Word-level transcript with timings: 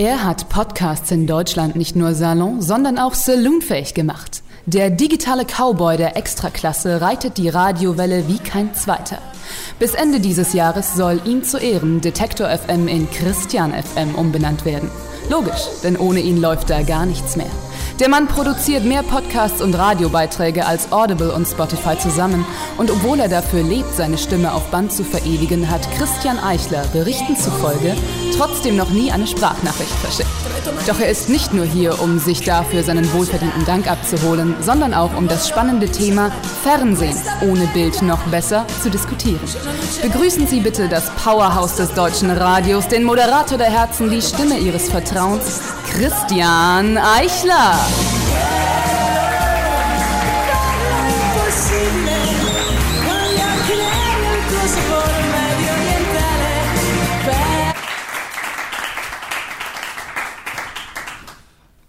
Er 0.00 0.22
hat 0.22 0.48
Podcasts 0.48 1.10
in 1.10 1.26
Deutschland 1.26 1.74
nicht 1.74 1.96
nur 1.96 2.14
Salon, 2.14 2.62
sondern 2.62 3.00
auch 3.00 3.14
saloonfähig 3.14 3.94
gemacht. 3.94 4.44
Der 4.64 4.90
digitale 4.90 5.44
Cowboy 5.44 5.96
der 5.96 6.16
Extraklasse 6.16 7.00
reitet 7.00 7.36
die 7.36 7.48
Radiowelle 7.48 8.28
wie 8.28 8.38
kein 8.38 8.72
zweiter. 8.74 9.18
Bis 9.80 9.94
Ende 9.94 10.20
dieses 10.20 10.52
Jahres 10.52 10.94
soll 10.94 11.20
ihm 11.24 11.42
zu 11.42 11.58
Ehren 11.58 12.00
Detektor 12.00 12.48
FM 12.48 12.86
in 12.86 13.10
Christian 13.10 13.72
FM 13.72 14.14
umbenannt 14.14 14.64
werden. 14.64 14.88
Logisch, 15.30 15.66
denn 15.82 15.96
ohne 15.96 16.20
ihn 16.20 16.40
läuft 16.40 16.70
da 16.70 16.82
gar 16.82 17.04
nichts 17.04 17.34
mehr. 17.34 17.50
Der 17.98 18.08
Mann 18.08 18.28
produziert 18.28 18.84
mehr 18.84 19.02
Podcasts 19.02 19.60
und 19.60 19.74
Radiobeiträge 19.74 20.64
als 20.64 20.92
Audible 20.92 21.32
und 21.34 21.48
Spotify 21.48 21.98
zusammen. 21.98 22.46
Und 22.76 22.92
obwohl 22.92 23.18
er 23.18 23.28
dafür 23.28 23.64
lebt, 23.64 23.92
seine 23.96 24.18
Stimme 24.18 24.54
auf 24.54 24.70
Band 24.70 24.92
zu 24.92 25.02
verewigen, 25.02 25.68
hat 25.68 25.90
Christian 25.96 26.38
Eichler 26.38 26.84
Berichten 26.92 27.36
zufolge 27.36 27.96
trotzdem 28.36 28.76
noch 28.76 28.90
nie 28.90 29.10
eine 29.10 29.26
Sprachnachricht 29.26 29.92
verschickt. 29.92 30.28
Doch 30.86 31.00
er 31.00 31.10
ist 31.10 31.28
nicht 31.28 31.52
nur 31.52 31.64
hier, 31.64 32.00
um 32.00 32.18
sich 32.18 32.42
dafür 32.42 32.82
seinen 32.82 33.12
wohlverdienten 33.12 33.64
Dank 33.64 33.90
abzuholen, 33.90 34.54
sondern 34.60 34.94
auch 34.94 35.16
um 35.16 35.28
das 35.28 35.48
spannende 35.48 35.88
Thema 35.90 36.30
Fernsehen 36.62 37.16
ohne 37.42 37.66
Bild 37.68 38.02
noch 38.02 38.22
besser 38.28 38.66
zu 38.82 38.90
diskutieren. 38.90 39.40
Begrüßen 40.02 40.46
Sie 40.46 40.60
bitte 40.60 40.88
das 40.88 41.10
Powerhouse 41.22 41.76
des 41.76 41.92
deutschen 41.94 42.30
Radios, 42.30 42.88
den 42.88 43.04
Moderator 43.04 43.58
der 43.58 43.70
Herzen, 43.70 44.10
die 44.10 44.22
Stimme 44.22 44.58
Ihres 44.58 44.88
Vertrauens, 44.88 45.60
Christian 45.92 46.96
Eichler. 46.96 47.78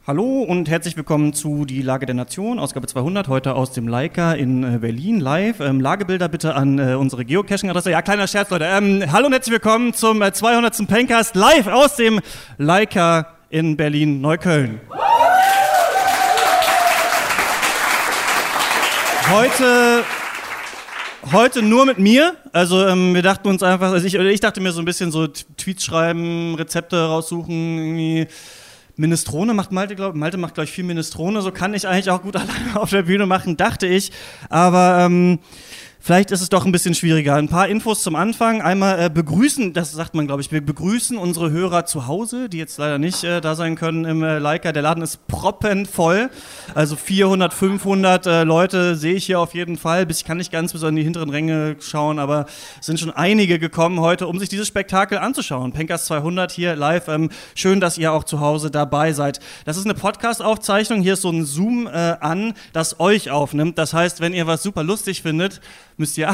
Hallo 0.09 0.41
und 0.41 0.67
herzlich 0.67 0.97
willkommen 0.97 1.33
zu 1.33 1.65
Die 1.65 1.83
Lage 1.83 2.07
der 2.07 2.15
Nation, 2.15 2.57
Ausgabe 2.57 2.87
200, 2.87 3.27
heute 3.27 3.53
aus 3.53 3.73
dem 3.73 3.87
Leica 3.87 4.33
in 4.33 4.63
äh, 4.63 4.79
Berlin 4.79 5.19
live. 5.19 5.59
Ähm, 5.59 5.79
Lagebilder 5.79 6.27
bitte 6.27 6.55
an 6.55 6.79
äh, 6.79 6.95
unsere 6.95 7.23
Geocaching-Adresse. 7.23 7.91
Ja, 7.91 8.01
kleiner 8.01 8.25
Scherz, 8.25 8.49
Leute. 8.49 8.65
Ähm, 8.65 9.03
hallo 9.11 9.27
und 9.27 9.33
herzlich 9.33 9.53
willkommen 9.53 9.93
zum 9.93 10.23
äh, 10.23 10.33
200. 10.33 10.87
Pencast 10.87 11.35
live 11.35 11.67
aus 11.67 11.95
dem 11.95 12.21
Leica 12.57 13.35
in 13.51 13.77
Berlin-Neukölln. 13.77 14.81
Heute 19.31 20.03
heute 21.31 21.61
nur 21.61 21.85
mit 21.85 21.99
mir. 21.99 22.35
Also 22.51 22.87
ähm, 22.87 23.13
wir 23.13 23.21
dachten 23.21 23.47
uns 23.47 23.61
einfach, 23.61 23.91
also 23.91 24.07
ich, 24.07 24.15
ich 24.15 24.39
dachte 24.39 24.59
mir 24.59 24.71
so 24.71 24.81
ein 24.81 24.85
bisschen 24.85 25.11
so 25.11 25.27
Tweets 25.27 25.83
schreiben, 25.83 26.55
Rezepte 26.55 26.99
raussuchen, 26.99 27.77
irgendwie 27.77 28.27
Minestrone 28.99 29.53
macht 29.53 29.71
Malte, 29.71 29.95
glaube 29.95 30.17
Malte 30.17 30.37
macht, 30.37 30.55
glaube 30.55 30.65
ich, 30.65 30.71
viel 30.71 30.83
Minestrone. 30.83 31.41
So 31.41 31.51
kann 31.51 31.73
ich 31.73 31.87
eigentlich 31.87 32.09
auch 32.11 32.21
gut 32.21 32.35
alleine 32.35 32.75
auf 32.75 32.89
der 32.89 33.03
Bühne 33.03 33.25
machen, 33.25 33.55
dachte 33.55 33.87
ich. 33.87 34.11
Aber 34.49 35.05
ähm, 35.05 35.39
Vielleicht 36.01 36.31
ist 36.31 36.41
es 36.41 36.47
doch 36.47 36.65
ein 36.65 36.71
bisschen 36.71 36.95
schwieriger. 36.95 37.35
Ein 37.35 37.49
paar 37.49 37.67
Infos 37.67 38.03
zum 38.03 38.15
Anfang. 38.15 38.61
Einmal 38.61 38.99
äh, 38.99 39.09
begrüßen, 39.09 39.73
das 39.73 39.91
sagt 39.91 40.15
man, 40.15 40.27
glaube 40.27 40.41
ich, 40.41 40.49
wir 40.49 40.65
begrüßen 40.65 41.17
unsere 41.17 41.51
Hörer 41.51 41.85
zu 41.85 42.07
Hause, 42.07 42.47
die 42.47 42.57
jetzt 42.57 42.77
leider 42.77 42.97
nicht 42.97 43.25
äh, 43.25 43.41
da 43.41 43.53
sein 43.53 43.75
können 43.75 44.05
im 44.05 44.23
äh, 44.23 44.39
Leica. 44.39 44.71
Der 44.71 44.81
Laden 44.81 45.03
ist 45.03 45.27
proppenvoll. 45.27 46.29
Also 46.73 46.95
400, 46.95 47.53
500 47.53 48.25
äh, 48.25 48.43
Leute 48.43 48.95
sehe 48.95 49.15
ich 49.15 49.25
hier 49.25 49.41
auf 49.41 49.53
jeden 49.53 49.75
Fall. 49.75 50.09
Ich 50.09 50.23
kann 50.23 50.37
nicht 50.37 50.53
ganz 50.53 50.71
bis 50.71 50.85
an 50.85 50.95
die 50.95 51.03
hinteren 51.03 51.29
Ränge 51.29 51.75
schauen, 51.81 52.17
aber 52.17 52.45
es 52.79 52.85
sind 52.85 52.97
schon 52.97 53.11
einige 53.11 53.59
gekommen 53.59 53.99
heute, 53.99 54.25
um 54.27 54.39
sich 54.39 54.47
dieses 54.47 54.69
Spektakel 54.69 55.17
anzuschauen. 55.17 55.73
Pencast 55.73 56.05
200 56.05 56.49
hier 56.49 56.77
live. 56.77 57.09
Ähm, 57.09 57.29
schön, 57.55 57.81
dass 57.81 57.97
ihr 57.97 58.13
auch 58.13 58.23
zu 58.23 58.39
Hause 58.39 58.71
dabei 58.71 59.11
seid. 59.11 59.41
Das 59.65 59.75
ist 59.75 59.83
eine 59.83 59.95
Podcast-Aufzeichnung. 59.95 61.01
Hier 61.01 61.13
ist 61.13 61.23
so 61.23 61.29
ein 61.29 61.43
Zoom 61.43 61.87
äh, 61.87 61.89
an, 62.21 62.53
das 62.71 63.01
euch 63.01 63.31
aufnimmt. 63.31 63.77
Das 63.77 63.93
heißt, 63.93 64.21
wenn 64.21 64.33
ihr 64.33 64.47
was 64.47 64.63
super 64.63 64.83
lustig 64.83 65.23
findet, 65.23 65.59
müsst 65.99 66.17
ihr 66.17 66.33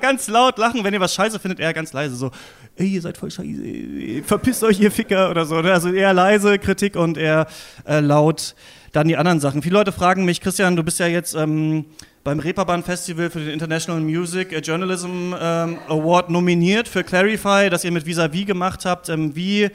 ganz 0.00 0.28
laut 0.28 0.58
lachen. 0.58 0.82
Wenn 0.82 0.94
ihr 0.94 1.00
was 1.00 1.14
scheiße 1.14 1.38
findet, 1.38 1.60
eher 1.60 1.72
ganz 1.72 1.92
leise. 1.92 2.16
So, 2.16 2.30
ey, 2.76 2.88
ihr 2.88 3.02
seid 3.02 3.16
voll 3.16 3.30
scheiße, 3.30 4.22
verpisst 4.24 4.64
euch, 4.64 4.80
ihr 4.80 4.90
Ficker 4.90 5.30
oder 5.30 5.44
so. 5.44 5.60
Ne? 5.60 5.72
Also 5.72 5.92
eher 5.92 6.12
leise 6.12 6.58
Kritik 6.58 6.96
und 6.96 7.18
eher 7.18 7.46
äh, 7.86 8.00
laut 8.00 8.54
dann 8.92 9.06
die 9.06 9.16
anderen 9.16 9.40
Sachen. 9.40 9.62
Viele 9.62 9.74
Leute 9.74 9.92
fragen 9.92 10.24
mich, 10.24 10.40
Christian, 10.40 10.74
du 10.74 10.82
bist 10.82 10.98
ja 10.98 11.06
jetzt 11.06 11.34
ähm, 11.34 11.84
beim 12.24 12.38
Reeperbahn 12.38 12.82
Festival 12.82 13.30
für 13.30 13.40
den 13.40 13.50
International 13.50 14.00
Music 14.00 14.52
Journalism 14.66 15.32
ähm, 15.40 15.78
Award 15.88 16.30
nominiert 16.30 16.88
für 16.88 17.04
Clarify, 17.04 17.70
das 17.70 17.84
ihr 17.84 17.92
mit 17.92 18.04
Vis-a-vis 18.04 18.42
-vis 18.42 18.46
gemacht 18.46 18.84
habt. 18.84 19.08
Ähm, 19.08 19.36
wie 19.36 19.70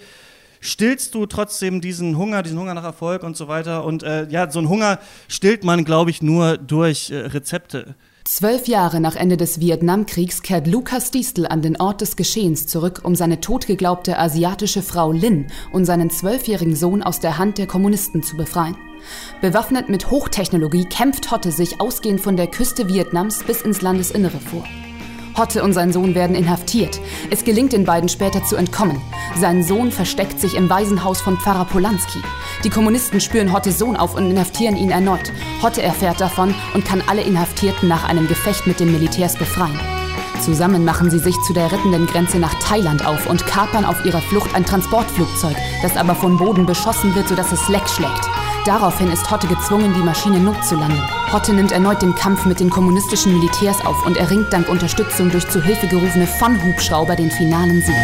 stillst 0.60 1.16
du 1.16 1.26
trotzdem 1.26 1.82
diesen 1.82 2.18
Hunger, 2.18 2.44
diesen 2.44 2.60
Hunger 2.60 2.74
nach 2.74 2.84
Erfolg 2.84 3.24
und 3.24 3.38
so 3.38 3.48
weiter? 3.48 3.84
Und 3.86 4.04
äh, 4.04 4.28
ja, 4.30 4.50
so 4.52 4.60
einen 4.60 4.70
Hunger 4.70 5.00
stillt 5.28 5.64
man, 5.64 5.86
glaube 5.86 6.12
ich, 6.12 6.22
nur 6.22 6.58
durch 6.58 7.10
äh, 7.10 7.18
Rezepte. 7.18 7.96
Zwölf 8.28 8.68
Jahre 8.68 9.00
nach 9.00 9.16
Ende 9.16 9.38
des 9.38 9.60
Vietnamkriegs 9.60 10.42
kehrt 10.42 10.66
Lukas 10.66 11.12
Diestel 11.12 11.46
an 11.46 11.62
den 11.62 11.80
Ort 11.80 12.02
des 12.02 12.16
Geschehens 12.16 12.66
zurück, 12.66 13.02
um 13.04 13.14
seine 13.14 13.40
totgeglaubte 13.40 14.18
asiatische 14.18 14.82
Frau 14.82 15.12
Lin 15.12 15.46
und 15.72 15.86
seinen 15.86 16.10
zwölfjährigen 16.10 16.76
Sohn 16.76 17.04
aus 17.04 17.20
der 17.20 17.38
Hand 17.38 17.60
der 17.60 17.68
Kommunisten 17.68 18.24
zu 18.24 18.36
befreien. 18.36 18.76
Bewaffnet 19.42 19.90
mit 19.90 20.10
Hochtechnologie 20.10 20.86
kämpft 20.86 21.30
Hotte 21.30 21.52
sich 21.52 21.80
ausgehend 21.80 22.20
von 22.20 22.36
der 22.36 22.48
Küste 22.48 22.90
Vietnams 22.90 23.44
bis 23.44 23.62
ins 23.62 23.84
Landesinnere 23.84 24.40
vor. 24.40 24.64
Hotte 25.38 25.64
und 25.64 25.74
sein 25.74 25.92
Sohn 25.92 26.16
werden 26.16 26.36
inhaftiert. 26.36 27.00
Es 27.30 27.44
gelingt 27.44 27.74
den 27.74 27.86
beiden 27.86 28.10
später 28.10 28.44
zu 28.44 28.56
entkommen. 28.56 29.02
Sein 29.40 29.64
Sohn 29.64 29.92
versteckt 29.92 30.40
sich 30.40 30.56
im 30.56 30.70
Waisenhaus 30.70 31.22
von 31.22 31.38
Pfarrer 31.38 31.66
Polanski. 31.66 32.20
Die 32.64 32.70
Kommunisten 32.70 33.20
spüren 33.20 33.54
Hottes 33.54 33.78
Sohn 33.78 33.98
auf 33.98 34.16
und 34.16 34.30
inhaftieren 34.30 34.78
ihn 34.78 34.92
erneut. 34.92 35.32
Hotte 35.62 35.82
erfährt 35.82 36.22
davon 36.22 36.54
und 36.74 36.86
kann 36.86 37.04
alle 37.08 37.22
Inhaftierten 37.22 37.90
nach 37.90 38.08
einem 38.08 38.28
Gefecht 38.28 38.66
mit 38.68 38.80
den 38.80 38.92
Militärs 38.92 39.36
befreien. 39.36 39.80
Zusammen 40.42 40.86
machen 40.86 41.10
sie 41.10 41.20
sich 41.20 41.36
zu 41.48 41.54
der 41.54 41.72
rettenden 41.72 42.06
Grenze 42.08 42.38
nach 42.38 42.54
Thailand 42.56 43.06
auf 43.06 43.28
und 43.28 43.46
kapern 43.48 43.86
auf 43.86 44.06
ihrer 44.06 44.22
Flucht 44.22 44.54
ein 44.54 44.66
Transportflugzeug, 44.66 45.56
das 45.82 45.98
aber 45.98 46.16
von 46.16 46.38
Boden 46.38 46.66
beschossen 46.66 47.16
wird, 47.16 47.28
sodass 47.28 47.52
es 47.52 47.68
leck 47.68 47.88
schlägt. 47.90 48.30
Daraufhin 48.66 49.12
ist 49.12 49.30
Hotte 49.30 49.46
gezwungen, 49.46 49.94
die 49.94 50.02
Maschine 50.02 50.40
notzulanden. 50.40 51.00
Hotte 51.32 51.54
nimmt 51.54 51.72
erneut 51.72 52.02
den 52.02 52.16
Kampf 52.16 52.46
mit 52.46 52.60
den 52.60 52.72
kommunistischen 52.72 53.34
Militärs 53.34 53.86
auf 53.86 54.04
und 54.08 54.18
erringt 54.18 54.52
dank 54.52 54.68
Unterstützung 54.70 55.30
durch 55.30 55.48
zu 55.48 55.62
Hilfe 55.62 55.88
gerufene 55.88 56.26
Von-Hubschrauber 56.26 57.16
den 57.16 57.30
finalen 57.30 57.84
Sieg. 57.84 57.96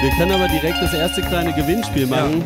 Wir 0.00 0.10
können 0.10 0.30
aber 0.30 0.46
direkt 0.46 0.80
das 0.80 0.94
erste 0.94 1.22
kleine 1.22 1.52
Gewinnspiel 1.52 2.06
machen. 2.06 2.44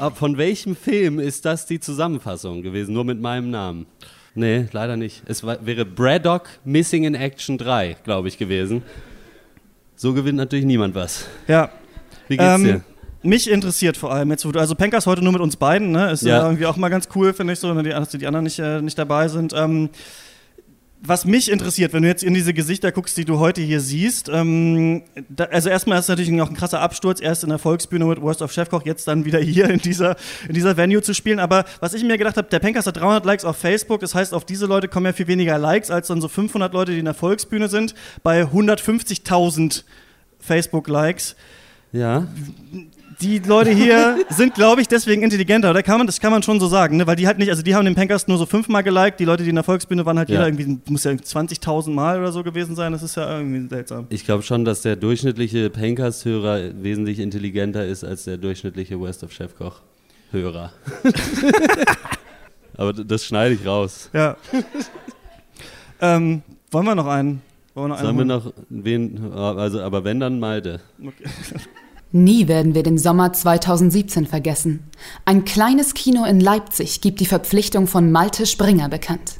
Ab 0.00 0.18
von 0.18 0.36
welchem 0.36 0.74
Film 0.74 1.20
ist 1.20 1.44
das 1.44 1.64
die 1.64 1.78
Zusammenfassung 1.78 2.62
gewesen? 2.62 2.92
Nur 2.92 3.04
mit 3.04 3.20
meinem 3.20 3.50
Namen. 3.50 3.86
Nee, 4.34 4.66
leider 4.72 4.96
nicht. 4.96 5.22
Es 5.26 5.44
war, 5.44 5.64
wäre 5.64 5.84
Braddock 5.84 6.48
Missing 6.64 7.04
in 7.04 7.14
Action 7.14 7.56
3, 7.56 7.98
glaube 8.02 8.26
ich, 8.26 8.36
gewesen. 8.36 8.82
So 9.94 10.12
gewinnt 10.12 10.38
natürlich 10.38 10.64
niemand 10.64 10.96
was. 10.96 11.26
Ja. 11.46 11.70
Wie 12.26 12.36
geht's 12.36 12.60
dir? 12.60 12.68
Ähm, 12.68 12.82
mich 13.22 13.48
interessiert 13.48 13.96
vor 13.96 14.12
allem 14.12 14.32
jetzt, 14.32 14.44
also 14.44 14.74
Pencast 14.74 15.06
heute 15.06 15.22
nur 15.22 15.34
mit 15.34 15.42
uns 15.42 15.54
beiden, 15.56 15.92
ne? 15.92 16.10
Ist 16.10 16.22
ja. 16.22 16.38
Ja. 16.38 16.42
irgendwie 16.46 16.66
auch 16.66 16.76
mal 16.76 16.88
ganz 16.88 17.08
cool, 17.14 17.32
finde 17.32 17.52
ich 17.52 17.60
so, 17.60 17.74
wenn 17.76 17.84
die, 17.84 17.90
dass 17.90 18.08
die 18.08 18.26
anderen 18.26 18.42
nicht, 18.42 18.58
äh, 18.58 18.82
nicht 18.82 18.98
dabei 18.98 19.28
sind. 19.28 19.52
Ähm, 19.56 19.88
was 21.08 21.24
mich 21.24 21.50
interessiert, 21.50 21.92
wenn 21.92 22.02
du 22.02 22.08
jetzt 22.08 22.22
in 22.22 22.34
diese 22.34 22.52
Gesichter 22.54 22.92
guckst, 22.92 23.16
die 23.16 23.24
du 23.24 23.38
heute 23.38 23.60
hier 23.60 23.80
siehst, 23.80 24.28
ähm, 24.28 25.02
da, 25.28 25.44
also 25.44 25.68
erstmal 25.68 25.98
ist 25.98 26.08
natürlich 26.08 26.40
auch 26.40 26.48
ein 26.48 26.56
krasser 26.56 26.80
Absturz, 26.80 27.20
erst 27.20 27.42
in 27.44 27.50
der 27.50 27.58
Volksbühne 27.58 28.04
mit 28.04 28.20
Worst 28.20 28.42
of 28.42 28.52
Chefkoch, 28.52 28.84
jetzt 28.84 29.06
dann 29.08 29.24
wieder 29.24 29.38
hier 29.38 29.68
in 29.70 29.78
dieser, 29.78 30.16
in 30.48 30.54
dieser 30.54 30.76
Venue 30.76 31.02
zu 31.02 31.14
spielen. 31.14 31.38
Aber 31.38 31.64
was 31.80 31.94
ich 31.94 32.04
mir 32.04 32.18
gedacht 32.18 32.36
habe, 32.36 32.48
der 32.48 32.58
Pencast 32.58 32.86
hat 32.86 32.96
300 32.96 33.24
Likes 33.24 33.44
auf 33.44 33.56
Facebook, 33.56 34.00
das 34.00 34.14
heißt, 34.14 34.34
auf 34.34 34.44
diese 34.44 34.66
Leute 34.66 34.88
kommen 34.88 35.06
ja 35.06 35.12
viel 35.12 35.28
weniger 35.28 35.58
Likes 35.58 35.90
als 35.90 36.08
dann 36.08 36.20
so 36.20 36.28
500 36.28 36.72
Leute, 36.72 36.92
die 36.92 36.98
in 36.98 37.04
der 37.04 37.14
Volksbühne 37.14 37.68
sind, 37.68 37.94
bei 38.22 38.42
150.000 38.42 39.84
Facebook-Likes 40.40 41.36
Ja. 41.92 42.26
Die 43.20 43.38
Leute 43.38 43.70
hier 43.70 44.18
sind, 44.28 44.54
glaube 44.54 44.80
ich, 44.82 44.88
deswegen 44.88 45.22
intelligenter, 45.22 45.70
oder? 45.70 45.82
Kann 45.82 45.98
man, 45.98 46.06
das 46.06 46.20
kann 46.20 46.30
man 46.32 46.42
schon 46.42 46.60
so 46.60 46.66
sagen, 46.68 46.98
ne? 46.98 47.06
Weil 47.06 47.16
die 47.16 47.26
halt 47.26 47.38
nicht, 47.38 47.48
also 47.50 47.62
die 47.62 47.74
haben 47.74 47.84
den 47.84 47.94
Pencast 47.94 48.28
nur 48.28 48.36
so 48.38 48.44
fünfmal 48.46 48.82
geliked, 48.82 49.18
die 49.20 49.24
Leute, 49.24 49.42
die 49.42 49.48
in 49.48 49.54
der 49.54 49.64
Volksbühne 49.64 50.04
waren, 50.04 50.18
halt 50.18 50.28
Ja. 50.28 50.46
jeder 50.46 50.48
irgendwie, 50.48 50.78
muss 50.90 51.04
ja 51.04 51.12
20.000 51.12 51.90
Mal 51.90 52.18
oder 52.18 52.32
so 52.32 52.42
gewesen 52.42 52.76
sein, 52.76 52.92
das 52.92 53.02
ist 53.02 53.16
ja 53.16 53.38
irgendwie 53.38 53.66
seltsam. 53.68 54.06
Ich 54.10 54.24
glaube 54.24 54.42
schon, 54.42 54.64
dass 54.64 54.82
der 54.82 54.96
durchschnittliche 54.96 55.70
Pencast-Hörer 55.70 56.82
wesentlich 56.82 57.18
intelligenter 57.18 57.86
ist 57.86 58.04
als 58.04 58.24
der 58.24 58.36
durchschnittliche 58.36 59.00
West 59.00 59.24
of 59.24 59.32
Chefkoch-Hörer. 59.32 60.72
Aber 62.76 62.92
das 62.92 63.24
schneide 63.24 63.54
ich 63.54 63.64
raus. 63.66 64.10
Ja. 64.12 64.36
ähm, 66.00 66.42
wollen 66.70 66.84
wir 66.84 66.94
noch 66.94 67.06
einen? 67.06 67.40
Wollen 67.74 67.88
wir 67.90 67.94
noch 67.96 68.00
Sollen 68.00 68.16
wir 68.16 68.20
einen 68.20 68.28
noch 68.28 68.52
wen, 68.68 69.32
also, 69.32 69.80
aber 69.80 70.04
wenn 70.04 70.20
dann 70.20 70.38
Malte. 70.40 70.80
Okay. 71.00 71.24
Nie 72.16 72.48
werden 72.48 72.74
wir 72.74 72.82
den 72.82 72.96
Sommer 72.96 73.34
2017 73.34 74.24
vergessen. 74.24 74.88
Ein 75.26 75.44
kleines 75.44 75.92
Kino 75.92 76.24
in 76.24 76.40
Leipzig 76.40 77.02
gibt 77.02 77.20
die 77.20 77.26
Verpflichtung 77.26 77.86
von 77.86 78.10
Malte 78.10 78.46
Springer 78.46 78.88
bekannt. 78.88 79.34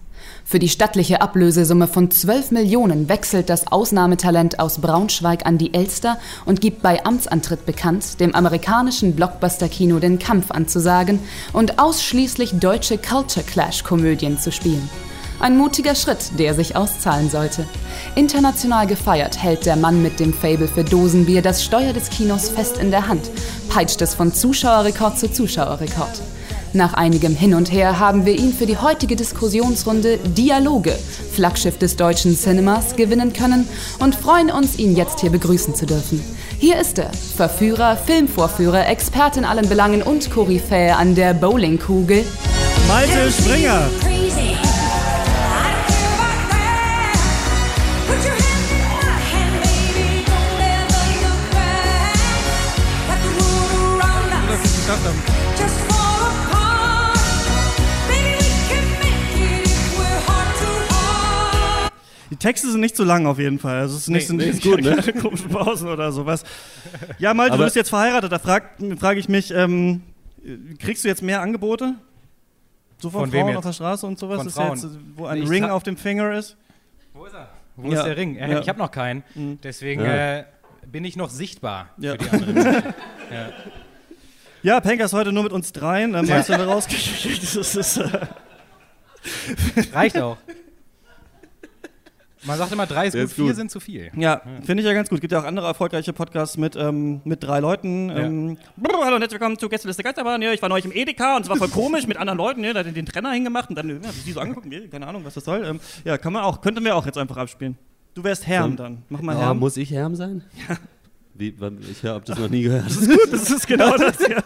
Für 0.44 0.58
die 0.58 0.68
stattliche 0.68 1.22
Ablösesumme 1.22 1.88
von 1.88 2.10
12 2.10 2.50
Millionen 2.50 3.08
wechselt 3.08 3.48
das 3.48 3.72
Ausnahmetalent 3.72 4.60
aus 4.60 4.78
Braunschweig 4.82 5.46
an 5.46 5.56
die 5.56 5.72
Elster 5.72 6.18
und 6.44 6.60
gibt 6.60 6.82
bei 6.82 7.02
Amtsantritt 7.02 7.64
bekannt, 7.64 8.20
dem 8.20 8.34
amerikanischen 8.34 9.16
Blockbuster-Kino 9.16 9.98
den 9.98 10.18
Kampf 10.18 10.50
anzusagen 10.50 11.20
und 11.54 11.78
ausschließlich 11.78 12.58
deutsche 12.58 12.98
Culture 12.98 13.46
Clash-Komödien 13.46 14.38
zu 14.38 14.52
spielen. 14.52 14.90
Ein 15.38 15.56
mutiger 15.56 15.94
Schritt, 15.94 16.38
der 16.38 16.54
sich 16.54 16.76
auszahlen 16.76 17.28
sollte. 17.28 17.66
International 18.14 18.86
gefeiert 18.86 19.42
hält 19.42 19.66
der 19.66 19.76
Mann 19.76 20.02
mit 20.02 20.18
dem 20.18 20.32
Fable 20.32 20.68
für 20.68 20.84
Dosenbier 20.84 21.42
das 21.42 21.62
Steuer 21.62 21.92
des 21.92 22.08
Kinos 22.08 22.48
fest 22.48 22.78
in 22.78 22.90
der 22.90 23.06
Hand, 23.06 23.30
peitscht 23.68 24.00
es 24.00 24.14
von 24.14 24.32
Zuschauerrekord 24.32 25.18
zu 25.18 25.30
Zuschauerrekord. 25.30 26.22
Nach 26.72 26.94
einigem 26.94 27.34
Hin 27.34 27.54
und 27.54 27.72
Her 27.72 27.98
haben 27.98 28.26
wir 28.26 28.38
ihn 28.38 28.52
für 28.52 28.66
die 28.66 28.76
heutige 28.76 29.16
Diskussionsrunde 29.16 30.18
Dialoge, 30.18 30.98
Flaggschiff 31.32 31.78
des 31.78 31.96
deutschen 31.96 32.36
Cinemas, 32.36 32.96
gewinnen 32.96 33.32
können 33.32 33.68
und 33.98 34.14
freuen 34.14 34.50
uns, 34.50 34.78
ihn 34.78 34.96
jetzt 34.96 35.20
hier 35.20 35.30
begrüßen 35.30 35.74
zu 35.74 35.86
dürfen. 35.86 36.22
Hier 36.58 36.78
ist 36.80 36.98
er, 36.98 37.10
Verführer, 37.12 37.96
Filmvorführer, 37.96 38.88
Experte 38.88 39.38
in 39.38 39.44
allen 39.44 39.68
Belangen 39.68 40.02
und 40.02 40.30
Koryphäe 40.30 40.96
an 40.96 41.14
der 41.14 41.34
Bowlingkugel, 41.34 42.24
Malte 42.88 43.32
Springer! 43.32 43.88
Texte 62.46 62.70
sind 62.70 62.80
nicht 62.80 62.94
so 62.96 63.02
lang 63.02 63.26
auf 63.26 63.38
jeden 63.40 63.58
Fall. 63.58 63.76
Also 63.80 63.96
es 63.96 64.02
ist 64.02 64.08
nicht, 64.08 64.22
Nee, 64.22 64.26
sind 64.26 64.36
nee, 64.36 64.44
ist 64.50 64.62
gut, 64.62 64.80
ne? 64.82 65.12
komischen 65.20 65.48
Pausen 65.48 65.88
oder 65.88 66.12
sowas. 66.12 66.44
Ja, 67.18 67.34
Malte, 67.34 67.54
Aber- 67.54 67.62
du 67.62 67.66
bist 67.66 67.74
jetzt 67.76 67.88
verheiratet. 67.88 68.30
Da 68.30 68.38
frage 68.38 68.66
frag 68.96 69.16
ich 69.16 69.28
mich, 69.28 69.50
ähm, 69.52 70.02
kriegst 70.78 71.02
du 71.02 71.08
jetzt 71.08 71.22
mehr 71.22 71.40
Angebote? 71.40 71.94
So 72.98 73.10
von, 73.10 73.22
Von 73.22 73.30
Frauen 73.32 73.48
jetzt? 73.48 73.56
auf 73.58 73.64
der 73.64 73.72
Straße 73.72 74.06
und 74.06 74.18
sowas? 74.18 74.38
Von 74.38 74.46
ist 74.46 74.54
Frauen? 74.54 74.70
jetzt, 74.76 74.88
wo 75.16 75.26
ein 75.26 75.42
Ich 75.42 75.50
Ring 75.50 75.64
auf 75.64 75.82
dem 75.82 75.96
Finger 75.96 76.32
ist? 76.38 76.56
Wo 77.12 77.24
ist 77.26 77.34
er? 77.34 77.48
Wo 77.74 77.90
Ja. 77.90 77.98
ist 77.98 78.04
der 78.06 78.16
Ring? 78.16 78.36
Äh, 78.36 78.52
Ja. 78.52 78.60
Ich 78.60 78.68
habe 78.68 78.78
noch 78.78 78.90
keinen. 78.92 79.24
Deswegen 79.64 80.02
Ja. 80.02 80.38
äh, 80.38 80.44
bin 80.86 81.04
ich 81.04 81.16
noch 81.16 81.30
sichtbar 81.30 81.88
Ja. 81.98 82.12
für 82.12 82.18
die 82.18 82.30
anderen. 82.30 82.82
Ja, 84.62 84.80
Penker 84.80 85.04
ist 85.04 85.12
heute 85.12 85.32
nur 85.32 85.42
mit 85.44 85.52
uns 85.52 85.70
dreien. 85.72 86.14
Ähm, 86.14 86.28
weißt 86.28 86.48
du, 86.48 86.52
wer 86.58 86.66
rausgekriegt 86.66 87.42
ist, 87.42 87.56
ist 87.76 87.96
äh, 87.98 88.08
Reicht 89.92 90.18
auch. 90.18 90.38
Man 92.46 92.58
sagt 92.58 92.70
immer, 92.72 92.86
drei 92.86 93.06
ist 93.08 93.14
gut, 93.14 93.22
ist 93.24 93.32
vier 93.32 93.44
gut. 93.46 93.56
sind 93.56 93.70
zu 93.70 93.80
viel. 93.80 94.10
Ja, 94.16 94.40
finde 94.62 94.82
ich 94.82 94.86
ja 94.86 94.92
ganz 94.94 95.08
gut. 95.08 95.20
Gibt 95.20 95.32
ja 95.32 95.40
auch 95.40 95.44
andere 95.44 95.66
erfolgreiche 95.66 96.12
Podcasts 96.12 96.56
mit, 96.56 96.76
ähm, 96.76 97.20
mit 97.24 97.42
drei 97.42 97.58
Leuten. 97.60 98.10
Ähm, 98.10 98.58
brr, 98.76 99.04
hallo 99.04 99.16
und 99.16 99.20
herzlich 99.22 99.40
willkommen 99.40 99.58
zu 99.58 99.68
Gästeliste 99.68 100.02
Geisterbahn. 100.04 100.40
Ja, 100.42 100.52
ich 100.52 100.62
war 100.62 100.68
neulich 100.68 100.84
im 100.84 100.92
Edeka 100.92 101.36
und 101.36 101.42
es 101.42 101.48
war 101.48 101.56
voll 101.56 101.68
komisch 101.68 102.06
mit 102.06 102.16
anderen 102.18 102.38
Leuten. 102.38 102.62
Ja, 102.62 102.72
da 102.72 102.80
hat 102.80 102.86
er 102.86 102.92
den 102.92 103.06
Trenner 103.06 103.32
hingemacht 103.32 103.68
und 103.70 103.76
dann 103.76 103.88
ja, 103.88 103.96
die 104.26 104.32
so 104.32 104.38
angeguckt. 104.40 104.66
Nee, 104.66 104.86
keine 104.88 105.06
Ahnung, 105.08 105.24
was 105.24 105.34
das 105.34 105.44
soll. 105.44 105.64
Ähm, 105.64 105.80
ja, 106.04 106.18
kann 106.18 106.32
man 106.32 106.44
auch. 106.44 106.60
Könnten 106.60 106.84
wir 106.84 106.94
auch 106.94 107.04
jetzt 107.06 107.18
einfach 107.18 107.36
abspielen. 107.36 107.76
Du 108.14 108.22
wärst 108.22 108.46
Herm 108.46 108.72
So. 108.72 108.76
dann. 108.76 109.02
Mach 109.08 109.20
mal 109.22 109.36
Oh, 109.36 109.40
Herm. 109.40 109.58
muss 109.58 109.76
ich 109.76 109.90
Herm 109.90 110.14
sein? 110.14 110.44
Ja. 110.68 110.76
Wie, 111.38 111.54
ich 111.90 112.04
habe 112.04 112.24
das 112.24 112.38
noch 112.38 112.48
nie 112.48 112.62
gehört. 112.62 112.86
das 113.30 113.50
ist 113.50 113.66
genau 113.66 113.96
das. 113.96 114.18
Ja. 114.28 114.42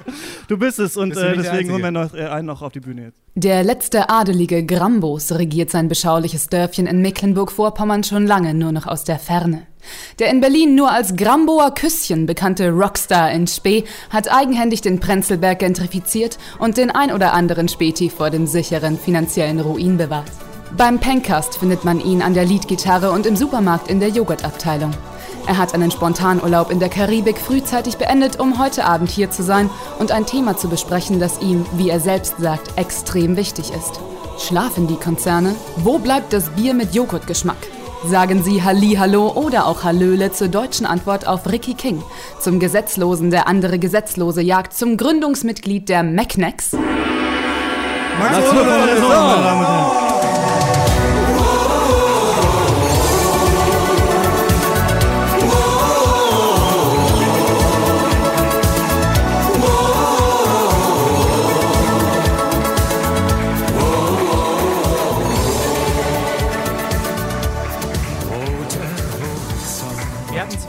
Du 0.48 0.56
bist 0.56 0.78
es 0.78 0.96
und 0.96 1.10
Bist 1.10 1.22
äh, 1.22 1.37
deswegen 1.37 1.72
holen 1.72 1.82
wir 1.82 1.90
noch, 1.90 2.14
äh, 2.14 2.26
einen 2.26 2.46
noch 2.46 2.62
auf 2.62 2.72
die 2.72 2.81
Bühne 2.81 3.04
jetzt. 3.04 3.20
Der 3.34 3.62
letzte 3.62 4.10
adelige 4.10 4.64
Grambos 4.64 5.32
regiert 5.32 5.70
sein 5.70 5.88
beschauliches 5.88 6.48
Dörfchen 6.48 6.87
in 6.87 7.00
Mecklenburg-Vorpommern 7.00 8.02
schon 8.02 8.26
lange 8.26 8.54
nur 8.54 8.72
noch 8.72 8.87
aus 8.87 9.04
der 9.04 9.19
Ferne. 9.19 9.66
Der 10.19 10.31
in 10.31 10.40
Berlin 10.40 10.75
nur 10.75 10.90
als 10.90 11.16
Gramboer 11.16 11.75
Küsschen 11.75 12.26
bekannte 12.26 12.70
Rockstar 12.70 13.31
in 13.31 13.46
Spee 13.46 13.84
hat 14.10 14.31
eigenhändig 14.31 14.81
den 14.81 15.00
Prenzlberg 15.00 15.58
gentrifiziert 15.58 16.38
und 16.58 16.76
den 16.76 16.90
ein 16.90 17.12
oder 17.12 17.32
anderen 17.32 17.69
Späti 17.69 18.10
vor 18.10 18.31
dem 18.31 18.46
sicheren 18.46 18.98
finanziellen 18.98 19.60
Ruin 19.60 19.96
bewahrt. 19.96 20.31
Beim 20.76 21.00
Pencast 21.00 21.58
findet 21.58 21.84
man 21.84 22.00
ihn 22.00 22.22
an 22.22 22.34
der 22.34 22.44
Leadgitarre 22.44 23.10
und 23.10 23.26
im 23.26 23.36
Supermarkt 23.36 23.90
in 23.90 23.98
der 23.98 24.10
Joghurtabteilung. 24.10 24.93
Er 25.47 25.59
hat 25.59 25.75
einen 25.75 25.91
Spontanurlaub 25.91 26.71
in 26.71 26.79
der 26.79 26.88
Karibik 26.88 27.38
frühzeitig 27.38 27.97
beendet, 27.97 28.38
um 28.38 28.59
heute 28.59 28.85
Abend 28.85 29.11
hier 29.11 29.31
zu 29.31 29.43
sein 29.43 29.71
und 29.99 30.12
ein 30.12 30.27
Thema 30.27 30.56
zu 30.56 30.69
besprechen, 30.69 31.21
das 31.21 31.41
ihm, 31.41 31.67
wie 31.73 31.91
er 31.91 32.00
selbst 32.00 32.35
sagt, 32.38 32.79
extrem 32.79 33.37
wichtig 33.37 33.73
ist. 33.73 34.00
Schlafen 34.38 34.87
die 34.87 34.97
Konzerne? 34.97 35.55
Wo 35.77 35.99
bleibt 35.99 36.32
das 36.32 36.50
Bier 36.50 36.73
mit 36.75 36.94
Joghurtgeschmack? 36.94 37.59
Sagen 38.06 38.43
Sie 38.43 38.62
Hallo 38.62 39.32
oder 39.32 39.67
auch 39.67 39.85
Hallöle 39.85 40.32
zur 40.32 40.49
deutschen 40.49 40.87
Antwort 40.87 41.27
auf 41.27 41.47
Ricky 41.50 41.75
King, 41.75 42.03
zum 42.41 42.59
Gesetzlosen, 42.59 43.31
der 43.31 43.47
andere 43.47 43.79
Gesetzlose 43.79 44.41
jagt, 44.41 44.73
zum 44.73 44.97
Gründungsmitglied 44.97 45.88
der 45.88 46.03
Macnex. 46.03 46.73
Meine. 48.19 48.41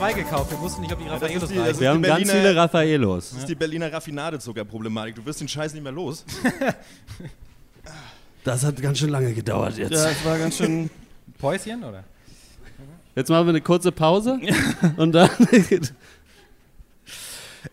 Zwei 0.02 0.12
gekauft, 0.14 0.50
wir 0.50 0.60
wussten 0.60 0.80
nicht, 0.82 0.92
ob 0.92 0.98
die 0.98 1.08
Raffaelos 1.08 1.48
die- 1.48 1.54
das 1.56 1.66
reichen. 1.66 1.80
Wir 1.80 1.90
haben 1.90 2.02
die 2.02 2.08
ganz 2.08 2.18
Berliner- 2.26 2.32
viele 2.48 2.56
Raffaelos. 2.56 3.30
Das 3.30 3.38
ist 3.40 3.48
die 3.48 3.54
Berliner 3.54 3.92
Raffinadezuckerproblematik. 3.92 5.14
Du 5.16 5.24
wirst 5.24 5.40
den 5.40 5.48
Scheiß 5.48 5.72
nicht 5.74 5.82
mehr 5.82 5.92
los. 5.92 6.24
Das 8.44 8.64
hat 8.64 8.82
ganz 8.82 8.98
schön 8.98 9.10
lange 9.10 9.32
gedauert 9.34 9.78
jetzt. 9.78 9.92
Ja, 9.92 10.08
es 10.10 10.24
war 10.24 10.36
ganz 10.36 10.56
schön. 10.56 10.90
Päuschen, 11.38 11.84
oder? 11.84 12.02
Jetzt 13.14 13.28
machen 13.28 13.46
wir 13.46 13.50
eine 13.50 13.60
kurze 13.60 13.92
Pause 13.92 14.40
und 14.96 15.12
dann. 15.12 15.30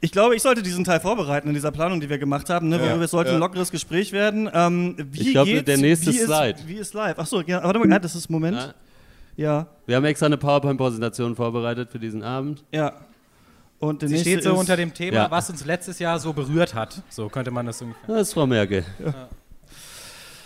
Ich 0.01 0.11
glaube, 0.11 0.35
ich 0.35 0.43
sollte 0.43 0.61
diesen 0.61 0.83
Teil 0.83 0.99
vorbereiten 0.99 1.47
in 1.47 1.55
dieser 1.55 1.71
Planung, 1.71 1.99
die 1.99 2.09
wir 2.11 2.19
gemacht 2.19 2.47
haben. 2.51 2.69
Ne? 2.69 2.77
Ja, 2.77 2.95
Es 3.01 3.09
sollte 3.09 3.31
ja. 3.31 3.37
ein 3.37 3.39
lockeres 3.39 3.71
Gespräch 3.71 4.11
werden. 4.11 4.47
Ähm, 4.53 4.95
wie 5.11 5.21
Ich 5.21 5.31
glaube, 5.31 5.49
geht's? 5.49 5.65
der 5.65 5.77
nächste 5.79 6.11
wie 6.13 6.17
Slide. 6.19 6.59
Ist, 6.59 6.67
wie 6.67 6.75
ist 6.75 6.93
live? 6.93 7.17
Achso, 7.17 7.41
ja, 7.41 7.63
warte 7.63 7.79
mal, 7.79 7.89
ja, 7.89 7.97
das 7.97 8.13
ist 8.15 8.29
Moment. 8.29 8.55
Ja. 8.57 8.73
Ja, 9.39 9.67
Wir 9.85 9.95
haben 9.95 10.03
extra 10.03 10.25
eine 10.25 10.35
PowerPoint-Präsentation 10.35 11.33
vorbereitet 11.33 11.89
für 11.91 11.99
diesen 11.99 12.23
Abend. 12.23 12.65
ja. 12.71 12.93
Und 13.81 14.01
Sie 14.01 14.19
steht 14.19 14.43
so 14.43 14.51
ist, 14.51 14.59
unter 14.59 14.75
dem 14.75 14.93
Thema, 14.93 15.15
Ja. 15.15 15.31
was 15.31 15.49
uns 15.49 15.63
letztes 15.63 15.99
Jahr 15.99 16.19
so 16.19 16.33
berührt 16.33 16.73
hat. 16.73 17.01
So 17.07 17.29
könnte 17.29 17.49
man 17.49 17.65
das 17.65 17.81
ungefähr. 17.81 18.13
Das 18.13 18.27
ist 18.27 18.33
Frau 18.33 18.45
Merkel. 18.45 18.83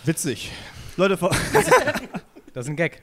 Witzig. 0.04 0.52
Leute, 0.96 1.16
vor, 1.16 1.30
Das 2.52 2.66
ist 2.66 2.70
ein 2.70 2.76
Gag. 2.76 3.02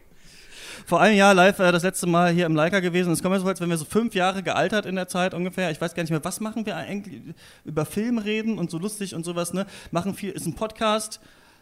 vor 0.86 1.02
einem 1.02 1.18
Jahr 1.18 1.34
live 1.34 1.60
äh, 1.60 1.74
das 1.74 1.84
letzte 1.84 2.08
Mal 2.08 2.32
hier 2.32 2.46
im 2.46 2.56
Leica 2.56 2.80
gewesen. 2.80 3.12
Es 3.12 3.22
kommt 3.22 3.34
mir 3.34 3.42
so, 3.42 3.48
als 3.48 3.60
wenn 3.60 3.70
wir 3.70 3.76
so 3.76 3.84
fünf 3.84 4.16
Jahre 4.16 4.42
gealtert 4.42 4.86
in 4.86 4.96
der 4.96 5.10
Zeit 5.10 5.34
ungefähr. 5.34 5.70
Ich 5.72 5.82
weiß 5.82 5.94
gar 5.94 6.04
nicht 6.04 6.12
mehr, 6.12 6.24
was 6.24 6.40
machen 6.40 6.66
wir 6.66 6.78
eigentlich? 6.78 7.22
Über 7.66 7.84
Film 7.86 8.18
reden 8.18 8.58
und 8.58 8.72
so 8.72 8.78
lustig 8.78 9.14
und 9.14 9.26
sowas, 9.26 9.52
ne? 9.52 9.66
Machen 9.92 10.14
viel, 10.14 10.32
ist 10.32 10.46
ein 10.46 10.56
Podcast. 10.56 11.20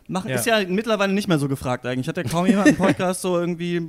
Machen, 0.10 0.30
Ja. 0.30 0.38
Ist 0.38 0.48
ja 0.48 0.60
mittlerweile 0.68 1.14
nicht 1.14 1.28
mehr 1.28 1.38
so 1.38 1.48
gefragt 1.48 1.86
eigentlich. 1.86 2.08
Hat 2.08 2.18
ja 2.18 2.24
kaum 2.24 2.48
jemand 2.48 2.68
einen 2.70 2.78
Podcast 2.78 3.22
so 3.22 3.40
irgendwie, 3.40 3.80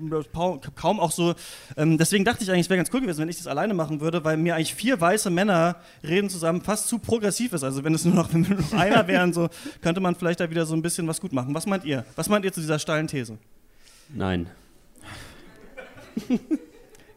kaum, 0.77 1.01
auch 1.01 1.13
so. 1.13 1.35
Ähm, 1.79 1.97
deswegen 1.97 2.27
dachte 2.27 2.45
ich 2.45 2.51
eigentlich, 2.51 2.67
es 2.67 2.71
wäre 2.71 2.77
ganz 2.77 2.91
cool 2.93 3.01
gewesen, 3.01 3.21
wenn 3.23 3.31
ich 3.31 3.39
das 3.39 3.47
alleine 3.47 3.73
machen 3.73 4.03
würde, 4.03 4.23
weil 4.23 4.37
mir 4.37 4.55
eigentlich 4.55 4.75
vier 4.75 5.01
weiße 5.01 5.31
Männer 5.31 5.77
reden 6.07 6.29
zusammen 6.29 6.61
fast 6.61 6.89
zu 6.89 6.99
progressiv 6.99 7.55
ist. 7.55 7.65
Also 7.65 7.85
wenn 7.85 7.95
es 7.95 8.05
nur 8.05 8.15
noch, 8.15 8.31
wenn 8.35 8.43
nur 8.43 8.59
noch 8.59 8.73
einer 8.75 9.09
wären, 9.09 9.33
so 9.33 9.49
könnte 9.81 10.01
man 10.03 10.15
vielleicht 10.15 10.41
da 10.41 10.51
wieder 10.51 10.67
so 10.67 10.75
ein 10.75 10.83
bisschen 10.83 11.09
was 11.09 11.23
gut 11.23 11.33
machen. 11.33 11.55
Was 11.55 11.65
meint 11.65 11.87
ihr? 11.87 12.05
Was 12.17 12.29
meint 12.29 12.45
ihr 12.45 12.53
zu 12.53 12.61
dieser 12.61 12.79
steilen 12.79 13.07
These? 13.07 13.39
Nein. 14.11 14.47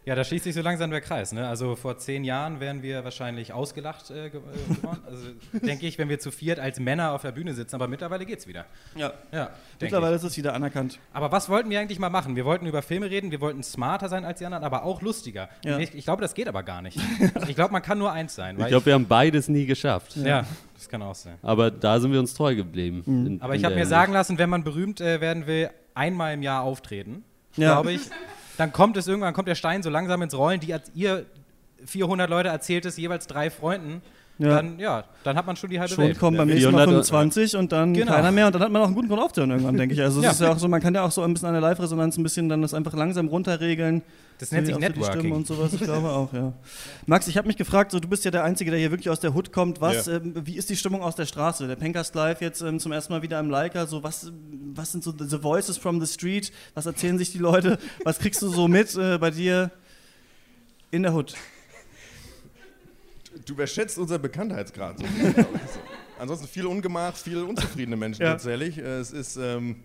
Ja, 0.05 0.15
da 0.15 0.24
schließt 0.25 0.43
sich 0.43 0.53
so 0.53 0.62
langsam 0.62 0.91
der 0.91 1.00
Kreis. 1.00 1.31
Ne? 1.31 1.48
Also 1.48 1.77
vor 1.77 1.98
zehn 1.98 2.25
Jahren 2.25 2.60
wären 2.60 2.83
wir 2.83 3.05
wahrscheinlich 3.05 3.53
ausgelacht 3.53 4.10
äh, 4.12 4.25
äh, 4.27 4.29
geworden. 4.29 5.00
Also 5.05 5.27
denke 5.65 5.88
ich, 5.88 5.98
wenn 5.98 6.10
wir 6.10 6.19
zu 6.19 6.29
viert 6.31 6.60
als 6.60 6.77
Männer 6.79 7.13
auf 7.13 7.22
der 7.22 7.31
Bühne 7.31 7.53
sitzen. 7.53 7.75
Aber 7.75 7.88
mittlerweile 7.88 8.25
geht's 8.25 8.45
wieder. 8.45 8.65
Ja. 8.95 9.13
Ja, 9.31 9.51
Mittlerweile 9.79 10.15
ich. 10.15 10.22
ist 10.22 10.29
es 10.29 10.38
wieder 10.38 10.53
anerkannt. 10.53 11.00
Aber 11.13 11.31
was 11.31 11.48
wollten 11.48 11.69
wir 11.69 11.79
eigentlich 11.79 12.00
mal 12.00 12.10
machen? 12.10 12.36
Wir 12.36 12.43
wollten 12.43 12.65
über 12.65 12.81
Filme 12.81 13.10
reden, 13.10 13.31
wir 13.31 13.39
wollten 13.39 13.63
smarter 13.63 14.10
sein 14.10 14.25
als 14.25 14.39
die 14.39 14.45
anderen, 14.45 14.65
aber 14.65 14.83
auch 14.83 15.01
lustiger. 15.01 15.48
Ja. 15.63 15.79
Ich, 15.79 15.95
ich 15.95 16.03
glaube, 16.03 16.22
das 16.22 16.33
geht 16.33 16.48
aber 16.50 16.63
gar 16.63 16.81
nicht. 16.81 17.00
Ich 17.48 17.55
glaube, 17.55 17.72
man 17.74 17.81
kann 17.81 17.98
nur 17.98 18.12
eins 18.12 18.36
sein. 18.36 18.60
Ich 18.60 18.67
glaube, 18.67 18.86
wir 18.88 18.93
haben 18.95 19.07
beides 19.07 19.48
nie 19.48 19.65
geschafft. 19.65 20.15
ja, 20.17 20.43
das 20.75 20.89
kann 20.89 21.01
auch 21.01 21.13
sein. 21.15 21.36
Aber 21.43 21.69
da 21.72 22.00
sind 22.00 22.12
wir 22.12 22.19
uns 22.19 22.33
treu 22.33 22.55
geblieben. 22.55 23.03
In- 23.05 23.41
Aber 23.41 23.53
in 23.53 23.60
ich 23.60 23.65
habe 23.65 23.75
mir 23.75 23.86
sagen 23.86 24.12
lassen, 24.13 24.38
wenn 24.38 24.50
man 24.50 24.63
berühmt 24.63 25.00
äh, 25.01 25.22
werden 25.22 25.45
will, 25.48 25.69
einmal 25.93 26.33
im 26.33 26.41
Jahr 26.41 26.63
auftreten. 26.63 27.24
Ja. 27.55 27.74
Glaube 27.75 27.93
ich. 27.93 28.01
dann 28.57 28.72
kommt 28.72 28.98
es 28.98 29.07
irgendwann, 29.07 29.33
kommt 29.33 29.48
der 29.48 29.55
Stein 29.55 29.83
so 29.83 29.89
langsam 29.89 30.22
ins 30.22 30.36
Rollen, 30.36 30.60
die 30.60 30.74
ihr 30.93 31.25
400 31.86 32.29
Leute 32.29 32.50
erzählt 32.50 32.86
es 32.86 32.98
jeweils 32.98 33.27
drei 33.27 33.50
Freunden. 33.50 34.01
Ja. 34.40 34.50
Dann, 34.50 34.80
ja, 34.80 35.04
dann 35.24 35.38
hat 35.38 35.46
man 35.46 35.56
schon 35.56 35.70
die 35.70 35.80
halbe 35.80 35.94
Schon 35.94 36.06
Welt. 36.06 36.20
kommt 36.20 36.38
beim 36.38 36.48
nächsten 36.48 36.72
Mal 36.72 36.86
400 36.86 37.06
25 37.08 37.56
und 37.56 37.72
dann 37.72 37.94
Genau. 37.94 38.12
keiner 38.12 38.32
mehr 38.32 38.48
und 38.48 38.56
dann 38.56 38.63
hat 38.63 38.72
man 38.72 38.82
auch 38.82 38.88
einen 38.88 38.96
guten 38.96 39.08
Grund 39.08 39.22
aufzuhören 39.22 39.52
irgendwann, 39.52 39.78
denke 39.78 39.94
ich. 39.94 40.02
Also 40.02 40.20
es 40.20 40.25
Ja. 40.25 40.32
ist 40.32 40.42
ja 40.42 40.52
auch 40.52 40.58
so, 40.58 40.68
man 40.68 40.82
kann 40.82 40.96
ja 40.96 41.04
auch 41.06 41.12
so 41.12 41.22
ein 41.22 41.32
bisschen 41.34 41.50
an 41.50 41.54
der 41.54 41.62
Live-Resonanz 41.62 42.18
ein 42.18 42.24
bisschen 42.24 42.50
dann 42.50 42.62
das 42.63 42.74
einfach 42.74 42.94
langsam 42.94 43.28
runterregeln. 43.28 44.02
Das 44.40 44.52
nennt 44.52 44.66
sich 44.66 44.78
Networking. 44.78 45.32
und 45.32 45.46
sowas, 45.46 45.72
ich 45.74 45.82
glaube 45.82 46.10
auch, 46.10 46.34
ja. 46.34 46.52
Max, 47.06 47.28
ich 47.28 47.38
habe 47.38 47.48
mich 47.48 47.56
gefragt, 47.58 47.92
so, 47.92 48.00
du 48.00 48.08
bist 48.10 48.25
ja 48.25 48.32
der 48.32 48.44
Einzige, 48.44 48.72
der 48.72 48.80
hier 48.80 48.90
wirklich 48.90 49.10
aus 49.12 49.20
der 49.20 49.36
Hood 49.36 49.54
kommt. 49.54 49.80
Was, 49.80 50.08
Ja. 50.08 50.13
ähm, 50.18 50.34
wie 50.44 50.58
ist 50.58 50.68
die 50.70 50.75
Stimmung 50.75 51.04
aus 51.04 51.16
der 51.16 51.28
Straße? 51.28 51.68
Der 51.68 51.75
Pencast 51.75 52.16
Live 52.16 52.42
jetzt 52.42 52.62
ähm, 52.62 52.80
zum 52.80 52.92
ersten 52.92 53.13
Mal 53.13 53.22
wieder 53.22 53.40
im 53.40 53.52
Leica. 53.52 53.86
So, 53.86 54.02
was, 54.04 54.32
was 54.74 54.92
sind 54.92 55.04
so 55.04 55.13
the 55.18 55.42
voices 55.44 55.78
from 55.78 56.04
the 56.04 56.12
street? 56.12 56.52
Was 56.74 56.88
erzählen 56.88 57.20
sich 57.20 57.32
die 57.32 57.38
Leute? 57.38 57.78
Was 58.04 58.18
kriegst 58.18 58.42
du 58.42 58.50
so 58.50 58.68
mit 58.68 58.96
äh, 58.96 59.20
bei 59.20 59.30
dir 59.30 59.70
in 60.90 61.04
der 61.04 61.13
Hood? 61.13 61.36
Du 63.45 63.53
überschätzt 63.53 63.97
unseren 63.97 64.21
Bekanntheitsgrad. 64.21 64.97
So. 65.35 65.79
Ansonsten 66.19 66.47
viel 66.47 66.65
Ungemach, 66.67 67.15
viel 67.17 67.41
unzufriedene 67.41 67.97
Menschen 67.97 68.21
Ja. 68.21 68.31
tatsächlich. 68.33 68.77
Äh, 68.77 69.00
Es 69.00 69.12
ist. 69.12 69.35
Ähm, 69.38 69.83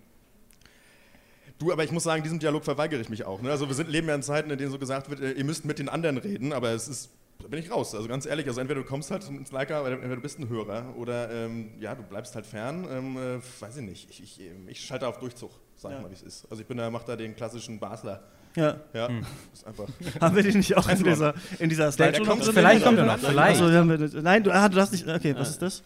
du, 1.59 1.73
aber 1.73 1.83
ich 1.85 1.91
muss 1.91 2.05
sagen, 2.05 2.23
diesem 2.23 2.39
Dialog 2.39 2.65
verweigere 2.65 3.01
ich 3.01 3.09
mich 3.09 3.25
auch. 3.25 3.41
Ne? 3.41 3.51
Also 3.51 3.67
wir 3.67 3.75
sind, 3.75 3.89
leben 3.89 4.07
ja 4.09 4.15
in 4.15 4.23
Zeiten, 4.23 4.51
in 4.51 4.59
denen 4.59 4.71
so 4.71 4.79
gesagt 4.79 5.09
wird, 5.11 5.21
äh, 5.21 5.33
ihr 5.33 5.45
müsst 5.45 5.65
mit 5.65 5.79
den 5.79 5.89
anderen 5.89 6.19
reden, 6.19 6.53
aber 6.53 6.71
es 6.71 6.87
ist. 6.89 7.11
Da 7.41 7.47
bin 7.47 7.61
ich 7.61 7.71
raus. 7.71 7.95
Also 7.95 8.09
ganz 8.09 8.27
ehrlich, 8.27 8.47
also 8.49 8.61
entweder 8.61 8.81
du 8.83 8.87
kommst 8.87 9.13
halt 9.13 9.27
ins 9.29 9.53
Leica, 9.53 9.81
oder 9.81 9.93
entweder 9.93 10.17
du 10.17 10.21
bist 10.23 10.41
ein 10.41 10.49
Hörer 10.49 10.95
oder 10.97 11.31
ähm, 11.31 11.71
ja, 11.79 11.95
du 11.95 12.03
bleibst 12.03 12.35
halt 12.35 12.47
fern. 12.47 12.85
Ähm, 12.91 13.17
äh, 13.17 13.41
weiß 13.63 13.77
ich 13.77 13.83
nicht. 13.85 14.11
Ich, 14.11 14.23
ich, 14.23 14.41
ich 14.67 14.81
schalte 14.85 15.07
auf 15.07 15.19
Durchzug, 15.19 15.53
sag 15.77 15.93
ich 15.93 15.97
Ja. 15.99 16.03
mal, 16.03 16.11
wie 16.11 16.15
es 16.15 16.23
ist. 16.23 16.47
Also 16.51 16.61
ich 16.63 16.67
bin 16.69 16.77
da, 16.77 16.91
mach 16.91 17.05
da 17.05 17.15
den 17.15 17.37
klassischen 17.37 17.79
Basler. 17.79 18.25
Ja. 18.57 18.77
Ja, 18.95 19.09
ist 19.53 19.67
einfach. 19.67 19.87
Haben 20.21 20.37
wir 20.37 20.43
den 20.43 20.57
nicht 20.57 20.77
auch 20.77 20.89
in 20.89 21.05
dieser, 21.05 21.35
in 21.59 21.69
dieser 21.69 21.93
Slideshow 21.93 22.25
kommt 22.25 22.39
noch 22.41 22.47
drin? 22.47 22.55
Vielleicht 22.55 22.85
kommt 22.85 22.99
er 22.99 23.05
noch, 23.07 23.19
vielleicht. 23.19 23.61
Also, 23.61 23.71
wir 23.71 23.79
haben, 23.79 24.11
nein, 24.23 24.43
du, 24.43 24.53
ah, 24.53 24.69
du 24.69 24.77
darfst 24.77 24.93
nicht. 24.93 25.07
Okay, 25.07 25.35
was 25.37 25.51
ist 25.51 25.63
das? 25.63 25.83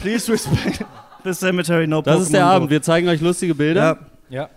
Please 0.00 0.30
respect 0.30 0.84
the 1.24 1.32
cemetery, 1.32 1.86
no 1.86 2.02
Das 2.02 2.22
ist 2.22 2.32
der. 2.32 2.46
Abend. 2.46 2.70
Wir 2.70 2.82
zeigen 2.82 3.08
euch 3.08 3.20
lustige 3.20 3.54
Bilder. 3.54 3.98
Ja. 4.28 4.42
Ja. 4.42 4.50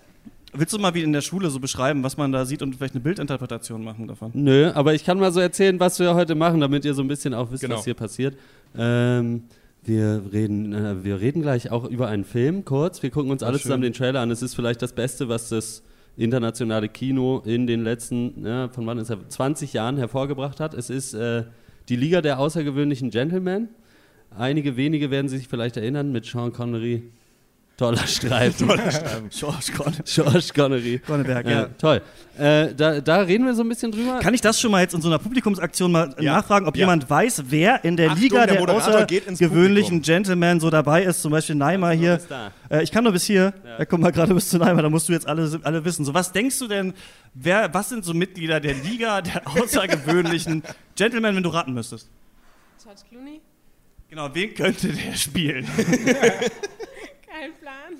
Willst 0.58 0.74
du 0.74 0.80
mal 0.80 0.94
wie 0.94 1.04
in 1.04 1.12
der 1.12 1.22
Schule 1.22 1.50
so 1.50 1.60
beschreiben, 1.60 2.02
was 2.04 2.16
man 2.16 2.32
da 2.32 2.46
sieht 2.46 2.62
und 2.62 2.76
vielleicht 2.76 2.94
eine 2.94 3.02
Bildinterpretation 3.02 3.84
machen 3.84 4.08
davon? 4.08 4.32
Nö, 4.34 4.72
aber 4.74 4.94
ich 4.94 5.04
kann 5.04 5.20
mal 5.20 5.34
so 5.34 5.42
erzählen, 5.42 5.80
was 5.82 6.00
wir 6.00 6.16
heute 6.16 6.34
machen, 6.34 6.62
damit 6.62 6.86
ihr 6.86 6.94
so 6.94 7.02
ein 7.02 7.10
bisschen 7.10 7.34
auch 7.34 7.52
wisst, 7.52 7.64
Genau. 7.64 7.76
was 7.76 7.84
hier 7.84 7.94
passiert. 7.94 8.38
Ähm, 8.78 9.44
wir 9.84 10.22
reden, 10.32 10.74
äh, 10.74 11.04
wir 11.04 11.20
reden 11.20 11.42
gleich 11.42 11.72
auch 11.72 11.84
über 11.86 12.08
einen 12.08 12.24
Film 12.24 12.64
kurz. 12.64 13.04
Wir 13.04 13.10
gucken 13.12 13.32
uns 13.32 13.44
alle 13.44 13.58
schön. 13.58 13.64
zusammen 13.64 13.84
den 13.84 13.94
Trailer 13.94 14.22
an. 14.22 14.32
Es 14.32 14.42
ist 14.42 14.56
vielleicht 14.56 14.82
das 14.82 14.94
Beste, 14.94 15.28
was 15.28 15.50
das 15.50 15.84
internationale 16.18 16.90
Kino 16.90 17.42
in 17.46 17.68
den 17.68 17.84
letzten, 17.84 18.46
ja, 18.46 18.70
von 18.70 18.86
wann 18.86 18.98
ist 18.98 19.10
er, 19.10 19.28
20 19.28 19.74
Jahren 19.74 19.98
hervorgebracht 19.98 20.60
hat. 20.60 20.74
Es 20.74 20.90
ist 20.90 21.14
äh, 21.14 21.44
die 21.90 21.96
Liga 21.96 22.22
der 22.22 22.40
außergewöhnlichen 22.40 23.10
Gentlemen. 23.10 23.70
Einige 24.38 24.78
wenige 24.78 25.12
werden 25.12 25.30
sich 25.30 25.48
vielleicht 25.48 25.78
erinnern 25.78 26.12
mit 26.12 26.26
Sean 26.26 26.52
Connery. 26.52 27.04
Toller 27.78 28.08
Streifen. 28.08 28.68
George 28.70 29.72
Conne- 29.76 30.04
George 30.06 30.48
Connery. 30.56 31.00
Conneberg, 31.06 31.46
Ja, 31.46 31.52
ja. 31.52 31.68
toll. 31.78 32.02
Äh, 32.38 32.74
da, 32.74 33.02
da 33.02 33.18
reden 33.22 33.46
wir 33.46 33.54
so 33.54 33.64
ein 33.64 33.70
bisschen 33.70 33.92
drüber. 33.92 34.20
Kann 34.20 34.34
ich 34.34 34.40
das 34.40 34.62
schon 34.62 34.72
mal 34.72 34.80
jetzt 34.82 34.94
in 34.94 35.02
so 35.02 35.10
einer 35.10 35.20
Publikumsaktion 35.20 35.92
mal 35.92 36.16
Ja. 36.20 36.36
nachfragen, 36.38 36.68
ob 36.68 36.76
Ja. 36.78 36.84
jemand 36.84 37.10
weiß, 37.10 37.44
wer 37.50 37.84
in 37.84 37.98
der 37.98 38.12
Achtung, 38.12 38.22
Liga 38.24 38.46
der 38.46 38.56
der, 38.56 38.66
Publikum. 38.66 40.02
Gentlemen 40.02 40.60
so 40.62 40.70
dabei 40.70 41.04
ist? 41.04 41.22
Zum 41.22 41.32
Beispiel 41.34 41.56
Neymar 41.56 41.92
hier. 41.94 42.20
Äh, 42.70 42.84
ich 42.84 42.92
kann 42.92 43.04
nur 43.04 43.12
bis 43.12 43.26
hier. 43.26 43.54
Ja. 43.66 43.80
Ja. 43.80 43.86
komm 43.86 44.00
mal 44.02 44.12
gerade 44.14 44.34
bis 44.34 44.48
zu 44.50 44.58
Neymar, 44.58 44.82
da 44.84 44.90
musst 44.90 45.10
du 45.10 45.14
jetzt 45.14 45.28
alle, 45.28 45.60
alle 45.64 45.84
wissen. 45.84 46.06
So, 46.06 46.14
was 46.14 46.32
denkst 46.32 46.58
du 46.60 46.68
denn, 46.68 46.94
wer, 47.34 47.74
was 47.74 47.90
sind 47.90 48.06
so 48.06 48.14
Mitglieder 48.14 48.62
der 48.62 48.76
Liga 48.76 49.22
der 49.22 49.42
außergewöhnlichen 49.62 50.64
Gentlemen, 50.96 51.36
wenn 51.36 51.44
du 51.44 51.50
raten 51.50 51.74
müsstest? 51.74 52.08
George 52.82 53.02
Clooney? 53.10 53.42
Genau, 54.10 54.30
wen 54.34 54.54
könnte 54.54 54.88
der 54.94 55.14
spielen? 55.16 55.68
Kein 57.40 57.52
Plan. 57.60 57.94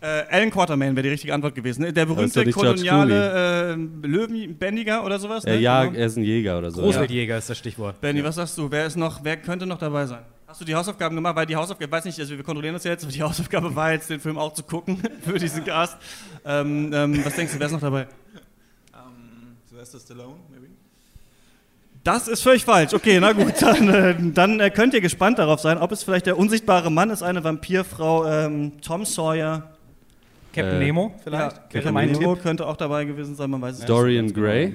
Äh, 0.00 0.24
Alan 0.32 0.50
Quatermain 0.50 0.94
wäre 0.94 1.02
die 1.02 1.08
richtige 1.08 1.34
Antwort 1.34 1.54
gewesen. 1.56 1.82
ne? 1.82 1.92
Der 1.92 2.06
berühmte 2.06 2.44
George 2.44 2.52
koloniale 2.52 3.72
äh, 3.72 4.06
Löwenbändiger 4.06 5.04
oder 5.04 5.18
sowas. 5.18 5.44
Er, 5.44 5.56
Ne? 5.56 5.60
jag, 5.62 5.86
Genau. 5.88 5.98
er 5.98 6.06
ist 6.06 6.16
ein 6.16 6.22
Jäger 6.22 6.58
oder 6.58 6.70
so. 6.70 6.82
Großwildjäger 6.82 7.38
ist 7.38 7.50
das 7.50 7.58
Stichwort. 7.58 8.00
Benny, 8.00 8.22
was 8.22 8.36
sagst 8.36 8.56
du? 8.56 8.70
Wer 8.70 8.86
ist 8.86 8.96
noch, 8.96 9.24
wer 9.24 9.36
könnte 9.38 9.66
noch 9.66 9.78
dabei 9.78 10.06
sein? 10.06 10.22
Hast 10.46 10.60
du 10.60 10.64
die 10.64 10.74
Hausaufgaben 10.74 11.16
gemacht? 11.16 11.34
Weil 11.34 11.46
die 11.46 11.56
Hausaufgabe, 11.56 11.90
weiß 11.90 12.04
nicht, 12.04 12.18
also 12.20 12.36
wir 12.36 12.42
kontrollieren 12.44 12.74
das 12.74 12.84
jetzt, 12.84 13.02
aber 13.02 13.12
die 13.12 13.22
Hausaufgabe 13.22 13.74
war 13.74 13.92
jetzt, 13.92 14.08
den 14.08 14.20
Film 14.20 14.38
auch 14.38 14.54
zu 14.54 14.62
gucken 14.62 14.98
für 15.24 15.38
diesen 15.38 15.64
Cast. 15.64 15.96
Ähm, 16.44 16.92
ähm, 16.94 17.24
was 17.24 17.34
denkst 17.34 17.52
du, 17.54 17.58
wer 17.58 17.66
ist 17.66 17.72
noch 17.72 17.80
dabei? 17.80 18.06
Sylvester 19.68 19.98
Stallone, 19.98 20.36
maybe? 20.50 20.68
Das 22.08 22.26
ist 22.26 22.42
völlig 22.42 22.64
falsch. 22.64 22.94
Okay, 22.94 23.20
na 23.20 23.32
gut, 23.32 23.52
dann, 23.60 23.88
äh, 23.92 24.14
dann 24.32 24.60
äh, 24.60 24.70
könnt 24.70 24.94
ihr 24.94 25.02
gespannt 25.02 25.38
darauf 25.38 25.60
sein, 25.60 25.76
ob 25.76 25.92
es 25.92 26.02
vielleicht 26.04 26.24
der 26.24 26.38
unsichtbare 26.38 26.90
Mann 26.90 27.10
ist, 27.10 27.22
eine 27.22 27.44
Vampirfrau, 27.44 28.26
ähm, 28.26 28.80
Tom 28.80 29.04
Sawyer. 29.04 29.68
Captain 30.54 30.80
Äh, 30.80 30.84
Nemo 30.86 31.14
vielleicht? 31.22 31.56
Ja, 31.74 31.92
mein 31.92 32.12
Nemo 32.12 32.32
Tipp. 32.34 32.42
könnte 32.44 32.66
auch 32.66 32.78
dabei 32.78 33.04
gewesen 33.04 33.34
sein, 33.36 33.50
man 33.50 33.60
weiß 33.60 33.74
es 33.74 33.78
nicht. 33.80 33.90
Dorian 33.90 34.32
Gray 34.32 34.74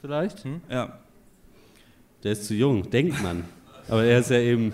vielleicht? 0.00 0.44
Ja. 0.70 0.98
Der 2.22 2.30
ist 2.30 2.46
zu 2.46 2.54
jung, 2.54 2.88
denkt 2.88 3.20
man. 3.24 3.42
Aber 3.88 4.04
er 4.04 4.20
ist 4.20 4.30
ja 4.30 4.38
eben. 4.38 4.72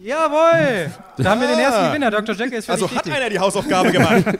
Jawohl! 0.00 0.90
Da 1.16 1.30
haben 1.30 1.40
wir 1.42 1.46
den 1.48 1.60
ersten 1.60 1.86
Gewinner. 1.90 2.10
Dr. 2.10 2.34
Jekyll 2.34 2.58
ist 2.58 2.66
völlig 2.66 2.82
Also 2.82 2.86
hat 2.92 3.04
richtig. 3.04 3.14
einer 3.14 3.30
die 3.30 3.38
Hausaufgabe 3.38 3.92
gemacht. 3.92 4.24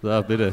So, 0.00 0.22
bitte. 0.22 0.52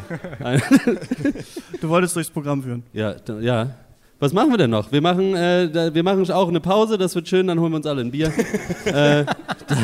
Du 1.79 1.87
wolltest 1.87 2.15
durchs 2.15 2.31
Programm 2.31 2.63
führen. 2.63 2.81
Ja, 2.93 3.13
ja. 3.39 3.69
Was 4.19 4.31
machen 4.31 4.51
wir 4.51 4.57
denn 4.57 4.69
noch? 4.69 4.91
Wir 4.91 5.01
machen, 5.01 5.35
äh, 5.35 5.93
wir 5.93 6.03
machen 6.03 6.29
auch 6.31 6.47
eine 6.47 6.61
Pause, 6.61 6.97
das 6.97 7.15
wird 7.15 7.27
schön, 7.27 7.47
dann 7.47 7.59
holen 7.59 7.73
wir 7.73 7.77
uns 7.77 7.85
alle 7.85 8.01
ein 8.01 8.11
Bier. 8.11 8.27
äh, 8.85 9.25
da, 9.67 9.77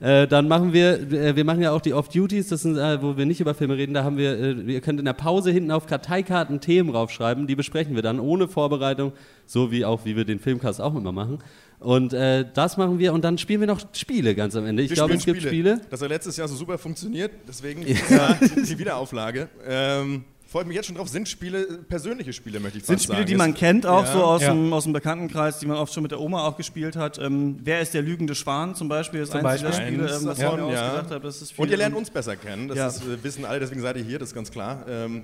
äh, 0.00 0.28
dann 0.28 0.48
machen 0.48 0.72
wir, 0.72 1.12
äh, 1.12 1.34
wir 1.34 1.44
machen 1.44 1.62
ja 1.62 1.72
auch 1.72 1.80
die 1.80 1.94
Off-Duties, 1.94 2.48
das 2.48 2.62
sind, 2.62 2.76
äh, 2.76 3.02
wo 3.02 3.16
wir 3.16 3.26
nicht 3.26 3.40
über 3.40 3.54
Filme 3.54 3.76
reden, 3.76 3.94
da 3.94 4.04
haben 4.04 4.18
wir, 4.18 4.38
äh, 4.38 4.52
ihr 4.52 4.80
könnt 4.80 5.00
in 5.00 5.06
der 5.06 5.14
Pause 5.14 5.50
hinten 5.50 5.70
auf 5.70 5.86
Karteikarten 5.86 6.60
Themen 6.60 6.90
raufschreiben, 6.90 7.46
die 7.46 7.56
besprechen 7.56 7.94
wir 7.94 8.02
dann 8.02 8.20
ohne 8.20 8.48
Vorbereitung, 8.48 9.12
so 9.46 9.72
wie 9.72 9.84
auch, 9.84 10.04
wie 10.04 10.14
wir 10.14 10.24
den 10.24 10.38
Filmcast 10.38 10.80
auch 10.80 10.94
immer 10.94 11.12
machen. 11.12 11.38
Und 11.80 12.12
äh, 12.12 12.44
das 12.54 12.76
machen 12.76 12.98
wir 12.98 13.12
und 13.12 13.24
dann 13.24 13.38
spielen 13.38 13.60
wir 13.60 13.66
noch 13.66 13.80
Spiele 13.92 14.34
ganz 14.34 14.56
am 14.56 14.66
Ende. 14.66 14.82
Ich 14.82 14.92
glaube, 14.92 15.14
es 15.14 15.22
spielen 15.22 15.38
gibt 15.38 15.46
Spiele. 15.46 15.80
Das 15.90 16.02
hat 16.02 16.08
letztes 16.08 16.36
Jahr 16.36 16.48
so 16.48 16.56
super 16.56 16.76
funktioniert, 16.76 17.30
deswegen 17.46 17.82
Jahr 17.82 18.36
die 18.56 18.78
Wiederauflage. 18.78 19.48
Ähm, 19.66 20.24
freue 20.50 20.64
mich 20.64 20.74
jetzt 20.76 20.86
schon 20.86 20.96
drauf. 20.96 21.08
Sind 21.08 21.28
Spiele, 21.28 21.62
äh, 21.62 21.76
persönliche 21.88 22.32
Spiele, 22.32 22.58
möchte 22.58 22.78
ich 22.78 22.84
Sind 22.84 22.94
fast 22.96 23.04
Spiele, 23.04 23.18
sagen. 23.18 23.26
die 23.28 23.34
man 23.36 23.54
kennt, 23.54 23.86
auch 23.86 24.04
Ja. 24.06 24.12
so 24.12 24.24
aus, 24.24 24.42
Ja. 24.42 24.52
dem, 24.52 24.72
aus 24.72 24.84
dem 24.84 24.92
Bekanntenkreis, 24.94 25.58
die 25.58 25.66
man 25.66 25.76
oft 25.76 25.92
schon 25.92 26.02
mit 26.02 26.10
der 26.12 26.20
Oma 26.20 26.44
auch 26.46 26.56
gespielt 26.56 26.96
hat. 26.96 27.18
Ähm, 27.18 27.58
wer 27.62 27.80
ist 27.80 27.92
der 27.94 28.02
lügende 28.02 28.34
Schwan 28.34 28.74
zum 28.74 28.88
Beispiel? 28.88 29.20
Ist 29.20 29.32
Zum 29.32 29.42
Beispiel. 29.42 29.72
Spiele, 29.72 29.88
ähm, 30.08 30.26
das 30.26 30.38
ich 30.38 30.44
mir 30.44 30.72
ja. 30.72 30.88
ausgedacht 30.88 31.10
habe. 31.10 31.20
Das 31.20 31.42
ist 31.42 31.50
Und 31.58 31.64
viel- 31.66 31.70
ihr 31.72 31.76
lernt 31.76 31.94
uns 31.94 32.10
besser 32.10 32.36
kennen, 32.36 32.68
das 32.68 32.76
Ja. 32.78 32.88
ist, 32.88 33.02
äh, 33.02 33.22
wissen 33.22 33.44
alle, 33.44 33.60
deswegen 33.60 33.80
seid 33.82 33.96
ihr 33.98 34.02
hier, 34.04 34.18
das 34.18 34.30
ist 34.30 34.34
ganz 34.34 34.50
klar. 34.50 34.84
Ähm, 34.88 35.22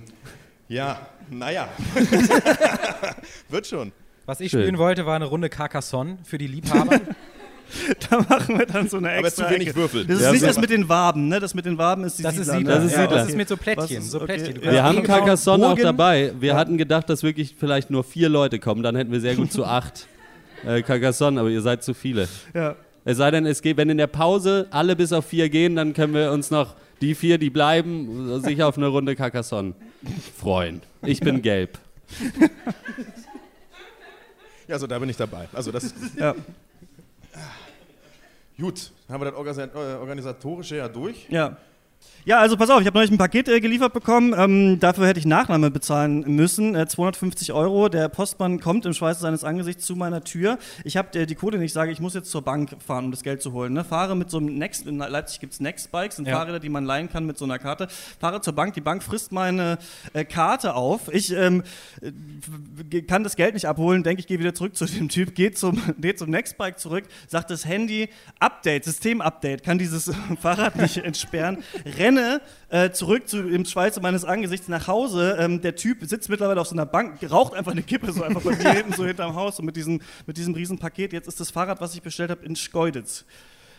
ja, 0.69 0.99
naja. 1.31 1.69
Wird 3.49 3.67
schon. 3.67 3.93
Was 4.27 4.41
ich 4.41 4.51
Schön. 4.51 4.63
spielen 4.63 4.79
wollte, 4.79 5.05
war 5.07 5.17
eine 5.17 5.27
Runde 5.27 5.49
Carcassonne 5.51 6.19
für 6.25 6.39
die 6.39 6.47
Liebhaber. 6.47 7.01
Da 8.11 8.19
machen 8.21 8.59
wir 8.59 8.67
dann 8.67 8.89
so 8.89 8.99
eine 8.99 9.11
Aber 9.11 9.27
extra 9.27 9.49
zu 9.49 9.55
wenig 9.55 9.69
Ecke. 9.69 9.77
Würfel. 9.77 10.05
Das 10.07 10.17
ist 10.17 10.23
Ja, 10.23 10.31
nicht 10.33 10.41
so- 10.41 10.47
das 10.47 10.59
mit 10.61 10.71
den 10.71 10.89
Waben, 10.89 11.29
ne? 11.29 11.41
Das 11.41 11.55
mit 11.55 11.65
den 11.67 11.77
Waben 11.79 12.05
ist 12.05 12.19
die 12.19 12.23
Das 12.23 12.37
ist 12.37 12.47
Siedler, 12.47 12.59
Siedler. 12.59 12.75
ne? 12.75 12.81
Das 12.81 12.85
ist 12.85 12.93
ja, 12.97 13.03
Siedler. 13.03 13.17
Das 13.19 13.29
ist 13.29 13.37
mit 13.37 13.49
so 13.49 13.57
Plättchen. 13.57 13.99
Ist- 13.99 14.11
so 14.11 14.21
okay. 14.21 14.37
Plättchen. 14.39 14.63
Ja. 14.65 14.73
Wir 14.73 14.83
haben. 14.85 15.03
Carcassonne 15.03 15.67
auch 15.69 15.79
dabei. 15.79 16.33
Wir 16.39 16.51
Ja. 16.51 16.57
hatten 16.57 16.79
gedacht, 16.79 17.09
dass 17.11 17.23
wirklich 17.23 17.55
vielleicht 17.59 17.91
nur 17.91 18.05
vier 18.05 18.29
Leute 18.29 18.59
kommen. 18.59 18.83
Dann 18.83 18.97
hätten 18.97 19.11
wir 19.13 19.21
sehr 19.21 19.35
gut 19.35 19.53
zu 19.53 19.65
acht 19.67 20.07
äh, 20.67 20.83
Carcassonne, 20.83 21.41
aber 21.41 21.49
ihr 21.51 21.61
seid 21.63 21.83
zu 21.83 21.95
viele. 21.95 22.29
Ja. 22.55 22.77
Es 23.05 23.19
sei 23.19 23.31
denn, 23.31 23.45
es 23.45 23.61
geht, 23.61 23.77
wenn 23.77 23.91
in 23.91 23.99
der 23.99 24.07
Pause 24.07 24.67
alle 24.71 24.97
bis 24.97 25.13
auf 25.13 25.27
vier 25.27 25.49
gehen, 25.51 25.77
dann 25.77 25.93
können 25.93 26.15
wir 26.15 26.33
uns 26.33 26.51
noch 26.51 26.75
die 27.03 27.15
vier, 27.15 27.37
die 27.39 27.51
bleiben, 27.51 28.41
sich 28.41 28.63
auf 28.63 28.79
eine 28.79 28.87
Runde 28.87 29.15
Carcassonne 29.15 29.75
freuen. 30.39 30.81
Ich 31.03 31.21
bin 31.21 31.43
gelb. 31.43 31.79
Ja, 34.67 34.75
also 34.77 34.87
da 34.87 34.99
bin 34.99 35.09
ich 35.11 35.17
dabei. 35.17 35.49
Also 35.53 35.71
das 35.71 35.93
Ja. 36.19 36.35
Gut. 38.59 38.93
Haben 39.09 39.25
wir 39.25 39.33
das 39.33 39.59
äh, 39.59 39.69
organisatorische 39.99 40.77
ja 40.77 40.89
durch. 40.89 41.29
Ja. 41.29 41.57
Ja, 42.27 42.39
also 42.39 42.57
pass 42.57 42.71
auf, 42.71 42.81
ich 42.81 42.87
habe 42.87 42.97
neulich 42.97 43.11
ein 43.11 43.19
Paket 43.19 43.49
äh, 43.51 43.61
geliefert 43.61 43.93
bekommen. 43.93 44.35
Ähm, 44.35 44.81
dafür 44.81 45.07
hätte 45.07 45.21
ich 45.21 45.27
Nachname 45.27 45.71
bezahlen 45.71 46.25
müssen. 46.27 46.75
Äh, 46.75 46.87
250 46.87 47.53
Euro. 47.53 47.91
Der 47.91 48.09
Postmann 48.09 48.61
kommt 48.61 48.87
im 48.87 48.95
Schweiße 48.95 49.21
seines 49.21 49.45
Angesichts 49.45 49.85
zu 49.85 49.95
meiner 49.95 50.25
Tür. 50.25 50.59
Ich 50.85 50.97
habe 50.97 51.19
äh, 51.19 51.27
die 51.27 51.35
Code 51.35 51.59
nicht, 51.59 51.75
sage, 51.75 51.93
ich 51.93 52.01
muss 52.01 52.15
jetzt 52.15 52.31
zur 52.31 52.41
Bank 52.41 52.77
fahren, 52.85 53.05
um 53.05 53.11
das 53.11 53.25
Geld 53.25 53.43
zu 53.43 53.53
holen. 53.53 53.75
Ne? 53.75 53.85
Fahre 53.85 54.17
mit 54.17 54.31
so 54.31 54.39
einem 54.39 54.57
Next, 54.57 54.87
in 54.87 54.97
Leipzig 54.97 55.39
gibt 55.39 55.53
es 55.53 55.61
Next-Bikes, 55.61 56.17
sind 56.17 56.27
Ja. 56.27 56.39
Fahrräder, 56.39 56.61
die 56.61 56.71
man 56.71 56.87
leihen 56.87 57.11
kann 57.11 57.27
mit 57.27 57.37
so 57.37 57.45
einer 57.45 57.59
Karte. 57.59 57.89
Fahre 58.19 58.41
zur 58.41 58.55
Bank, 58.55 58.73
die 58.73 58.81
Bank 58.81 59.03
frisst 59.03 59.31
meine 59.31 59.77
äh, 60.15 60.25
Karte 60.25 60.77
auf. 60.77 61.13
Ich 61.13 61.31
ähm, 61.31 61.63
äh, 62.01 63.03
kann 63.03 63.23
das 63.23 63.37
Geld 63.37 63.53
nicht 63.53 63.69
abholen, 63.69 64.03
denke 64.03 64.21
ich, 64.21 64.27
gehe 64.27 64.39
wieder 64.39 64.55
zurück 64.55 64.77
zu 64.77 64.87
dem 64.87 65.11
Typ, 65.11 65.35
geht 65.35 65.59
zum, 65.59 65.79
geht 66.01 66.19
zum 66.19 66.31
Nextbike 66.31 66.79
zurück, 66.79 67.05
sagt 67.29 67.51
das 67.51 67.67
Handy, 67.67 68.09
Update, 68.41 68.85
System-Update, 68.85 69.63
kann 69.63 69.77
dieses 69.77 70.11
Fahrrad 70.41 70.77
nicht 70.77 70.97
entsperren, 70.97 71.59
renne 72.17 72.41
äh, 72.69 72.91
zurück 72.91 73.29
zu 73.29 73.43
dem 73.43 73.65
Schweiße 73.65 74.01
meines 74.01 74.25
Angesichts 74.25 74.69
nach 74.69 74.87
Hause. 74.89 75.37
Ähm, 75.39 75.61
der 75.61 75.77
Typ 75.77 75.99
sitzt 76.05 76.29
mittlerweile 76.29 76.61
auf 76.61 76.67
so 76.69 76.75
einer 76.75 76.87
Bank, 76.87 77.19
raucht 77.31 77.55
einfach 77.55 77.73
eine 77.73 77.83
Kippe 77.83 78.13
so 78.13 78.23
einfach 78.23 78.43
bei 78.43 78.51
mir 78.57 78.73
hinten 78.73 78.93
so 78.93 79.05
hinterm 79.05 79.35
Haus 79.35 79.59
und 79.59 79.67
mit 79.67 79.77
diesem, 79.77 80.01
mit 80.27 80.37
diesem 80.37 80.55
riesen 80.55 80.79
Paket. 80.79 81.13
Jetzt 81.13 81.29
ist 81.29 81.41
das 81.41 81.51
Fahrrad, 81.51 81.81
was 81.81 81.95
ich 81.95 82.03
bestellt 82.03 82.31
habe, 82.31 82.45
in 82.45 82.57
Schkeuditz. 82.57 83.25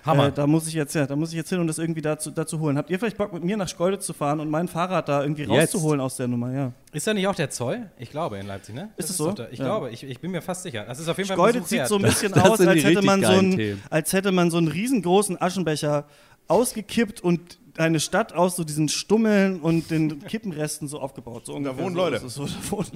Hammer. 0.06 0.28
Äh, 0.28 0.32
da 0.34 0.46
muss 0.46 0.68
ich 0.68 0.76
jetzt, 0.76 0.94
ja, 0.94 1.08
da 1.08 1.16
muss 1.16 1.30
ich 1.32 1.36
jetzt 1.36 1.50
hin 1.50 1.60
und 1.60 1.66
das 1.66 1.80
irgendwie 1.80 2.02
dazu, 2.02 2.30
dazu 2.30 2.60
holen. 2.60 2.78
Habt 2.78 2.92
ihr 2.92 3.00
vielleicht 3.00 3.18
Bock, 3.18 3.34
mit 3.34 3.44
mir 3.44 3.58
nach 3.58 3.68
Schkeuditz 3.68 4.06
zu 4.06 4.14
fahren 4.14 4.40
und 4.40 4.52
mein 4.52 4.68
Fahrrad 4.68 5.10
da 5.10 5.24
irgendwie 5.24 5.44
Jetzt. 5.44 5.74
rauszuholen 5.74 6.00
aus 6.00 6.16
der 6.16 6.28
Nummer? 6.28 6.52
Ja. 6.54 6.72
Ist 6.94 7.08
da 7.08 7.14
nicht 7.16 7.26
auch 7.26 7.34
der 7.34 7.50
Zoll? 7.50 7.90
Ich 7.98 8.12
glaube 8.12 8.38
in 8.38 8.46
Leipzig, 8.46 8.76
ne? 8.76 8.90
Ist 8.98 9.10
Das 9.10 9.10
es 9.12 9.18
so? 9.18 9.34
Ich 9.50 9.58
Ja. 9.58 9.66
glaube, 9.66 9.90
ich, 9.90 10.04
ich 10.04 10.20
bin 10.20 10.30
mir 10.30 10.44
fast 10.44 10.62
sicher. 10.62 10.86
Das 10.88 11.00
ist 11.00 11.08
auf 11.10 11.18
jeden 11.18 11.28
Fall 11.28 11.38
ein 11.40 11.54
Schkeuditz 11.54 11.70
sieht 11.70 11.88
so 11.88 11.96
ein 11.96 12.04
bisschen 12.04 12.32
Das 12.34 12.44
aus, 12.44 12.60
als 12.62 12.84
hätte, 12.84 13.02
so 13.02 13.40
Themen. 13.52 13.82
als 13.90 14.14
hätte 14.14 14.32
man 14.32 14.52
so 14.52 14.58
einen 14.58 14.68
riesengroßen 14.68 15.42
Aschenbecher 15.42 16.06
ausgekippt 16.48 17.22
und 17.22 17.58
eine 17.78 18.00
Stadt 18.00 18.34
aus 18.34 18.56
so 18.56 18.64
diesen 18.64 18.88
Stummeln 18.90 19.60
und 19.60 19.92
den 19.92 20.24
Kippenresten 20.26 20.88
so 20.88 21.00
aufgebaut. 21.00 21.46
So 21.46 21.54
ungefähr 21.56 21.84
wohnen 21.84 21.96
so 21.96 22.02
Leute. 22.02 22.30
So, 22.30 22.46
da 22.46 22.52
wohnen 22.72 22.88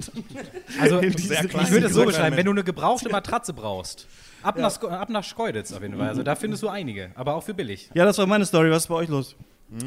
Also, 0.80 0.98
in 1.00 1.12
ich 1.12 1.28
würde 1.70 1.86
es 1.86 1.92
so 1.92 2.04
beschreiben, 2.04 2.36
wenn 2.36 2.46
du 2.46 2.52
eine 2.52 2.64
gebrauchte 2.64 3.08
Matratze 3.10 3.52
brauchst, 3.52 4.06
ab, 4.42 4.56
nach, 4.58 4.70
Sko- 4.70 4.88
ab 4.88 5.08
nach 5.10 5.24
Schkeuditz 5.24 5.72
auf 5.72 5.82
jeden 5.82 5.96
Fall. 5.98 6.08
Also 6.08 6.22
da 6.22 6.34
findest 6.34 6.62
du 6.62 6.68
einige, 6.68 7.10
aber 7.14 7.34
auch 7.34 7.42
für 7.42 7.54
billig. 7.54 7.90
Ja, 7.94 8.04
das 8.04 8.18
war 8.18 8.26
meine 8.26 8.46
Story. 8.46 8.70
Was 8.70 8.84
ist 8.84 8.88
bei 8.88 8.94
euch 8.94 9.08
los? 9.08 9.36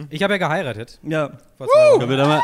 Ich 0.09 0.23
habe 0.23 0.33
ja 0.33 0.37
geheiratet. 0.37 0.99
Ja. 1.03 1.31
Vor 1.57 1.67
zwei. 1.67 1.97
Können 1.99 2.09
wir 2.09 2.17
da 2.17 2.27
mal. 2.27 2.41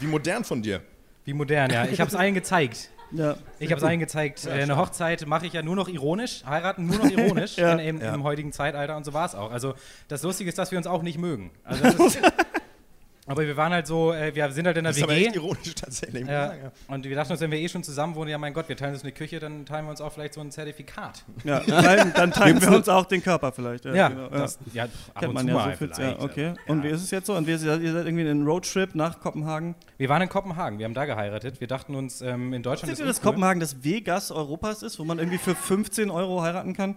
Wie 0.00 0.06
modern 0.06 0.44
von 0.44 0.62
dir. 0.62 0.82
Wie 1.24 1.32
modern, 1.32 1.70
ja. 1.70 1.84
Ich 1.86 2.00
habe 2.00 2.08
es 2.08 2.14
allen 2.16 2.34
gezeigt. 2.34 2.90
Ja. 3.12 3.36
Ich 3.58 3.70
habe 3.70 3.78
es 3.78 3.84
allen 3.84 4.00
gezeigt. 4.00 4.46
Äh, 4.46 4.50
eine 4.62 4.76
Hochzeit 4.76 5.26
mache 5.26 5.46
ich 5.46 5.52
ja 5.52 5.62
nur 5.62 5.76
noch 5.76 5.88
ironisch, 5.88 6.42
heiraten 6.46 6.86
nur 6.86 6.96
noch 6.98 7.10
ironisch 7.10 7.56
Ja. 7.56 7.72
in, 7.74 7.98
im, 7.98 8.00
im 8.00 8.22
heutigen 8.24 8.52
Zeitalter 8.52 8.96
und 8.96 9.04
so 9.04 9.12
war 9.12 9.26
es 9.26 9.34
auch. 9.34 9.50
Also 9.50 9.74
das 10.08 10.22
Lustige 10.22 10.48
ist, 10.48 10.58
dass 10.58 10.70
wir 10.70 10.78
uns 10.78 10.86
auch 10.86 11.02
nicht 11.02 11.18
mögen. 11.18 11.50
Also, 11.64 11.82
das 11.84 11.94
ist, 12.16 12.18
aber 13.32 13.46
wir 13.46 13.56
waren 13.56 13.72
halt 13.72 13.86
so, 13.86 14.12
äh, 14.12 14.34
wir 14.34 14.50
sind 14.52 14.66
halt 14.66 14.76
in 14.76 14.84
der 14.84 14.92
Das 14.92 14.98
ist 14.98 15.02
aber 15.02 15.14
WG. 15.16 15.26
echt 15.26 15.36
ironisch 15.36 15.74
tatsächlich. 15.74 16.26
Ja, 16.28 16.52
und 16.88 17.04
wir 17.04 17.16
dachten 17.16 17.32
uns, 17.32 17.40
wenn 17.40 17.50
wir 17.50 17.58
eh 17.58 17.68
schon 17.68 17.82
zusammen 17.82 18.14
wohnen, 18.14 18.30
ja 18.30 18.38
mein 18.38 18.52
Gott, 18.52 18.68
wir 18.68 18.76
teilen 18.76 18.92
uns 18.92 19.02
eine 19.02 19.12
Küche, 19.12 19.40
dann 19.40 19.64
teilen 19.66 19.86
wir 19.86 19.90
uns 19.90 20.00
auch 20.00 20.12
vielleicht 20.12 20.34
so 20.34 20.40
ein 20.42 20.50
Zertifikat. 20.50 21.24
ja. 21.44 21.60
Teilen, 21.60 22.12
dann 22.14 22.30
teilen 22.30 22.60
wir 22.60 22.70
uns 22.72 22.88
auch 22.88 23.06
den 23.06 23.22
Körper 23.22 23.50
vielleicht. 23.50 23.86
Ja, 23.86 23.94
Ja, 23.94 24.08
genau. 24.10 24.28
das 24.28 24.58
ja, 24.72 24.84
ab 24.84 24.90
Kennt 25.20 25.28
und 25.28 25.34
man 25.34 25.46
zu 25.46 25.48
ja 25.48 25.54
mal 25.54 25.76
so 25.78 25.86
viel. 25.86 26.04
Ja, 26.04 26.20
okay. 26.20 26.54
Und 26.66 26.84
wie 26.84 26.88
ist 26.88 27.02
es 27.02 27.10
jetzt 27.10 27.26
so? 27.26 27.34
Und 27.34 27.46
wir, 27.46 27.54
ihr 27.54 27.58
seid 27.58 27.80
irgendwie 27.80 28.22
in 28.22 28.28
einen 28.28 28.46
Roadtrip 28.46 28.94
nach 28.94 29.18
Kopenhagen. 29.20 29.74
Wir 29.96 30.08
waren 30.08 30.22
in 30.22 30.28
Kopenhagen, 30.28 30.78
wir 30.78 30.84
haben 30.84 30.94
da 30.94 31.06
geheiratet. 31.06 31.60
Wir 31.60 31.68
dachten 31.68 31.94
uns, 31.94 32.20
ähm, 32.20 32.52
in 32.52 32.62
Deutschland 32.62 32.90
Wisst 32.92 33.00
ihr, 33.00 33.06
ist 33.08 33.16
dass. 33.18 33.22
Kopenhagen 33.22 33.60
das 33.60 33.82
Vegas 33.82 34.30
Europas 34.30 34.82
ist, 34.82 34.98
wo 34.98 35.04
man 35.04 35.18
irgendwie 35.18 35.38
für 35.38 35.54
15 35.54 36.10
Euro 36.10 36.42
heiraten 36.42 36.74
kann? 36.74 36.96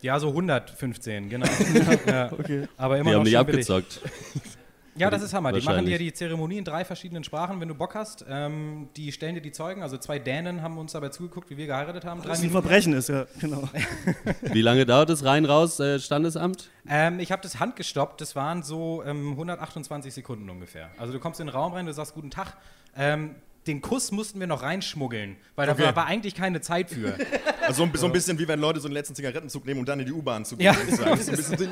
Ja, 0.00 0.18
so 0.18 0.28
115, 0.28 1.30
genau. 1.30 1.46
ja. 2.06 2.32
Okay. 2.32 2.68
Aber 2.76 2.98
immer 2.98 3.10
Wir 3.10 3.18
noch 3.18 3.38
haben 3.38 3.54
nicht 3.54 3.66
schön 3.66 3.82
billig. 3.84 4.00
Ja, 4.96 5.10
das 5.10 5.22
ist 5.22 5.34
Hammer. 5.34 5.52
Die 5.52 5.60
machen 5.60 5.86
dir 5.86 5.98
die 5.98 6.12
Zeremonie 6.12 6.58
in 6.58 6.64
drei 6.64 6.84
verschiedenen 6.84 7.24
Sprachen, 7.24 7.60
wenn 7.60 7.68
du 7.68 7.74
Bock 7.74 7.94
hast. 7.94 8.24
Ähm, 8.28 8.88
die 8.96 9.10
stellen 9.12 9.34
dir 9.34 9.40
die 9.40 9.52
Zeugen, 9.52 9.82
also 9.82 9.98
zwei 9.98 10.18
Dänen 10.18 10.62
haben 10.62 10.78
uns 10.78 10.92
dabei 10.92 11.08
zugeguckt, 11.08 11.50
wie 11.50 11.56
wir 11.56 11.66
geheiratet 11.66 12.04
haben. 12.04 12.20
Drei 12.22 12.28
Das 12.28 12.38
ist 12.38 12.44
ein. 12.44 12.50
Verbrechen 12.50 12.92
ist, 12.92 13.08
ja, 13.08 13.26
genau. 13.40 13.68
Wie 14.42 14.62
lange 14.62 14.86
dauert 14.86 15.10
es 15.10 15.24
rein, 15.24 15.44
raus, 15.44 15.80
äh, 15.80 15.98
Standesamt? 15.98 16.70
Ähm, 16.88 17.18
ich 17.18 17.32
habe 17.32 17.42
das 17.42 17.58
handgestoppt, 17.58 18.20
das 18.20 18.36
waren 18.36 18.62
so 18.62 19.02
ähm, 19.04 19.30
128 19.32 20.14
Sekunden 20.14 20.48
ungefähr. 20.48 20.90
Also 20.98 21.12
du 21.12 21.18
kommst 21.18 21.40
in 21.40 21.46
den 21.48 21.54
Raum 21.54 21.72
rein, 21.72 21.86
du 21.86 21.92
sagst 21.92 22.14
guten 22.14 22.30
Tag. 22.30 22.56
Ähm, 22.96 23.34
den 23.66 23.80
Kuss 23.80 24.12
mussten 24.12 24.38
wir 24.40 24.46
noch 24.46 24.62
reinschmuggeln, 24.62 25.36
weil 25.56 25.70
Okay. 25.70 25.82
da 25.84 25.96
war 25.96 26.04
eigentlich 26.06 26.34
keine 26.34 26.60
Zeit 26.60 26.90
für. 26.90 27.16
Also 27.66 27.78
so 27.78 27.84
ein, 27.84 27.92
so 27.94 28.04
ein 28.04 28.12
bisschen 28.12 28.38
wie 28.38 28.46
wenn 28.46 28.60
Leute 28.60 28.78
so 28.78 28.88
einen 28.88 28.92
letzten 28.92 29.14
Zigarettenzug 29.14 29.64
nehmen 29.64 29.80
und 29.80 29.88
dann 29.88 29.98
in 29.98 30.04
die 30.04 30.12
U-Bahn 30.12 30.44
zu 30.44 30.54
gehen. 30.54 30.66
Ja. 30.66 30.76
würde 30.76 30.90
ich 30.90 30.96
sagen. 30.96 31.16
So 31.16 31.30
ein 31.30 31.36
bisschen 31.38 31.70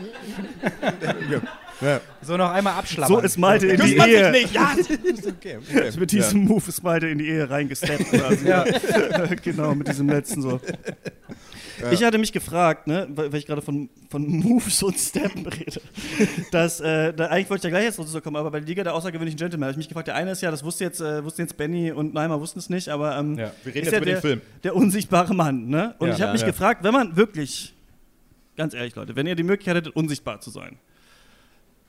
ja. 1.81 2.01
So 2.23 2.37
noch 2.37 2.51
einmal 2.51 2.75
abschlappern. 2.75 3.17
So 3.17 3.21
ist 3.21 3.39
Malte 3.39 3.67
in 3.67 3.77
die 3.77 3.83
Küsst 3.83 3.97
man 3.97 4.09
sich 4.09 4.19
Ehe. 4.19 4.31
nicht? 4.31 4.55
Ja, 4.55 4.73
okay. 5.29 5.59
okay. 5.59 5.91
Mit 5.99 6.13
diesem 6.13 6.45
Move 6.45 6.63
ist 6.69 6.83
Malte 6.83 7.09
in 7.09 7.19
die 7.19 7.29
Ehe 7.29 7.49
reingesteppt. 7.51 8.13
Ja. 8.45 8.65
genau, 9.43 9.75
mit 9.75 9.89
diesem 9.89 10.09
letzten 10.09 10.43
so. 10.43 10.61
Ich 11.91 12.05
hatte 12.05 12.17
mich 12.19 12.33
gefragt, 12.33 12.87
ne, 12.87 13.09
weil 13.11 13.35
ich 13.35 13.47
gerade 13.47 13.61
von, 13.63 13.89
von 14.09 14.25
Moves 14.25 14.83
und 14.85 14.97
Steppen 14.97 15.45
rede, 15.47 15.81
dass, 16.53 16.79
äh, 16.81 17.13
da, 17.13 17.27
eigentlich 17.27 17.51
wollte 17.51 17.67
ich 17.67 17.73
da 17.73 17.77
gleich 17.77 17.85
jetzt 17.85 17.99
dazu 17.99 18.21
kommen, 18.21 18.37
aber 18.37 18.53
bei 18.53 18.61
der 18.61 18.69
Liga 18.69 18.85
der 18.85 18.95
außergewöhnlichen 18.95 19.37
Gentlemen 19.39 19.65
habe 19.65 19.73
ich 19.73 19.77
mich 19.79 19.89
gefragt, 19.89 20.07
der 20.07 20.15
eine 20.15 20.31
ist 20.31 20.43
ja, 20.43 20.53
das 20.53 20.63
wusste 20.63 20.85
jetzt, 20.85 21.01
äh, 21.01 21.25
wussten 21.25 21.41
jetzt 21.41 21.57
Benny 21.57 21.91
und 21.91 22.15
Neymar 22.15 22.39
wussten 22.41 22.61
es 22.61 22.71
nicht, 22.71 22.89
aber 22.89 23.17
ähm, 23.19 23.37
Ja. 23.37 23.51
Wir 23.65 23.75
reden 23.75 23.87
ist 23.87 23.93
jetzt 23.93 23.93
ja 23.93 23.99
über 23.99 24.05
der, 24.07 24.15
den 24.17 24.21
Film. 24.21 24.41
der 24.63 24.77
unsichtbare 24.77 25.35
Mann, 25.35 25.67
ne? 25.69 25.95
Und 25.99 26.09
Ja. 26.09 26.15
ich 26.15 26.21
habe 26.21 26.29
Ja, 26.29 26.33
mich 26.35 26.41
ja. 26.43 26.47
gefragt, 26.47 26.85
wenn 26.85 26.93
man 26.93 27.17
wirklich, 27.17 27.75
ganz 28.57 28.75
ehrlich 28.75 28.95
Leute, 28.95 29.17
wenn 29.17 29.27
ihr 29.27 29.35
die 29.35 29.43
Möglichkeit 29.43 29.75
hättet, 29.77 29.97
unsichtbar 29.97 30.41
zu 30.41 30.51
sein, 30.51 30.77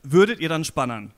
würdet 0.03 0.39
ihr 0.39 0.49
dann 0.49 0.63
spannern? 0.63 1.11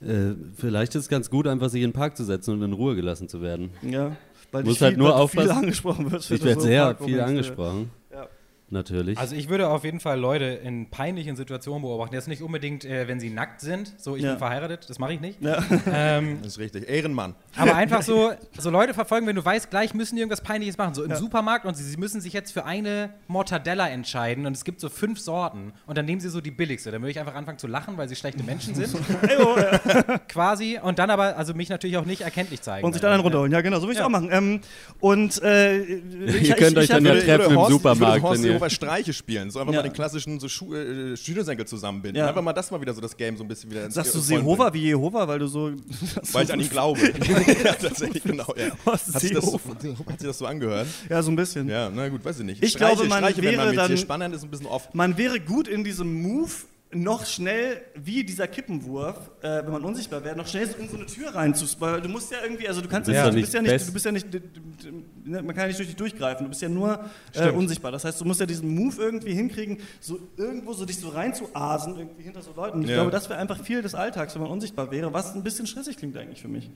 Äh, 0.00 0.34
vielleicht 0.56 0.94
ist 0.94 1.02
es 1.02 1.08
ganz 1.08 1.30
gut, 1.30 1.46
einfach 1.46 1.68
sich 1.68 1.82
in 1.82 1.90
den 1.90 1.94
Park 1.94 2.16
zu 2.16 2.24
setzen 2.24 2.52
und 2.54 2.62
in 2.62 2.72
Ruhe 2.72 2.94
gelassen 2.94 3.28
zu 3.28 3.40
werden. 3.40 3.70
Ja, 3.82 4.16
weil 4.52 4.64
dich 4.64 4.80
halt 4.80 4.94
viel, 4.94 4.98
nur 4.98 5.10
weil 5.10 5.16
du 5.16 5.22
aufpassen. 5.22 5.48
viel 5.48 5.58
angesprochen 5.58 6.12
wirst. 6.12 6.30
Ich 6.30 6.40
du 6.40 6.46
werde 6.46 6.60
sehr 6.60 6.96
viel 6.96 7.20
angesprochen. 7.20 7.90
Ja. 8.74 8.78
Natürlich. 8.80 9.18
Also 9.18 9.34
ich 9.36 9.48
würde 9.48 9.68
auf 9.68 9.84
jeden 9.84 10.00
Fall 10.00 10.18
Leute 10.18 10.44
in 10.44 10.90
peinlichen 10.90 11.36
Situationen 11.36 11.82
beobachten. 11.82 12.14
Jetzt 12.14 12.28
nicht 12.28 12.42
unbedingt, 12.42 12.84
äh, 12.84 13.06
wenn 13.08 13.20
sie 13.20 13.30
nackt 13.30 13.60
sind. 13.60 13.94
So, 13.98 14.16
ich 14.16 14.22
Ja. 14.22 14.30
bin 14.30 14.38
verheiratet, 14.38 14.86
das 14.90 14.98
mache 14.98 15.14
ich 15.14 15.20
nicht. 15.20 15.40
Ja. 15.40 15.62
Ähm, 15.90 16.38
Das 16.42 16.52
ist 16.54 16.58
richtig. 16.58 16.88
Ehrenmann. 16.88 17.34
aber 17.56 17.74
einfach 17.76 18.02
so, 18.02 18.32
so 18.58 18.70
Leute 18.70 18.92
verfolgen, 18.94 19.26
wenn 19.26 19.36
du 19.36 19.44
weißt, 19.44 19.70
gleich 19.70 19.94
müssen 19.94 20.16
die 20.16 20.20
irgendwas 20.22 20.40
Peinliches 20.42 20.76
machen. 20.76 20.94
So 20.94 21.04
im 21.04 21.14
Supermarkt 21.14 21.64
und 21.64 21.76
sie, 21.76 21.84
sie 21.84 21.96
müssen 21.96 22.20
sich 22.20 22.32
jetzt 22.32 22.52
für 22.52 22.64
eine 22.64 23.10
Mortadella 23.28 23.88
entscheiden 23.88 24.44
und 24.46 24.54
es 24.56 24.64
gibt 24.64 24.80
so 24.80 24.88
fünf 24.88 25.18
Sorten 25.20 25.72
und 25.86 25.96
dann 25.96 26.04
nehmen 26.04 26.20
sie 26.20 26.28
so 26.28 26.40
die 26.40 26.50
billigste. 26.50 26.90
Dann 26.90 27.00
würde 27.00 27.12
ich 27.12 27.18
einfach 27.20 27.34
anfangen 27.34 27.58
zu 27.58 27.66
lachen, 27.66 27.96
weil 27.96 28.08
sie 28.08 28.16
schlechte 28.16 28.42
Menschen 28.42 28.74
sind. 28.74 28.94
Quasi. 30.28 30.78
Und 30.82 30.98
dann 30.98 31.10
aber, 31.10 31.36
also 31.36 31.54
mich 31.54 31.68
natürlich 31.68 31.96
auch 31.96 32.04
nicht 32.04 32.22
erkenntlich 32.22 32.60
zeigen. 32.62 32.84
Und 32.86 32.92
sich 32.92 33.02
dann 33.02 33.12
einen 33.12 33.20
Ja. 33.20 33.24
runterholen. 33.24 33.52
Ja, 33.52 33.60
genau, 33.60 33.78
so 33.78 33.86
will 33.86 33.92
ich 33.92 33.98
Ja. 33.98 34.06
auch 34.06 34.10
machen. 34.10 34.28
Ähm, 34.32 34.60
und 35.00 35.40
äh, 35.42 35.78
ich, 35.82 36.48
Ihr 36.48 36.54
könnt 36.56 36.76
euch 36.78 36.88
dann 36.88 37.06
hatte- 37.06 37.26
ja 37.26 37.36
treffen 37.38 37.54
im 37.56 37.64
Supermarkt, 37.66 38.16
Ich 38.16 38.22
würde 38.22 38.28
Horst 38.28 38.44
Seehofer 38.68 38.70
Streiche 38.70 39.12
spielen. 39.12 39.50
So 39.50 39.60
einfach 39.60 39.72
Ja. 39.72 39.80
mal 39.80 39.88
den 39.88 39.92
klassischen 39.92 40.40
so 40.40 40.48
Schu 40.48 40.74
äh, 40.74 41.16
Schnürsenkel 41.16 41.66
zusammenbinden. 41.66 42.18
Ja. 42.20 42.28
Einfach 42.28 42.42
mal 42.42 42.52
das 42.52 42.70
mal 42.70 42.80
wieder 42.80 42.94
so 42.94 43.00
das 43.00 43.16
Game 43.16 43.36
so 43.36 43.44
ein 43.44 43.48
bisschen 43.48 43.70
wieder 43.70 43.90
Sagst 43.90 44.14
du 44.14 44.18
bringen. 44.18 44.28
wie 44.74 44.82
Jehova, 44.82 45.26
weil 45.28 45.38
du 45.38 45.46
so. 45.46 45.72
Weil 46.32 46.44
ich 46.44 46.52
an 46.52 46.60
ihn 46.60 46.68
glaube. 46.68 47.00
ja, 47.64 47.72
tatsächlich, 47.74 48.22
genau. 48.22 48.52
Ja. 48.56 48.70
Hat, 48.92 49.00
sich 49.00 49.32
das 49.32 49.44
so, 49.44 49.60
hat 50.08 50.20
sich 50.20 50.28
das 50.28 50.38
so 50.38 50.46
angehört? 50.46 50.86
Ja, 51.08 51.22
so 51.22 51.30
ein 51.30 51.36
bisschen. 51.36 51.68
Ja, 51.68 51.90
na 51.90 52.08
gut, 52.08 52.24
weiß 52.24 52.40
ich 52.40 52.44
nicht. 52.46 52.62
Ich 52.62 52.74
glaube, 52.76 53.04
man 53.04 53.18
Streiche, 53.18 53.38
wenn 53.38 53.44
wäre 53.44 53.56
man 53.56 53.68
mit 53.70 53.78
dann- 53.78 53.96
spannend 53.96 54.34
ist, 54.34 54.42
ein 54.44 54.50
bisschen 54.50 54.66
oft. 54.66 54.94
Man 54.94 55.16
wäre 55.18 55.40
gut 55.40 55.68
in 55.68 55.84
diesem 55.84 56.22
Move, 56.22 56.50
noch 56.94 57.26
schnell, 57.26 57.80
wie 57.94 58.24
dieser 58.24 58.46
Kippenwurf, 58.48 59.30
äh, 59.42 59.64
wenn 59.64 59.72
man 59.72 59.84
unsichtbar 59.84 60.24
wäre, 60.24 60.36
noch 60.36 60.46
schnell 60.46 60.66
so 60.68 60.76
in 60.78 60.88
so 60.88 60.96
eine 60.96 61.06
Tür 61.06 61.34
reinzuspringen. 61.34 62.02
Du 62.02 62.08
musst 62.08 62.30
ja 62.32 62.38
irgendwie, 62.42 62.68
also 62.68 62.80
du 62.80 62.88
kannst 62.88 63.08
ja, 63.10 63.28
du 63.28 63.34
nicht 63.34 63.42
bist 63.42 63.54
ja 63.54 63.62
nicht, 63.62 63.88
du 63.88 63.92
bist 63.92 64.04
ja 64.06 64.12
nicht, 64.12 64.26
ne, 64.32 65.42
man 65.42 65.46
kann 65.48 65.62
ja 65.62 65.66
nicht 65.66 65.78
durch 65.78 65.88
dich 65.88 65.96
durchgreifen, 65.96 66.44
du 66.44 66.48
bist 66.50 66.62
ja 66.62 66.68
nur 66.68 67.04
äh, 67.34 67.50
unsichtbar. 67.50 67.92
Das 67.92 68.04
heißt, 68.04 68.20
du 68.20 68.24
musst 68.24 68.40
ja 68.40 68.46
diesen 68.46 68.68
Move 68.74 68.96
irgendwie 69.00 69.34
hinkriegen, 69.34 69.78
so 70.00 70.18
irgendwo 70.36 70.72
so 70.72 70.84
dich 70.84 70.98
so 70.98 71.08
reinzuasen, 71.08 71.96
irgendwie 71.98 72.22
hinter 72.22 72.42
so 72.42 72.52
Leuten. 72.54 72.82
Ich 72.82 72.88
Ja. 72.88 72.96
glaube, 72.96 73.10
das 73.10 73.28
wäre 73.28 73.38
einfach 73.40 73.62
viel 73.62 73.82
des 73.82 73.94
Alltags, 73.94 74.34
wenn 74.34 74.42
man 74.42 74.50
unsichtbar 74.50 74.90
wäre, 74.90 75.12
was 75.12 75.34
ein 75.34 75.42
bisschen 75.42 75.66
stressig 75.66 75.96
klingt 75.96 76.16
eigentlich 76.16 76.40
für 76.42 76.48
mich. 76.48 76.70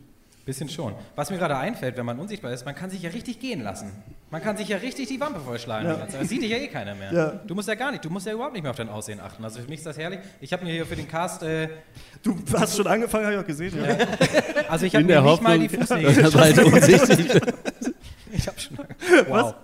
Bisschen 0.45 0.69
schon. 0.69 0.95
Was 1.15 1.31
mir 1.31 1.37
gerade 1.39 1.57
einfällt, 1.57 1.97
wenn 1.97 2.07
man 2.07 2.19
unsichtbar 2.19 2.53
ist, 2.53 2.65
man 2.65 2.75
kann 2.75 2.89
sich 2.91 3.03
ja 3.03 3.11
richtig 3.11 3.39
gehen 3.39 3.63
lassen. 3.63 3.93
Man 4.31 4.43
kann 4.43 4.59
sich 4.59 4.69
ja 4.69 4.77
richtig 4.77 5.09
die 5.09 5.19
Wampe 5.19 5.41
vollschlagen. 5.41 5.89
Ja. 5.89 6.07
Das 6.11 6.29
sieht 6.29 6.43
dich 6.43 6.51
ja 6.51 6.59
eh 6.59 6.69
keiner 6.69 6.95
mehr. 6.95 7.13
Ja. 7.13 7.41
Du 7.47 7.55
musst 7.55 7.67
ja 7.67 7.75
gar 7.75 7.91
nicht, 7.91 8.05
du 8.05 8.11
musst 8.11 8.27
ja 8.27 8.33
überhaupt 8.35 8.53
nicht 8.53 8.63
mehr 8.63 8.71
auf 8.71 8.77
dein 8.77 8.91
Aussehen 8.91 9.21
achten. 9.21 9.43
Also 9.43 9.61
für 9.61 9.69
mich 9.69 9.79
ist 9.79 9.87
das 9.87 9.97
herrlich. 9.97 10.21
Ich 10.41 10.53
habe 10.53 10.65
mir 10.67 10.73
hier 10.73 10.85
für 10.85 10.97
den 10.97 11.09
Cast, 11.09 11.43
äh, 11.43 11.69
Du 12.23 12.37
hast 12.55 12.77
schon 12.77 12.87
angefangen, 12.87 13.25
habe 13.25 13.37
ich 13.37 13.41
auch 13.41 13.47
gesehen. 13.47 13.73
Ja. 13.83 13.97
also 14.69 14.85
ich 14.85 14.95
habe 14.95 15.05
mir 15.05 15.13
der 15.15 15.23
nicht 15.23 15.43
mal 15.43 15.59
die 15.59 15.65
Hoffnung, 15.65 15.81
Fußnägel 15.81 16.25
er 16.25 16.31
bald 16.31 16.59
unsichtbar 16.65 17.55
Ich 18.33 18.47
habe 18.47 18.61
schon. 18.61 18.79
Wow. 19.29 19.55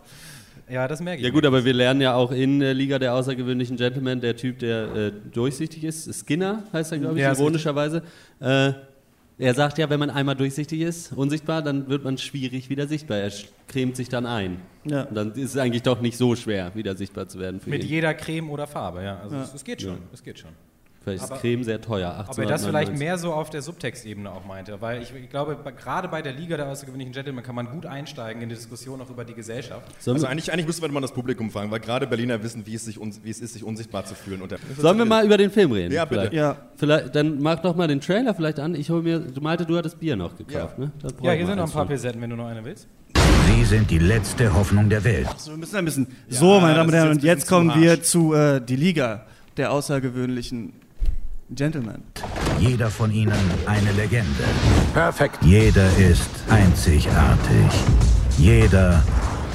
Ja, 0.70 0.88
das 0.88 1.00
merke 1.00 1.20
ich. 1.20 1.26
Ja 1.26 1.30
gut, 1.30 1.44
aber 1.44 1.64
wir 1.64 1.74
lernen 1.74 2.00
ja 2.00 2.14
auch 2.14 2.32
in 2.32 2.60
der 2.60 2.72
Liga 2.72 2.98
der 2.98 3.14
außergewöhnlichen 3.14 3.76
Gentlemen, 3.76 4.20
der 4.20 4.34
Typ, 4.36 4.60
der 4.60 4.94
äh, 4.94 5.12
durchsichtig 5.32 5.84
ist, 5.84 6.10
Skinner 6.24 6.62
heißt 6.72 6.92
er, 6.92 6.98
glaube 6.98 7.16
ich, 7.16 7.22
Ja, 7.22 7.32
ironischerweise. 7.32 8.02
Äh, 8.40 8.72
er 9.38 9.54
sagt 9.54 9.78
ja, 9.78 9.90
wenn 9.90 9.98
man 9.98 10.10
einmal 10.10 10.36
durchsichtig 10.36 10.80
ist, 10.80 11.12
unsichtbar, 11.12 11.62
dann 11.62 11.88
wird 11.88 12.04
man 12.04 12.18
schwierig 12.18 12.70
wieder 12.70 12.86
sichtbar. 12.86 13.18
Er 13.18 13.32
cremt 13.68 13.96
sich 13.96 14.08
dann 14.08 14.26
ein. 14.26 14.60
Ja. 14.84 15.02
Und 15.04 15.14
dann 15.14 15.32
ist 15.32 15.50
es 15.50 15.56
eigentlich 15.56 15.82
doch 15.82 16.00
nicht 16.00 16.16
so 16.16 16.36
schwer, 16.36 16.74
wieder 16.74 16.96
sichtbar 16.96 17.26
zu 17.28 17.38
werden 17.38 17.60
für 17.60 17.70
Mit 17.70 17.82
ihn. 17.82 17.88
jeder 17.90 18.14
Creme 18.14 18.50
oder 18.50 18.66
Farbe, 18.66 19.02
ja. 19.02 19.18
Also 19.18 19.36
es, 19.36 19.54
es 19.54 19.64
geht 19.64 19.82
schon, 19.82 19.98
es 20.12 20.22
geht 20.22 20.38
schon. 20.38 20.50
Vielleicht 21.04 21.22
ist 21.24 21.30
aber- 21.30 21.40
Creme 21.40 21.64
sehr 21.64 21.80
teuer, 21.82 22.08
Ob 22.28 22.38
er 22.38 22.46
das 22.46 22.62
1899. 22.64 22.64
vielleicht 22.88 22.98
mehr 22.98 23.18
so 23.18 23.32
auf 23.34 23.50
der 23.50 23.60
Subtextebene 23.60 24.30
auch 24.32 24.46
meinte, 24.46 24.80
weil 24.80 25.02
ich, 25.02 25.12
ich 25.14 25.28
glaube, 25.28 25.56
gerade 25.76 26.08
bei 26.08 26.22
der 26.22 26.32
Liga 26.32 26.56
der 26.56 26.66
außergewöhnlichen 26.68 27.12
Gentlemen 27.12 27.42
kann 27.44 27.54
man 27.54 27.66
gut 27.70 27.84
einsteigen 27.84 28.40
in 28.42 28.48
die 28.48 28.54
Diskussion 28.54 29.00
auch 29.02 29.10
über 29.10 29.24
die 29.24 29.34
Gesellschaft. 29.34 29.82
Sollen, 30.02 30.14
Also 30.16 30.26
wir, 30.26 30.30
eigentlich, 30.30 30.50
eigentlich 30.50 30.66
müsste 30.66 30.80
man 30.82 30.92
mal 30.92 31.00
das 31.02 31.12
Publikum 31.12 31.50
fragen, 31.50 31.70
weil 31.70 31.80
gerade 31.80 32.06
Berliner 32.06 32.42
wissen, 32.42 32.66
wie 32.66 32.74
es, 32.74 32.86
sich 32.86 32.98
wie 32.98 33.30
es 33.30 33.40
ist, 33.40 33.52
sich 33.52 33.62
unsichtbar 33.64 34.06
zu 34.06 34.14
fühlen. 34.14 34.40
Und 34.40 34.50
der- 34.52 34.58
sollen 34.78 34.96
wir 34.96 35.04
mal 35.04 35.24
über 35.26 35.36
den 35.36 35.50
Film 35.50 35.72
reden? 35.72 35.92
Ja, 35.92 36.06
bitte. 36.06 36.22
Vielleicht? 36.30 36.32
Ja. 36.34 36.56
Vielleicht, 36.76 37.14
dann 37.14 37.40
mach 37.42 37.60
doch 37.60 37.76
mal 37.76 37.86
den 37.86 38.00
Trailer 38.00 38.34
vielleicht 38.34 38.58
an. 38.58 38.74
Ich 38.74 38.88
hole 38.88 39.02
mir, 39.02 39.18
du 39.20 39.40
meinte, 39.42 39.66
du 39.66 39.76
hattest 39.76 40.00
Bier 40.00 40.16
noch 40.16 40.36
gekauft, 40.36 40.78
Ja. 40.78 40.84
ne? 40.86 40.92
Ja, 41.02 41.30
hier 41.32 41.40
wir 41.40 41.46
sind 41.46 41.56
noch 41.56 41.66
ein 41.66 41.70
paar. 41.72 41.86
Pilsetten, 41.86 42.20
wenn 42.22 42.30
du 42.30 42.36
noch 42.36 42.46
eine 42.46 42.64
willst. 42.64 42.88
Sie 43.46 43.64
sind 43.64 43.90
die 43.90 43.98
letzte 43.98 44.52
Hoffnung 44.54 44.88
der 44.88 45.04
Welt. 45.04 45.28
So, 45.36 45.50
wir 45.50 45.58
müssen 45.58 45.76
ein 45.76 45.84
bisschen. 45.84 46.06
so, 46.30 46.60
meine 46.60 46.74
Damen 46.76 46.88
und 46.88 46.94
ist 46.94 46.94
Herren, 46.94 47.10
und 47.10 47.22
jetzt 47.22 47.46
kommen 47.46 47.78
wir 47.78 48.02
zu 48.02 48.32
äh, 48.32 48.60
die 48.60 48.76
Liga 48.76 49.26
der 49.56 49.70
außergewöhnlichen 49.70 50.72
Gentlemen. 51.54 52.02
Jeder 52.58 52.90
von 52.90 53.10
ihnen 53.12 53.34
eine 53.66 53.92
Legende. 53.92 54.44
Perfekt. 54.92 55.38
Jeder 55.42 55.86
ist 55.96 56.30
einzigartig. 56.50 57.70
Jeder 58.38 59.02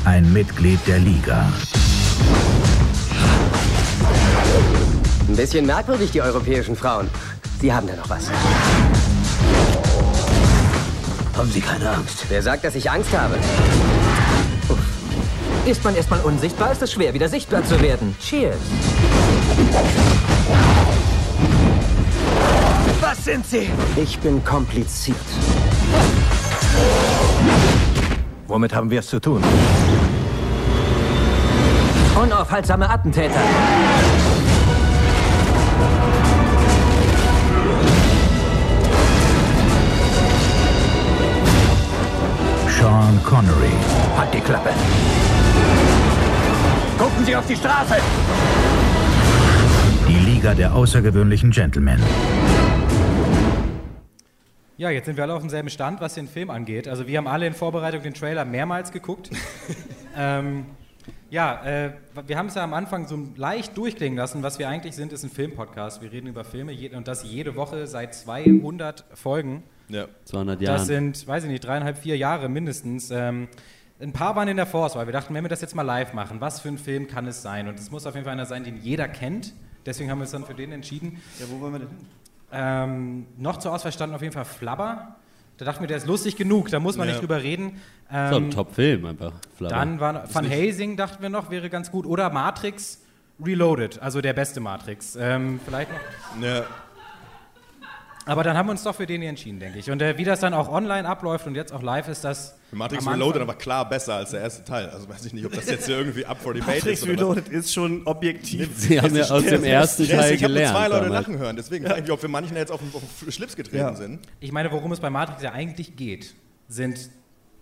ein 0.05 0.31
Mitglied 0.31 0.79
der 0.87 0.99
Liga. 0.99 1.51
Ein 5.27 5.35
bisschen 5.35 5.65
merkwürdig, 5.65 6.11
die 6.11 6.21
europäischen 6.21 6.75
Frauen. 6.75 7.09
Sie 7.61 7.73
haben 7.73 7.87
da 7.87 7.95
noch 7.95 8.09
was. 8.09 8.29
Haben 11.35 11.51
Sie 11.51 11.61
keine 11.61 11.89
Angst. 11.89 12.25
Wer 12.29 12.41
sagt, 12.41 12.63
dass 12.63 12.75
ich 12.75 12.89
Angst 12.89 13.15
habe? 13.17 13.35
Ist 15.65 15.83
man 15.83 15.95
erstmal 15.95 16.21
unsichtbar, 16.21 16.71
ist 16.71 16.81
es 16.81 16.93
schwer, 16.93 17.13
wieder 17.13 17.29
sichtbar 17.29 17.63
zu 17.63 17.79
werden. 17.81 18.15
Cheers. 18.19 18.57
Was 23.09 23.25
sind 23.25 23.43
Sie? 23.43 23.67
Ich 23.95 24.19
bin 24.19 24.43
kompliziert. 24.45 25.17
Womit 28.47 28.75
haben 28.75 28.91
wir 28.91 28.99
es 28.99 29.07
zu 29.07 29.19
tun? 29.19 29.43
Unaufhaltsame 32.21 32.87
Attentäter. 32.87 33.41
Sean 42.67 43.19
Connery. 43.23 43.73
Halt 44.19 44.33
die 44.35 44.39
Klappe. 44.41 44.69
Gucken 46.99 47.25
Sie 47.25 47.35
auf 47.35 47.47
die 47.47 47.55
Straße. 47.55 47.95
Die 50.07 50.19
Liga 50.19 50.53
der 50.53 50.75
außergewöhnlichen 50.75 51.49
Gentlemen. 51.49 51.99
Ja, 54.79 54.89
jetzt 54.89 55.07
sind 55.07 55.17
wir 55.17 55.25
alle 55.25 55.33
auf 55.33 55.41
demselben 55.41 55.69
Stand, 55.69 55.99
was 55.99 56.13
den 56.13 56.29
Film 56.29 56.49
angeht. 56.49 56.87
Also 56.87 57.05
wir 57.05 57.17
haben 57.17 57.27
alle 57.27 57.45
in 57.45 57.53
Vorbereitung 57.53 58.01
den 58.01 58.13
Trailer 58.13 58.45
mehrmals 58.45 58.93
geguckt. 58.93 59.29
ähm, 60.17 60.67
ja, 61.29 61.61
äh, 61.65 61.91
wir 62.25 62.37
haben 62.37 62.45
es 62.47 62.55
ja 62.55 62.63
am 62.63 62.73
Anfang 62.73 63.05
so 63.05 63.19
leicht 63.35 63.77
durchklingen 63.77 64.17
lassen. 64.17 64.41
Was 64.41 64.57
wir 64.57 64.69
eigentlich 64.69 64.95
sind, 64.95 65.11
ist 65.11 65.23
ein 65.23 65.31
Filmpodcast. 65.31 66.01
Wir 66.01 66.13
reden 66.13 66.27
über 66.27 66.45
Filme 66.45 66.71
je- 66.71 66.95
und 66.95 67.09
das 67.09 67.25
jede 67.25 67.57
Woche 67.57 67.87
seit 67.87 68.15
200 68.15 69.03
Folgen. 69.15 69.63
Ja. 69.89 70.07
200 70.23 70.61
Jahren. 70.61 70.77
Das 70.77 70.87
sind, 70.87 71.27
weiß 71.27 71.43
ich 71.43 71.49
nicht, 71.49 71.65
dreieinhalb, 71.65 71.97
vier 71.97 72.15
Jahre 72.15 72.47
mindestens. 72.47 73.11
Ähm, 73.11 73.49
ein 73.99 74.13
paar 74.13 74.37
waren 74.37 74.47
in 74.47 74.55
der 74.55 74.65
Force, 74.65 74.95
weil 74.95 75.07
wir 75.07 75.13
dachten, 75.13 75.33
wenn 75.33 75.43
wir 75.43 75.49
das 75.49 75.59
jetzt 75.59 75.75
mal 75.75 75.81
live 75.81 76.13
machen, 76.13 76.39
was 76.39 76.61
für 76.61 76.69
ein 76.69 76.77
Film 76.77 77.07
kann 77.07 77.27
es 77.27 77.41
sein? 77.41 77.67
Und 77.67 77.77
es 77.77 77.91
muss 77.91 78.05
auf 78.05 78.13
jeden 78.13 78.23
Fall 78.23 78.31
einer 78.31 78.45
sein, 78.45 78.63
den 78.63 78.77
jeder 78.77 79.09
kennt. 79.09 79.53
Deswegen 79.85 80.09
haben 80.09 80.19
wir 80.19 80.23
uns 80.23 80.31
dann 80.31 80.45
für 80.45 80.53
den 80.53 80.71
entschieden. 80.71 81.21
Ja, 81.37 81.47
wo 81.49 81.59
wollen 81.59 81.73
wir 81.73 81.79
denn 81.79 81.89
hin? 81.89 81.97
Ähm, 82.51 83.25
noch 83.37 83.57
zur 83.57 83.73
Auswahl 83.73 83.91
standen 83.91 84.15
auf 84.15 84.21
jeden 84.21 84.33
Fall 84.33 84.45
Flabber. 84.45 85.15
Da 85.57 85.65
dachten 85.65 85.81
wir, 85.81 85.87
der 85.87 85.97
ist 85.97 86.07
lustig 86.07 86.35
genug, 86.37 86.69
da 86.69 86.79
muss 86.79 86.95
man 86.97 87.07
Ja. 87.07 87.13
nicht 87.13 87.21
drüber 87.21 87.43
reden. 87.43 87.79
Das 88.09 88.25
ist 88.25 88.31
doch 88.31 88.37
Ähm, 88.37 88.45
ein 88.45 88.51
Top-Film 88.51 89.05
einfach. 89.05 89.33
Flabber. 89.57 89.75
dann 89.75 89.99
war 89.99 90.33
Van 90.33 90.45
Helsing, 90.45 90.95
dachten 90.97 91.21
wir 91.21 91.29
noch, 91.29 91.49
wäre 91.51 91.69
ganz 91.69 91.91
gut. 91.91 92.05
Oder 92.05 92.29
Matrix 92.29 93.01
Reloaded, 93.43 94.01
also 94.01 94.21
der 94.21 94.33
beste 94.33 94.59
Matrix. 94.61 95.15
Ähm, 95.19 95.59
vielleicht 95.65 95.89
noch. 95.91 96.43
Ja. 96.43 96.63
Aber 98.29 98.43
dann 98.43 98.55
haben 98.55 98.67
wir 98.67 98.71
uns 98.71 98.83
doch 98.83 98.95
für 98.95 99.07
den 99.07 99.21
hier 99.21 99.29
entschieden, 99.29 99.59
denke 99.59 99.79
ich. 99.79 99.89
Und 99.89 100.01
äh, 100.01 100.17
wie 100.17 100.23
das 100.23 100.39
dann 100.39 100.53
auch 100.53 100.69
online 100.71 101.07
abläuft 101.07 101.47
und 101.47 101.55
jetzt 101.55 101.73
auch 101.73 101.81
live 101.81 102.07
ist, 102.07 102.23
das. 102.23 102.55
Matrix 102.71 103.07
Reloaded 103.07 103.41
aber 103.41 103.55
klar 103.55 103.89
besser 103.89 104.15
als 104.15 104.29
der 104.31 104.41
erste 104.41 104.63
Teil. 104.63 104.89
Also 104.89 105.09
weiß 105.09 105.25
ich 105.25 105.33
nicht, 105.33 105.45
ob 105.45 105.53
das 105.53 105.67
jetzt 105.69 105.87
hier 105.87 105.97
irgendwie 105.97 106.25
up 106.25 106.37
for 106.39 106.53
debate 106.53 106.77
Matrix 106.77 106.99
ist. 106.99 107.07
was. 107.07 107.09
Reloaded 107.09 107.47
ist 107.49 107.73
schon 107.73 108.05
objektiv. 108.05 108.69
Sie 108.77 109.01
haben 109.01 109.15
ja 109.15 109.23
aus 109.23 109.43
dem 109.43 109.63
ersten 109.63 110.07
Teil 110.07 110.35
ich 110.35 110.43
habe 110.43 110.53
gelernt. 110.53 110.77
zwei 110.77 110.87
Leute 110.87 111.05
damals. 111.05 111.27
lachen 111.27 111.37
hören, 111.39 111.55
deswegen 111.55 111.85
frage 111.85 111.99
ich 112.01 112.03
mich, 112.03 112.11
ob 112.11 112.21
wir 112.21 112.29
manchen 112.29 112.55
jetzt 112.55 112.71
auf 112.71 112.79
den, 112.79 112.93
auf 112.93 113.01
den 113.23 113.31
Schlips 113.31 113.55
getreten 113.55 113.77
Ja. 113.77 113.95
sind. 113.95 114.19
Ich 114.39 114.51
meine, 114.51 114.71
worum 114.71 114.91
es 114.91 114.99
bei 114.99 115.09
Matrix 115.09 115.41
ja 115.41 115.51
eigentlich 115.53 115.95
geht, 115.95 116.35
sind 116.67 117.09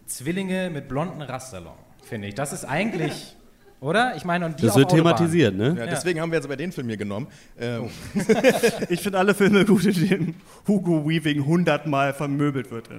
Zwillinge 0.05 0.69
mit 0.69 0.89
blonden 0.89 1.21
Rasterlong, 1.21 1.77
finde 2.03 2.27
ich. 2.27 2.35
Das 2.35 2.51
ist 2.51 2.65
eigentlich, 2.65 3.36
oder? 3.79 4.15
Ich 4.15 4.25
meine, 4.25 4.45
und 4.45 4.59
die 4.59 4.63
Das 4.63 4.71
auf 4.71 4.77
wird 4.77 4.87
Autobahn. 4.87 5.15
thematisiert, 5.15 5.55
ne? 5.55 5.75
Ja, 5.77 5.85
deswegen 5.85 6.19
haben 6.21 6.31
wir 6.31 6.37
jetzt 6.37 6.45
aber 6.45 6.55
den 6.57 6.71
Film 6.71 6.87
hier 6.87 6.97
genommen. 6.97 7.27
Ähm, 7.59 7.89
Ich 8.89 9.01
finde 9.01 9.19
alle 9.19 9.33
Filme 9.33 9.65
gut, 9.65 9.85
in 9.85 10.07
denen 10.07 10.35
Hugo 10.67 11.07
Weaving 11.07 11.45
hundertmal 11.45 12.13
vermöbelt 12.13 12.71
wird. 12.71 12.89
Ja. 12.89 12.97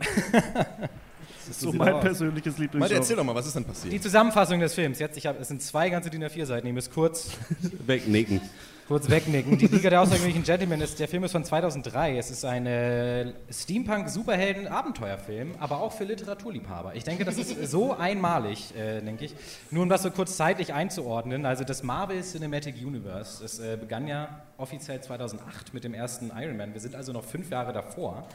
Das 1.46 1.56
ist 1.56 1.60
so 1.62 1.70
sieht 1.70 1.78
mein 1.78 1.94
aus. 1.94 2.02
persönliches 2.02 2.58
Lieblingsgenre. 2.58 3.00
erzähl 3.00 3.16
doch 3.16 3.24
mal, 3.24 3.34
was 3.34 3.46
ist 3.46 3.56
denn 3.56 3.64
passiert? 3.64 3.92
Die 3.92 4.00
Zusammenfassung 4.00 4.60
des 4.60 4.74
Films. 4.74 4.98
Jetzt, 4.98 5.16
ich 5.16 5.26
hab, 5.26 5.40
es 5.40 5.48
sind 5.48 5.62
zwei 5.62 5.88
ganze 5.88 6.10
DIN 6.10 6.22
A4 6.22 6.44
Seiten. 6.44 6.66
Ihr 6.66 6.72
müsst 6.74 6.92
kurz, 6.92 7.30
Wegnicken. 7.86 8.40
Kurz 8.88 9.08
wegnicken. 9.10 9.58
Die 9.58 9.66
Liga 9.66 9.90
der 9.90 10.00
außergewöhnlichen 10.00 10.44
Gentlemen 10.44 10.80
ist, 10.80 10.98
der 10.98 11.08
Film 11.08 11.22
ist 11.24 11.32
von 11.32 11.44
2003. 11.44 12.16
Es 12.16 12.30
ist 12.30 12.42
ein 12.44 13.34
Steampunk-Superhelden-Abenteuerfilm, 13.50 15.54
aber 15.60 15.80
auch 15.80 15.92
für 15.92 16.04
Literaturliebhaber. 16.04 16.94
Ich 16.94 17.04
denke, 17.04 17.24
das 17.26 17.36
ist 17.36 17.70
so 17.70 17.94
einmalig, 17.96 18.74
äh, 18.76 19.00
denke 19.02 19.26
ich. 19.26 19.34
Nur 19.70 19.82
um 19.82 19.88
das 19.90 20.02
so 20.02 20.10
kurz 20.10 20.36
zeitlich 20.38 20.72
einzuordnen. 20.72 21.44
Also 21.46 21.64
das 21.64 21.82
Marvel 21.82 22.22
Cinematic 22.22 22.76
Universe, 22.76 23.42
das 23.42 23.58
äh, 23.58 23.76
begann 23.78 24.06
ja 24.08 24.40
offiziell 24.56 25.00
2008 25.00 25.74
mit 25.74 25.84
dem 25.84 25.92
ersten 25.94 26.30
Iron 26.36 26.56
Man. 26.56 26.72
Wir 26.72 26.80
sind 26.80 26.94
also 26.94 27.12
noch 27.12 27.24
fünf 27.24 27.50
Jahre 27.50 27.72
davor. 27.74 28.26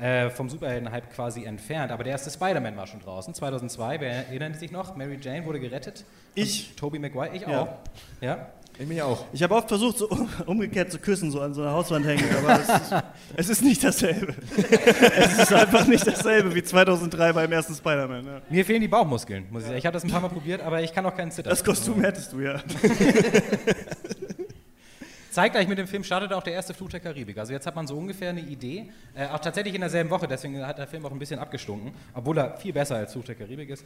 Äh, 0.00 0.28
vom 0.30 0.50
Superhelden-Hype 0.50 1.12
quasi 1.14 1.44
entfernt. 1.44 1.92
Aber 1.92 2.02
der 2.02 2.14
erste 2.14 2.28
Spider-Man 2.28 2.76
war 2.76 2.88
schon 2.88 2.98
draußen, 2.98 3.32
2002. 3.32 4.00
Wer 4.00 4.10
erinnert 4.26 4.58
sich 4.58 4.72
noch? 4.72 4.96
Mary 4.96 5.18
Jane 5.22 5.46
wurde 5.46 5.60
gerettet. 5.60 6.04
Ich. 6.34 6.74
Tobey 6.74 6.98
Maguire, 6.98 7.30
ich 7.32 7.42
Ja. 7.42 7.60
auch. 7.60 7.68
Ja. 8.20 8.48
Ich 8.76 8.88
mich 8.88 9.00
auch. 9.02 9.24
Ich 9.32 9.40
habe 9.42 9.54
oft 9.54 9.68
versucht, 9.68 9.98
so 9.98 10.08
um- 10.08 10.28
umgekehrt 10.46 10.90
zu 10.90 10.98
küssen, 10.98 11.30
so 11.30 11.40
an 11.40 11.54
so 11.54 11.62
einer 11.62 11.72
Hauswand 11.72 12.04
hängen, 12.06 12.24
aber 12.36 12.60
es 12.60 12.68
ist, 12.68 12.92
es 13.36 13.48
ist 13.50 13.62
nicht 13.62 13.84
dasselbe. 13.84 14.34
es 14.56 15.38
ist 15.38 15.52
einfach 15.52 15.86
nicht 15.86 16.04
dasselbe 16.06 16.54
wie 16.54 16.62
2003 16.62 17.32
beim 17.32 17.52
ersten 17.52 17.74
Spider-Man. 17.74 18.26
Ja. 18.26 18.40
Mir 18.50 18.64
fehlen 18.64 18.80
die 18.80 18.88
Bauchmuskeln, 18.88 19.46
muss 19.50 19.62
ich 19.62 19.66
sagen. 19.68 19.78
Ich 19.78 19.86
habe 19.86 19.94
das 19.94 20.02
ein 20.04 20.10
paar 20.10 20.20
Mal 20.20 20.28
probiert, 20.28 20.60
aber 20.60 20.82
ich 20.82 20.92
kann 20.92 21.06
auch 21.06 21.16
keinen 21.16 21.30
Zittern. 21.30 21.50
Das 21.50 21.62
Kostüm 21.62 22.00
hättest 22.00 22.32
du 22.32 22.40
ja. 22.40 22.60
Zeitgleich 25.34 25.66
mit 25.66 25.78
dem 25.78 25.88
Film 25.88 26.04
startet 26.04 26.32
auch 26.32 26.44
der 26.44 26.52
erste 26.52 26.74
Fluch 26.74 26.90
der 26.90 27.00
Karibik. 27.00 27.38
Also 27.38 27.52
jetzt 27.52 27.66
hat 27.66 27.74
man 27.74 27.88
so 27.88 27.96
ungefähr 27.96 28.30
eine 28.30 28.40
Idee. 28.40 28.88
Äh, 29.16 29.26
auch 29.26 29.40
tatsächlich 29.40 29.74
in 29.74 29.80
derselben 29.80 30.08
Woche, 30.08 30.28
deswegen 30.28 30.64
hat 30.64 30.78
der 30.78 30.86
Film 30.86 31.04
auch 31.04 31.10
ein 31.10 31.18
bisschen 31.18 31.40
abgestunken, 31.40 31.90
obwohl 32.14 32.38
er 32.38 32.56
viel 32.56 32.72
besser 32.72 32.94
als 32.94 33.14
Fluch 33.14 33.24
der 33.24 33.34
Karibik 33.34 33.68
ist. 33.68 33.84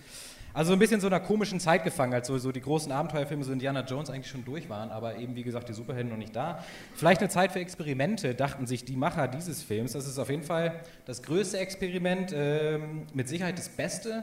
Also 0.52 0.68
so 0.68 0.72
ein 0.74 0.78
bisschen 0.78 1.00
so 1.00 1.06
einer 1.06 1.20
komischen 1.20 1.58
Zeit 1.58 1.84
gefangen, 1.84 2.12
als 2.12 2.26
so, 2.26 2.37
so 2.37 2.52
die 2.52 2.61
großen 2.61 2.92
Abenteuerfilme, 2.92 3.44
so 3.44 3.52
Indiana 3.52 3.80
Jones 3.80 4.11
eigentlich 4.11 4.28
schon 4.28 4.44
durch 4.44 4.68
waren, 4.68 4.90
aber 4.90 5.16
eben 5.16 5.37
wie 5.37 5.42
gesagt 5.42 5.70
die 5.70 5.72
Superhelden 5.72 6.11
noch 6.11 6.18
nicht 6.18 6.37
da. 6.37 6.62
Vielleicht 6.94 7.22
eine 7.22 7.30
Zeit 7.30 7.52
für 7.52 7.61
Experimente, 7.61 8.34
dachten 8.34 8.66
sich 8.66 8.84
die 8.84 8.96
Macher 8.96 9.26
dieses 9.26 9.62
Films. 9.62 9.92
Das 9.92 10.06
ist 10.06 10.18
auf 10.18 10.28
jeden 10.28 10.44
Fall 10.44 10.78
das 11.06 11.22
größte 11.22 11.56
Experiment, 11.56 12.30
ähm, 12.37 13.06
mit 13.14 13.26
Sicherheit 13.26 13.56
das 13.56 13.70
Beste, 13.70 14.22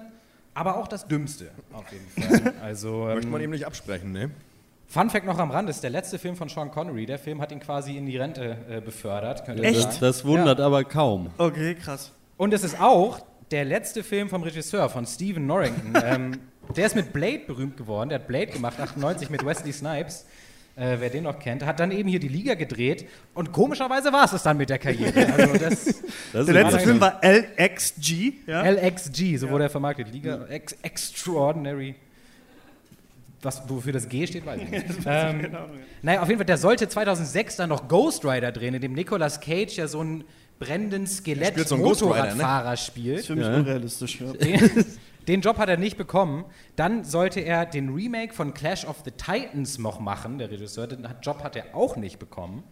aber 0.53 0.77
auch 0.77 0.88
das 0.88 1.07
dümmste 1.07 1.49
auf 1.73 1.85
jeden 1.91 2.07
Fall. 2.07 2.53
Also, 2.61 3.05
Möchte 3.05 3.27
man 3.29 3.41
ähm, 3.41 3.45
ihm 3.45 3.51
nicht 3.51 3.65
absprechen, 3.65 4.11
ne? 4.11 4.29
Fun 4.87 5.09
Fact 5.09 5.25
noch 5.25 5.39
am 5.39 5.51
Rand, 5.51 5.69
ist 5.69 5.83
der 5.83 5.89
letzte 5.89 6.19
Film 6.19 6.35
von 6.35 6.47
Sean 6.47 6.71
Connery. 6.71 7.05
Der 7.05 7.19
Film 7.19 7.41
hat 7.41 7.51
ihn 7.51 7.59
quasi 7.59 7.97
in 7.97 8.05
die 8.05 8.17
Rente 8.17 8.57
äh, 8.69 8.81
befördert. 8.81 9.47
Echt? 9.49 9.81
sagen. 9.81 9.97
Das 9.99 10.23
wundert 10.25 10.59
aber 10.59 10.83
kaum. 10.83 11.31
Okay, 11.37 11.75
krass. 11.75 12.11
Und 12.37 12.53
es 12.53 12.63
ist 12.63 12.79
auch 12.79 13.19
der 13.51 13.65
letzte 13.65 14.03
Film 14.03 14.29
vom 14.29 14.43
Regisseur, 14.43 14.89
von 14.89 15.05
Stephen 15.05 15.47
Norrington. 15.47 15.93
ähm, 16.05 16.39
der 16.75 16.85
ist 16.85 16.95
mit 16.95 17.13
Blade 17.13 17.41
berühmt 17.47 17.77
geworden. 17.77 18.09
Der 18.09 18.19
hat 18.19 18.27
Blade 18.27 18.47
gemacht, 18.47 18.79
98 18.79 19.29
mit 19.29 19.45
Wesley 19.45 19.73
Snipes. 19.73 20.25
Äh, 20.77 20.97
wer 20.99 21.09
den 21.09 21.23
noch 21.23 21.39
kennt, 21.39 21.65
hat 21.65 21.79
dann 21.79 21.91
eben 21.91 22.09
hier 22.09 22.19
die 22.19 22.27
Liga 22.27 22.53
gedreht 22.55 23.07
und 23.33 23.53
komischerweise 23.53 24.11
war 24.11 24.25
es 24.25 24.33
es 24.33 24.43
dann 24.43 24.57
mit 24.57 24.69
der 24.69 24.77
Karriere. 24.77 25.25
Also 25.37 25.53
das, 25.57 25.85
Das 26.33 26.45
Der 26.47 26.53
letzte. 26.53 26.79
Film 26.79 26.99
war 26.99 27.21
LXG, 27.23 28.33
ja? 28.45 28.61
LXG, 28.61 29.37
so 29.37 29.49
wurde 29.49 29.65
er 29.65 29.69
vermarktet. 29.69 30.11
Liga 30.11 30.45
Ex 30.49 30.75
Extraordinary. 30.81 31.95
Was, 33.45 33.62
wofür 33.69 33.93
das 33.93 34.10
G 34.10 34.25
steht, 34.27 34.45
weiß 34.45 34.60
ich 34.62 34.69
nicht. 34.69 34.86
ähm, 35.05 35.55
naja, 36.01 36.21
auf 36.21 36.27
jeden 36.27 36.39
Fall, 36.39 36.45
der 36.45 36.58
sollte 36.58 36.89
2006 36.89 37.55
dann 37.58 37.69
noch 37.69 37.88
Ghost 37.88 38.25
Rider 38.25 38.51
drehen, 38.51 38.73
in 38.73 38.81
dem 38.81 38.93
Nicolas 38.93 39.39
Cage 39.39 39.77
ja 39.77 39.88
so 39.88 39.99
einen 40.01 40.23
brennenden 40.60 41.05
spielt 41.08 41.67
so 41.67 41.77
Ghost 41.77 42.01
Rider, 42.01 42.13
ne? 42.13 42.31
Skelett-Motorradfahrer 42.31 42.73
ist 42.73 42.86
spielt. 42.86 43.25
für 43.25 43.36
mich 43.36 43.45
Ja. 43.45 43.55
unrealistisch. 43.55 44.21
Ja. 44.21 44.34
Den, 44.34 44.86
den 45.27 45.41
Job 45.41 45.58
hat 45.58 45.69
er 45.69 45.77
nicht 45.77 45.97
bekommen. 45.97 46.45
Dann 46.75 47.03
sollte 47.03 47.41
er 47.41 47.65
den 47.65 47.93
Remake 47.93 48.34
von 48.34 48.53
Clash 48.53 48.86
of 48.86 48.97
the 49.05 49.12
Titans 49.12 49.77
noch 49.77 49.99
machen, 49.99 50.38
der 50.38 50.49
Regisseur. 50.51 50.88
Den 50.88 51.08
Job 51.21 51.43
hat 51.43 51.55
er 51.55 51.75
auch 51.75 51.95
nicht 51.97 52.19
bekommen. 52.19 52.63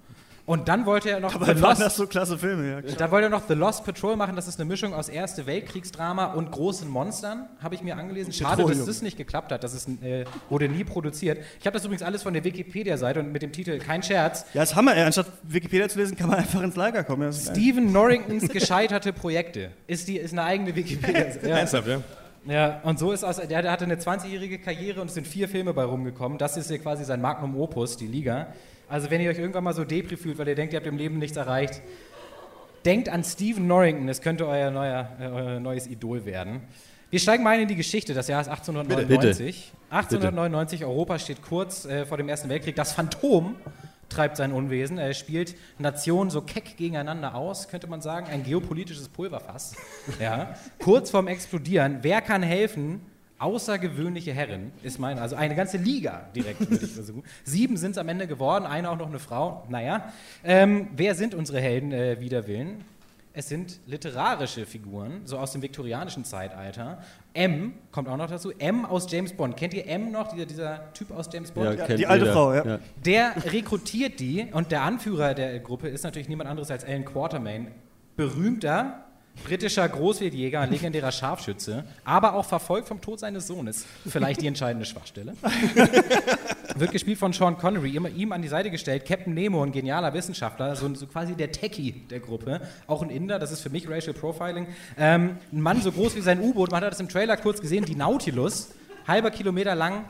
Und 0.46 0.68
dann 0.68 0.86
wollte 0.86 1.10
er 1.10 1.22
noch 1.22 1.34
Aber 1.34 1.46
The 1.46 1.62
waren 1.62 1.72
das 1.72 1.80
Lost 1.80 1.96
so 1.96 2.08
klasse 2.08 2.38
Filme, 2.38 2.70
ja. 2.70 2.82
klar. 2.82 2.96
dann 2.98 3.12
wollte 3.12 3.28
er 3.28 3.30
noch 3.30 3.44
The 3.48 3.54
Lost 3.54 3.86
Patrol 3.86 4.18
machen. 4.18 4.36
Das 4.36 4.48
ist 4.48 4.60
eine 4.60 4.68
Mischung 4.68 4.94
aus 4.94 5.08
Erste 5.08 5.46
Weltkriegsdrama 5.46 6.34
und 6.34 6.52
großen 6.52 6.90
Monstern, 6.90 7.48
habe 7.62 7.76
ich 7.76 7.82
mir 7.82 7.96
angelesen. 7.96 8.34
Schade, 8.34 8.58
dass 8.58 8.66
Petroleum. 8.66 8.86
das 8.86 9.02
nicht 9.02 9.16
geklappt 9.18 9.54
hat. 9.54 9.64
Das 9.64 9.74
ist, 9.74 9.88
äh, 10.04 10.26
wurde 10.50 10.68
nie 10.68 10.84
produziert. 10.84 11.40
Ich 11.62 11.66
habe 11.66 11.76
das 11.76 11.86
übrigens 11.86 12.04
alles 12.04 12.24
von 12.24 12.34
der 12.34 12.44
Wikipedia-Seite 12.44 13.22
und 13.22 13.32
mit 13.32 13.42
dem 13.42 13.54
Titel 13.54 13.80
Kein 13.80 14.04
Scherz. 14.04 14.46
Ja, 14.54 14.62
das 14.62 14.76
Hammer, 14.76 14.98
ey. 14.98 15.04
Anstatt 15.04 15.28
Wikipedia 15.44 15.88
zu 15.88 15.98
lesen, 16.00 16.18
kann 16.18 16.30
man 16.30 16.40
einfach 16.40 16.62
ins 16.62 16.76
Lager 16.76 17.06
kommen. 17.06 17.22
Ja, 17.22 17.30
geil. 17.30 17.56
Stephen 17.56 17.94
Norringtons 17.94 18.50
gescheiterte 18.50 19.14
Projekte 19.14 19.72
ist, 19.88 20.10
die, 20.10 20.18
ist 20.18 20.34
eine 20.34 20.44
eigene 20.44 20.76
Wikipedia-Seite. 20.76 21.48
Ja. 21.54 21.58
Ernsthaft, 21.58 21.88
ja? 21.88 22.02
Ja, 22.46 22.82
und 22.84 23.00
so 23.00 23.12
ist 23.14 23.24
aus, 23.24 23.38
der, 23.38 23.62
der 23.62 23.72
hatte 23.72 23.86
eine 23.86 23.96
20-jährige 23.96 24.60
Karriere 24.60 25.00
und 25.00 25.08
es 25.08 25.14
sind 25.14 25.26
vier 25.26 25.48
Filme 25.48 25.74
bei 25.74 25.86
rumgekommen. 25.86 26.38
Das 26.38 26.58
ist 26.58 26.68
hier 26.68 26.80
quasi 26.80 27.06
sein 27.06 27.22
Magnum 27.22 27.58
Opus, 27.58 27.96
die 27.96 28.08
Liga. 28.08 28.48
Also 28.94 29.10
wenn 29.10 29.22
ihr 29.22 29.32
euch 29.32 29.40
irgendwann 29.40 29.64
mal 29.64 29.74
so 29.74 29.84
Depri 29.84 30.18
fühlt, 30.18 30.38
weil 30.38 30.48
ihr 30.48 30.54
denkt, 30.54 30.72
ihr 30.72 30.78
habt 30.78 30.86
im 30.86 30.98
Leben 30.98 31.18
nichts 31.18 31.36
erreicht, 31.36 31.82
denkt 32.86 33.10
an 33.10 33.24
Stephen 33.24 33.66
Norrington, 33.66 34.06
das 34.06 34.22
könnte 34.22 34.48
euer, 34.48 34.70
neuer, 34.70 35.10
äh, 35.20 35.26
euer 35.26 35.60
neues 35.60 35.88
Idol 35.88 36.26
werden. 36.26 36.62
Wir 37.10 37.20
steigen 37.20 37.44
mal 37.44 37.56
ein 37.56 37.62
in 37.62 37.68
die 37.68 37.76
Geschichte. 37.76 38.14
Das 38.14 38.28
Jahr 38.28 38.40
ist 38.40 38.50
1899. 38.50 39.72
1899, 39.90 40.86
Europa 40.86 41.18
steht 41.18 41.42
kurz 41.42 41.86
äh, 41.86 42.06
vor 42.06 42.18
dem 42.18 42.30
Ersten 42.30 42.50
Weltkrieg. 42.50 42.76
Das 42.76 42.94
Phantom 42.94 43.56
treibt 44.10 44.38
sein 44.38 44.52
Unwesen. 44.52 45.00
Er 45.00 45.16
spielt 45.16 45.56
Nationen 45.80 46.30
so 46.30 46.42
keck 46.42 46.78
gegeneinander 46.78 47.34
aus, 47.34 47.70
könnte 47.70 47.88
man 47.88 48.02
sagen. 48.02 48.28
Ein 48.28 48.44
geopolitisches 48.44 49.10
Pulverfass. 49.10 49.76
ja. 50.20 50.56
Kurz 50.78 51.10
vorm 51.10 51.26
Explodieren. 51.26 51.98
Wer 52.04 52.22
kann 52.22 52.44
helfen? 52.44 53.02
Außergewöhnliche 53.40 54.32
Herren 54.32 54.72
ist 54.84 55.00
mein, 55.00 55.20
also 55.20 55.36
eine 55.36 55.56
ganze 55.56 55.78
Liga 55.78 56.30
direkt, 56.36 56.60
würde 56.70 56.86
ich 56.86 56.92
versuchen. 56.92 57.24
Sieben 57.44 57.78
sind 57.78 57.92
es 57.92 57.98
am 57.98 58.08
Ende 58.08 58.28
geworden, 58.28 58.66
eine 58.66 58.90
auch 58.90 58.98
noch 58.98 59.08
eine 59.10 59.20
Frau. 59.20 59.66
Naja, 59.70 60.14
ähm, 60.44 60.88
wer 60.96 61.16
sind 61.16 61.36
unsere 61.36 61.60
Helden 61.60 61.92
äh, 61.92 62.20
wider 62.20 62.48
Willen? 62.48 62.86
Es 63.36 63.50
sind 63.50 63.80
literarische 63.88 64.64
Figuren, 64.68 65.22
so 65.26 65.40
aus 65.40 65.52
dem 65.54 65.64
viktorianischen 65.64 66.24
Zeitalter. 66.24 67.00
M 67.34 67.74
kommt 67.92 68.08
auch 68.08 68.16
noch 68.16 68.30
dazu. 68.30 68.52
M 68.60 68.86
aus 68.86 69.12
James 69.12 69.34
Bond. 69.34 69.58
Kennt 69.58 69.74
ihr 69.74 69.88
M 69.88 70.12
noch, 70.12 70.28
dieser, 70.32 70.46
dieser 70.46 70.94
Typ 70.94 71.10
aus 71.10 71.30
James 71.34 71.50
Bond? 71.52 71.66
Ja, 71.80 71.86
kennt 71.88 72.00
Die 72.00 72.06
alte 72.06 72.26
jeder. 72.26 72.34
Frau, 72.34 72.54
ja. 72.54 72.64
Ja. 72.64 72.80
Der 73.04 73.34
rekrutiert 73.52 74.20
die 74.20 74.46
und 74.52 74.72
der 74.72 74.84
Anführer 74.84 75.34
der 75.34 75.60
Gruppe 75.62 75.88
ist 75.88 76.04
natürlich 76.04 76.30
niemand 76.30 76.48
anderes 76.48 76.70
als 76.70 76.86
Alan 76.86 77.06
Quatermain. 77.06 77.72
Berühmter 78.16 79.03
britischer 79.44 79.88
Großwildjäger, 79.88 80.66
legendärer 80.68 81.12
Scharfschütze, 81.12 81.84
aber 82.06 82.34
auch 82.36 82.46
verfolgt 82.46 82.88
vom 82.88 83.02
Tod 83.02 83.20
seines 83.20 83.48
Sohnes. 83.48 83.86
Vielleicht 84.08 84.42
die 84.42 84.48
entscheidende 84.48 84.86
Schwachstelle. 84.86 85.36
Wird 86.76 86.92
gespielt 86.92 87.18
von 87.18 87.34
Sean 87.34 87.58
Connery, 87.58 87.96
immer 87.96 88.10
ihm 88.10 88.32
an 88.32 88.42
die 88.42 88.48
Seite 88.48 88.72
gestellt. 88.72 89.06
Captain 89.06 89.34
Nemo, 89.34 89.64
ein 89.64 89.72
genialer 89.72 90.14
Wissenschaftler, 90.14 90.76
so, 90.76 90.94
so 90.96 91.08
quasi 91.08 91.36
der 91.36 91.52
Techie 91.52 91.92
der 92.10 92.20
Gruppe. 92.20 92.62
Auch 92.88 93.02
ein 93.02 93.10
Inder, 93.10 93.38
das 93.40 93.52
ist 93.52 93.62
für 93.62 93.70
mich 93.70 93.90
Racial 93.90 94.14
Profiling. 94.14 94.68
Ähm, 94.98 95.38
ein 95.52 95.62
Mann 95.62 95.82
so 95.82 95.92
groß 95.92 96.16
wie 96.16 96.22
sein 96.22 96.40
U-Boot, 96.40 96.72
man 96.72 96.84
hat 96.84 96.92
das 96.92 97.00
im 97.00 97.10
Trailer 97.10 97.38
kurz 97.38 97.60
gesehen, 97.60 97.86
die 97.86 97.96
Nautilus, 97.96 98.70
halber 99.08 99.32
Kilometer 99.32 99.76
lang, 99.76 100.06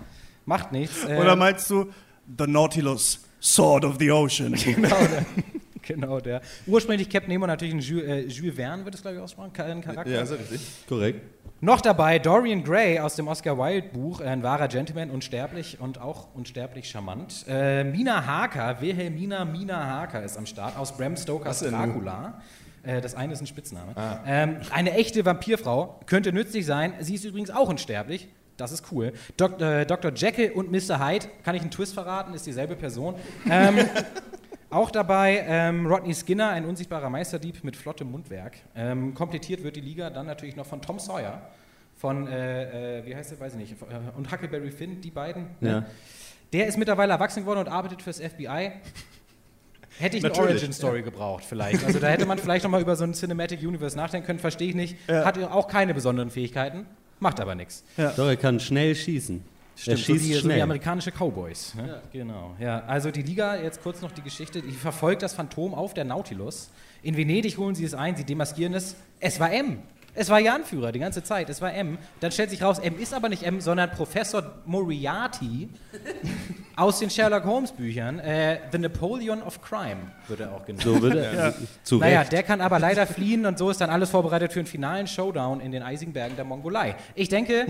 macht 0.45 0.71
nichts. 0.71 1.03
Äh, 1.05 1.17
Oder 1.17 1.35
meinst 1.35 1.69
du 1.69 1.91
The 2.37 2.47
Nautilus, 2.47 3.19
Sword 3.41 3.85
of 3.85 3.95
the 3.99 4.11
Ocean? 4.11 4.53
Genau, 4.63 4.95
genau 5.87 6.19
der. 6.19 6.41
Ursprünglich 6.65 7.09
Captain 7.09 7.31
Nemo 7.31 7.47
natürlich 7.47 7.73
ein 7.73 7.79
Jules, 7.79 8.05
äh, 8.05 8.21
Jules 8.27 8.55
Verne, 8.55 8.85
wird 8.85 8.95
es 8.95 9.01
glaube 9.01 9.17
ich 9.17 9.21
ausgesprochen, 9.21 9.51
ein 9.55 9.81
Charakter. 9.81 10.11
Ja, 10.11 10.21
ist 10.21 10.31
ja 10.31 10.37
richtig. 10.37 10.61
Korrekt. 10.87 11.21
Noch 11.61 11.79
dabei 11.79 12.19
Dorian 12.19 12.63
Gray 12.63 12.99
aus 12.99 13.15
dem 13.15 13.27
Oscar 13.27 13.57
Wilde 13.57 13.87
Buch, 13.89 14.19
äh, 14.19 14.25
ein 14.25 14.43
wahrer 14.43 14.67
Gentleman, 14.67 15.09
unsterblich 15.09 15.79
und 15.79 15.99
auch 16.01 16.33
unsterblich 16.33 16.89
charmant. 16.89 17.45
Äh, 17.47 17.83
Mina 17.83 18.25
Harker, 18.25 18.81
Wilhelmina 18.81 19.45
Mina 19.45 19.85
Harker 19.85 20.23
ist 20.23 20.37
am 20.37 20.45
Start 20.45 20.77
aus 20.77 20.97
Bram 20.97 21.15
Stokers? 21.15 21.59
Dracula. 21.59 22.41
Äh, 22.83 22.99
das 22.99 23.15
eine 23.15 23.33
ist 23.33 23.41
ein 23.41 23.47
Spitzname. 23.47 23.95
Ah. 23.95 24.19
Ähm, 24.25 24.57
eine 24.71 24.91
echte 24.93 25.23
Vampirfrau 25.23 26.01
könnte 26.05 26.33
nützlich 26.33 26.65
sein. 26.65 26.93
Sie 26.99 27.15
ist 27.15 27.23
übrigens 27.23 27.49
auch 27.49 27.69
unsterblich. 27.69 28.27
Das 28.57 28.71
ist 28.71 28.91
cool. 28.91 29.13
Dok 29.37 29.59
äh, 29.61 29.85
Dr. 29.85 30.11
Jekyll 30.13 30.51
und 30.51 30.71
Mr. 30.71 30.99
Hyde, 30.99 31.27
kann 31.43 31.55
ich 31.55 31.61
einen 31.61 31.71
Twist 31.71 31.93
verraten, 31.93 32.33
ist 32.33 32.45
dieselbe 32.45 32.75
Person. 32.75 33.15
Ähm, 33.49 33.77
auch 34.73 34.91
dabei 34.91 35.43
ähm, 35.47 35.85
Rodney 35.87 36.13
Skinner, 36.13 36.49
ein 36.49 36.65
unsichtbarer 36.65 37.09
Meisterdieb 37.09 37.63
mit 37.63 37.75
flottem 37.75 38.11
Mundwerk. 38.11 38.57
Ähm, 38.75 39.13
komplettiert 39.13 39.63
wird 39.63 39.75
die 39.75 39.81
Liga 39.81 40.09
dann 40.09 40.25
natürlich 40.25 40.55
noch 40.55 40.65
von 40.65 40.81
Tom 40.81 40.99
Sawyer, 40.99 41.41
von, 41.95 42.27
äh, 42.27 42.99
äh, 42.99 43.05
wie 43.05 43.15
heißt 43.15 43.31
er, 43.31 43.39
weiß 43.39 43.53
ich 43.53 43.59
nicht, 43.59 43.81
äh, 43.81 44.17
und 44.17 44.31
Huckleberry 44.31 44.71
Finn, 44.71 45.01
die 45.01 45.11
beiden. 45.11 45.47
ne? 45.59 45.69
Ja. 45.69 45.85
Der 46.51 46.67
ist 46.67 46.77
mittlerweile 46.77 47.13
erwachsen 47.13 47.41
geworden 47.41 47.59
und 47.59 47.67
arbeitet 47.67 48.01
fürs 48.01 48.19
FBI. 48.19 48.71
Hätte 49.99 50.17
ich 50.17 50.23
eine 50.23 50.33
Natürlich, 50.33 50.51
Origin-Story 50.55 51.01
gebraucht 51.01 51.43
vielleicht. 51.47 51.83
Also 51.83 51.99
da 51.99 52.07
hätte 52.07 52.25
man 52.25 52.37
vielleicht 52.37 52.63
nochmal 52.63 52.81
über 52.81 52.95
so 52.95 53.03
ein 53.03 53.13
Cinematic 53.13 53.61
Universe 53.61 53.95
nachdenken 53.95 54.25
können, 54.27 54.39
verstehe 54.39 54.69
ich 54.69 54.75
nicht. 54.75 54.97
Ja. 55.07 55.25
Hat 55.25 55.41
auch 55.43 55.67
keine 55.67 55.93
besonderen 55.93 56.29
Fähigkeiten, 56.29 56.85
macht 57.19 57.39
aber 57.39 57.55
nichts. 57.55 57.83
Doch, 57.97 58.27
er 58.27 58.35
kann 58.35 58.59
schnell 58.59 58.95
schießen. 58.95 59.43
Stimmt, 59.75 59.97
so 59.99 60.03
schießt 60.05 60.33
so 60.33 60.39
schnell. 60.41 60.57
wie 60.57 60.61
amerikanische 60.61 61.11
Cowboys. 61.11 61.73
Ne? 61.75 62.01
Genau. 62.11 62.55
Ja, 62.59 62.83
also 62.85 63.09
die 63.11 63.23
Liga, 63.23 63.55
jetzt 63.55 63.81
kurz 63.81 64.01
noch 64.01 64.11
die 64.11 64.21
Geschichte, 64.21 64.61
die 64.61 64.71
verfolgt 64.71 65.21
das 65.23 65.33
Phantom 65.33 65.73
auf 65.73 65.93
der 65.93 66.05
Nautilus. 66.05 66.69
In 67.01 67.17
Venedig 67.17 67.57
holen 67.57 67.75
sie 67.75 67.83
es 67.83 67.93
ein, 67.93 68.15
sie 68.15 68.23
demaskieren 68.23 68.73
es. 68.73 68.95
Es 69.19 69.39
war 69.39 69.51
M. 69.51 69.79
Es 70.15 70.29
war 70.29 70.39
ihr 70.39 70.53
Anführer 70.53 70.91
die 70.91 70.99
ganze 70.99 71.23
Zeit. 71.23 71.49
Es 71.49 71.59
war 71.59 71.73
M. 71.73 71.97
Dann 72.19 72.31
stellt 72.31 72.51
sich 72.51 72.61
raus, 72.61 72.77
M 72.77 72.99
ist 72.99 73.15
aber 73.15 73.29
nicht 73.29 73.41
M, 73.41 73.59
sondern 73.59 73.89
Professor 73.89 74.43
Moriarty 74.67 75.67
aus 76.75 76.99
den 76.99 77.09
Sherlock 77.09 77.43
Holmes 77.45 77.71
Büchern. 77.71 78.19
Äh, 78.19 78.59
The 78.71 78.77
Napoleon 78.77 79.41
of 79.41 79.59
Crime 79.63 80.11
wird 80.27 80.41
er 80.41 80.53
auch 80.53 80.65
genannt. 80.65 80.83
So 80.83 81.01
wird 81.01 81.15
er. 81.15 81.33
Ja. 81.49 81.53
Zu 81.81 81.97
Naja, 81.97 82.19
Recht. 82.19 82.31
der 82.31 82.43
kann 82.43 82.61
aber 82.61 82.77
leider 82.77 83.07
fliehen 83.07 83.47
und 83.47 83.57
so 83.57 83.71
ist 83.71 83.81
dann 83.81 83.89
alles 83.89 84.11
vorbereitet 84.11 84.53
für 84.53 84.59
einen 84.59 84.67
finalen 84.67 85.07
Showdown 85.07 85.59
in 85.61 85.71
den 85.71 85.81
eisigen 85.81 86.13
Bergen 86.13 86.35
der 86.35 86.45
Mongolei. 86.45 86.95
Ich 87.15 87.29
denke, 87.29 87.65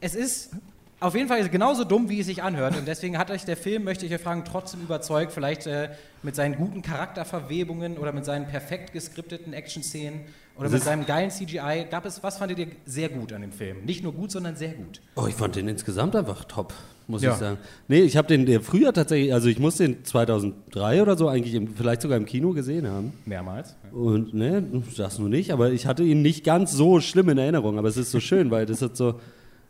es 0.00 0.14
ist 0.14 0.52
auf 1.00 1.14
jeden 1.14 1.28
Fall 1.28 1.46
genauso 1.48 1.84
dumm, 1.84 2.08
wie 2.08 2.20
es 2.20 2.26
sich 2.26 2.42
anhört 2.42 2.76
und 2.76 2.88
deswegen 2.88 3.18
hat 3.18 3.30
euch 3.30 3.44
der 3.44 3.56
Film, 3.56 3.84
möchte 3.84 4.06
ich 4.06 4.14
euch 4.14 4.20
fragen, 4.20 4.44
trotzdem 4.44 4.80
überzeugt, 4.80 5.30
vielleicht 5.32 5.66
äh, 5.66 5.90
mit 6.22 6.34
seinen 6.34 6.56
guten 6.56 6.80
Charakterverwebungen 6.82 7.98
oder 7.98 8.12
mit 8.12 8.24
seinen 8.24 8.46
perfekt 8.46 8.92
geskripteten 8.92 9.52
Action-Szenen 9.52 10.20
oder 10.56 10.66
Es 10.66 10.72
mit 10.72 10.78
ist- 10.80 10.86
seinem 10.86 11.04
geilen 11.06 11.30
CGI. 11.30 11.86
Gab 11.90 12.06
es, 12.06 12.22
was 12.22 12.38
fandet 12.38 12.58
ihr 12.58 12.68
sehr 12.86 13.08
gut 13.10 13.32
an 13.32 13.42
dem 13.42 13.52
Film? 13.52 13.84
Nicht 13.84 14.02
nur 14.02 14.12
gut, 14.12 14.30
sondern 14.30 14.56
sehr 14.56 14.72
gut. 14.72 15.00
Oh, 15.16 15.26
ich 15.28 15.34
fand 15.34 15.56
den 15.56 15.68
insgesamt 15.68 16.16
einfach 16.16 16.44
top, 16.44 16.72
muss 17.08 17.22
Ja. 17.22 17.32
ich 17.32 17.36
sagen. 17.36 17.58
Nee, 17.88 18.00
ich 18.00 18.16
habe 18.16 18.28
den 18.28 18.62
früher 18.62 18.92
tatsächlich, 18.94 19.34
also 19.34 19.48
ich 19.48 19.58
muss 19.58 19.76
den 19.76 20.02
2003 20.04 21.02
oder 21.02 21.16
so 21.18 21.28
eigentlich 21.28 21.54
im, 21.54 21.74
vielleicht 21.74 22.00
sogar 22.00 22.16
im 22.16 22.24
Kino 22.24 22.52
gesehen 22.52 22.88
haben. 22.88 23.12
Mehrmals. 23.26 23.76
Und 23.92 24.32
ne, 24.32 24.64
das 24.96 25.18
nur 25.18 25.28
nicht, 25.28 25.50
aber 25.52 25.70
ich 25.72 25.86
hatte 25.86 26.02
ihn 26.04 26.22
nicht 26.22 26.42
ganz 26.44 26.72
so 26.72 27.00
schlimm 27.00 27.28
in 27.28 27.36
Erinnerung. 27.38 27.78
Aber 27.78 27.88
es 27.88 27.98
ist 27.98 28.10
so 28.12 28.20
schön, 28.20 28.50
weil 28.50 28.64
das 28.64 28.80
hat 28.80 28.96
so 28.96 29.20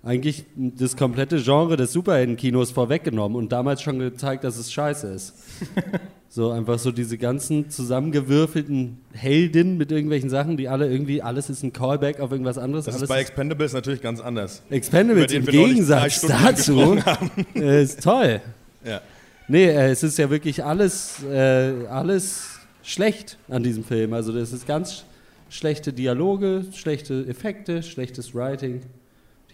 eigentlich 0.06 0.44
das 0.56 0.96
komplette 0.96 1.42
Genre 1.42 1.76
des 1.76 1.92
Superhelden-Kinos 1.92 2.70
vorweggenommen 2.70 3.36
und 3.36 3.50
damals 3.50 3.82
schon 3.82 3.98
gezeigt, 3.98 4.44
dass 4.44 4.56
es 4.56 4.72
scheiße 4.72 5.08
ist. 5.08 5.34
So 6.28 6.50
einfach 6.50 6.78
so 6.78 6.92
diese 6.92 7.16
ganzen 7.16 7.70
zusammengewürfelten 7.70 8.98
Heldinnen 9.14 9.78
mit 9.78 9.90
irgendwelchen 9.90 10.28
Sachen, 10.28 10.58
die 10.58 10.68
alle 10.68 10.86
irgendwie, 10.90 11.22
alles 11.22 11.48
ist 11.48 11.62
ein 11.62 11.72
Callback 11.72 12.20
auf 12.20 12.30
irgendwas 12.30 12.58
anderes. 12.58 12.84
Das 12.84 12.96
ist 12.96 13.02
alles 13.02 13.08
bei 13.08 13.20
Expendables 13.20 13.72
natürlich 13.72 14.02
ganz 14.02 14.20
anders. 14.20 14.60
Expendables 14.68 15.32
im 15.32 15.46
Gegensatz 15.46 16.20
dazu 16.20 16.98
äh, 17.54 17.82
ist 17.82 18.02
toll. 18.02 18.42
Ja. 18.84 19.00
Nee, 19.48 19.66
äh, 19.66 19.90
es 19.92 20.02
ist 20.02 20.18
ja 20.18 20.28
wirklich 20.28 20.62
alles, 20.62 21.22
äh, 21.22 21.86
alles 21.88 22.58
schlecht 22.82 23.38
an 23.48 23.62
diesem 23.62 23.84
Film. 23.84 24.12
Also 24.12 24.32
das 24.32 24.52
ist 24.52 24.66
ganz 24.66 25.04
schlechte 25.48 25.94
Dialoge, 25.94 26.66
schlechte 26.74 27.24
Effekte, 27.26 27.82
schlechtes 27.82 28.34
Writing. 28.34 28.82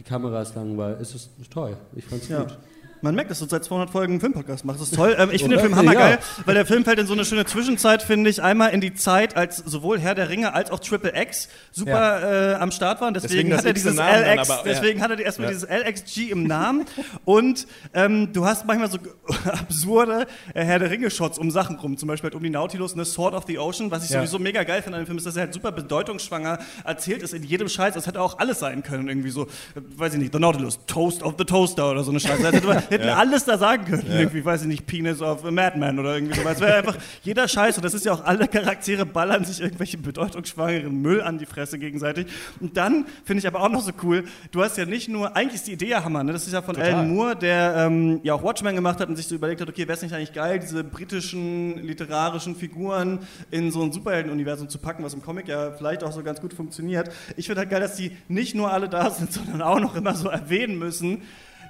Die 0.02 0.08
Kamera 0.08 0.42
ist 0.42 0.56
langweilig. 0.56 0.98
Es 1.00 1.14
ist 1.14 1.30
toll. 1.52 1.76
Ich 1.94 2.04
fand's 2.04 2.28
Ja. 2.28 2.40
gut. 2.42 2.58
Man 3.02 3.14
merkt, 3.16 3.30
dass 3.30 3.40
du 3.40 3.46
seit 3.46 3.64
200 3.64 3.90
Folgen 3.90 4.12
einen 4.14 4.20
Filmpodcast 4.20 4.64
machst. 4.64 4.80
Das 4.80 4.88
ist 4.90 4.94
toll. 4.96 5.14
Ähm, 5.18 5.30
ich 5.32 5.42
finde 5.42 5.56
den? 5.56 5.62
Film 5.62 5.76
hammergeil, 5.76 6.12
Ja. 6.12 6.18
weil 6.46 6.54
der 6.54 6.64
Film 6.66 6.84
fällt 6.84 6.98
in 7.00 7.06
so 7.06 7.12
eine 7.12 7.24
schöne 7.24 7.44
Zwischenzeit, 7.44 8.02
finde 8.02 8.30
ich. 8.30 8.42
Einmal 8.42 8.70
in 8.70 8.80
die 8.80 8.94
Zeit, 8.94 9.36
als 9.36 9.56
sowohl 9.58 9.98
Herr 9.98 10.14
der 10.14 10.28
Ringe 10.28 10.54
als 10.54 10.70
auch 10.70 10.78
Triple 10.80 11.12
X 11.20 11.48
super 11.72 12.52
äh, 12.52 12.54
am 12.54 12.70
Start 12.70 13.00
waren. 13.00 13.12
Deswegen, 13.12 13.50
Deswegen 13.50 13.56
hat 13.58 13.64
er 13.64 13.72
dieses 13.72 13.96
LX, 13.96 14.50
aber, 14.50 14.58
ja. 14.68 14.72
deswegen 14.74 15.02
hat 15.02 15.10
er 15.10 15.18
erstmal 15.18 15.48
Ja. 15.50 15.54
dieses 15.54 15.68
LXG 15.68 16.30
im 16.30 16.44
Namen. 16.44 16.84
Und 17.24 17.66
ähm, 17.92 18.32
du 18.32 18.46
hast 18.46 18.66
manchmal 18.66 18.90
so 18.90 18.98
absurde 19.52 20.26
äh, 20.54 20.64
Herr 20.64 20.78
der 20.78 20.90
Ringe-Shots 20.90 21.38
um 21.38 21.50
Sachen 21.50 21.76
rum. 21.76 21.96
Zum 21.96 22.08
Beispiel 22.08 22.28
halt 22.28 22.34
um 22.34 22.42
die 22.42 22.50
Nautilus, 22.50 22.94
eine 22.94 23.04
Sword 23.04 23.34
of 23.34 23.44
the 23.46 23.58
Ocean. 23.58 23.90
Was 23.90 24.04
ich 24.04 24.10
Ja. 24.10 24.18
sowieso 24.20 24.38
mega 24.38 24.62
geil 24.64 24.82
finde 24.82 24.98
an 24.98 25.02
dem 25.02 25.06
Film 25.06 25.18
ist, 25.18 25.26
dass 25.26 25.36
er 25.36 25.42
halt 25.42 25.54
super 25.54 25.72
bedeutungsschwanger 25.72 26.58
erzählt 26.84 27.22
ist 27.22 27.34
in 27.34 27.42
jedem 27.42 27.68
Scheiß. 27.68 27.94
Das 27.94 28.06
hätte 28.06 28.20
auch 28.20 28.38
alles 28.38 28.58
sein 28.60 28.82
können. 28.82 29.08
Irgendwie 29.08 29.30
so, 29.30 29.42
äh, 29.42 29.80
weiß 29.96 30.14
ich 30.14 30.20
nicht, 30.20 30.32
The 30.32 30.38
Nautilus, 30.38 30.78
Toast 30.86 31.22
of 31.22 31.34
the 31.38 31.44
Toaster 31.44 31.90
oder 31.90 32.04
so 32.04 32.10
eine 32.10 32.20
Scheiße. 32.20 32.42
Hätten 32.92 33.06
Ja. 33.08 33.16
alles 33.16 33.44
da 33.44 33.58
sagen 33.58 33.84
können. 33.84 34.04
Irgendwie, 34.08 34.44
weiß 34.44 34.62
ich 34.62 34.68
nicht, 34.68 34.86
Penis 34.86 35.20
of 35.20 35.44
a 35.44 35.50
Madman 35.50 35.98
oder 35.98 36.14
irgendwie 36.14 36.38
so. 36.38 36.46
Es 36.48 36.60
wäre 36.60 36.76
einfach 36.76 36.96
jeder 37.22 37.48
Scheiß. 37.48 37.76
Und 37.76 37.84
das 37.84 37.94
ist 37.94 38.04
ja 38.04 38.12
auch, 38.12 38.24
alle 38.24 38.46
Charaktere 38.48 39.04
ballern 39.06 39.44
sich 39.44 39.60
irgendwelche 39.60 39.98
bedeutungsschwangeren 39.98 41.00
Müll 41.02 41.20
an 41.22 41.38
die 41.38 41.46
Fresse 41.46 41.78
gegenseitig. 41.78 42.26
Und 42.60 42.76
dann 42.76 43.06
finde 43.24 43.40
ich 43.40 43.46
aber 43.46 43.60
auch 43.60 43.68
noch 43.70 43.82
so 43.82 43.92
cool, 44.02 44.24
du 44.50 44.62
hast 44.62 44.76
ja 44.78 44.84
nicht 44.84 45.08
nur, 45.08 45.34
eigentlich 45.36 45.54
ist 45.56 45.66
die 45.66 45.72
Idee 45.72 45.88
ja 45.88 46.04
Hammer, 46.04 46.22
ne? 46.22 46.32
Das 46.32 46.46
ist 46.46 46.52
ja 46.52 46.62
von 46.62 46.74
Total. 46.74 46.92
Alan 46.94 47.08
Moore, 47.14 47.36
der 47.36 47.74
ähm, 47.78 48.20
ja 48.22 48.34
auch 48.34 48.42
Watchmen 48.42 48.74
gemacht 48.74 49.00
hat 49.00 49.08
und 49.08 49.16
sich 49.16 49.26
so 49.26 49.34
überlegt 49.34 49.60
hat, 49.60 49.68
okay, 49.68 49.82
wäre 49.88 49.94
es 49.94 50.02
nicht 50.02 50.14
eigentlich 50.14 50.32
geil, 50.32 50.58
diese 50.58 50.84
britischen 50.84 51.78
literarischen 51.82 52.54
Figuren 52.56 53.20
in 53.50 53.70
so 53.70 53.82
ein 53.82 53.92
Superhelden-Universum 53.92 54.68
zu 54.68 54.78
packen, 54.78 55.02
was 55.04 55.14
im 55.14 55.22
Comic 55.22 55.48
ja 55.48 55.72
vielleicht 55.72 56.04
auch 56.04 56.12
so 56.12 56.22
ganz 56.22 56.40
gut 56.40 56.52
funktioniert. 56.54 57.10
Ich 57.36 57.46
finde 57.46 57.60
halt 57.60 57.70
geil, 57.70 57.80
dass 57.80 57.96
die 57.96 58.12
nicht 58.28 58.54
nur 58.54 58.72
alle 58.72 58.88
da 58.88 59.10
sind, 59.10 59.32
sondern 59.32 59.62
auch 59.62 59.80
noch 59.80 59.96
immer 59.96 60.14
so 60.14 60.28
erwähnen 60.28 60.78
müssen, 60.78 61.22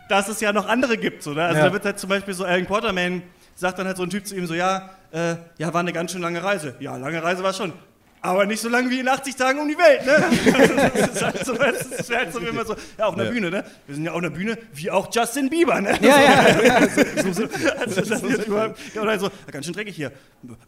dass 0.09 0.29
es 0.29 0.41
ja 0.41 0.53
noch 0.53 0.69
andere 0.69 0.97
gibt. 0.99 1.23
So, 1.23 1.33
ne? 1.33 1.43
Also 1.45 1.59
Ja. 1.61 1.67
da 1.67 1.73
wird 1.73 1.85
halt 1.85 1.99
zum 1.99 2.09
Beispiel 2.11 2.35
so 2.35 2.45
Alan 2.45 2.67
Quatermain 2.67 3.23
sagt 3.55 3.79
dann 3.79 3.87
halt 3.87 3.97
so 3.97 4.03
ein 4.03 4.11
Typ 4.11 4.27
zu 4.27 4.35
ihm 4.35 4.47
so, 4.47 4.55
ja, 4.55 4.91
äh, 5.12 5.37
ja, 5.59 5.73
war 5.73 5.81
eine 5.81 5.93
ganz 5.93 6.12
schön 6.12 6.23
lange 6.23 6.43
Reise. 6.43 6.75
Ja, 6.81 6.97
lange 6.97 7.23
Reise 7.23 7.43
war 7.43 7.53
schon. 7.53 7.73
Aber 8.22 8.46
nicht 8.46 8.61
so 8.61 8.68
lange 8.68 8.88
wie 8.90 9.00
in 9.00 9.08
80 9.08 9.35
Tagen 9.37 9.58
um 9.61 9.68
die 9.68 9.76
Welt, 9.76 10.06
ne? 10.06 10.92
Das 10.92 11.08
ist 11.14 11.22
halt 11.22 11.44
so, 11.44 11.54
das 11.54 11.82
ist 11.87 12.14
halt 12.16 12.32
so 12.32 12.40
wie 12.40 12.46
immer 12.46 12.64
so, 12.64 12.74
ja, 12.98 13.06
auf 13.06 13.14
einer 13.14 13.24
Ja. 13.24 13.30
Bühne, 13.30 13.50
ne? 13.50 13.64
Wir 13.87 13.94
sind 13.96 14.04
ja 14.04 14.12
auf 14.12 14.18
einer 14.18 14.30
Bühne, 14.30 14.56
wie 14.74 14.90
auch 14.90 15.08
Justin 15.12 15.50
Bieber, 15.50 15.80
ne? 15.80 15.98
Ja, 16.00 16.20
ja, 16.20 16.62
ja. 16.62 16.88
So, 16.88 17.32
so, 17.32 17.42
also 17.80 18.00
das 18.00 18.22
ist 18.22 18.46
überhaupt, 18.46 18.78
ja, 18.94 19.02
oder 19.02 19.18
so, 19.18 19.28
ganz 19.50 19.64
schön 19.66 19.74
dreckig 19.74 19.96
hier. 19.96 20.12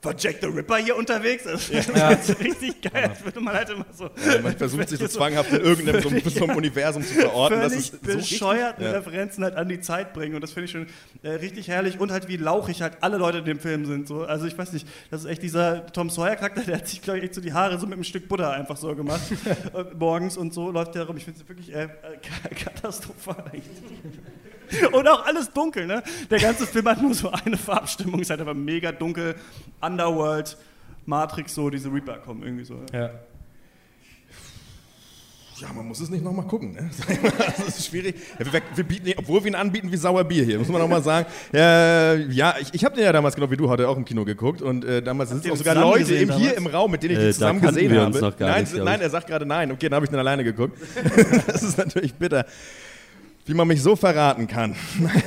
War 0.03 0.15
Jack 0.17 0.37
the 0.41 0.47
Ripper 0.49 0.77
hier 0.77 0.97
unterwegs? 0.97 1.45
Das 1.45 1.69
ist, 1.69 1.91
das 1.95 2.29
ist 2.29 2.41
richtig 2.41 2.81
geil. 2.83 3.09
Das 3.13 3.25
würde 3.25 3.41
man 3.41 3.55
halt 3.55 3.71
immer 3.71 3.87
so. 3.97 4.05
Ja, 4.25 4.41
man 4.41 4.57
versucht 4.57 4.89
sich 4.89 4.99
so 5.01 5.09
zwanghaft 5.09 5.53
in 5.53 5.61
irgendeinem 5.61 6.01
so, 6.01 6.11
so 6.31 6.45
Universum 6.45 7.03
zu 7.05 7.15
verorten. 7.15 7.59
Das 7.61 7.73
völlig 7.73 7.93
ist 7.93 8.05
so 8.05 8.13
richtig- 8.13 8.31
bescheuerten 8.31 8.85
Ja. 8.85 8.91
Referenzen 8.93 9.43
halt 9.43 9.57
an 9.57 9.69
die 9.69 9.81
Zeit 9.81 10.13
bringen. 10.13 10.35
Und 10.37 10.43
das 10.43 10.53
finde 10.53 10.67
ich 10.67 10.71
schon 10.71 10.87
äh, 11.25 11.31
richtig 11.31 11.67
herrlich. 11.69 11.99
Und 11.99 12.13
halt 12.13 12.29
wie 12.29 12.37
lauchig 12.37 12.83
halt 12.83 12.99
alle 13.01 13.17
Leute 13.17 13.39
in 13.39 13.45
dem 13.47 13.59
Film 13.59 13.85
sind. 13.87 14.07
So. 14.07 14.23
Also 14.25 14.47
ich 14.47 14.57
weiß 14.57 14.73
nicht, 14.73 14.87
das 15.11 15.23
ist 15.25 15.27
echt 15.31 15.43
dieser 15.43 15.87
Tom 15.87 16.09
Sawyer-Charakter, 16.09 16.63
der 16.63 16.77
hat 16.77 16.87
sich, 16.89 17.03
glaube 17.03 17.19
ich, 17.19 17.25
echt 17.25 17.35
so 17.35 17.41
die 17.45 17.53
Haare 17.53 17.79
so 17.79 17.87
mit 17.87 17.95
einem 17.95 18.05
Stück 18.05 18.29
Butter 18.29 18.51
einfach 18.51 18.77
so 18.77 18.95
gemacht. 18.95 19.23
äh, 19.75 19.85
morgens 19.97 20.37
und 20.37 20.53
so 20.53 20.71
läuft 20.71 20.95
der 20.95 21.05
rum. 21.05 21.17
Ich 21.17 21.25
finde 21.25 21.41
es 21.41 21.49
wirklich 21.49 21.75
äh, 21.75 21.85
äh, 21.85 21.89
katastrophal. 22.55 23.45
Und 24.93 25.09
auch 25.09 25.27
alles 25.27 25.53
dunkel, 25.53 25.87
ne? 25.87 26.03
Der 26.31 26.41
ganze 26.41 26.67
Film 26.67 26.87
hat 26.87 27.01
nur 27.01 27.15
so 27.15 27.31
eine 27.31 27.57
Farbstimmung, 27.57 28.21
ist 28.21 28.31
halt 28.31 28.41
aber 28.41 28.55
mega 28.55 28.93
dunkel. 28.93 29.37
Underworld, 29.81 30.57
Matrix, 31.07 31.55
so, 31.55 31.71
diese 31.71 31.93
Reaper 31.93 32.19
kommen 32.19 32.43
irgendwie 32.43 32.65
so. 32.65 32.81
Ja. 32.93 33.11
Ja, 35.61 35.73
man 35.73 35.87
muss 35.87 36.01
es 36.01 36.11
nicht 36.11 36.25
nochmal 36.25 36.47
gucken. 36.47 36.73
Ne? 36.73 36.91
Das 37.57 37.79
ist 37.79 37.87
schwierig. 37.87 38.17
Ja, 38.39 38.53
wir, 38.53 38.61
wir 38.75 38.85
bieten, 38.85 39.13
obwohl 39.17 39.45
wir 39.45 39.53
ihn 39.53 39.55
anbieten 39.55 39.91
wie 39.93 39.97
Sauerbier 39.97 40.45
hier, 40.45 40.59
muss 40.59 40.69
man 40.69 40.81
nochmal 40.81 41.03
sagen. 41.03 41.27
Äh, 41.53 42.27
ja, 42.33 42.57
ich, 42.61 42.75
ich 42.75 42.85
habe 42.85 42.97
den 42.97 43.05
ja 43.05 43.13
damals, 43.13 43.37
genau 43.37 43.51
wie 43.51 43.57
du, 43.57 43.69
heute 43.69 43.89
auch 43.89 43.97
im 43.97 44.05
Kino 44.05 44.25
geguckt. 44.25 44.63
Und 44.63 44.85
äh, 44.85 45.01
damals 45.01 45.31
sitzen 45.31 45.53
auch 45.53 45.57
sogar 45.57 45.77
Leute 45.77 46.01
gesehen 46.01 46.29
im, 46.29 46.37
hier 46.37 46.57
im 46.57 46.67
Raum, 46.67 46.91
mit 46.91 47.03
denen 47.03 47.15
ich 47.15 47.21
Äh, 47.21 47.27
die 47.27 47.33
zusammen 47.35 47.61
gesehen 47.61 47.97
habe. 47.97 48.35
nein, 48.41 48.65
nicht, 48.65 48.77
nein, 48.77 49.01
er 49.01 49.11
sagt 49.11 49.29
gerade 49.29 49.47
nein. 49.47 49.71
Okay, 49.71 49.89
dann 49.89 49.97
habe 49.97 50.07
ich 50.07 50.11
den 50.11 50.19
alleine 50.19 50.43
geguckt. 50.43 50.77
das 51.47 51.63
ist 51.63 51.79
natürlich 51.79 52.15
bitter. 52.15 52.47
Wie 53.47 53.55
man 53.55 53.69
mich 53.69 53.83
so 53.83 53.95
verraten 53.95 54.49
kann. 54.49 54.75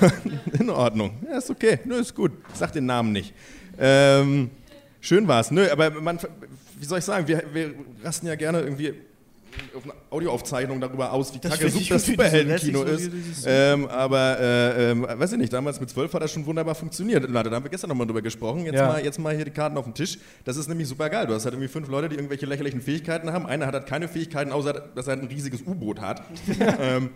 In 0.59 0.69
Ordnung. 0.69 1.11
Ja, 1.29 1.37
ist 1.37 1.49
okay. 1.49 1.79
Nö, 1.85 1.99
ist 1.99 2.15
gut. 2.15 2.31
Ich 2.51 2.59
sag 2.59 2.73
den 2.73 2.85
Namen 2.85 3.11
nicht. 3.13 3.33
Ähm, 3.79 4.49
schön 4.99 5.27
war's. 5.27 5.51
Nö, 5.51 5.69
aber 5.71 5.91
man, 5.91 6.19
wie 6.79 6.85
soll 6.85 6.99
ich 6.99 7.05
sagen, 7.05 7.27
wir, 7.27 7.43
wir 7.53 7.73
rasten 8.03 8.27
ja 8.27 8.35
gerne 8.35 8.59
irgendwie 8.61 8.93
auf 9.76 9.84
eine 9.84 9.93
Audioaufzeichnung 10.10 10.80
darüber 10.82 11.12
aus, 11.12 11.34
wie 11.34 11.39
Das 11.39 11.52
kacke 11.52 11.65
das 11.65 11.74
so 11.74 11.98
Superheldenkino 11.98 12.84
ist. 12.84 13.12
Ähm, 13.46 13.88
aber, 13.88 14.39
äh, 14.39 14.91
ähm, 14.91 15.06
weiß 15.10 15.32
ich 15.34 15.38
nicht, 15.38 15.54
damals 15.54 15.80
mit 15.80 15.89
12 15.89 16.13
hat 16.13 16.22
das 16.22 16.32
schon 16.32 16.46
wunderbar 16.46 16.76
funktioniert. 16.76 17.30
Leute, 17.30 17.50
da 17.50 17.56
haben 17.58 17.63
wir 17.63 17.70
gestern 17.72 17.89
nochmal 17.89 18.08
drüber 18.08 18.22
gesprochen. 18.22 18.65
Jetzt, 18.65 18.76
Ja. 18.76 18.88
mal, 18.88 19.04
jetzt 19.04 19.20
mal 19.20 19.36
hier 19.36 19.46
die 19.46 19.52
Karten 19.52 19.78
auf 19.78 19.86
den 19.86 19.93
Tisch. 19.93 20.17
Das 20.46 20.58
ist 20.58 20.67
nämlich 20.70 20.88
super 20.88 21.10
geil. 21.10 21.28
Du 21.28 21.34
hast 21.34 21.46
halt 21.46 21.54
irgendwie 21.54 21.70
fünf 21.72 21.88
Leute, 21.89 22.10
die 22.10 22.15
irgendwelche 22.15 22.46
lächerlichen 22.46 22.82
Fähigkeiten 22.82 23.32
haben. 23.34 23.46
Einer 23.46 23.67
hat 23.67 23.74
halt 23.74 23.86
keine 23.88 24.08
Fähigkeiten, 24.08 24.52
außer 24.52 24.74
dass 24.96 25.08
er 25.08 25.13
halt 25.15 25.24
ein 25.24 25.28
riesiges 25.30 25.62
U-Boot 25.62 26.02
hat. 26.02 26.22
ähm, 26.82 27.10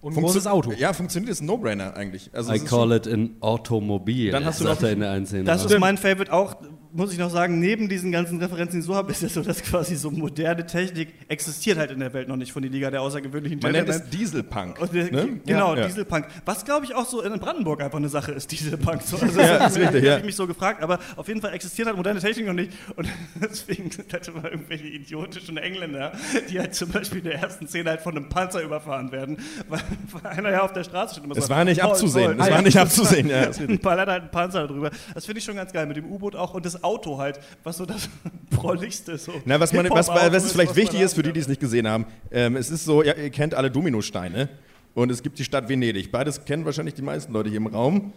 Und 0.00 0.16
ein 0.16 0.20
großes 0.22 0.46
Auto. 0.46 0.72
Ja, 0.72 0.92
funktioniert, 0.92 1.30
ist 1.30 1.40
ein 1.42 1.46
No-Brainer 1.46 1.96
eigentlich. 1.96 2.30
Also 2.32 2.52
I 2.52 2.58
call 2.58 2.92
it 2.92 3.06
an 3.06 3.36
Automobil. 3.40 4.30
Dann 4.32 4.44
hast 4.44 4.60
du 4.60 4.64
sagt 4.64 4.80
noch- 4.82 4.88
er 4.88 4.92
in 4.94 5.00
der 5.00 5.10
einen 5.12 5.26
Szene. 5.26 5.44
Das 5.44 5.64
ist 5.64 5.78
mein 5.78 5.96
Favorite 5.96 6.32
auch, 6.32 6.56
muss 6.94 7.12
ich 7.12 7.18
noch 7.18 7.30
sagen, 7.30 7.58
neben 7.58 7.88
diesen 7.88 8.12
ganzen 8.12 8.38
Referenzen, 8.38 8.72
die 8.74 8.80
ich 8.80 8.86
so 8.86 8.94
habe, 8.94 9.10
ist 9.12 9.22
ja 9.22 9.28
so, 9.28 9.42
dass 9.42 9.62
quasi 9.62 9.96
so 9.96 10.10
moderne 10.10 10.66
Technik 10.66 11.08
existiert 11.28 11.78
halt 11.78 11.90
in 11.90 12.00
der 12.00 12.12
Welt 12.12 12.28
noch 12.28 12.36
nicht 12.36 12.52
von 12.52 12.62
die 12.62 12.68
Liga 12.68 12.90
der 12.90 13.02
außergewöhnlichen 13.02 13.60
man 13.62 13.72
nennt 13.72 13.88
es 13.88 14.08
Dieselpunk. 14.10 14.78
Der, 14.92 15.10
ne? 15.10 15.40
Genau, 15.46 15.74
Ja. 15.74 15.86
Dieselpunk. 15.86 16.26
Was 16.44 16.64
glaube 16.64 16.84
ich 16.84 16.94
auch 16.94 17.06
so 17.06 17.22
in 17.22 17.38
Brandenburg 17.38 17.82
einfach 17.82 17.98
eine 17.98 18.08
Sache 18.08 18.32
ist, 18.32 18.50
Dieselpunk. 18.52 19.02
So, 19.02 19.16
also 19.16 19.40
Ja, 19.40 19.58
das 19.58 19.72
ist 19.76 19.78
richtig, 19.82 20.04
ja. 20.04 20.10
habe 20.12 20.20
ich 20.20 20.26
mich 20.26 20.36
so 20.36 20.46
gefragt, 20.46 20.82
aber 20.82 20.98
auf 21.16 21.28
jeden 21.28 21.40
Fall 21.40 21.54
existiert 21.54 21.86
halt 21.88 21.96
moderne 21.96 22.20
Technik 22.20 22.46
noch 22.46 22.52
nicht. 22.52 22.72
Und 22.96 23.08
deswegen 23.34 23.90
sind 23.90 24.12
halt 24.12 24.28
immer 24.28 24.50
irgendwelche 24.50 24.86
idiotischen 24.86 25.56
Engländer, 25.56 26.12
die 26.50 26.58
halt 26.58 26.74
zum 26.74 26.90
Beispiel 26.90 27.18
in 27.18 27.24
der 27.24 27.38
ersten 27.40 27.66
Szene 27.68 27.90
halt 27.90 28.00
von 28.00 28.16
einem 28.16 28.28
Panzer 28.28 28.62
überfahren 28.62 29.12
werden, 29.12 29.38
weil, 29.68 29.80
weil 30.12 30.32
einer 30.32 30.50
ja 30.50 30.62
auf 30.62 30.72
der 30.72 30.84
Straße 30.84 31.20
steht 31.20 31.36
Es 31.36 31.48
war 31.48 31.64
nicht 31.64 31.80
"Voll, 31.80 31.90
abzusehen, 31.90 32.36
voll." 32.36 32.46
es 32.46 32.50
war 32.50 32.62
nicht 32.62 32.78
abzusehen. 32.78 33.30
Ein 33.68 33.78
paar 33.78 33.96
Leute 33.96 34.10
halt 34.10 34.22
einen 34.22 34.30
Panzer 34.30 34.66
darüber. 34.66 34.90
Das 35.14 35.24
finde 35.24 35.38
ich 35.38 35.44
schon 35.44 35.56
ganz 35.56 35.72
geil, 35.72 35.86
mit 35.86 35.96
dem 35.96 36.06
U-Boot 36.10 36.36
auch 36.36 36.54
und 36.54 36.66
das 36.66 36.81
Auto 36.82 37.18
halt, 37.18 37.40
was 37.64 37.76
so 37.76 37.86
das 37.86 38.08
prolligste 38.50 39.18
so. 39.18 39.32
Na, 39.44 39.60
was, 39.60 39.72
man, 39.72 39.88
was, 39.90 40.08
was 40.08 40.44
es 40.44 40.52
vielleicht 40.52 40.70
was 40.70 40.76
man 40.76 40.84
wichtig 40.84 41.00
ist 41.00 41.14
für 41.14 41.22
die, 41.22 41.32
die 41.32 41.40
es 41.40 41.48
nicht 41.48 41.60
gesehen 41.60 41.88
haben, 41.88 42.06
ähm, 42.30 42.56
es 42.56 42.70
ist 42.70 42.84
so, 42.84 43.02
ja, 43.02 43.14
ihr 43.14 43.30
kennt 43.30 43.54
alle 43.54 43.70
Dominosteine 43.70 44.48
und 44.94 45.10
es 45.10 45.22
gibt 45.22 45.38
die 45.38 45.44
Stadt 45.44 45.68
Venedig. 45.68 46.10
Beides 46.10 46.44
kennen 46.44 46.64
wahrscheinlich 46.64 46.94
die 46.94 47.02
meisten 47.02 47.32
Leute 47.32 47.48
hier 47.48 47.58
im 47.58 47.66
Raum. 47.66 48.12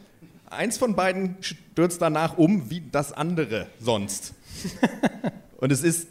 Eins 0.50 0.78
von 0.78 0.96
beiden 0.96 1.38
stürzt 1.42 2.02
danach 2.02 2.38
um 2.38 2.70
wie 2.70 2.84
das 2.92 3.12
andere 3.12 3.68
sonst. 3.80 4.34
Und 5.58 5.72
es 5.72 5.84
ist, 5.84 6.08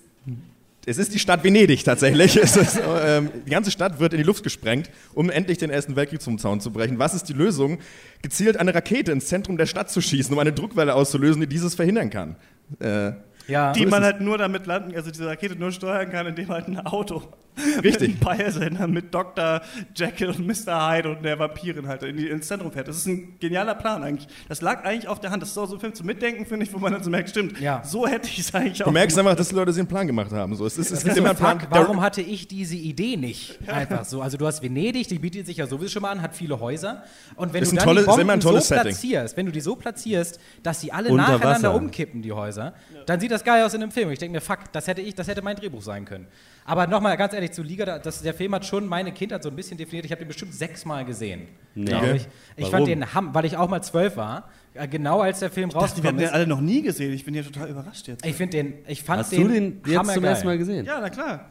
es 0.87 0.99
ist 0.99 1.15
die 1.15 1.19
Stadt 1.19 1.43
Venedig 1.45 1.85
tatsächlich. 1.85 2.37
Es 2.43 2.57
ist, 2.57 2.81
ähm, 3.05 3.31
die 3.47 3.51
ganze 3.51 3.71
Stadt 3.71 4.01
wird 4.01 4.13
in 4.13 4.19
die 4.19 4.25
Luft 4.25 4.43
gesprengt, 4.43 4.91
um 5.15 5.31
endlich 5.31 5.59
den 5.59 5.71
Ersten 5.71 5.97
Weltkrieg 5.97 6.21
zum 6.21 6.39
Zaun 6.39 6.61
zu 6.61 6.71
brechen. 6.73 6.99
Was 6.99 7.15
ist 7.15 7.25
die 7.29 7.33
Lösung? 7.33 7.79
Gezielt 8.23 8.57
eine 8.59 8.75
Rakete 8.75 9.13
ins 9.13 9.27
Zentrum 9.27 9.57
der 9.57 9.67
Stadt 9.67 9.91
zu 9.91 10.01
schießen, 10.01 10.33
um 10.33 10.39
eine 10.39 10.53
Druckwelle 10.53 10.95
auszulösen, 10.95 11.41
die 11.41 11.47
dieses 11.49 11.75
verhindern 11.75 12.11
kann. 12.11 12.37
Äh, 12.81 13.13
Ja. 13.47 13.73
die 13.73 13.87
man 13.87 14.03
halt 14.03 14.21
nur 14.21 14.39
damit 14.39 14.67
landen, 14.67 14.95
also 14.97 15.11
diese 15.11 15.27
Rakete 15.27 15.57
nur 15.57 15.71
steuern 15.73 16.11
kann, 16.11 16.27
indem 16.27 16.49
halt 16.49 16.67
ein 16.69 16.79
Auto 16.87 17.23
Richtig. 17.85 18.19
Peilsender 18.21 18.87
mit 18.89 19.15
Dr. 19.15 19.61
Jekyll 19.95 20.31
und 20.31 20.47
Mr. 20.47 20.91
Hyde 20.91 21.11
und 21.11 21.23
der 21.23 21.39
Vampirin 21.39 21.87
halt 21.87 22.03
in 22.03 22.17
die, 22.17 22.29
ins 22.29 22.49
Zentrum 22.49 22.73
fährt. 22.73 22.89
Das 22.89 22.97
ist 22.97 23.07
ein 23.07 23.37
genialer 23.39 23.75
Plan 23.75 24.03
eigentlich. 24.03 24.27
Das 24.49 24.61
lag 24.61 24.85
eigentlich 24.85 25.07
auf 25.09 25.21
der 25.21 25.31
Hand. 25.31 25.43
Das 25.43 25.51
ist 25.51 25.59
auch 25.59 25.67
so 25.67 25.75
ein 25.75 25.81
Film 25.81 25.95
zum 25.95 26.07
Mitdenken, 26.07 26.47
finde 26.47 26.67
ich, 26.67 26.73
wo 26.73 26.79
man 26.79 26.93
dann 26.93 27.03
so 27.05 27.11
merkt, 27.11 27.31
stimmt, 27.31 27.61
Ja. 27.61 27.83
so 27.85 28.07
hätte 28.07 28.29
ich 28.29 28.41
es 28.41 28.55
eigentlich 28.55 28.83
auch 28.83 28.87
Du 28.87 28.93
merkst 28.93 29.17
gemacht. 29.17 29.31
einfach, 29.31 29.39
dass 29.39 29.49
die 29.49 29.55
Leute 29.55 29.73
sich 29.73 29.81
einen 29.81 29.89
Plan 29.89 30.07
gemacht 30.07 30.33
haben. 30.33 30.55
So, 30.57 30.67
es 30.67 30.79
ist, 30.79 30.91
es 30.91 31.03
gibt 31.05 31.15
so 31.15 31.21
immer 31.21 31.31
ein 31.31 31.37
einen 31.37 31.39
Plan. 31.39 31.61
Fuck, 31.61 31.69
warum 31.71 32.01
hatte 32.01 32.21
ich 32.23 32.49
diese 32.49 32.77
Idee 32.77 33.17
nicht? 33.17 33.59
Einfach 33.69 34.05
so. 34.05 34.21
Also 34.21 34.37
du 34.37 34.47
hast 34.47 34.63
Venedig, 34.63 35.07
die 35.09 35.19
bietet 35.19 35.47
sich 35.47 35.57
ja 35.59 35.67
sowieso 35.67 35.91
schon 35.91 36.03
mal 36.03 36.11
an, 36.11 36.23
hat 36.23 36.35
viele 36.35 36.59
Häuser. 36.61 37.05
Und 37.37 37.53
wenn 37.53 37.63
Ist 37.63 37.73
du 37.73 37.77
dann 37.77 37.85
tolles- 37.87 38.05
die 38.05 38.07
Bomben 38.07 38.21
immer 38.23 38.33
ein 38.35 38.41
tolles 38.41 38.69
so 38.69 38.75
Setting. 38.75 38.91
platzierst, 38.93 39.37
wenn 39.37 39.47
du 39.47 39.53
die 39.53 39.61
so 39.61 39.77
platzierst, 39.77 40.41
dass 40.63 40.81
sie 40.81 40.91
alle 40.93 41.09
Unter 41.11 41.23
nacheinander 41.33 41.69
Wasser. 41.71 41.75
umkippen, 41.75 42.23
die 42.23 42.33
Häuser, 42.33 42.75
dann 43.07 43.21
sieht 43.21 43.31
das 43.31 43.45
geil 43.45 43.65
aus 43.65 43.75
in 43.75 43.83
einem 43.83 43.93
Film. 43.93 44.11
Ich 44.11 44.19
denke 44.19 44.35
mir, 44.37 44.41
fuck, 44.41 44.59
das 44.73 44.87
hätte 44.87 45.01
ich, 45.03 45.15
das 45.15 45.29
hätte 45.29 45.43
mein 45.43 45.57
Drehbuch 45.57 45.83
sein 45.83 46.05
können. 46.05 46.27
Aber 46.67 46.87
nochmal 46.87 47.17
ganz 47.19 47.35
ehrlich, 47.35 47.53
zu 47.53 47.63
Liga, 47.63 47.85
da- 47.85 47.99
das, 47.99 48.23
der 48.23 48.33
Film 48.33 48.55
hat 48.55 48.65
schon 48.65 48.87
meine 48.87 49.13
Kindheit 49.13 49.43
so 49.43 49.51
ein 49.51 49.57
bisschen 49.57 49.77
definiert. 49.77 50.07
Ich 50.07 50.11
habe 50.13 50.21
den 50.21 50.29
bestimmt 50.29 50.55
sechsmal 50.55 51.05
gesehen. 51.05 51.49
Nee. 51.75 51.85
glaube 51.87 52.07
Okay. 52.07 52.17
ich. 52.17 52.27
Ich 52.57 52.63
Warum? 52.65 52.71
fand 52.71 52.89
den, 52.89 53.15
ham- 53.15 53.35
weil 53.35 53.45
ich 53.45 53.57
auch 53.57 53.69
mal 53.69 53.83
zwölf 53.83 54.17
war, 54.17 54.49
äh, 54.73 54.89
genau 54.89 55.21
als 55.21 55.41
der 55.41 55.51
Film 55.51 55.69
Die 55.69 55.75
werden 55.75 55.83
rausgekommen 55.85 56.17
den 56.17 56.27
ist. 56.27 56.33
alle 56.33 56.47
noch 56.47 56.61
nie 56.63 56.81
gesehen. 56.83 57.13
Ich 57.13 57.25
bin 57.25 57.35
hier 57.35 57.45
total 57.45 57.69
überrascht 57.69 58.09
jetzt. 58.09 58.25
Ich 58.25 58.35
finde 58.35 58.57
den, 58.57 58.75
ich 58.87 59.03
fand 59.03 59.21
Hast 59.21 59.33
den, 59.33 59.43
du 59.43 59.49
den 59.53 59.83
jetzt 59.87 60.13
zum 60.15 60.25
ersten 60.25 60.47
Mal 60.47 60.57
gesehen? 60.59 60.87
Ja, 60.87 61.01
na 61.01 61.11
klar. 61.11 61.51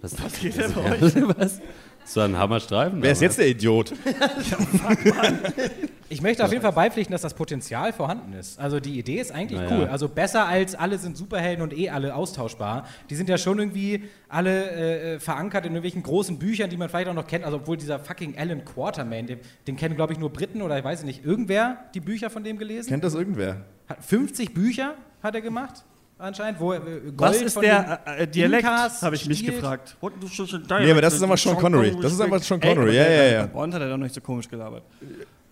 Was, 0.00 0.20
Was 0.20 0.32
geht 0.40 0.56
denn 0.56 0.72
bei 0.72 0.90
euch? 0.92 1.14
was? 1.38 1.60
So 2.04 2.20
ein 2.20 2.36
Hammerstreifen? 2.36 3.00
Wer 3.02 3.12
ist 3.12 3.22
jetzt 3.22 3.38
der 3.38 3.48
Idiot? 3.48 3.92
Ich 6.08 6.20
möchte 6.20 6.44
auf 6.44 6.50
jeden 6.50 6.60
Fall 6.60 6.72
beipflichten, 6.72 7.12
dass 7.12 7.22
das 7.22 7.32
Potenzial 7.32 7.90
vorhanden 7.94 8.34
ist. 8.34 8.60
Also 8.60 8.80
die 8.80 8.98
Idee 8.98 9.18
ist 9.18 9.32
eigentlich 9.32 9.58
Naja. 9.58 9.78
cool. 9.78 9.86
Also 9.86 10.10
besser 10.10 10.46
als 10.46 10.74
alle 10.74 10.98
sind 10.98 11.16
Superhelden 11.16 11.62
und 11.62 11.72
eh 11.72 11.88
alle 11.88 12.14
austauschbar. 12.14 12.86
Die 13.08 13.14
sind 13.14 13.30
ja 13.30 13.38
schon 13.38 13.58
irgendwie 13.58 14.04
alle 14.28 15.14
äh, 15.14 15.20
verankert 15.20 15.64
in 15.64 15.72
irgendwelchen 15.72 16.02
großen 16.02 16.38
Büchern, 16.38 16.68
die 16.68 16.76
man 16.76 16.90
vielleicht 16.90 17.08
auch 17.08 17.14
noch 17.14 17.26
kennt. 17.26 17.46
Also 17.46 17.56
obwohl 17.56 17.78
dieser 17.78 17.98
fucking 17.98 18.36
Alan 18.36 18.62
Quatermain, 18.62 19.26
den, 19.26 19.38
den 19.66 19.76
kennen 19.76 19.96
glaube 19.96 20.12
ich 20.12 20.18
nur 20.18 20.28
Briten 20.30 20.60
oder 20.60 20.76
ich 20.78 20.84
weiß 20.84 21.02
nicht, 21.04 21.24
irgendwer 21.24 21.78
die 21.94 22.00
Bücher 22.00 22.28
von 22.28 22.44
dem 22.44 22.58
gelesen? 22.58 22.90
Kennt 22.90 23.04
das 23.04 23.14
irgendwer? 23.14 23.62
Hat 23.88 24.04
50 24.04 24.52
Bücher 24.52 24.96
hat 25.22 25.34
er 25.34 25.40
gemacht 25.40 25.82
anscheinend, 26.22 26.60
wo 26.60 26.72
äh, 26.72 26.78
Gold 26.80 27.20
Was 27.20 27.42
ist 27.42 27.54
von 27.54 27.62
der 27.62 28.00
äh, 28.06 28.22
äh, 28.22 28.26
Dialekt, 28.26 28.64
habe 28.66 29.14
ich 29.16 29.26
mich 29.26 29.44
gefragt. 29.44 29.96
Nee, 30.00 30.90
aber 30.90 31.00
das 31.02 31.14
ist 31.14 31.22
einfach 31.22 31.38
Sean 31.38 31.56
Connery. 31.56 31.96
Das 32.00 32.12
ist 32.12 32.20
einfach 32.20 32.42
Sean 32.42 32.60
Connery. 32.60 32.96
Ja, 32.96 33.02
ja, 33.02 33.08
der- 33.08 33.32
ja. 33.32 33.46
Bond 33.46 33.74
hat 33.74 33.82
er 33.82 33.88
doch 33.90 33.96
nicht 33.96 34.14
so 34.14 34.20
komisch 34.20 34.48
gelabert. 34.48 34.82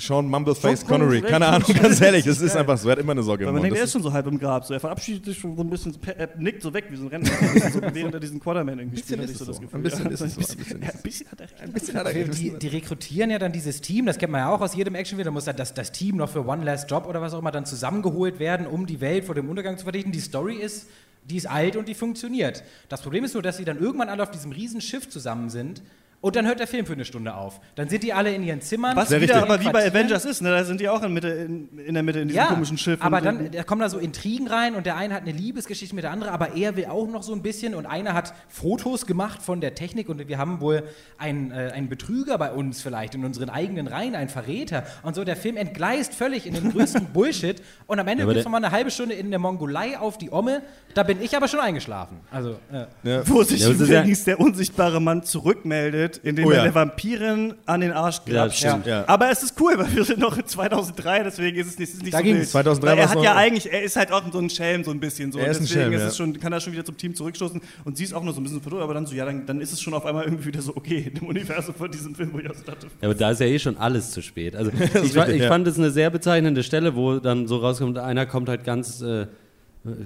Sean 0.00 0.26
Mumbleface 0.28 0.84
Connery. 0.86 1.20
Connery, 1.20 1.30
Keine? 1.32 1.46
Ahnung, 1.46 1.72
ganz 1.74 2.00
ehrlich. 2.00 2.26
Es 2.26 2.40
ist 2.42 2.56
einfach 2.56 2.78
so. 2.78 2.88
Er 2.88 2.92
hat 2.92 2.98
immer 2.98 3.12
eine 3.12 3.22
Sorge 3.22 3.44
Weil 3.44 3.48
im 3.50 3.54
man 3.54 3.62
Mund. 3.62 3.66
denkt, 3.66 3.78
er 3.78 3.84
ist 3.84 3.92
schon 3.92 4.02
so 4.02 4.12
halb 4.12 4.26
im 4.26 4.38
Grab. 4.38 4.64
So. 4.64 4.74
Er 4.74 4.80
verabschiedet 4.80 5.24
sich 5.24 5.38
schon 5.38 5.55
so 5.57 5.62
ein 5.62 5.70
bisschen, 5.70 5.96
er 6.16 6.28
nickt 6.38 6.62
so 6.62 6.72
weg 6.72 6.84
wie 6.90 6.96
so 6.96 7.05
ein 7.05 7.09
Renner. 7.09 7.26
so, 7.72 7.80
während 7.92 8.14
er 8.14 8.20
diesen 8.20 8.40
Quarterman 8.40 8.78
irgendwie 8.78 9.01
bisschen 9.01 9.22
spielt. 9.22 9.30
ist 9.30 9.40
hatte 9.40 9.51
ich 9.51 9.51
es 9.51 9.57
so. 9.57 9.62
das 9.62 9.72
Ein 9.74 9.82
Gefühl. 9.82 9.82
bisschen 9.82 10.11
ist 10.11 10.20
es 10.20 10.46
so, 10.48 10.53
ein 10.53 10.59
bisschen 10.64 10.82
Ja, 10.82 10.88
ein 10.88 11.30
hat 11.30 11.40
er 11.40 11.51
recht. 11.51 11.61
Ein 11.62 11.72
bisschen 11.72 11.94
hat 11.96 12.07
er 12.07 12.14
recht. 12.14 12.38
Die, 12.38 12.59
die 12.59 12.68
rekrutieren 12.68 13.30
ja 13.30 13.38
dann 13.38 13.53
dieses 13.53 13.80
Team, 13.80 14.07
das 14.07 14.18
kennt 14.18 14.32
man 14.32 14.40
ja 14.40 14.51
auch 14.55 14.61
aus 14.61 14.74
jedem 14.74 14.94
Actionfilm, 14.94 15.26
da 15.26 15.30
muss 15.30 15.44
dann 15.44 15.57
das, 15.57 15.74
das 15.74 15.92
Team 15.92 16.16
noch 16.16 16.30
für 16.30 16.46
One 16.46 16.64
Last 16.64 16.90
Job 16.90 17.07
oder 17.07 17.20
was 17.20 17.34
auch 17.34 17.38
immer 17.38 17.51
dann 17.53 17.66
zusammengeholt 17.66 18.38
werden, 18.38 18.66
um 18.66 18.86
die 18.86 19.01
Welt 19.01 19.24
vor 19.24 19.34
dem 19.34 19.48
Untergang 19.48 19.76
zu 19.78 19.84
verdichten. 19.84 20.12
Die 20.12 20.20
Story 20.20 20.57
ist, 20.57 20.88
die 21.24 21.36
ist 21.36 21.46
alt 21.48 21.76
und 21.76 21.88
die 21.88 21.94
funktioniert. 21.94 22.62
Das 22.88 23.03
Problem 23.03 23.24
ist 23.24 23.34
nur, 23.34 23.42
dass 23.42 23.57
sie 23.59 23.64
dann 23.64 23.78
irgendwann 23.78 24.09
alle 24.09 24.22
auf 24.22 24.30
diesem 24.30 24.53
riesen 24.53 24.80
Schiff 24.80 25.09
zusammen 25.09 25.51
sind 25.51 25.82
Und 26.22 26.36
dann 26.36 26.46
hört 26.46 26.60
der 26.60 26.66
Film 26.66 26.84
für 26.84 26.92
eine 26.92 27.06
Stunde 27.06 27.34
auf. 27.34 27.60
Dann 27.76 27.88
sind 27.88 28.02
die 28.02 28.12
alle 28.12 28.34
in 28.34 28.42
ihren 28.42 28.60
Zimmern. 28.60 28.94
Was 28.94 29.08
wieder 29.08 29.20
richtig. 29.22 29.36
aber 29.36 29.58
wie 29.60 29.64
bei 29.64 29.70
Quartieren. 29.72 29.94
Avengers 29.96 30.24
ist, 30.26 30.42
ne? 30.42 30.50
da 30.50 30.64
sind 30.64 30.78
die 30.80 30.88
auch 30.90 31.02
in, 31.02 31.14
Mitte, 31.14 31.28
in, 31.28 31.78
in 31.78 31.94
der 31.94 32.02
Mitte 32.02 32.20
in 32.20 32.28
diesem 32.28 32.42
Ja, 32.42 32.48
komischen 32.48 32.76
Schiff. 32.76 33.00
aber 33.00 33.22
dann 33.22 33.50
da 33.50 33.62
kommen 33.62 33.80
da 33.80 33.88
so 33.88 33.98
Intrigen 33.98 34.46
rein 34.46 34.74
und 34.74 34.84
der 34.84 34.96
eine 34.96 35.14
hat 35.14 35.22
eine 35.22 35.32
Liebesgeschichte 35.32 35.94
mit 35.94 36.04
der 36.04 36.10
andere, 36.10 36.30
aber 36.30 36.54
er 36.56 36.76
will 36.76 36.84
auch 36.86 37.06
noch 37.08 37.22
so 37.22 37.32
ein 37.32 37.40
bisschen 37.40 37.74
und 37.74 37.86
einer 37.86 38.12
hat 38.12 38.34
Fotos 38.48 39.06
gemacht 39.06 39.40
von 39.40 39.62
der 39.62 39.74
Technik 39.74 40.10
und 40.10 40.28
wir 40.28 40.36
haben 40.36 40.60
wohl 40.60 40.82
einen, 41.16 41.52
äh, 41.52 41.70
einen 41.74 41.88
Betrüger 41.88 42.36
bei 42.36 42.52
uns 42.52 42.82
vielleicht 42.82 43.14
in 43.14 43.24
unseren 43.24 43.48
eigenen 43.48 43.86
Reihen, 43.86 44.14
einen 44.14 44.28
Verräter 44.28 44.84
und 45.02 45.14
so. 45.14 45.24
Der 45.24 45.36
Film 45.36 45.56
entgleist 45.56 46.12
völlig 46.14 46.46
in 46.46 46.52
den 46.52 46.70
größten 46.72 47.06
Bullshit 47.14 47.62
und 47.86 47.98
am 47.98 48.06
Ende 48.06 48.24
aber 48.24 48.32
gibt 48.32 48.40
es 48.40 48.44
nochmal 48.44 48.62
eine 48.62 48.72
halbe 48.74 48.90
Stunde 48.90 49.14
in 49.14 49.30
der 49.30 49.38
Mongolei 49.38 49.98
auf 49.98 50.18
die 50.18 50.30
Omme. 50.30 50.60
Da 50.92 51.02
bin 51.02 51.22
ich 51.22 51.34
aber 51.34 51.48
schon 51.48 51.60
eingeschlafen. 51.60 52.18
Also, 52.30 52.58
äh, 53.04 53.20
wo 53.24 53.42
sich 53.42 53.60
Ja, 53.62 53.70
es 53.70 53.80
ist 53.80 53.88
ja- 53.88 54.00
übrigens 54.00 54.24
der 54.24 54.38
unsichtbare 54.38 55.00
Mann 55.00 55.22
zurückmeldet, 55.22 56.09
indem 56.18 56.46
Oh 56.46 56.50
er 56.50 56.56
ja. 56.58 56.62
der 56.64 56.74
Vampirin 56.74 57.54
an 57.66 57.80
den 57.80 57.92
Arsch 57.92 58.20
Ja, 58.26 58.32
grapscht. 58.44 58.58
stimmt. 58.61 58.86
Ja. 58.86 59.04
Aber 59.06 59.30
es 59.30 59.42
ist 59.42 59.61
cool, 59.61 59.74
weil 59.76 59.94
wir 59.94 60.04
sind 60.04 60.18
noch 60.18 60.36
in 60.36 60.46
2003, 60.46 61.22
deswegen 61.24 61.56
ist 61.58 61.68
es 61.68 61.78
nicht, 61.78 61.92
ist 61.94 62.02
nicht 62.02 62.12
Da 62.14 62.18
so 62.18 62.24
ging's. 62.24 62.38
wild. 62.38 62.48
2003 62.48 62.86
weil 62.90 62.98
er 62.98 63.08
hat 63.08 63.14
noch- 63.16 63.24
ja 63.24 63.36
eigentlich, 63.36 63.72
er 63.72 63.82
ist 63.82 63.96
halt 63.96 64.12
auch 64.12 64.22
so 64.32 64.38
ein 64.38 64.50
Schelm 64.50 64.84
so 64.84 64.90
ein 64.90 65.00
bisschen 65.00 65.32
so. 65.32 65.38
Er 65.38 65.48
ist 65.50 65.58
ein 65.58 65.62
deswegen 65.64 65.80
Schelm, 65.80 65.92
ist 65.94 66.00
ja. 66.00 66.06
es 66.08 66.16
schon, 66.16 66.38
kann 66.40 66.52
er 66.52 66.61
schon 66.61 66.72
wieder 66.72 66.84
zum 66.84 66.96
Team 66.96 67.14
zurückstoßen 67.14 67.61
und 67.84 67.96
sie 67.96 68.04
ist 68.04 68.12
auch 68.14 68.22
nur 68.22 68.32
so 68.32 68.40
ein 68.40 68.44
bisschen 68.44 68.61
verdutzt, 68.61 68.82
aber 68.82 68.94
dann 68.94 69.06
so, 69.06 69.14
ja, 69.14 69.24
dann, 69.24 69.46
dann 69.46 69.61
ist 69.61 69.72
es 69.72 69.80
schon 69.80 69.94
auf 69.94 70.04
einmal 70.06 70.24
irgendwie 70.24 70.46
wieder 70.46 70.62
so 70.62 70.76
okay 70.76 71.12
im 71.20 71.26
Universum 71.26 71.74
von 71.74 71.90
diesem 71.90 72.14
Film, 72.14 72.30
wo 72.32 72.38
ich 72.38 72.50
auch 72.50 72.54
so 72.54 72.64
dachte, 72.64 72.86
Ja, 73.00 73.08
aber 73.08 73.14
da 73.14 73.30
ist 73.30 73.40
ja 73.40 73.46
eh 73.46 73.58
schon 73.58 73.76
alles 73.76 74.11
zu 74.11 74.22
spät. 74.22 74.56
Also 74.56 74.70
ich, 74.74 74.94
richtig, 75.16 75.28
ich 75.36 75.42
ja. 75.42 75.48
fand 75.48 75.66
es 75.66 75.78
eine 75.78 75.90
sehr 75.90 76.11
bezeichnende 76.11 76.62
Stelle, 76.62 76.94
wo 76.96 77.18
dann 77.18 77.46
so 77.46 77.56
rauskommt, 77.58 77.98
einer 77.98 78.26
kommt 78.26 78.48
halt 78.48 78.64
ganz, 78.64 79.00
äh, 79.02 79.26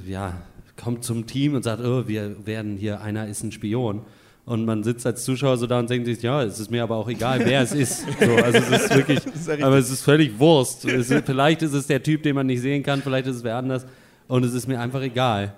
ja, 0.07 0.35
kommt 0.83 1.05
zum 1.05 1.27
Team 1.27 1.55
und 1.55 1.63
sagt, 1.63 1.83
oh, 1.85 2.09
wir 2.09 2.47
werden 2.47 2.77
hier, 2.77 3.01
einer 3.01 3.29
ist 3.29 3.43
ein 3.45 3.53
Spion. 3.53 4.03
Und 4.47 4.67
man 4.67 4.85
sitzt 4.85 5.07
als 5.07 5.25
Zuschauer 5.25 5.57
so 5.57 5.67
da 5.67 5.79
und 5.79 5.89
denkt 5.89 6.07
sich, 6.07 6.21
ja, 6.21 6.43
es 6.43 6.61
ist 6.61 6.71
mir 6.71 6.83
aber 6.83 6.97
auch 6.97 7.09
egal, 7.09 7.41
wer 7.45 7.63
es 7.63 7.73
ist. 7.73 8.05
So, 8.21 8.35
also 8.37 8.59
es 8.59 8.83
ist 8.83 8.95
wirklich, 8.95 9.21
aber 9.63 9.79
es 9.79 9.91
ist 9.91 10.03
völlig 10.03 10.39
Wurst. 10.39 10.85
Es 10.85 11.11
ist, 11.11 11.25
vielleicht 11.25 11.63
ist 11.63 11.73
es 11.73 11.87
der 11.87 12.03
Typ, 12.03 12.23
den 12.23 12.35
man 12.35 12.47
nicht 12.47 12.61
sehen 12.61 12.83
kann, 12.83 13.01
vielleicht 13.01 13.27
ist 13.27 13.37
es 13.37 13.45
wer 13.45 13.57
anders. 13.57 13.87
Und 14.29 14.45
es 14.45 14.53
ist 14.53 14.69
mir 14.69 14.79
einfach 14.79 15.01
egal. 15.01 15.55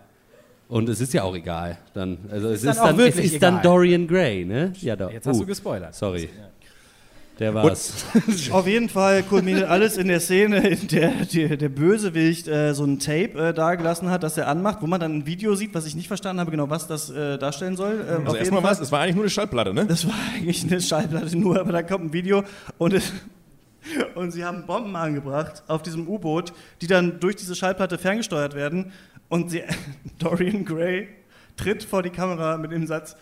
Und 0.69 0.89
es 0.89 1.01
ist 1.01 1.13
ja 1.15 1.23
auch 1.23 1.35
egal. 1.35 1.79
Dann, 1.95 2.19
also 2.31 2.49
es 2.49 2.63
dann 2.63 2.71
ist 2.73 2.79
auch 2.79 2.87
dann, 2.87 2.95
es 2.99 3.05
wirklich 3.05 3.33
ist 3.35 3.43
dann. 3.43 3.63
Dorian 3.63 4.07
Gray, 4.07 4.45
ne? 4.45 4.73
Ja, 4.81 4.97
doch. 4.97 5.13
jetzt 5.13 5.27
hast 5.27 5.37
Uh, 5.37 5.41
du 5.41 5.47
gespoilert. 5.47 5.95
Sorry. 5.95 6.29
Der 7.39 7.53
war's. 7.53 8.07
Auf 8.51 8.67
jeden 8.67 8.89
Fall 8.89 9.23
kulminiert 9.23 9.69
alles 9.69 9.99
in 9.99 10.09
der 10.09 10.21
Szene, 10.21 10.67
in 10.69 10.89
der 10.89 11.11
die, 11.27 11.57
der 11.57 11.69
Bösewicht 11.69 12.49
äh, 12.49 12.73
so 12.73 12.85
ein 12.85 12.99
Tape 12.99 13.49
äh, 13.49 13.53
dagelassen 13.53 14.11
hat, 14.11 14.23
das 14.23 14.39
er 14.39 14.49
anmacht, 14.49 14.81
wo 14.81 14.87
man 14.87 15.01
dann 15.01 15.19
ein 15.19 15.27
Video 15.27 15.55
sieht, 15.55 15.75
was 15.75 15.85
ich 15.85 15.95
nicht 15.95 16.09
verstanden 16.09 16.41
habe, 16.41 16.51
genau 16.51 16.71
was 16.71 16.87
das 16.87 17.11
äh, 17.11 17.37
darstellen 17.37 17.77
soll. 17.77 18.07
Ähm, 18.09 18.23
auf 18.23 18.27
Also 18.29 18.37
erstmal 18.37 18.63
was, 18.63 18.81
es 18.81 18.91
war 18.91 19.01
eigentlich 19.01 19.17
nur 19.17 19.25
eine 19.25 19.31
Schallplatte, 19.31 19.75
ne? 19.75 19.85
Das 19.87 20.07
war 20.07 20.15
eigentlich 20.35 20.63
eine 20.65 20.81
Schallplatte 20.81 21.37
nur, 21.37 21.61
aber 21.61 21.73
da 21.73 21.83
kommt 21.83 22.07
ein 22.07 22.13
Video 22.15 22.43
und, 22.79 22.95
es, 22.95 23.13
und 24.15 24.31
sie 24.31 24.43
haben 24.43 24.65
Bomben 24.65 24.97
angebracht 24.97 25.63
auf 25.69 25.83
diesem 25.83 26.09
U-Boot, 26.09 26.55
die 26.81 26.87
dann 26.87 27.21
durch 27.21 27.37
diese 27.37 27.55
Schallplatte 27.55 27.99
ferngesteuert 27.99 28.55
werden 28.55 28.93
und 29.29 29.51
sie, 29.51 29.63
Dorian 30.19 30.65
Gray 30.65 31.09
tritt 31.59 31.85
vor 31.85 32.03
die 32.03 32.11
Kamera 32.11 32.57
mit 32.57 32.73
dem 32.73 32.87
Satz 32.87 33.15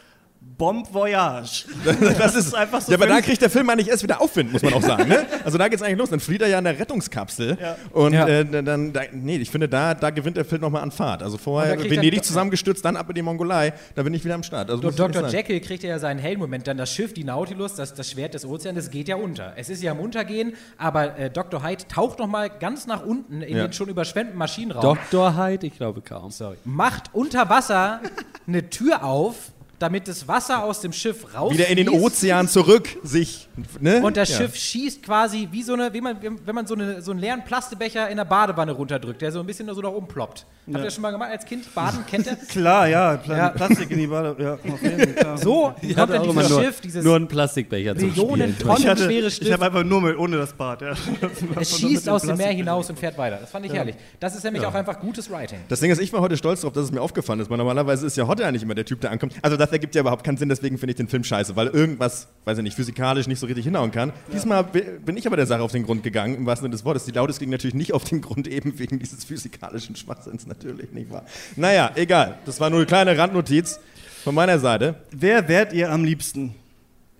Bomb 0.56 0.92
Voyage. 0.94 1.64
Das 2.18 2.36
ist 2.36 2.54
einfach 2.54 2.80
so 2.80 2.92
Ja, 2.92 2.98
aber 2.98 3.06
da 3.08 3.20
kriegt 3.20 3.42
der 3.42 3.50
Film 3.50 3.68
eigentlich 3.70 3.88
erst 3.88 4.02
wieder 4.04 4.20
Aufwind, 4.20 4.52
muss 4.52 4.62
man 4.62 4.74
auch 4.74 4.82
sagen. 4.82 5.08
Ne? 5.08 5.26
Also 5.44 5.58
da 5.58 5.66
geht's 5.68 5.82
eigentlich 5.82 5.98
los. 5.98 6.10
Dann 6.10 6.20
flieht 6.20 6.42
er 6.42 6.48
ja 6.48 6.58
in 6.58 6.64
der 6.64 6.78
Rettungskapsel. 6.78 7.58
Ja. 7.60 7.76
Und 7.90 8.12
Ja. 8.12 8.28
äh, 8.28 8.44
dann, 8.62 8.92
da, 8.92 9.00
nee, 9.12 9.36
ich 9.38 9.50
finde, 9.50 9.68
da, 9.68 9.94
da 9.94 10.10
gewinnt 10.10 10.36
der 10.36 10.44
Film 10.44 10.60
nochmal 10.62 10.82
an 10.82 10.92
Fahrt. 10.92 11.22
Also 11.24 11.38
vorher 11.38 11.76
er- 11.76 11.90
Venedig 11.90 12.24
zusammengestürzt, 12.24 12.84
dann 12.84 12.96
ab 12.96 13.08
in 13.08 13.14
die 13.16 13.22
Mongolei. 13.22 13.72
Da 13.96 14.02
bin 14.04 14.14
ich 14.14 14.24
wieder 14.24 14.34
am 14.36 14.42
Start. 14.44 14.70
Also 14.70 14.90
Dr. 14.90 15.26
Jekyll 15.28 15.60
kriegt 15.60 15.82
ja 15.82 15.98
seinen 15.98 16.18
Heldenmoment, 16.20 16.66
dann 16.68 16.76
das 16.76 16.92
Schiff, 16.92 17.12
die 17.14 17.24
Nautilus, 17.24 17.74
das, 17.74 17.94
das 17.94 18.10
Schwert 18.10 18.34
des 18.34 18.44
Ozeans, 18.46 18.76
das 18.76 18.90
geht 18.90 19.08
ja 19.08 19.16
unter. 19.16 19.54
Es 19.56 19.68
ist 19.68 19.82
ja 19.82 19.90
am 19.90 19.98
Untergehen, 19.98 20.54
aber 20.78 21.18
äh, 21.18 21.30
Dr. 21.30 21.62
Hyde 21.66 21.88
taucht 21.88 22.20
noch 22.20 22.28
mal 22.28 22.48
ganz 22.48 22.86
nach 22.86 23.04
unten 23.04 23.42
in 23.42 23.56
Ja. 23.56 23.66
den 23.66 23.72
schon 23.72 23.88
überschwemmten 23.88 24.38
Maschinenraum, 24.38 24.96
Dr. 25.10 25.36
Hyde? 25.36 25.66
Ich 25.66 25.76
glaube 25.76 26.00
kaum. 26.00 26.30
Sorry. 26.30 26.56
macht 26.64 27.10
unter 27.12 27.48
Wasser 27.48 28.00
eine 28.46 28.70
Tür 28.70 29.02
auf, 29.04 29.50
damit 29.84 30.08
das 30.08 30.26
Wasser 30.26 30.64
aus 30.64 30.80
dem 30.80 30.92
Schiff 30.92 31.34
raus 31.34 31.52
Wieder 31.52 31.68
in 31.68 31.76
den 31.76 31.88
Ozean 31.88 32.48
zurück 32.48 32.88
sich. 33.02 33.48
Ne? 33.80 34.02
Und 34.02 34.16
das 34.16 34.30
Ja. 34.30 34.38
Schiff 34.38 34.56
schießt 34.56 35.02
quasi 35.02 35.48
wie 35.52 35.62
so 35.62 35.74
eine, 35.74 35.92
wie 35.92 36.00
man, 36.00 36.16
wenn 36.22 36.54
man 36.54 36.66
so, 36.66 36.74
eine, 36.74 37.02
so 37.02 37.10
einen 37.12 37.20
leeren 37.20 37.44
Plastebecher 37.44 38.08
in 38.08 38.16
der 38.16 38.24
Badewanne 38.24 38.72
runterdrückt, 38.72 39.22
der 39.22 39.30
so 39.30 39.40
ein 39.40 39.46
bisschen 39.46 39.72
so 39.72 39.80
nach 39.80 39.90
oben 39.90 40.08
ploppt. 40.08 40.46
Habt 40.66 40.78
ihr 40.78 40.82
das 40.84 40.94
schon 40.94 41.02
mal 41.02 41.10
gemacht 41.10 41.30
als 41.30 41.44
Kind? 41.44 41.72
Baden, 41.74 42.06
kennt 42.10 42.26
ihr? 42.26 42.36
Klar, 42.48 42.88
ja, 42.88 43.20
Ja. 43.28 43.50
Plastik 43.50 43.90
in 43.90 43.98
die 43.98 44.06
Bade. 44.06 44.34
Ja, 44.38 44.58
jeden 44.82 45.14
klar. 45.14 45.36
So 45.36 45.74
Ich 45.82 45.94
kommt 45.94 46.10
dann 46.12 46.22
dieses 46.22 46.48
nur, 46.48 46.62
Schiff, 46.62 46.80
dieses 46.80 47.04
nur 47.04 47.16
einen 47.16 47.28
Plastikbecher 47.28 47.94
Millionen. 47.94 48.58
Tonnen 48.58 48.78
Ich, 48.80 48.86
hatte, 48.88 49.04
schweres 49.04 49.32
ich 49.34 49.36
Stift. 49.36 49.52
habe 49.52 49.66
einfach 49.66 49.84
nur 49.84 50.00
mit, 50.00 50.16
ohne 50.18 50.38
das 50.38 50.52
Bad. 50.54 50.80
Ja. 50.82 50.94
Es 51.60 51.78
schießt 51.78 52.08
aus 52.08 52.22
dem 52.22 52.36
Meer 52.38 52.48
hinaus 52.52 52.88
und 52.90 52.98
fährt 52.98 53.16
weiter. 53.18 53.36
Das 53.40 53.50
fand 53.50 53.66
ich 53.66 53.72
herrlich. 53.72 53.94
Das 54.20 54.34
ist 54.34 54.42
nämlich 54.44 54.64
auch 54.64 54.74
einfach 54.74 54.98
gutes 55.00 55.30
Writing. 55.30 55.58
Das 55.68 55.80
Ding 55.80 55.90
ist, 55.90 56.00
ich 56.00 56.12
war 56.12 56.20
heute 56.20 56.36
stolz 56.36 56.62
darauf, 56.62 56.72
dass 56.74 56.84
es 56.84 56.92
mir 56.92 57.00
aufgefallen 57.02 57.40
ist, 57.40 57.50
weil 57.50 57.58
normalerweise 57.58 58.06
ist 58.06 58.16
ja 58.16 58.26
Hotte 58.26 58.46
eigentlich 58.46 58.62
immer 58.62 58.74
der 58.74 58.84
Typ, 58.86 59.00
der 59.02 59.10
ankommt. 59.10 59.34
Also 59.42 59.56
das 59.56 59.70
ergibt 59.74 59.94
ja 59.94 60.00
überhaupt 60.00 60.24
keinen 60.24 60.38
Sinn, 60.38 60.48
deswegen 60.48 60.78
finde 60.78 60.92
ich 60.92 60.96
den 60.96 61.08
Film 61.08 61.22
scheiße, 61.24 61.54
weil 61.56 61.66
irgendwas, 61.66 62.28
weiß 62.46 62.56
ich 62.58 62.64
nicht, 62.64 62.74
physikalisch 62.76 63.26
nicht 63.26 63.38
so 63.38 63.46
richtig 63.46 63.64
hinhauen 63.66 63.90
kann. 63.90 64.12
Diesmal 64.32 64.64
bi- 64.64 64.84
bin 65.04 65.16
ich 65.18 65.26
aber 65.26 65.36
der 65.36 65.46
Sache 65.46 65.60
auf 65.62 65.72
den 65.72 65.82
Grund 65.82 66.02
gegangen, 66.02 66.34
im 66.34 66.46
wahrsten 66.46 66.64
Sinne 66.64 66.72
des 66.72 66.84
Wortes. 66.84 67.04
Die 67.04 67.10
Lautes 67.12 67.38
ging 67.38 67.50
natürlich 67.50 67.74
nicht 67.74 67.92
auf 67.92 68.04
den 68.04 68.22
Grund, 68.22 68.48
eben 68.48 68.78
wegen 68.78 68.98
dieses 68.98 69.24
physikalischen 69.24 69.94
Schwachsinns 69.96 70.46
natürlich 70.46 70.92
nicht 70.92 71.10
wahr. 71.10 71.24
Naja, 71.56 71.90
egal. 71.94 72.38
Das 72.46 72.58
war 72.60 72.70
nur 72.70 72.78
eine 72.78 72.86
kleine 72.86 73.18
Randnotiz 73.18 73.78
von 74.24 74.34
meiner 74.34 74.58
Seite. 74.58 74.94
Wer 75.10 75.48
wärt 75.48 75.72
ihr 75.74 75.92
am 75.92 76.04
liebsten? 76.04 76.54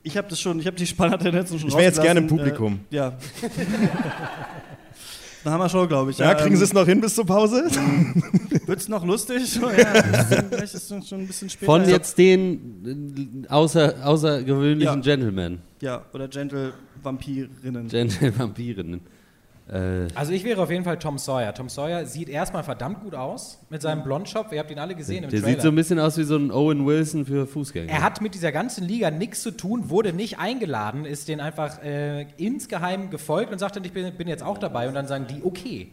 Ich 0.03 0.17
habe 0.17 0.29
das 0.29 0.41
schon, 0.41 0.59
ich 0.61 0.67
habe 0.67 0.77
die 0.77 0.87
Spanntendenzen 0.87 1.59
schon 1.59 1.69
Ich 1.71 1.77
wär 1.77 1.85
jetzt 1.85 2.01
gerne 2.03 2.21
im 2.21 2.27
Publikum. 2.27 2.81
Äh, 2.91 2.97
ja. 2.97 3.13
Da 5.45 5.51
haben 5.51 5.61
wir 5.61 5.69
schon, 5.69 5.87
glaube 5.87 6.11
ich. 6.11 6.19
Ja, 6.19 6.35
kriegen 6.35 6.55
ähm, 6.55 6.57
Sie 6.57 6.65
es 6.65 6.73
noch 6.73 6.87
hin 6.87 7.03
bis 7.03 7.15
zur 7.15 7.27
Pause? 7.27 7.65
Wird's 8.67 8.89
noch 8.89 9.05
lustig? 9.05 9.47
So, 9.47 9.69
ja, 9.69 10.03
vielleicht 10.51 10.75
ist 10.75 10.91
es 10.91 11.09
schon 11.09 11.21
ein 11.21 11.27
bisschen 11.27 11.51
später. 11.51 11.67
Von 11.67 11.87
jetzt 11.87 12.17
den 12.17 13.45
äh, 13.45 13.49
außer, 13.49 13.95
außergewöhnlichen 14.03 14.97
Ja. 14.97 15.01
Gentlemen. 15.01 15.59
Ja, 15.83 16.03
oder 16.15 16.29
Gentle 16.29 16.73
Vampirinnen. 17.03 19.01
Äh, 19.69 20.09
Also 20.15 20.33
ich 20.33 20.45
wäre 20.45 20.61
auf 20.63 20.71
jeden 20.71 20.85
Fall 20.85 20.99
Tom 20.99 21.17
Sawyer. 21.19 21.55
Tom 21.55 21.69
Sawyer 21.69 22.05
sieht 22.07 22.29
erstmal 22.29 22.63
verdammt 22.63 23.01
gut 23.01 23.15
aus 23.15 23.59
mit 23.71 23.81
seinem 23.83 24.03
Blondschopf. 24.03 24.53
Ihr 24.53 24.59
habt 24.59 24.71
ihn 24.71 24.79
alle 24.79 24.95
gesehen 24.95 25.25
im 25.25 25.31
der 25.31 25.41
Trailer. 25.41 25.55
sieht 25.55 25.63
so 25.63 25.69
ein 25.69 25.75
bisschen 25.75 25.99
aus 25.99 26.19
wie 26.19 26.25
so 26.25 26.37
ein 26.37 26.51
Owen 26.51 26.85
Wilson 26.87 27.25
für 27.25 27.47
Fußgänger. 27.47 27.91
er 27.91 28.03
hat 28.03 28.21
mit 28.21 28.35
dieser 28.35 28.53
ganzen 28.53 28.85
Liga 28.87 29.11
nichts 29.11 29.43
zu 29.43 29.51
tun, 29.51 29.89
wurde 29.91 30.13
nicht 30.13 30.39
eingeladen, 30.39 31.05
ist 31.07 31.29
denen 31.29 31.41
einfach 31.41 31.83
äh, 31.83 32.27
insgeheim 32.37 33.11
gefolgt 33.11 33.53
und 33.53 33.59
sagt 33.59 33.77
dann, 33.77 33.85
ich 33.85 33.93
bin, 33.93 34.15
bin 34.17 34.29
jetzt 34.29 34.43
auch 34.43 34.59
dabei 34.59 34.89
und 34.89 34.95
dann 34.95 35.07
sagen 35.07 35.27
die, 35.29 35.43
okay. 35.43 35.93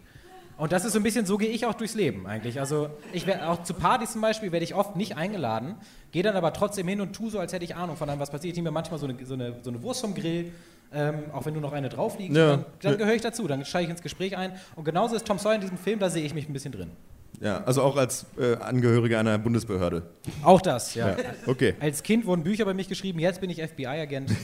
Und 0.62 0.72
das 0.72 0.86
ist 0.86 0.94
so 0.94 1.00
ein 1.00 1.04
bisschen, 1.04 1.26
so 1.26 1.40
gehe 1.40 1.50
ich 1.50 1.66
auch 1.66 1.74
durchs 1.74 1.96
Leben 1.96 2.28
eigentlich. 2.28 2.60
Also 2.60 2.92
ich 3.14 3.26
werde 3.26 3.50
auch 3.50 3.64
zu 3.64 3.74
Partys 3.74 4.12
zum 4.12 4.22
Beispiel, 4.22 4.52
werde 4.52 4.64
ich 4.64 4.76
oft 4.76 4.96
nicht 4.96 5.18
eingeladen, 5.18 5.74
gehe 6.12 6.22
dann 6.22 6.36
aber 6.36 6.54
trotzdem 6.54 6.88
hin 6.88 7.02
und 7.02 7.14
tue 7.14 7.32
so, 7.32 7.40
als 7.40 7.52
hätte 7.52 7.66
ich 7.66 7.76
Ahnung 7.76 7.98
von 7.98 8.08
einem, 8.08 8.20
was 8.20 8.30
passiert. 8.30 8.52
Ich 8.52 8.58
nehme 8.58 8.70
mir 8.70 8.74
manchmal 8.74 9.00
so 9.00 9.08
eine, 9.08 9.26
so 9.26 9.34
eine, 9.34 9.56
so 9.64 9.72
eine 9.72 9.82
Wurst 9.82 10.02
vom 10.02 10.14
Grill, 10.14 10.52
ähm, 10.94 11.24
auch 11.34 11.46
wenn 11.48 11.54
nur 11.54 11.64
noch 11.64 11.74
eine 11.74 11.90
drauf 11.90 12.20
liegt, 12.20 12.36
Ja. 12.36 12.58
dann, 12.58 12.66
dann 12.80 12.98
gehöre 13.00 13.16
ich 13.16 13.24
dazu, 13.24 13.48
dann 13.48 13.66
steige 13.66 13.86
ich 13.86 13.90
ins 13.90 14.04
Gespräch 14.04 14.38
ein. 14.38 14.52
Und 14.76 14.84
genauso 14.86 15.16
ist 15.16 15.26
Tom 15.26 15.40
Sawyer 15.40 15.56
in 15.56 15.62
diesem 15.62 15.80
Film, 15.80 15.98
da 15.98 16.12
sehe 16.12 16.24
ich 16.24 16.36
mich 16.36 16.48
ein 16.48 16.54
bisschen 16.54 16.74
drin. 16.74 16.92
Ja, 17.40 17.64
also 17.64 17.82
auch 17.82 17.98
als 17.98 18.28
äh, 18.38 18.56
Angehöriger 18.58 19.20
einer 19.20 19.40
Bundesbehörde. 19.40 20.04
Auch 20.44 20.62
das, 20.62 20.94
ja. 20.94 21.10
Ja, 21.10 21.16
okay. 21.48 21.74
Als 21.80 22.04
Kind 22.04 22.28
wurden 22.28 22.44
Bücher 22.44 22.66
bei 22.66 22.76
mich 22.76 22.88
geschrieben, 22.88 23.18
jetzt 23.18 23.42
bin 23.42 23.50
ich 23.50 23.60
FBI-Agent. 23.64 24.30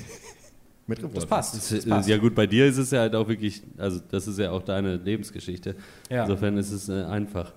Mit 0.88 1.04
Das 1.14 1.26
passt. 1.26 1.56
Das 1.72 1.86
passt. 1.86 2.08
ja 2.10 2.18
gut, 2.18 2.34
bei 2.34 2.48
dir 2.48 2.66
ist 2.66 2.78
es 2.78 2.92
ja 2.92 3.02
halt 3.02 3.14
auch 3.16 3.28
wirklich, 3.28 3.62
also 3.78 4.00
das 4.10 4.28
ist 4.28 4.40
ja 4.40 4.52
auch 4.52 4.64
deine 4.64 4.96
Lebensgeschichte. 4.96 5.76
Ja. 6.10 6.24
Insofern 6.24 6.58
ist 6.58 6.72
es 6.72 6.88
äh, 6.90 7.04
einfach. 7.04 7.52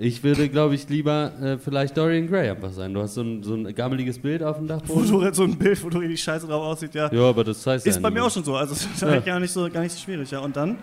Ich 0.00 0.22
würde, 0.22 0.48
glaube 0.48 0.76
ich, 0.76 0.88
lieber 0.88 1.32
äh, 1.42 1.58
vielleicht 1.58 1.96
Dorian 1.96 2.28
Gray 2.28 2.50
einfach 2.50 2.70
sein. 2.72 2.94
Du 2.94 3.02
hast 3.02 3.14
so 3.14 3.22
ein, 3.22 3.42
so 3.42 3.54
ein 3.54 3.74
gammeliges 3.74 4.16
Bild 4.20 4.44
auf 4.44 4.56
dem 4.58 4.64
Wo 4.68 4.74
Dachboden. 4.74 5.10
du 5.10 5.34
so 5.34 5.42
ein 5.42 5.58
Bild, 5.58 5.82
wo 5.82 5.90
du 5.90 5.98
richtig 5.98 6.22
scheiße 6.22 6.46
drauf 6.46 6.62
aussieht, 6.62 6.94
ja. 6.94 7.12
Ja, 7.12 7.22
aber 7.22 7.42
das 7.42 7.66
heißt 7.66 7.84
Ist 7.84 7.96
ja 7.96 8.00
bei 8.00 8.10
mir 8.10 8.24
auch 8.24 8.30
schon 8.30 8.44
so. 8.44 8.54
Also 8.54 8.74
das 8.74 8.84
ist 8.84 9.02
Ja. 9.02 9.08
eigentlich 9.08 9.24
gar 9.24 9.40
nicht 9.40 9.50
so, 9.52 9.68
gar 9.68 9.80
nicht 9.82 9.92
so 9.92 9.98
schwierig, 9.98 10.30
ja. 10.30 10.38
Und 10.38 10.54
dann 10.56 10.76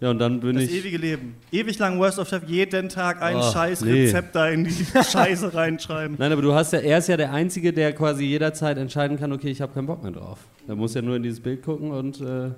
Ja, 0.00 0.10
und 0.10 0.18
dann 0.18 0.40
bin 0.40 0.54
das 0.54 0.64
ich. 0.64 0.76
ewige 0.76 0.96
Leben. 0.96 1.34
Ewig 1.52 1.78
lang 1.78 1.98
Worst 1.98 2.18
of 2.18 2.26
Chef, 2.28 2.42
jeden 2.46 2.88
Tag 2.88 3.20
ein 3.20 3.36
Oh, 3.36 3.42
scheiß 3.52 3.82
nee. 3.82 4.04
Rezept 4.04 4.34
da 4.34 4.48
in 4.48 4.64
die 4.64 4.70
Scheiße 5.12 5.52
reinschreiben. 5.52 6.16
Nein, 6.18 6.32
aber 6.32 6.40
du 6.40 6.54
hast 6.54 6.72
ja, 6.72 6.78
er 6.78 6.98
ist 6.98 7.08
ja 7.08 7.18
der 7.18 7.32
Einzige, 7.34 7.72
der 7.72 7.92
quasi 7.92 8.24
jederzeit 8.24 8.78
entscheiden 8.78 9.18
kann, 9.18 9.30
okay, 9.32 9.50
ich 9.50 9.60
habe 9.60 9.74
keinen 9.74 9.86
Bock 9.86 10.02
mehr 10.02 10.12
drauf. 10.12 10.38
Er 10.66 10.74
muss 10.74 10.94
ja 10.94 11.02
nur 11.02 11.16
in 11.16 11.22
dieses 11.22 11.40
Bild 11.40 11.62
gucken 11.62 11.90
und 11.90 12.18
äh, 12.20 12.50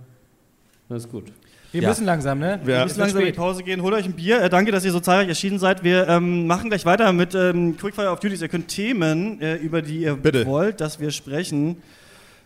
das 0.88 1.04
ist 1.04 1.10
gut. 1.10 1.24
Wir 1.72 1.82
Ja. 1.82 1.88
müssen 1.88 2.04
langsam, 2.04 2.38
ne? 2.38 2.60
Ja. 2.62 2.66
Wir 2.66 2.82
müssen 2.84 3.00
langsam 3.00 3.20
in 3.22 3.26
die. 3.26 3.32
Pause 3.32 3.62
gehen. 3.64 3.82
Holt 3.82 3.94
euch 3.94 4.04
ein 4.04 4.12
Bier. 4.12 4.40
Äh, 4.42 4.48
danke, 4.50 4.70
dass 4.70 4.84
ihr 4.84 4.92
so 4.92 5.00
zahlreich 5.00 5.28
erschienen 5.28 5.58
seid. 5.58 5.82
Wir 5.82 6.06
ähm, 6.06 6.46
machen 6.46 6.68
gleich 6.68 6.84
weiter 6.84 7.12
mit 7.14 7.34
ähm, 7.34 7.76
Quickfire 7.78 8.10
of 8.10 8.20
Duties. 8.20 8.42
Ihr 8.42 8.48
könnt 8.48 8.68
Themen, 8.68 9.40
äh, 9.40 9.56
über 9.56 9.80
die 9.82 10.02
ihr 10.02 10.14
Bitte. 10.16 10.44
wollt, 10.46 10.80
dass 10.82 11.00
wir 11.00 11.10
sprechen. 11.10 11.78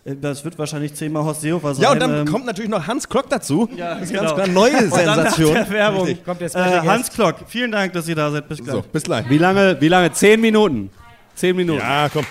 Äh, 0.06 0.14
Das 0.16 0.44
wird 0.44 0.58
wahrscheinlich 0.58 0.94
zehnmal 0.94 1.24
Horst 1.24 1.40
Seehofer 1.42 1.74
sein. 1.74 1.82
Ja, 1.82 1.90
und 1.92 2.00
dann 2.00 2.20
ähm, 2.20 2.26
kommt 2.26 2.46
natürlich 2.46 2.70
noch 2.70 2.86
Hans 2.86 3.08
Klock 3.08 3.28
dazu. 3.28 3.68
Ja, 3.76 3.94
das 3.94 4.04
ist 4.04 4.08
genau. 4.10 4.22
ganz 4.22 4.34
klar 4.34 4.46
neue 4.48 4.76
und 4.84 4.90
dann 4.92 5.06
nach 5.06 5.14
Sensation. 5.16 5.54
der 5.54 5.70
Werbung. 5.70 6.04
Richtig. 6.06 6.24
Kommt 6.24 6.40
der 6.40 6.46
Äh, 6.46 6.50
Special 6.50 6.70
Guest. 6.80 6.86
Hans 6.88 7.10
Klock, 7.12 7.34
vielen 7.48 7.72
Dank, 7.72 7.92
dass 7.92 8.08
ihr 8.08 8.14
da 8.14 8.30
seid. 8.30 8.48
Bis 8.48 8.58
gleich. 8.58 8.70
So, 8.74 8.82
bis 8.92 9.02
gleich. 9.02 9.28
Wie 9.28 9.38
lange, 9.38 9.76
wie 9.80 9.88
lange? 9.88 10.12
Zehn 10.12 10.40
Minuten. 10.40 10.90
Zehn 11.34 11.54
Minuten. 11.56 11.80
Ja, 11.80 12.08
komm. 12.12 12.24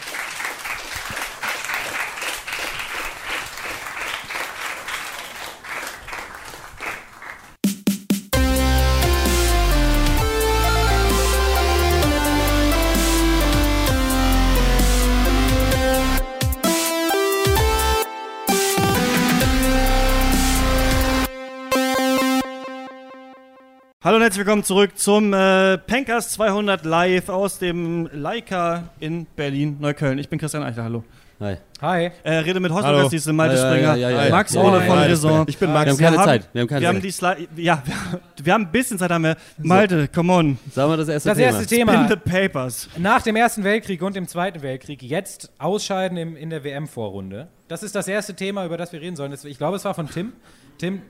Herzlich 24.26 24.43
willkommen 24.43 24.63
zurück 24.63 24.97
zum 24.97 25.34
äh, 25.34 25.78
Pencast 25.78 26.32
200 26.32 26.84
Live 26.84 27.30
aus 27.30 27.59
dem 27.59 28.09
Leica 28.11 28.89
in 28.99 29.28
Berlin-Neukölln. 29.36 30.17
Ich 30.17 30.30
bin 30.30 30.39
Christian 30.39 30.63
Eichler, 30.63 30.84
hallo. 30.86 31.03
Hi. 31.39 31.57
Hi. 31.80 32.09
Äh, 32.23 32.38
rede 32.38 32.59
mit 32.59 32.71
Horst 32.71 32.86
Hallo. 32.88 33.07
Diese 33.07 33.32
Malte 33.34 33.55
Ja, 33.55 33.61
ja, 33.61 33.69
Springer, 33.71 33.95
ja, 33.97 34.09
ja, 34.09 34.26
ja. 34.26 34.32
Max 34.32 34.51
ja, 34.55 34.61
von 34.63 34.73
ja, 34.73 34.93
Raison. 34.95 35.45
Ich 35.47 35.59
bin 35.59 35.69
Wir 35.69 35.73
Max. 35.76 35.91
haben 35.91 35.97
keine 35.99 36.17
haben- 36.17 36.26
Zeit. 36.26 36.49
Wir 36.53 36.61
haben 36.61 36.67
keine 36.67 36.82
Wir 36.82 36.88
haben 36.88 36.95
Zeit. 36.95 37.03
die 37.03 37.11
Sli 37.11 37.47
ja, 37.57 37.84
wir, 37.86 38.19
wir 38.45 38.53
haben 38.53 38.61
ein 38.63 38.71
bisschen 38.71 38.97
Zeit, 38.97 39.11
haben 39.11 39.26
wir. 39.26 39.38
Malte, 39.59 40.07
come 40.07 40.34
on. 40.34 40.57
Sagen 40.73 40.89
wir 40.91 40.97
das 40.97 41.07
erste 41.09 41.30
Das 41.30 41.38
Thema. 41.38 41.47
erste 41.47 41.63
Spin 41.65 41.78
Thema. 41.88 42.07
the 42.09 42.15
papers. 42.15 42.89
Nach 42.97 43.21
dem 43.21 43.36
Ersten 43.36 43.63
Weltkrieg 43.63 44.01
und 44.01 44.15
dem 44.15 44.28
Zweiten 44.28 44.63
Weltkrieg 44.63 45.03
jetzt 45.03 45.51
ausscheiden 45.59 46.17
im, 46.17 46.36
in 46.36 46.49
der 46.49 46.63
WM-Vorrunde. 46.63 47.47
Das 47.67 47.84
ist 47.84 47.93
das 47.93 48.07
erste 48.07 48.34
Thema, 48.34 48.65
über 48.65 48.78
das 48.78 48.91
wir 48.91 49.01
reden 49.01 49.17
sollen. 49.17 49.30
Das- 49.30 49.45
Ich 49.45 49.59
glaube, 49.59 49.78
es 49.78 49.86
war 49.86 49.93
von 49.93 50.09
Tim. 50.09 50.34
Tim, 50.80 51.03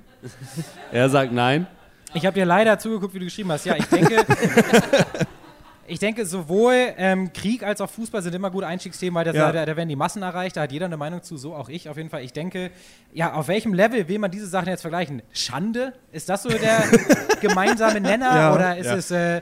Er 0.91 1.07
sagt 1.07 1.31
nein. 1.31 1.65
Ich 2.13 2.25
habe 2.25 2.33
dir 2.35 2.45
leider 2.45 2.77
zugeguckt, 2.79 3.13
wie 3.13 3.19
du 3.19 3.25
geschrieben 3.25 3.51
hast. 3.51 3.65
Ja, 3.65 3.75
ich 3.75 3.85
denke, 3.87 4.25
ich 5.87 5.99
denke 5.99 6.25
sowohl 6.25 6.73
ähm, 6.97 7.31
Krieg 7.33 7.61
als 7.63 7.79
auch 7.81 7.89
Fußball 7.89 8.21
sind 8.21 8.33
immer 8.33 8.49
gute 8.49 8.65
Einstiegsthemen, 8.67 9.13
weil 9.15 9.25
das, 9.25 9.35
Ja. 9.35 9.51
da, 9.51 9.65
da 9.65 9.75
werden 9.75 9.89
die 9.89 9.95
Massen 9.95 10.23
erreicht. 10.23 10.57
Da 10.57 10.61
hat 10.61 10.71
jeder 10.71 10.85
eine 10.87 10.97
Meinung 10.97 11.21
zu, 11.21 11.37
so 11.37 11.53
auch 11.53 11.69
ich 11.69 11.89
auf 11.89 11.97
jeden 11.97 12.09
Fall. 12.09 12.23
Ich 12.23 12.33
denke, 12.33 12.71
ja, 13.13 13.33
auf 13.33 13.47
welchem 13.47 13.73
Level 13.73 14.07
will 14.07 14.19
man 14.19 14.31
diese 14.31 14.47
Sachen 14.47 14.67
jetzt 14.69 14.81
vergleichen? 14.81 15.21
Schande? 15.33 15.93
Ist 16.11 16.29
das 16.29 16.43
so 16.43 16.49
der 16.49 16.83
gemeinsame 17.41 17.99
Nenner? 18.01 18.35
Ja. 18.35 18.53
Oder 18.55 18.77
ist 18.77 18.87
Ja. 18.87 18.95
es 18.95 19.11
äh, 19.11 19.41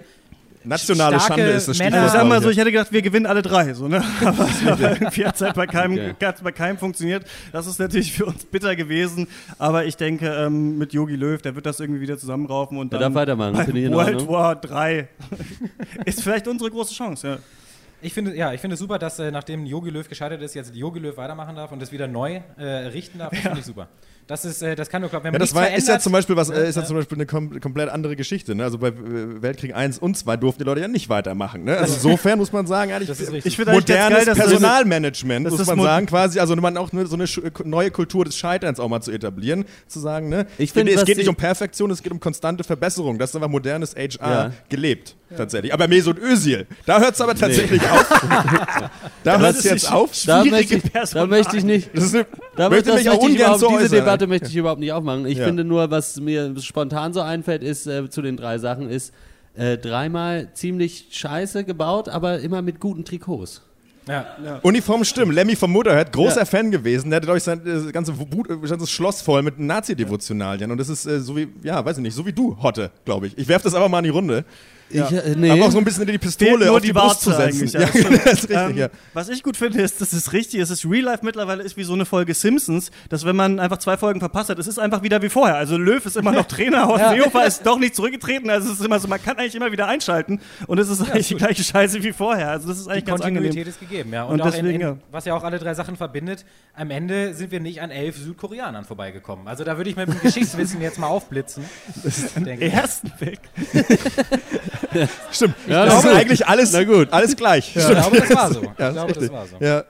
Nationale 0.66 1.20
starke 1.20 1.42
Schande 1.42 1.52
ist 1.52 1.68
das 1.68 1.78
Männer- 1.78 1.90
Stichwort. 1.92 2.04
Also 2.04 2.18
sag 2.18 2.28
mal 2.28 2.42
so, 2.42 2.50
ich 2.50 2.58
hätte 2.58 2.72
gedacht, 2.72 2.92
wir 2.92 3.02
gewinnen 3.02 3.26
alle 3.26 3.42
drei, 3.42 3.74
so, 3.74 3.88
ne? 3.88 4.04
Aber, 4.26 4.48
irgendwie 4.80 5.26
hat 5.26 5.36
es 5.36 5.42
halt 5.42 5.56
bei 5.56 5.68
keinem, 5.68 5.94
Okay. 5.94 6.26
hat's 6.26 6.42
bei 6.42 6.52
keinem 6.52 6.78
funktioniert. 6.78 7.26
Das 7.52 7.68
ist 7.68 7.80
natürlich 7.80 8.14
für 8.14 8.26
uns 8.26 8.46
bitter 8.46 8.76
gewesen. 8.76 9.28
Aber 9.58 9.86
ich 9.86 9.98
denke, 9.98 10.28
ähm, 10.28 10.78
mit 10.78 10.94
Yogi 10.94 11.16
Löw, 11.16 11.42
der 11.42 11.56
wird 11.56 11.66
das 11.66 11.80
irgendwie 11.80 12.02
wieder 12.02 12.18
zusammenraufen 12.18 12.78
und 12.78 12.92
Der 12.94 13.00
dann 13.00 13.14
darf 13.14 13.22
weitermachen, 13.22 13.54
bei 13.54 13.66
finde 13.66 13.80
ich 13.82 13.86
in 13.88 13.94
World. 13.94 14.28
War 14.28 14.56
3 14.56 15.08
ist 16.06 16.22
vielleicht 16.24 16.48
unsere 16.48 16.70
große 16.72 16.94
Chance, 16.94 17.28
ja. 17.28 17.38
Ich 18.02 18.14
finde, 18.14 18.36
ja, 18.36 18.52
ich 18.52 18.60
finde 18.60 18.74
es 18.74 18.80
super, 18.82 19.00
dass 19.00 19.18
äh, 19.20 19.32
nachdem 19.32 19.66
Jogi 19.66 19.90
Löw 19.90 20.08
gescheitert 20.08 20.42
ist, 20.42 20.54
jetzt 20.56 20.76
Jogi 20.76 21.00
Löw 21.00 21.16
weitermachen 21.16 21.56
darf 21.56 21.72
und 21.72 21.82
das 21.82 21.92
wieder 21.94 22.08
neu 22.08 22.42
äh, 22.58 22.64
richten 22.66 23.20
darf. 23.20 23.30
Das 23.32 23.40
finde 23.40 23.60
ich 23.60 23.66
super. 23.66 23.88
Das 24.26 24.46
ist, 24.46 24.62
äh, 24.62 24.76
das 24.76 24.88
kann 24.90 25.02
nur 25.02 25.10
klappen. 25.10 25.26
Wenn 25.26 25.34
Ja, 25.34 25.40
man 25.40 25.46
das 25.48 25.54
war, 25.54 25.64
nichts 25.64 25.80
ist 25.80 25.88
ja 25.90 25.96
verändert- 25.96 26.02
zum 26.04 26.12
Beispiel 26.14 26.36
was, 26.38 26.50
äh, 26.50 26.70
ist 26.70 26.76
ja 26.76 26.82
Ja. 26.82 26.88
zum 26.88 26.96
Beispiel 26.96 27.18
eine 27.18 27.26
kom 27.26 27.60
komplett 27.60 27.90
andere 27.90 28.16
Geschichte. 28.16 28.56
Ne? 28.56 28.64
Also 28.64 28.78
bei 28.78 28.88
äh, 28.88 28.94
Weltkrieg 29.42 29.76
1 29.76 30.00
und 30.00 30.18
2 30.18 30.38
durften 30.38 30.60
die 30.64 30.66
Leute 30.66 30.80
ja 30.82 30.88
nicht 30.88 31.10
weitermachen. 31.10 31.66
Ne? 31.66 31.78
Also 31.78 31.94
insofern 31.96 32.40
muss 32.40 32.52
man 32.54 32.66
sagen, 32.66 32.94
eigentlich 32.94 33.10
Das 33.10 33.20
ist 33.20 33.32
richtig. 33.32 33.52
Ich 33.52 33.56
finde 33.58 33.74
modernes 33.74 34.16
geil, 34.18 34.26
dass 34.26 34.38
Personalmanagement, 34.38 35.46
das 35.46 35.58
muss 35.58 35.68
man 35.68 35.82
sagen, 35.82 36.06
quasi, 36.06 36.40
also 36.40 36.56
man 36.56 36.78
auch 36.78 36.92
ne, 36.94 37.06
so 37.06 37.16
eine 37.16 37.26
sch- 37.26 37.68
neue 37.68 37.92
Kultur 37.92 38.24
des 38.24 38.38
Scheiterns 38.38 38.80
auch 38.80 38.88
mal 38.88 39.02
zu 39.02 39.12
etablieren, 39.12 39.66
zu 39.88 40.00
sagen, 40.00 40.30
ne? 40.30 40.46
Ich 40.58 40.72
finde, 40.72 40.94
es 40.94 41.04
geht 41.04 41.18
nicht 41.18 41.28
um 41.30 41.36
Perfektion, 41.36 41.92
es 41.92 42.02
geht 42.02 42.12
um 42.14 42.20
konstante 42.20 42.64
Verbesserung. 42.64 43.20
Das 43.20 43.32
ist 43.32 43.36
einfach 43.36 43.50
modernes 43.50 43.94
HR 43.96 44.30
Ja. 44.32 44.52
gelebt, 44.70 45.16
tatsächlich. 45.36 45.74
Aber 45.74 45.88
Mesut 45.90 46.18
Özil, 46.20 46.66
da 46.86 47.00
hört 47.02 47.16
es 47.16 47.20
aber 47.22 47.36
tatsächlich 47.36 47.82
auf. 47.90 48.08
da 49.24 49.40
hört 49.40 49.58
es 49.58 49.64
jetzt 49.64 49.92
auf. 49.92 50.12
Da 50.26 50.42
Schwierige 50.42 50.76
möchte, 50.76 50.98
ich, 51.04 51.10
da 51.12 51.26
möchte 51.26 51.58
ich 51.58 51.64
nicht. 51.64 51.90
Das 51.94 52.06
ist 52.06 52.16
eine, 52.16 52.26
Da 52.56 52.70
möchte 52.70 52.92
das 52.92 53.00
mich 53.00 53.10
auch 53.10 53.18
ich 53.18 53.30
ungern 53.30 53.60
so 53.60 53.68
diese 53.68 53.80
äußern. 53.84 53.92
Debatte 53.92 54.13
möchte 54.28 54.48
ich 54.48 54.56
überhaupt 54.56 54.80
nicht 54.80 54.92
aufmachen. 54.92 55.26
Ich 55.26 55.38
Ja. 55.38 55.46
finde 55.46 55.64
nur, 55.64 55.92
was 55.92 56.20
mir 56.20 56.54
spontan 56.62 57.14
so 57.14 57.22
einfällt, 57.22 57.64
ist 57.64 57.88
äh, 57.88 58.10
zu 58.10 58.22
den 58.22 58.38
drei 58.38 58.58
Sachen, 58.58 58.90
ist 58.90 59.14
äh, 59.56 59.78
dreimal 59.78 60.50
ziemlich 60.54 61.08
scheiße 61.12 61.64
gebaut, 61.64 62.10
aber 62.10 62.40
immer 62.40 62.62
mit 62.62 62.80
guten 62.80 63.06
Trikots. 63.06 63.62
Ja. 64.08 64.26
Uniform 64.64 65.06
stimmen. 65.06 65.32
Lemmy 65.32 65.56
vom 65.56 65.72
Motorhead, 65.72 66.12
großer 66.12 66.40
Ja. 66.42 66.46
Fan 66.46 66.72
gewesen. 66.72 67.10
Der 67.10 67.18
hatte, 67.18 67.26
glaube 67.26 67.38
ich, 67.38 67.44
sein 67.44 67.62
äh, 67.66 67.92
ganze 67.94 68.18
Wut, 68.20 68.50
äh, 68.50 68.58
ganzes 68.68 68.92
Schloss 68.92 69.22
voll 69.22 69.42
mit 69.44 69.60
Nazi-Devotionalien. 69.60 70.70
Und 70.72 70.78
das 70.78 70.90
ist 70.90 71.06
äh, 71.06 71.20
so 71.22 71.38
wie, 71.38 71.48
ja, 71.64 71.86
weiß 71.86 71.98
ich 71.98 72.04
nicht, 72.04 72.14
so 72.16 72.26
wie 72.26 72.34
du, 72.34 72.58
Hotte, 72.62 72.92
glaube 73.06 73.28
ich. 73.28 73.38
Ich 73.38 73.48
werfe 73.48 73.64
das 73.64 73.76
aber 73.76 73.88
mal 73.88 74.00
in 74.00 74.04
die 74.06 74.10
Runde. 74.10 74.44
Ich, 74.90 75.00
äh, 75.00 75.36
nee. 75.36 75.50
Aber 75.50 75.66
auch 75.66 75.72
so 75.72 75.78
ein 75.78 75.86
bisschen 75.86 76.06
die 76.06 76.18
Pistole 76.18 76.72
auf 76.72 76.80
die, 76.82 76.88
die 76.88 76.94
Brust 76.94 77.22
zu 77.22 77.32
setzen. 77.32 77.68
ja, 77.68 77.80
Ja, 77.94 78.10
das 78.10 78.24
das 78.24 78.44
richtig, 78.44 78.58
Ähm, 78.58 78.78
ja. 78.78 78.90
Was 79.14 79.30
ich 79.30 79.44
gut 79.44 79.58
finde, 79.58 79.82
ist, 79.82 80.02
dass 80.02 80.14
es 80.14 80.34
richtig 80.34 80.60
ist. 80.60 80.70
Ist 80.70 80.86
Real 80.86 81.04
Life 81.06 81.26
mittlerweile 81.26 81.64
ist 81.64 81.78
wie 81.78 81.84
so 81.84 81.94
eine 81.94 82.06
Folge 82.06 82.34
Simpsons, 82.34 82.92
dass 83.10 83.26
wenn 83.26 83.36
man 83.36 83.60
einfach 83.60 83.78
zwei 83.78 83.98
Folgen 83.98 84.20
verpasst 84.20 84.50
hat, 84.50 84.60
es 84.60 84.68
ist 84.68 84.80
einfach 84.80 85.02
wieder 85.04 85.22
wie 85.22 85.30
vorher. 85.30 85.56
Also 85.56 85.78
Löw 85.78 86.06
ist 86.06 86.18
immer 86.18 86.32
noch 86.32 86.46
Trainer, 86.48 86.88
Horst 86.88 87.10
Seehofer 87.10 87.46
ist 87.46 87.66
doch 87.66 87.80
nicht 87.80 87.96
zurückgetreten. 87.96 88.50
Also 88.50 88.72
es 88.72 88.80
ist 88.80 88.86
immer 88.86 89.00
so, 89.00 89.08
man 89.08 89.22
kann 89.22 89.38
eigentlich 89.38 89.56
immer 89.56 89.72
wieder 89.72 89.88
einschalten 89.88 90.40
und 90.68 90.78
es 90.80 90.90
ist 90.90 91.02
eigentlich 91.02 91.28
die 91.30 91.36
gleiche 91.36 91.64
Scheiße 91.64 92.04
wie 92.04 92.14
vorher. 92.14 92.50
Also 92.52 92.68
das 92.68 92.80
ist 92.80 92.88
eigentlich 92.88 93.06
Die 93.06 93.10
ganz 93.12 93.22
Kontinuität 93.22 93.52
angenehm. 93.52 93.70
ist 93.70 93.80
gegeben, 93.80 94.14
ja. 94.14 94.24
Und, 94.24 94.34
Und 94.34 94.42
auch 94.42 94.46
deswegen, 94.46 94.68
in, 94.68 94.76
in, 94.76 94.82
ja. 94.82 94.98
was 95.12 95.26
ja 95.26 95.34
auch 95.34 95.44
alle 95.44 95.60
drei 95.60 95.74
Sachen 95.74 95.96
verbindet, 95.96 96.46
am 96.76 96.92
Ende 96.92 97.34
sind 97.34 97.52
wir 97.52 97.60
nicht 97.60 97.82
an 97.82 97.92
elf 97.92 98.18
Südkoreanern 98.18 98.86
vorbeigekommen. 98.86 99.48
Also 99.48 99.64
da 99.64 99.78
würde 99.78 99.90
ich 99.90 99.96
mit 99.96 100.08
dem 100.08 100.20
Geschichtswissen 100.20 100.82
jetzt 100.82 101.00
mal 101.00 101.08
aufblitzen. 101.08 101.64
ich. 102.04 102.74
Ersten 102.74 103.12
Weg. 103.20 103.40
Stimmt. 105.32 105.56
Ja, 105.68 105.86
das 105.86 106.04
ist 106.04 106.12
eigentlich 106.12 106.48
alles, 106.48 106.72
Na 106.74 106.84
gut. 106.84 107.08
alles 107.12 107.36
gleich. 107.36 107.76
Ich 107.76 107.86
glaube, 107.88 108.18
das 108.20 108.36
war 108.36 108.54
so. 108.54 108.62
Ich 108.62 108.70
Ja, 108.80 108.90
glaube, 108.92 109.14
das 109.14 109.32
war 109.32 109.46
so. 109.48 109.58
Ja. 109.60 109.84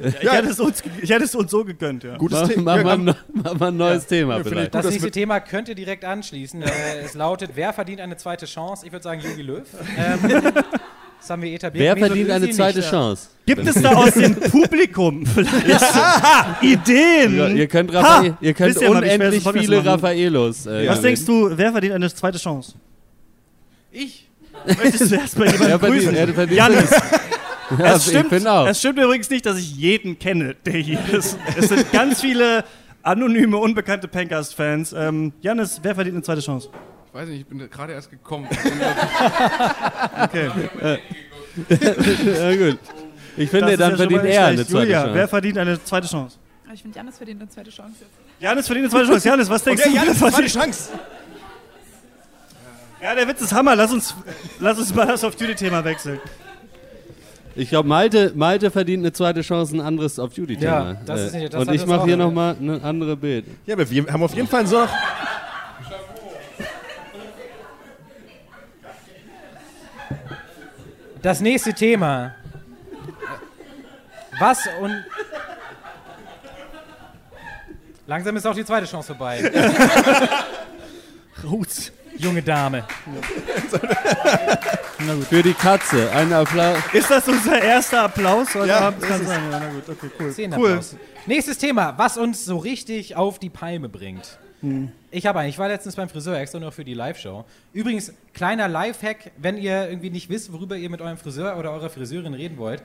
Ich, 0.00 0.30
hätte 0.30 0.48
es 0.50 0.60
uns, 0.60 0.80
ich 1.02 1.10
hätte 1.10 1.24
es 1.24 1.34
uns 1.34 1.50
so 1.50 1.64
gegönnt, 1.64 2.04
ja. 2.04 2.16
Gutes 2.16 2.40
Mach, 2.40 2.48
Thema. 2.48 2.76
mach, 2.76 2.76
Ja, 2.90 2.96
mal, 2.98 3.16
mach 3.32 3.54
mal 3.58 3.66
ein 3.68 3.76
neues 3.76 4.06
Thema 4.06 4.34
finde 4.34 4.48
ich 4.48 4.54
vielleicht. 4.54 4.74
Das 4.74 4.82
das 4.84 4.92
nächste 4.92 5.10
Thema 5.10 5.40
könnt 5.40 5.68
ihr 5.68 5.74
direkt 5.74 6.04
anschließen. 6.04 6.62
Äh, 6.62 6.66
es 7.04 7.14
lautet, 7.14 7.50
wer 7.54 7.72
verdient 7.72 8.00
eine 8.00 8.16
zweite 8.16 8.46
Chance? 8.46 8.86
Ich 8.86 8.92
würde 8.92 9.02
sagen, 9.02 9.20
Jogi 9.20 9.42
Löw. 9.42 9.64
Ähm, 9.96 10.20
das 11.20 11.30
haben 11.30 11.42
wir 11.42 11.52
etabliert. 11.52 11.84
Wer 11.84 11.96
verdient 12.06 12.30
eine 12.30 12.48
zweite 12.50 12.78
nicht, 12.78 12.84
ja. 12.84 12.90
Chance? 12.92 13.28
Gibt 13.44 13.66
es 13.66 13.82
da 13.82 13.92
aus 13.94 14.12
dem 14.12 14.36
Publikum 14.36 15.26
vielleicht 15.26 15.84
Ideen? 16.62 17.36
Ja, 17.36 17.48
ihr 17.48 17.66
könnt, 17.66 17.92
Raphael, 17.92 18.30
Ha! 18.30 18.38
ihr 18.40 18.54
könnt 18.54 18.78
unendlich 18.78 19.42
viele? 19.52 19.84
Raffaelos. 19.84 20.66
Äh, 20.66 20.88
Was 20.88 21.00
denkst 21.00 21.24
du, 21.24 21.50
wer 21.56 21.72
verdient 21.72 21.94
eine 21.94 22.08
zweite 22.14 22.38
Chance? 22.38 22.74
Ich? 23.90 24.27
Möchtest 24.66 25.10
du 25.10 25.14
erstmal 25.20 25.46
jemanden 25.48 25.68
Wer 25.70 25.78
verdient, 25.78 26.04
grüßen? 26.04 26.14
er 26.16 26.28
verdient 26.28 26.58
Janis, 26.58 26.90
ja, 27.78 27.94
es 27.94 28.06
ich 28.06 28.12
stimmt, 28.12 28.30
bin 28.30 28.46
auch. 28.46 28.66
es 28.66 28.78
stimmt 28.78 28.98
übrigens 28.98 29.30
nicht, 29.30 29.46
dass 29.46 29.58
ich 29.58 29.76
jeden 29.76 30.18
kenne, 30.18 30.54
der 30.64 30.74
hier 30.74 31.00
ist. 31.12 31.38
Es 31.56 31.68
sind 31.68 31.90
ganz 31.92 32.20
viele 32.20 32.64
anonyme, 33.02 33.56
unbekannte 33.56 34.08
Pencast-Fans. 34.08 34.92
Ähm, 34.92 35.32
Janis, 35.40 35.80
wer 35.82 35.94
verdient 35.94 36.16
eine 36.16 36.22
zweite 36.22 36.40
Chance? 36.40 36.68
Ich 37.08 37.14
weiß 37.14 37.28
nicht, 37.28 37.40
ich 37.40 37.46
bin 37.46 37.58
gerade 37.70 37.92
erst 37.92 38.10
gekommen. 38.10 38.48
Okay. 40.20 40.50
ja, 41.68 42.54
gut. 42.56 42.78
Ich 43.36 43.50
finde, 43.50 43.76
dann 43.76 43.90
ja 43.92 43.96
verdient 43.96 44.24
er 44.24 44.46
eine 44.46 44.66
zweite 44.66 44.82
Julia, 44.84 45.00
Chance. 45.02 45.14
wer 45.14 45.28
verdient 45.28 45.58
eine 45.58 45.84
zweite 45.84 46.06
Chance? 46.08 46.36
Ich 46.72 46.82
finde, 46.82 46.96
Janis 46.98 47.16
verdient 47.16 47.40
eine 47.40 47.50
zweite 47.50 47.70
Chance. 47.70 47.94
Janis 48.40 48.66
verdient 48.66 48.84
eine 48.86 48.90
zweite 48.92 49.12
Chance. 49.12 49.28
Janis, 49.28 49.48
was 49.50 49.64
denkst 49.64 49.82
Okay, 49.84 49.90
du? 49.92 49.96
Janis, 49.96 50.18
zweite 50.18 50.46
Chance. 50.46 50.90
Ja, 53.02 53.14
der 53.14 53.28
Witz 53.28 53.40
ist 53.40 53.52
Hammer. 53.52 53.76
Lass 53.76 53.92
uns, 53.92 54.14
lass 54.58 54.78
uns 54.78 54.94
mal 54.94 55.06
das 55.06 55.22
auf 55.24 55.36
Duty-Thema 55.36 55.84
wechseln. 55.84 56.20
Ich 57.54 57.70
glaube, 57.70 57.88
Malte, 57.88 58.32
Malte 58.34 58.70
verdient 58.70 59.02
eine 59.02 59.12
zweite 59.12 59.40
Chance, 59.42 59.76
ein 59.76 59.80
anderes 59.80 60.18
auf 60.18 60.32
Duty-Thema. 60.34 60.90
Ja, 60.92 60.96
das 61.06 61.20
ist 61.22 61.34
nicht- 61.34 61.52
das 61.54 61.66
Und 61.66 61.74
ich 61.74 61.86
mache 61.86 62.04
hier 62.06 62.16
nochmal 62.16 62.56
eine 62.60 62.82
andere 62.82 63.16
Bild. 63.16 63.46
Ja, 63.66 63.74
aber 63.74 63.88
wir 63.90 64.06
haben 64.06 64.22
auf 64.22 64.34
jeden 64.34 64.48
Fall 64.48 64.66
so 64.66 64.80
noch. 64.80 64.88
Das 71.22 71.40
nächste 71.40 71.74
Thema. 71.74 72.34
Was 74.38 74.68
und. 74.80 75.04
Langsam 78.06 78.36
ist 78.36 78.46
auch 78.46 78.54
die 78.54 78.64
zweite 78.64 78.86
Chance 78.86 79.08
vorbei. 79.08 79.52
Rutz. 81.44 81.92
Junge 82.18 82.42
Dame. 82.42 82.84
Für 85.28 85.42
die 85.42 85.54
Katze. 85.54 86.10
Ein 86.12 86.32
Applaus. 86.32 86.78
Ist 86.92 87.10
das 87.10 87.28
unser 87.28 87.60
erster 87.62 88.02
Applaus 88.04 88.54
heute 88.54 88.68
Ja, 88.68 88.80
Abend? 88.80 89.02
das 89.02 89.08
Kann 89.08 89.20
ist- 89.20 89.26
sein. 89.28 89.50
Ja, 89.50 89.60
na 89.60 89.68
gut, 89.70 89.88
okay, 89.88 90.10
cool. 90.18 90.32
Zehn 90.32 90.52
cool. 90.54 90.68
Applaus. 90.70 90.96
Nächstes 91.26 91.58
Thema, 91.58 91.94
was 91.96 92.16
uns 92.16 92.44
so 92.44 92.56
richtig 92.58 93.16
auf 93.16 93.38
die 93.38 93.50
Palme 93.50 93.88
bringt. 93.88 94.38
Hm. 94.60 94.90
Ich 95.10 95.26
habe 95.26 95.38
einen, 95.38 95.50
ich 95.50 95.58
war 95.58 95.68
letztens 95.68 95.94
beim 95.94 96.08
Friseur 96.08 96.36
extra 96.38 96.58
nur 96.58 96.72
für 96.72 96.84
die 96.84 96.94
Live-Show. 96.94 97.44
Übrigens, 97.72 98.12
kleiner 98.34 98.66
Lifehack, 98.66 99.30
wenn 99.36 99.56
ihr 99.56 99.88
irgendwie 99.88 100.10
nicht 100.10 100.28
wisst, 100.30 100.52
worüber 100.52 100.76
ihr 100.76 100.90
mit 100.90 101.00
eurem 101.00 101.16
Friseur 101.16 101.56
oder 101.56 101.70
eurer 101.72 101.90
Friseurin 101.90 102.34
reden 102.34 102.58
wollt. 102.58 102.82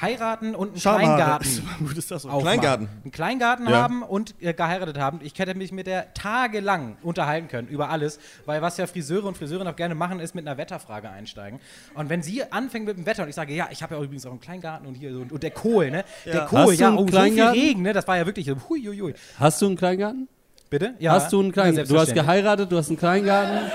Heiraten 0.00 0.54
und 0.54 0.68
einen 0.70 0.80
Schamhaare. 0.80 1.04
Kleingarten. 1.16 1.68
Gut 1.78 1.96
ist 1.96 2.10
das 2.10 2.22
so. 2.22 2.28
aufmachen. 2.28 2.44
Kleingarten. 2.60 2.88
Einen 3.02 3.12
Kleingarten 3.12 3.68
Ja. 3.68 3.82
haben 3.82 4.02
und 4.02 4.34
äh, 4.40 4.52
geheiratet 4.52 4.98
haben. 4.98 5.20
Ich 5.22 5.38
hätte 5.38 5.54
mich 5.54 5.72
mit 5.72 5.86
der 5.86 6.12
tagelang 6.14 6.96
unterhalten 7.02 7.48
können 7.48 7.68
über 7.68 7.88
alles, 7.90 8.18
weil 8.44 8.60
was 8.62 8.76
ja 8.76 8.86
Friseure 8.86 9.24
und 9.26 9.36
Friseurinnen 9.36 9.72
auch 9.72 9.76
gerne 9.76 9.94
machen, 9.94 10.20
ist 10.20 10.34
mit 10.34 10.46
einer 10.46 10.58
Wetterfrage 10.58 11.08
einsteigen. 11.08 11.60
Und 11.94 12.08
wenn 12.10 12.22
sie 12.22 12.42
anfängt 12.52 12.86
mit 12.86 12.96
dem 12.98 13.06
Wetter 13.06 13.22
und 13.22 13.28
ich 13.30 13.34
sage, 13.34 13.54
ja, 13.54 13.68
ich 13.70 13.82
habe 13.82 13.94
ja 13.94 14.02
übrigens 14.02 14.26
auch 14.26 14.30
einen 14.32 14.40
Kleingarten 14.40 14.86
und 14.86 14.94
hier 14.94 15.12
so, 15.12 15.20
und 15.30 15.42
der 15.42 15.50
Kohl, 15.50 15.90
ne? 15.90 16.04
Der 16.26 16.46
Kohl, 16.46 16.60
Hast 16.60 16.68
du 16.72 16.74
ja, 16.82 16.88
einen 16.88 16.98
oh, 16.98 17.06
so 17.10 17.20
viel? 17.22 17.42
Regen, 17.42 17.82
ne? 17.82 17.92
Das 17.92 18.06
war 18.06 18.16
ja 18.18 18.26
wirklich 18.26 18.46
so, 18.46 18.54
hui, 18.68 18.84
hui, 18.84 18.98
hui. 18.98 19.14
Hast 19.38 19.62
du 19.62 19.66
einen 19.66 19.76
Kleingarten? 19.76 20.28
Bitte? 20.68 20.94
Ja. 20.98 21.12
Hast 21.12 21.32
du 21.32 21.40
einen 21.40 21.52
Kleingarten? 21.52 21.88
Du 21.92 21.98
hast 21.98 22.12
geheiratet, 22.12 22.70
du 22.70 22.76
hast 22.76 22.88
einen 22.88 22.98
Kleingarten. 22.98 23.70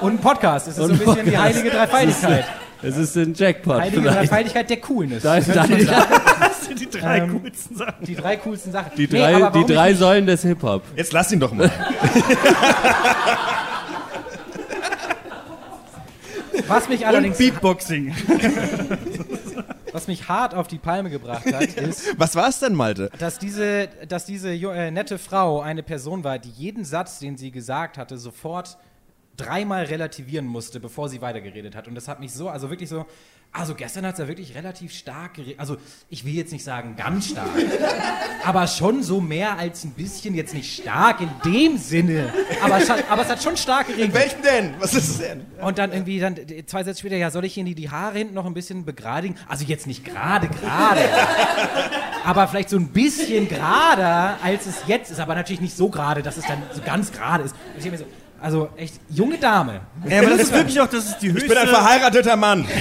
Und 0.00 0.10
einen 0.10 0.18
Podcast. 0.20 0.68
Das 0.68 0.74
ist 0.74 0.76
so 0.78 0.84
Und 0.84 0.92
ein 0.92 0.98
bisschen 0.98 1.14
die 1.24 1.30
Podcast. 1.32 1.42
heilige 1.44 1.70
Dreifaltigkeit. 1.70 2.44
Es 2.82 2.96
ist 2.96 3.16
ein 3.16 3.34
Jackpot 3.34 3.80
Heilige 3.80 4.02
vielleicht. 4.02 4.18
Dreifaltigkeit 4.30 4.70
der 4.70 4.76
Coolness. 4.80 5.22
Das 5.22 5.44
sind 5.46 6.80
die 6.80 6.88
drei 6.90 7.18
Ähm, 7.18 7.40
coolsten 7.42 7.76
Sachen. 7.76 8.04
Die 8.04 8.14
drei 8.14 8.36
coolsten 8.36 8.72
Sachen. 8.72 8.92
Die 8.96 9.08
Nee, 9.08 9.18
drei, 9.18 9.44
aber 9.44 9.58
die 9.58 9.72
drei 9.72 9.94
Säulen 9.94 10.26
des 10.26 10.42
Hip-Hop. 10.42 10.82
Jetzt 10.96 11.12
lass 11.12 11.32
ihn 11.32 11.40
doch 11.40 11.52
mal. 11.52 11.70
Was 16.66 16.88
mich 16.88 17.00
Und 17.00 17.06
allerdings 17.06 17.38
Beatboxing. 17.38 18.14
was 19.92 20.06
mich 20.06 20.28
hart 20.28 20.54
auf 20.54 20.66
die 20.68 20.78
Palme 20.78 21.08
gebracht 21.10 21.46
hat, 21.52 21.62
ist, 21.76 22.18
Was 22.18 22.36
war 22.36 22.48
es 22.48 22.58
denn, 22.60 22.74
Malte? 22.74 23.10
dass 23.18 23.38
diese, 23.38 23.88
dass 24.08 24.26
diese 24.26 24.50
äh, 24.52 24.90
nette 24.90 25.18
Frau 25.18 25.60
eine 25.60 25.82
Person 25.82 26.24
war, 26.24 26.38
die 26.38 26.50
jeden 26.50 26.84
Satz, 26.84 27.18
den 27.20 27.36
sie 27.36 27.50
gesagt 27.50 27.96
hatte, 27.96 28.18
sofort 28.18 28.76
dreimal 29.38 29.84
relativieren 29.84 30.46
musste, 30.46 30.80
bevor 30.80 31.08
sie 31.08 31.22
weitergeredet 31.22 31.74
hat. 31.74 31.88
Und 31.88 31.94
das 31.94 32.08
hat 32.08 32.20
mich 32.20 32.32
so, 32.32 32.48
also 32.48 32.68
wirklich 32.68 32.88
so, 32.88 33.06
also 33.50 33.74
gestern 33.74 34.04
hat 34.04 34.16
sie 34.16 34.22
ja 34.22 34.28
wirklich 34.28 34.54
relativ 34.54 34.92
stark 34.92 35.34
geredet. 35.34 35.58
Also 35.58 35.78
ich 36.10 36.24
will 36.24 36.34
jetzt 36.34 36.52
nicht 36.52 36.64
sagen 36.64 36.96
ganz 36.96 37.30
stark, 37.30 37.48
aber 38.44 38.66
schon 38.66 39.02
so 39.02 39.20
mehr 39.20 39.58
als 39.58 39.84
ein 39.84 39.92
bisschen, 39.92 40.34
jetzt 40.34 40.52
nicht 40.52 40.82
stark 40.82 41.20
in 41.20 41.30
dem 41.44 41.78
Sinne, 41.78 42.32
aber, 42.62 42.78
aber 43.08 43.22
es 43.22 43.28
hat 43.28 43.42
schon 43.42 43.56
stark 43.56 43.86
geredet. 43.86 44.12
Welchen 44.12 44.42
denn? 44.42 44.74
Was 44.78 44.92
ist 44.94 45.08
es 45.08 45.18
denn? 45.18 45.46
Und 45.60 45.78
dann 45.78 45.92
irgendwie 45.92 46.20
dann 46.20 46.36
zwei 46.66 46.84
Sätze 46.84 47.00
später, 47.00 47.16
ja, 47.16 47.30
soll 47.30 47.44
ich 47.44 47.56
Ihnen 47.56 47.66
die, 47.66 47.74
die 47.74 47.90
Haare 47.90 48.18
hinten 48.18 48.34
noch 48.34 48.44
ein 48.44 48.54
bisschen 48.54 48.84
begradigen? 48.84 49.36
Also 49.48 49.64
jetzt 49.64 49.86
nicht 49.86 50.04
gerade, 50.04 50.48
gerade. 50.48 51.00
aber 52.24 52.46
vielleicht 52.48 52.68
so 52.68 52.76
ein 52.76 52.88
bisschen 52.88 53.48
gerader, 53.48 54.38
als 54.42 54.66
es 54.66 54.82
jetzt 54.86 55.10
ist. 55.10 55.20
Aber 55.20 55.34
natürlich 55.34 55.60
nicht 55.60 55.76
so 55.76 55.88
gerade, 55.88 56.22
dass 56.22 56.36
es 56.36 56.44
dann 56.44 56.62
so 56.74 56.82
ganz 56.82 57.12
gerade 57.12 57.44
ist. 57.44 57.52
Und 57.52 57.78
ich 57.78 57.82
denk 57.82 57.92
mir 57.92 57.98
so, 57.98 58.06
also 58.40 58.68
echt, 58.76 58.94
junge 59.10 59.38
Dame. 59.38 59.80
Ja, 60.08 60.18
aber 60.20 60.30
das 60.30 60.42
ist 60.42 60.52
wirklich 60.52 60.80
auch, 60.80 60.86
das 60.88 61.06
ist 61.06 61.18
die 61.18 61.28
höchste. 61.32 61.46
Ich 61.46 61.48
bin 61.48 61.58
ein 61.58 61.68
verheirateter 61.68 62.36
Mann. 62.36 62.66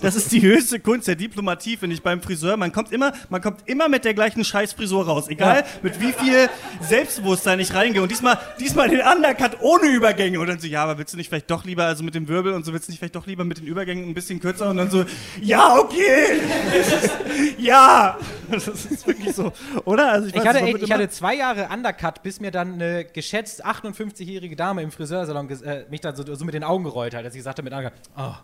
Das 0.00 0.14
ist 0.14 0.30
die 0.30 0.40
höchste 0.40 0.78
Kunst 0.78 1.08
der 1.08 1.16
Diplomatie, 1.16 1.76
finde 1.76 1.94
ich, 1.94 2.02
beim 2.02 2.22
Friseur. 2.22 2.56
Man 2.56 2.70
kommt 2.70 2.92
immer, 2.92 3.12
man 3.30 3.40
kommt 3.42 3.62
immer 3.66 3.88
mit 3.88 4.04
der 4.04 4.14
gleichen 4.14 4.44
Scheißfrisur 4.44 5.04
raus. 5.04 5.26
Egal, 5.28 5.56
Ja. 5.58 5.64
mit 5.82 6.00
wie 6.00 6.12
viel 6.12 6.48
Selbstbewusstsein 6.80 7.58
ich 7.58 7.74
reingehe. 7.74 8.00
Und 8.00 8.08
diesmal, 8.10 8.38
diesmal 8.60 8.88
den 8.88 9.00
Undercut 9.00 9.58
ohne 9.60 9.88
Übergänge. 9.88 10.38
Und 10.38 10.46
dann 10.46 10.60
so, 10.60 10.68
ja, 10.68 10.84
aber 10.84 10.98
willst 10.98 11.14
du 11.14 11.16
nicht 11.16 11.28
vielleicht 11.28 11.50
doch 11.50 11.64
lieber, 11.64 11.84
also 11.84 12.04
mit 12.04 12.14
dem 12.14 12.28
Wirbel 12.28 12.52
und 12.54 12.64
so, 12.64 12.72
willst 12.72 12.86
du 12.86 12.92
nicht 12.92 13.00
vielleicht 13.00 13.16
doch 13.16 13.26
lieber 13.26 13.44
mit 13.44 13.58
den 13.58 13.66
Übergängen 13.66 14.08
ein 14.08 14.14
bisschen 14.14 14.38
kürzer? 14.38 14.70
Und 14.70 14.76
dann 14.76 14.88
so, 14.88 15.04
ja, 15.42 15.76
okay. 15.76 16.40
Ist, 16.78 17.10
ja. 17.58 18.16
Das 18.50 18.68
ist 18.68 19.06
wirklich 19.06 19.34
so. 19.34 19.52
Oder? 19.84 20.12
Also 20.12 20.28
ich, 20.28 20.34
Ich 20.36 20.46
hatte, 20.46 20.60
ich 20.64 20.92
hatte 20.92 21.08
zwei 21.10 21.34
Jahre 21.34 21.68
Undercut, 21.74 22.22
bis 22.22 22.38
mir 22.40 22.50
dann 22.52 22.74
eine 22.74 23.04
geschätzt 23.04 23.66
58-jährige 23.66 24.47
Dame 24.56 24.82
im 24.82 24.90
Friseursalon 24.90 25.48
äh, 25.50 25.84
mich 25.90 26.00
dann 26.00 26.14
so, 26.16 26.34
so 26.34 26.44
mit 26.44 26.54
den 26.54 26.64
Augen 26.64 26.84
gerollt 26.84 27.14
hat, 27.14 27.24
als 27.24 27.34
ich 27.34 27.42
sagte 27.42 27.62
mit 27.62 27.72
Undercut, 27.72 27.92
oh, 28.16 28.34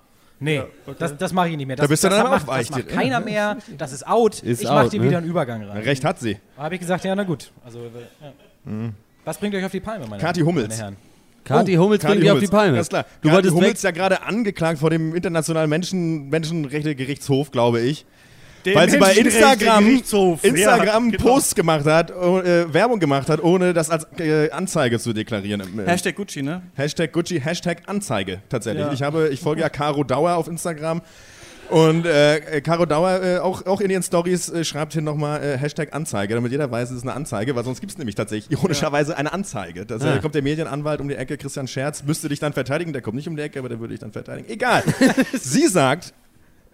nee, 0.40 0.62
das, 0.98 1.16
das 1.16 1.32
mache 1.32 1.50
ich 1.50 1.56
nicht 1.56 1.66
mehr. 1.66 1.76
Das, 1.76 1.84
Da 1.84 1.88
bist 1.88 2.04
du 2.04 2.08
das 2.08 2.18
dann 2.18 2.30
macht. 2.30 2.48
Das 2.48 2.70
macht 2.70 2.88
keiner 2.88 3.20
mehr, 3.20 3.58
das 3.78 3.92
ist 3.92 4.06
out. 4.06 4.42
Ist 4.42 4.62
ich 4.62 4.68
mache 4.68 4.88
dir 4.88 5.00
ne? 5.00 5.06
wieder 5.06 5.18
einen 5.18 5.26
Übergang 5.26 5.64
rein. 5.64 5.82
Recht 5.82 6.04
hat 6.04 6.20
sie. 6.20 6.38
Da 6.56 6.64
habe 6.64 6.74
ich 6.74 6.80
gesagt, 6.80 7.04
ja, 7.04 7.14
na 7.14 7.24
gut. 7.24 7.52
Also, 7.64 7.80
äh, 7.80 7.82
ja. 8.66 8.90
Was 9.24 9.38
bringt 9.38 9.54
euch 9.54 9.64
auf 9.64 9.72
die 9.72 9.80
Palme, 9.80 10.06
meine, 10.06 10.22
Kathi 10.22 10.40
Hummels. 10.40 10.68
meine 10.68 10.80
Herren? 10.80 10.96
Kathi 11.44 11.74
Hummels 11.74 12.02
Kathi 12.02 12.14
bringt 12.14 12.24
die 12.24 12.30
auf 12.30 12.38
die 12.38 12.46
Hummels. 12.46 12.50
Palme. 12.50 12.76
Ganz 12.76 12.88
klar. 12.88 13.04
Du 13.20 13.28
Kathi 13.28 13.34
wolltest 13.34 13.54
Hummels 13.54 13.82
weg. 13.82 13.84
ja 13.84 13.90
gerade 13.90 14.22
angeklagt 14.22 14.78
vor 14.78 14.90
dem 14.90 15.14
Internationalen 15.14 15.68
Menschen 15.68 16.28
Menschenrechtegerichtshof, 16.28 17.50
glaube 17.50 17.80
ich. 17.80 18.06
Den 18.64 18.74
weil 18.74 18.88
sie 18.90 18.98
bei 18.98 19.12
Instagram. 19.14 19.86
Instagram 20.42 21.04
Ja, 21.06 21.10
genau. 21.10 21.22
Posts 21.22 21.54
gemacht 21.54 21.84
hat, 21.86 22.12
oh, 22.14 22.38
äh, 22.40 22.72
Werbung 22.72 22.98
gemacht 22.98 23.28
hat, 23.28 23.42
ohne 23.42 23.72
das 23.74 23.90
als 23.90 24.06
äh, 24.18 24.50
Anzeige 24.50 24.98
zu 24.98 25.12
deklarieren. 25.12 25.62
Hashtag 25.86 26.16
Gucci, 26.16 26.42
ne? 26.42 26.62
Hashtag 26.74 27.12
Gucci, 27.12 27.40
Hashtag 27.40 27.82
Anzeige 27.86 28.40
tatsächlich. 28.48 28.86
Ja. 28.86 28.92
Ich, 28.92 29.02
habe, 29.02 29.28
ich 29.28 29.40
folge 29.40 29.60
ja 29.62 29.68
Caro 29.68 30.04
Dauer 30.04 30.34
auf 30.34 30.48
Instagram. 30.48 31.02
Und 31.70 32.04
äh, 32.04 32.60
Caro 32.60 32.84
Dauer 32.84 33.22
äh, 33.22 33.38
auch, 33.38 33.64
auch 33.64 33.80
in 33.80 33.88
ihren 33.90 34.02
Stories 34.02 34.50
äh, 34.50 34.64
schreibt 34.64 34.92
hier 34.92 35.00
nochmal 35.00 35.42
äh, 35.42 35.56
Hashtag 35.56 35.94
Anzeige, 35.94 36.34
damit 36.34 36.52
jeder 36.52 36.70
weiß, 36.70 36.90
es 36.90 36.98
ist 36.98 37.02
eine 37.04 37.14
Anzeige, 37.14 37.56
weil 37.56 37.64
sonst 37.64 37.80
gibt 37.80 37.90
es 37.90 37.96
nämlich 37.98 38.14
tatsächlich 38.14 38.50
ironischerweise 38.50 39.16
eine 39.16 39.32
Anzeige. 39.32 39.86
Da 39.86 39.96
Ah. 39.96 40.16
äh, 40.16 40.18
kommt 40.20 40.34
der 40.34 40.42
Medienanwalt 40.42 41.00
um 41.00 41.08
die 41.08 41.14
Ecke, 41.14 41.38
Christian 41.38 41.66
Scherz, 41.66 42.02
müsste 42.04 42.28
dich 42.28 42.38
dann 42.38 42.52
verteidigen, 42.52 42.92
der 42.92 43.00
kommt 43.00 43.16
nicht 43.16 43.28
um 43.28 43.36
die 43.36 43.42
Ecke, 43.42 43.58
aber 43.60 43.70
der 43.70 43.80
würde 43.80 43.92
dich 43.92 44.00
dann 44.00 44.12
verteidigen. 44.12 44.48
Egal. 44.50 44.82
sie 45.32 45.66
sagt, 45.66 46.12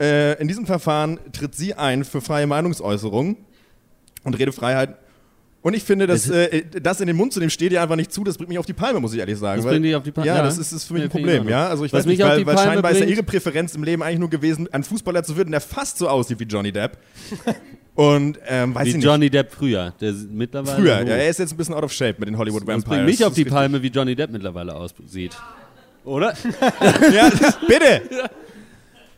äh, 0.01 0.41
in 0.41 0.49
diesem 0.49 0.67
Verfahren 0.67 1.19
tritt 1.33 1.55
sie 1.55 1.75
ein 1.75 2.05
für 2.05 2.21
freie 2.21 2.47
Meinungsäußerung 2.47 3.37
und 4.25 4.39
Redefreiheit. 4.39 4.97
Und 5.63 5.75
ich 5.75 5.83
finde, 5.85 6.07
dass, 6.07 6.27
äh, 6.31 6.63
das 6.83 7.03
in 7.03 7.07
den 7.07 7.17
Mund 7.17 7.35
zu 7.35 7.39
nehmen 7.39 7.51
steht 7.51 7.71
ihr 7.71 7.83
einfach 7.83 7.97
nicht 7.97 8.11
zu. 8.11 8.25
Das 8.25 8.39
bringt 8.39 8.49
mich 8.49 8.59
auf 8.59 8.65
die 8.65 8.73
Palme, 8.73 8.99
muss 8.99 9.13
ich 9.13 9.19
ehrlich 9.21 9.37
sagen. 9.39 9.59
Das 9.59 9.67
weil- 9.67 9.73
bringt 9.75 9.85
dich 9.85 9.95
auf 9.95 10.03
die 10.03 10.11
Palme, 10.11 10.27
Ja, 10.27 10.37
ja. 10.37 10.43
das 10.43 10.57
ist, 10.57 10.73
ist 10.73 10.85
für 10.85 10.95
mich 10.95 11.03
Nee, 11.03 11.09
ein 11.09 11.11
Problem. 11.11 11.49
Ja, 11.51 11.69
also 11.69 11.85
ich 11.85 11.93
Was 11.93 11.99
weiß 12.01 12.07
nicht, 12.07 12.17
mich 12.19 12.25
auf 12.25 12.31
weil, 12.31 12.39
die 12.39 12.47
weil 12.47 12.55
Palme 12.55 12.73
scheinbar 12.73 12.91
ist 12.93 12.97
ja 13.01 13.05
bringt- 13.05 13.17
ihre 13.19 13.23
Präferenz 13.27 13.75
im 13.75 13.85
Leben 13.85 14.03
eigentlich 14.03 14.21
nur 14.21 14.31
gewesen, 14.31 14.69
ein 14.73 14.83
Fußballer 14.85 15.23
zu 15.23 15.37
werden, 15.37 15.51
der 15.51 15.61
fast 15.61 15.99
so 15.99 16.09
aussieht 16.09 16.41
wie 16.41 16.45
Johnny 16.45 16.73
Depp. 16.73 16.97
Und 17.95 18.39
ähm, 18.49 18.75
weiß 18.75 18.87
Wie 18.87 18.89
ich 18.91 18.97
nicht. 18.97 19.05
Johnny 19.05 19.29
Depp 19.29 19.53
früher. 19.53 19.93
Der 20.01 20.11
ist 20.13 20.31
mittlerweile. 20.31 20.77
Früher, 20.77 21.01
ja, 21.03 21.17
er 21.17 21.29
ist 21.29 21.39
jetzt 21.41 21.53
ein 21.53 21.57
bisschen 21.59 21.75
out 21.75 21.83
of 21.85 21.93
shape 21.93 22.15
mit 22.19 22.29
den 22.29 22.39
Hollywood 22.39 22.63
Das 22.63 22.69
Vampires. 22.69 22.85
bringt 22.89 23.05
mich 23.07 23.25
auf 23.27 23.35
die 23.35 23.45
Das 23.45 23.53
Palme, 23.53 23.83
wie 23.83 23.89
Johnny 23.89 24.17
Depp 24.17 24.31
mittlerweile 24.31 24.75
aussieht. 24.75 25.37
Oder? 26.07 26.33
Ja, 27.13 27.31
bitte! 27.69 28.03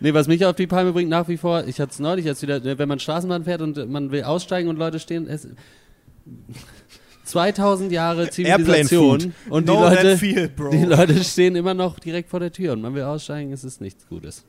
Nee, 0.02 0.14
was 0.14 0.26
mich 0.26 0.44
auf 0.44 0.56
die 0.56 0.66
Palme 0.66 0.92
bringt 0.92 1.08
nach 1.08 1.28
wie 1.28 1.36
vor, 1.36 1.64
ich 1.66 1.78
hatte 1.80 1.92
es 1.92 2.00
neulich 2.00 2.24
jetzt 2.24 2.42
wieder, 2.42 2.62
wenn 2.78 2.88
man 2.88 2.98
Straßenbahn 2.98 3.44
fährt 3.44 3.62
und 3.62 3.88
man 3.88 4.10
will 4.10 4.24
aussteigen 4.24 4.68
und 4.68 4.76
Leute 4.76 4.98
stehen, 4.98 5.28
es, 5.28 5.46
2000 7.24 7.92
Jahre 7.92 8.28
Zivilisation 8.28 9.32
und 9.48 9.68
die 9.68 9.72
that 9.72 10.02
Leute, 10.02 10.18
feel, 10.18 10.50
die 10.72 10.84
Leute 10.84 11.22
stehen 11.22 11.54
immer 11.54 11.74
noch 11.74 12.00
direkt 12.00 12.30
vor 12.30 12.40
der 12.40 12.50
Tür 12.50 12.72
und 12.72 12.82
man 12.82 12.94
will 12.94 13.04
aussteigen, 13.04 13.52
es 13.52 13.62
ist 13.62 13.80
nichts 13.80 14.06
Gutes. 14.08 14.44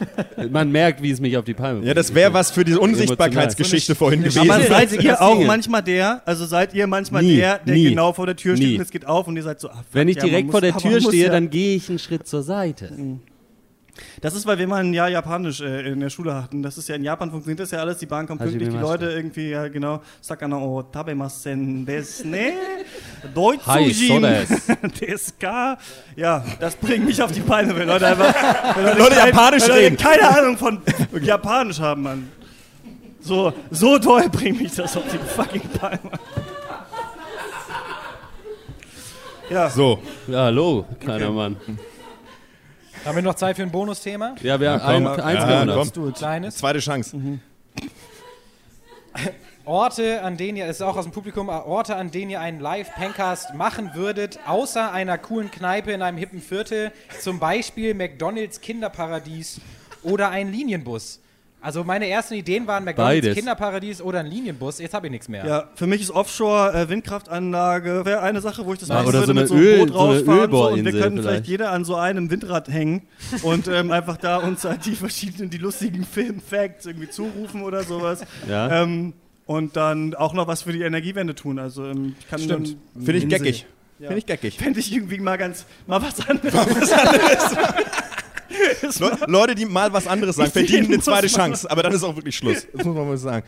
man 0.50 0.70
merkt, 0.72 1.02
wie 1.02 1.10
es 1.10 1.20
mich 1.20 1.36
auf 1.36 1.44
die 1.44 1.54
Palme 1.54 1.78
bringt. 1.80 1.88
Ja, 1.88 1.94
das 1.94 2.14
wäre 2.14 2.32
was 2.34 2.50
für 2.50 2.64
diese 2.64 2.80
Unsichtbarkeitsgeschichte 2.80 3.94
vorhin 3.94 4.20
gewesen. 4.22 4.50
Aber 4.50 4.60
seid 4.62 4.92
ihr 5.02 5.20
auch 5.20 5.40
manchmal 5.44 5.82
der, 5.82 6.22
also 6.26 6.44
seid 6.46 6.74
ihr 6.74 6.86
manchmal 6.86 7.22
Nie, 7.22 7.36
der, 7.36 7.58
der 7.58 7.74
nie, 7.74 7.90
genau 7.90 8.12
vor 8.12 8.26
der 8.26 8.36
Tür 8.36 8.56
steht 8.56 8.68
nie. 8.68 8.74
und 8.76 8.82
es 8.82 8.90
geht 8.90 9.06
auf 9.06 9.26
und 9.26 9.36
ihr 9.36 9.42
seid 9.42 9.60
so, 9.60 9.68
ah, 9.68 9.84
Wenn 9.92 10.08
ich 10.08 10.16
ja, 10.16 10.24
direkt 10.24 10.46
muss- 10.46 10.52
vor 10.52 10.60
der 10.60 10.76
Tür 10.76 11.00
stehe, 11.00 11.26
ja- 11.26 11.32
dann 11.32 11.50
gehe 11.50 11.76
ich 11.76 11.88
einen 11.88 11.98
Schritt 11.98 12.26
zur 12.26 12.42
Seite. 12.42 12.90
Das 14.20 14.34
ist, 14.34 14.46
weil 14.46 14.58
wir 14.58 14.66
mal 14.66 14.82
ein 14.84 14.92
Jahr 14.92 15.08
Japanisch 15.08 15.60
äh, 15.60 15.88
in 15.92 16.00
der 16.00 16.10
Schule 16.10 16.34
hatten. 16.34 16.62
Das 16.62 16.76
ist 16.78 16.88
ja 16.88 16.96
in 16.96 17.04
Japan 17.04 17.30
funktioniert 17.30 17.60
das 17.60 17.70
ja 17.70 17.78
alles, 17.80 17.98
die 17.98 18.06
Bahn 18.06 18.26
kommt 18.26 18.40
pünktlich, 18.42 18.68
die. 18.68 18.76
Leute 18.76 19.06
irgendwie, 19.10 19.50
ja 19.50 19.68
genau, 19.68 20.00
Sakana 20.20 20.58
o 20.58 20.82
tabemasen 20.82 21.86
desu 21.86 22.26
ne, 22.28 22.52
Deutsch 23.34 23.66
Hi, 23.66 23.90
so 23.92 24.20
des. 24.20 24.48
Deska. 25.00 25.78
Ja, 26.14 26.44
das 26.60 26.76
bringt 26.76 27.06
mich 27.06 27.22
auf 27.22 27.32
die 27.32 27.40
Palme, 27.40 27.76
wenn 27.76 27.88
Leute 27.88 28.06
einfach, 28.06 28.34
wenn 28.76 28.84
Leute, 28.84 28.98
Leute 28.98 29.14
kein- 29.16 29.28
Japanisch 29.28 29.62
wenn 29.62 29.68
Leute 29.70 29.80
reden. 29.82 29.96
keine 29.96 30.28
Ahnung 30.38 30.56
von 30.58 30.80
Japanisch 31.22 31.80
haben, 31.80 32.02
Mann. 32.02 32.28
So, 33.20 33.52
so 33.70 33.98
toll 33.98 34.28
bringt 34.30 34.60
mich 34.60 34.74
das 34.74 34.96
auf 34.96 35.02
die 35.12 35.18
fucking 35.18 35.68
Palme. 35.80 35.98
Ja. 39.50 39.70
So. 39.70 39.98
Ja, 40.26 40.44
hallo, 40.44 40.84
kleiner 41.00 41.30
Mann. 41.30 41.56
Haben 43.06 43.16
wir 43.16 43.22
noch 43.22 43.34
Zeit 43.36 43.54
für 43.54 43.62
ein 43.62 43.70
Bonusthema? 43.70 44.34
Ja, 44.42 44.58
wir 44.58 44.82
haben 44.82 45.06
ein, 45.06 45.20
eins 45.20 45.44
ja, 45.44 45.64
gemacht. 45.64 45.92
komm. 45.94 46.12
Kleines. 46.12 46.56
Zweite 46.56 46.80
Chance. 46.80 47.16
Orte, 49.64 50.22
an 50.22 50.36
denen 50.36 50.58
ihr, 50.58 50.64
es 50.66 50.76
ist 50.78 50.82
auch 50.82 50.96
aus 50.96 51.04
dem 51.04 51.12
Publikum, 51.12 51.48
äh, 51.48 51.52
Orte, 51.52 51.94
an 51.94 52.10
denen 52.10 52.32
ihr 52.32 52.40
einen 52.40 52.58
Live-Pencast 52.58 53.54
machen 53.54 53.92
würdet, 53.94 54.40
außer 54.48 54.92
einer 54.92 55.18
coolen 55.18 55.52
Kneipe 55.52 55.92
in 55.92 56.02
einem 56.02 56.18
hippen 56.18 56.42
Viertel, 56.42 56.90
zum 57.20 57.38
Beispiel 57.38 57.94
McDonalds 57.94 58.60
Kinderparadies 58.60 59.60
oder 60.02 60.30
ein 60.30 60.50
Linienbus. 60.50 61.20
Also 61.60 61.82
meine 61.82 62.06
ersten 62.08 62.34
Ideen 62.34 62.66
waren 62.68 62.84
McDonalds 62.84 63.22
Beides. 63.22 63.34
Kinderparadies 63.36 64.00
oder 64.00 64.20
ein 64.20 64.26
Linienbus. 64.26 64.78
Jetzt 64.78 64.94
habe 64.94 65.06
ich 65.08 65.10
nichts 65.10 65.28
mehr. 65.28 65.44
Ja, 65.44 65.68
für 65.74 65.86
mich 65.88 66.00
ist 66.00 66.10
Offshore 66.12 66.72
äh, 66.72 66.88
Windkraftanlage 66.88 68.04
wäre 68.04 68.20
eine 68.20 68.40
Sache, 68.40 68.64
wo 68.66 68.72
ich 68.72 68.78
das 68.78 68.88
Ja, 68.88 68.96
machen 69.02 69.12
würde 69.12 69.26
so 69.26 69.34
mit 69.34 69.48
so 69.48 69.54
einem 69.54 69.62
Öl- 69.64 69.78
Boot 69.78 69.88
so 69.88 69.98
eine 69.98 70.12
rausfahren 70.18 70.50
so, 70.52 70.68
und 70.68 70.84
wir 70.84 70.92
können 70.92 71.16
vielleicht 71.16 71.22
vielleicht. 71.22 71.46
jeder 71.48 71.72
an 71.72 71.84
so 71.84 71.96
einem 71.96 72.30
Windrad 72.30 72.68
hängen 72.68 73.02
und 73.42 73.66
ähm, 73.66 73.90
einfach 73.90 74.16
da 74.16 74.36
uns 74.36 74.64
halt 74.64 74.84
die 74.86 74.94
verschiedenen, 74.94 75.50
die 75.50 75.58
lustigen 75.58 76.04
Film-Facts 76.12 76.86
irgendwie 76.86 77.08
zurufen 77.10 77.62
oder 77.62 77.82
sowas. 77.82 78.20
Ja. 78.48 78.82
Ähm, 78.82 79.14
und 79.46 79.76
dann 79.76 80.14
auch 80.14 80.34
noch 80.34 80.46
was 80.46 80.62
für 80.62 80.72
die 80.72 80.82
Energiewende 80.82 81.34
tun. 81.34 81.58
Also 81.58 81.84
ähm, 81.86 82.14
ich 82.20 82.28
kann 82.28 82.38
Stimmt. 82.40 82.76
Finde 82.94 83.12
ich 83.18 83.28
geckig. 83.28 83.66
Ja. 83.98 84.08
Finde 84.08 84.18
ich 84.18 84.26
geckig. 84.26 84.58
Fände 84.58 84.78
ich 84.78 84.92
irgendwie 84.92 85.18
mal 85.18 85.36
ganz, 85.38 85.64
mal 85.86 86.00
was 86.02 86.28
anderes. 86.28 86.90
Le 89.00 89.18
Leute, 89.26 89.54
die 89.54 89.66
mal 89.66 89.92
was 89.92 90.06
anderes 90.06 90.36
sagen, 90.36 90.50
Die 90.54 90.58
verdienen 90.60 90.92
eine 90.92 91.00
zweite 91.02 91.26
Chance. 91.28 91.70
Aber 91.70 91.82
dann 91.82 91.92
ist 91.92 92.02
auch 92.02 92.14
wirklich 92.16 92.36
Schluss. 92.36 92.66
Das 92.72 92.84
muss 92.84 92.94
man 92.96 93.08
mal 93.08 93.16
sagen. 93.16 93.46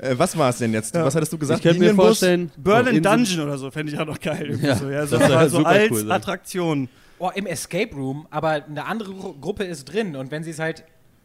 Äh, 0.00 0.14
was 0.18 0.36
war 0.36 0.50
es 0.50 0.58
denn 0.58 0.72
jetzt? 0.72 0.94
Was 0.94 1.14
hattest 1.14 1.32
du 1.32 1.38
gesagt? 1.38 1.60
Ich 1.60 1.62
könnte 1.64 1.80
mir 1.80 1.94
vorstellen, 1.94 2.50
Berlin 2.56 3.02
Dungeon 3.02 3.40
oder 3.46 3.58
so 3.58 3.70
fände 3.70 3.92
ich 3.92 3.98
auch 3.98 4.06
noch 4.06 4.18
geil. 4.20 4.46
irgendwie 4.48 4.66
Ja, 4.66 4.76
so, 4.76 4.90
ja, 4.90 5.06
so, 5.06 5.18
mal 5.18 5.48
so 5.48 5.58
super 5.58 5.68
als 5.68 5.90
cool. 5.92 6.10
Attraktion. 6.12 6.88
Oh, 7.18 7.30
im 7.34 7.46
Escape 7.46 7.94
Room, 7.94 8.26
aber 8.30 8.64
eine 8.68 8.84
andere 8.86 9.12
Gru- 9.12 9.34
Gruppe 9.40 9.62
ist 9.64 9.84
drin 9.84 10.16
und 10.16 10.32
wenn 10.32 10.42
sie 10.42 10.50
es 10.50 10.58
halt 10.58 10.84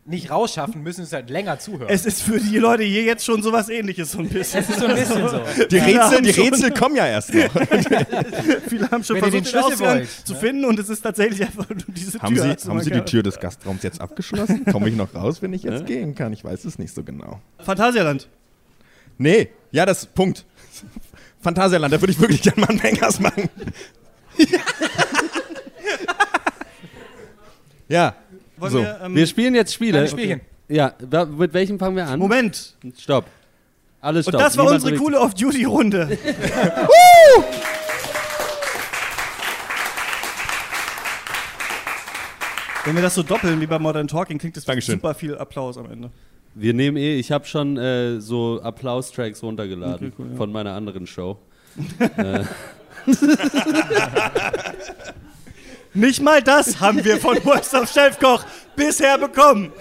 nicht 0.09 0.31
rausschaffen, 0.31 0.81
müssen 0.81 1.01
sie 1.01 1.07
es 1.07 1.13
halt 1.13 1.29
länger 1.29 1.59
zuhören. 1.59 1.87
Es 1.89 2.05
ist 2.05 2.21
für 2.21 2.39
die 2.39 2.57
Leute 2.57 2.83
hier 2.83 3.03
jetzt 3.03 3.23
schon 3.23 3.41
sowas 3.43 3.69
ähnliches, 3.69 4.11
so 4.11 4.19
ein 4.19 4.27
bisschen. 4.27 4.59
Es 4.61 4.69
ist 4.69 4.79
so 4.79 4.85
ein 4.87 4.95
bisschen 4.95 5.29
so. 5.29 5.41
Die 5.69 5.77
Rätsel, 5.77 6.21
die 6.21 6.29
Rätsel 6.31 6.71
kommen 6.71 6.95
ja 6.95 7.05
erst 7.07 7.33
noch. 7.33 7.51
Viele 8.67 8.89
haben 8.89 9.03
schon 9.03 9.15
Wenn 9.15 9.23
versucht, 9.23 9.33
den 9.33 9.45
Schlüssel 9.45 9.79
wollt, 9.79 10.09
zu 10.09 10.33
ne? 10.33 10.39
finden 10.39 10.65
und 10.65 10.79
es 10.79 10.89
ist 10.89 11.01
tatsächlich 11.01 11.41
einfach 11.43 11.69
nur 11.69 11.83
diese 11.87 12.19
haben 12.19 12.35
Tür. 12.35 12.55
Sie, 12.57 12.69
haben 12.69 12.81
Sie 12.81 12.91
die. 12.91 13.01
Tür 13.01 13.23
des 13.23 13.39
Gastraums 13.39 13.83
jetzt 13.83 14.01
abgeschlossen? 14.01 14.65
Komme 14.65 14.89
ich 14.89 14.95
noch 14.95 15.13
raus, 15.15 15.41
wenn 15.41 15.53
ich 15.53 15.63
jetzt 15.63 15.85
gehen 15.85 16.15
kann? 16.15 16.33
Ich 16.33 16.43
weiß 16.43 16.65
es 16.65 16.77
nicht 16.79 16.93
so 16.93 17.03
genau. 17.03 17.39
Phantasialand. 17.59 18.27
Nee, 19.17 19.49
ja, 19.71 19.85
das 19.85 20.05
Punkt. 20.05 20.45
Phantasialand, 21.41 21.93
da 21.93 22.01
würde 22.01 22.11
ich 22.11 22.19
wirklich 22.19 22.41
gerne 22.41 22.61
mal 22.61 22.69
einen 22.69 22.79
Bangers 22.79 23.19
machen. 23.19 23.49
Ja. 27.89 28.15
Wollen 28.59 28.71
so. 28.71 28.79
wir, 28.79 28.99
ähm, 29.03 29.15
Wir 29.15 29.27
spielen 29.27 29.55
jetzt 29.55 29.73
Spiele. 29.73 30.07
Spielchen. 30.07 30.41
Ja, 30.67 30.93
mit 31.37 31.53
welchem 31.53 31.79
fangen 31.79 31.95
wir 31.95 32.07
an? 32.07 32.19
Moment. 32.19 32.75
Stopp. 32.97 33.25
Alles 34.01 34.27
Und 34.27 34.33
stopp. 34.33 34.41
das 34.41 34.57
war 34.57 34.65
Niemand 34.65 34.83
unsere 34.83 34.97
coole 35.01 35.19
Off-Duty-Runde. 35.19 36.17
Wenn 42.85 42.95
wir 42.95 43.01
das 43.01 43.15
so 43.15 43.23
doppeln 43.23 43.59
wie 43.59 43.67
bei 43.67 43.77
Modern 43.77 44.07
Talking, 44.07 44.37
klingt 44.37 44.55
das 44.55 44.65
super 44.85 45.13
viel 45.13 45.37
Applaus 45.37 45.77
am 45.77 45.91
Ende. 45.91 46.09
Wir 46.55 46.73
nehmen 46.73 46.97
eh, 46.97 47.19
ich 47.19 47.31
habe 47.31 47.45
schon 47.45 47.77
äh, 47.77 48.19
so 48.19 48.59
Applaus-Tracks 48.63 49.43
runtergeladen 49.43 50.07
Okay, 50.07 50.15
cool, 50.17 50.27
ja. 50.31 50.37
von 50.37 50.51
meiner 50.51 50.73
anderen 50.73 51.05
Show. 51.05 51.37
Nicht 55.93 56.21
mal 56.21 56.41
das 56.41 56.79
haben 56.79 57.03
wir 57.03 57.17
von 57.17 57.35
Worst 57.45 57.73
of 57.73 57.91
Chefkoch 57.91 58.45
bisher 58.75 59.17
bekommen. 59.17 59.71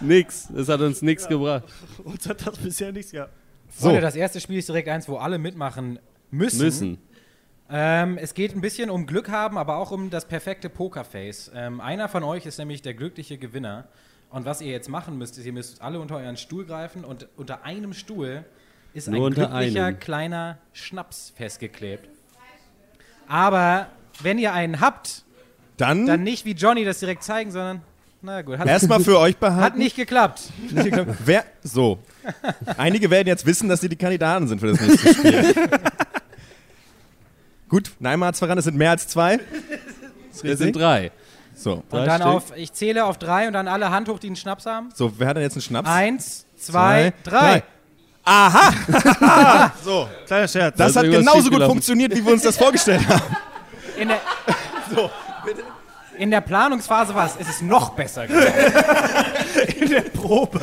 Nix. 0.00 0.48
Es 0.50 0.68
hat 0.68 0.80
uns 0.80 1.02
nichts 1.02 1.26
gebracht. 1.26 1.64
Uns 2.04 2.28
hat 2.28 2.46
das 2.46 2.58
bisher 2.58 2.92
nichts, 2.92 3.12
ja. 3.12 3.28
So. 3.68 3.86
Freunde, 3.86 4.02
das 4.02 4.14
erste 4.16 4.40
Spiel 4.40 4.58
ist 4.58 4.68
direkt 4.68 4.88
eins, 4.88 5.08
wo 5.08 5.16
alle 5.16 5.38
mitmachen 5.38 5.98
müssen. 6.30 6.58
Müssen. 6.64 6.98
Ähm, 7.70 8.18
es 8.18 8.34
geht 8.34 8.54
ein 8.54 8.60
bisschen 8.60 8.90
um 8.90 9.06
Glück 9.06 9.30
haben, 9.30 9.56
aber 9.56 9.76
auch 9.76 9.90
um 9.90 10.10
das 10.10 10.26
perfekte 10.26 10.68
Pokerface. 10.68 11.50
Ähm, 11.54 11.80
einer 11.80 12.08
von 12.08 12.22
euch 12.22 12.44
ist 12.46 12.58
nämlich 12.58 12.82
der 12.82 12.94
glückliche 12.94 13.38
Gewinner. 13.38 13.88
Und 14.30 14.44
was 14.44 14.60
ihr 14.60 14.70
jetzt 14.70 14.88
machen 14.88 15.18
müsst, 15.18 15.38
ist, 15.38 15.44
ihr 15.46 15.52
müsst 15.52 15.82
alle 15.82 15.98
unter 16.00 16.16
euren 16.16 16.36
Stuhl 16.36 16.64
greifen 16.64 17.04
und 17.04 17.28
unter 17.36 17.64
einem 17.64 17.92
Stuhl 17.94 18.44
ist 18.94 19.08
Nur 19.08 19.28
ein 19.28 19.34
glücklicher 19.34 19.86
einem. 19.86 19.98
kleiner 19.98 20.58
Schnaps 20.72 21.32
festgeklebt. 21.34 22.08
Aber 23.26 23.88
wenn 24.22 24.38
ihr 24.38 24.52
einen 24.52 24.80
habt, 24.80 25.24
Dann, 25.82 26.06
dann 26.06 26.22
nicht 26.22 26.44
wie 26.44 26.52
Johnny 26.52 26.84
das 26.84 27.00
direkt 27.00 27.24
zeigen, 27.24 27.50
sondern 27.50 27.82
na 28.20 28.40
gut, 28.42 28.56
hat, 28.56 28.68
erstmal 28.68 29.00
für 29.00 29.18
euch 29.18 29.34
hat 29.34 29.40
behalten. 29.40 29.78
nicht 29.78 29.96
geklappt. 29.96 30.42
Nicht 30.70 30.84
geklappt. 30.84 31.10
Wer, 31.24 31.44
so. 31.64 31.98
Einige 32.76 33.10
werden 33.10 33.26
jetzt 33.26 33.44
wissen, 33.44 33.68
dass 33.68 33.80
sie 33.80 33.88
die 33.88 33.96
Kandidaten 33.96 34.46
sind 34.46 34.60
für 34.60 34.68
das 34.68 34.80
nächste 34.80 35.12
Spiel. 35.12 35.54
Gut, 37.68 37.90
Neymar 37.98 38.28
hat's 38.28 38.38
verraten, 38.38 38.60
es 38.60 38.66
sind 38.66 38.76
mehr 38.76 38.90
als 38.90 39.08
zwei. 39.08 39.40
Wir 40.40 40.56
sind 40.56 40.76
drei. 40.76 41.10
So. 41.56 41.82
Drei 41.90 41.98
Und 41.98 42.06
dann 42.06 42.20
Stück. 42.20 42.32
auf, 42.32 42.56
ich 42.56 42.72
zähle 42.72 43.04
auf 43.04 43.18
drei 43.18 43.48
und 43.48 43.54
dann 43.54 43.66
alle 43.66 43.90
Hand 43.90 44.08
hoch, 44.08 44.20
die 44.20 44.28
einen 44.28 44.36
Schnaps 44.36 44.66
haben. 44.66 44.90
So, 44.94 45.12
wer 45.18 45.26
hat 45.26 45.36
denn 45.36 45.42
jetzt 45.42 45.54
einen 45.54 45.62
Schnaps? 45.62 45.88
Eins, 45.88 46.46
zwei, 46.58 47.12
drei. 47.24 47.64
Aha! 48.22 49.72
so, 49.84 50.08
Kleiner 50.26 50.46
Scherz. 50.46 50.76
das 50.76 50.90
ist 50.90 50.96
hat 50.96 51.06
genauso 51.06 51.50
gut 51.50 51.64
funktioniert, 51.64 52.14
wie 52.14 52.24
wir 52.24 52.34
uns 52.34 52.42
das 52.42 52.56
vorgestellt 52.56 53.08
haben. 53.08 53.36
In 53.98 54.08
der, 54.08 54.20
in 56.22 56.30
der 56.30 56.40
Planungsphase 56.40 57.16
war 57.16 57.26
es, 57.26 57.34
es 57.36 57.48
ist 57.48 57.62
noch 57.62 57.90
besser 57.90 58.28
geworden. 58.28 58.46
in 59.80 59.88
der 59.88 60.02
Probe. 60.02 60.60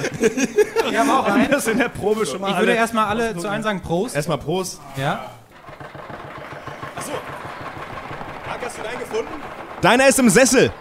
Wir 0.89 0.99
haben 0.99 1.11
auch 1.11 1.25
einen. 1.25 1.51
Das 1.51 1.67
in 1.67 1.77
der 1.77 1.89
Probe 1.89 2.25
schon 2.25 2.39
mal 2.39 2.51
Ich 2.51 2.57
würde 2.59 2.71
alle- 2.71 2.79
erstmal 2.79 3.05
alle 3.07 3.35
zu 3.35 3.45
einem 3.49 3.61
sagen 3.61 3.81
Prost. 3.81 4.15
Erstmal 4.15 4.37
Prost. 4.37 4.79
Ja. 4.95 5.31
Achso. 6.95 7.11
Marc, 8.47 8.65
hast 8.65 8.77
du 8.77 8.83
deinen 8.83 8.99
gefunden? 8.99 9.33
Deiner 9.81 10.07
ist 10.07 10.17
im 10.19 10.29
Sessel. 10.29 10.71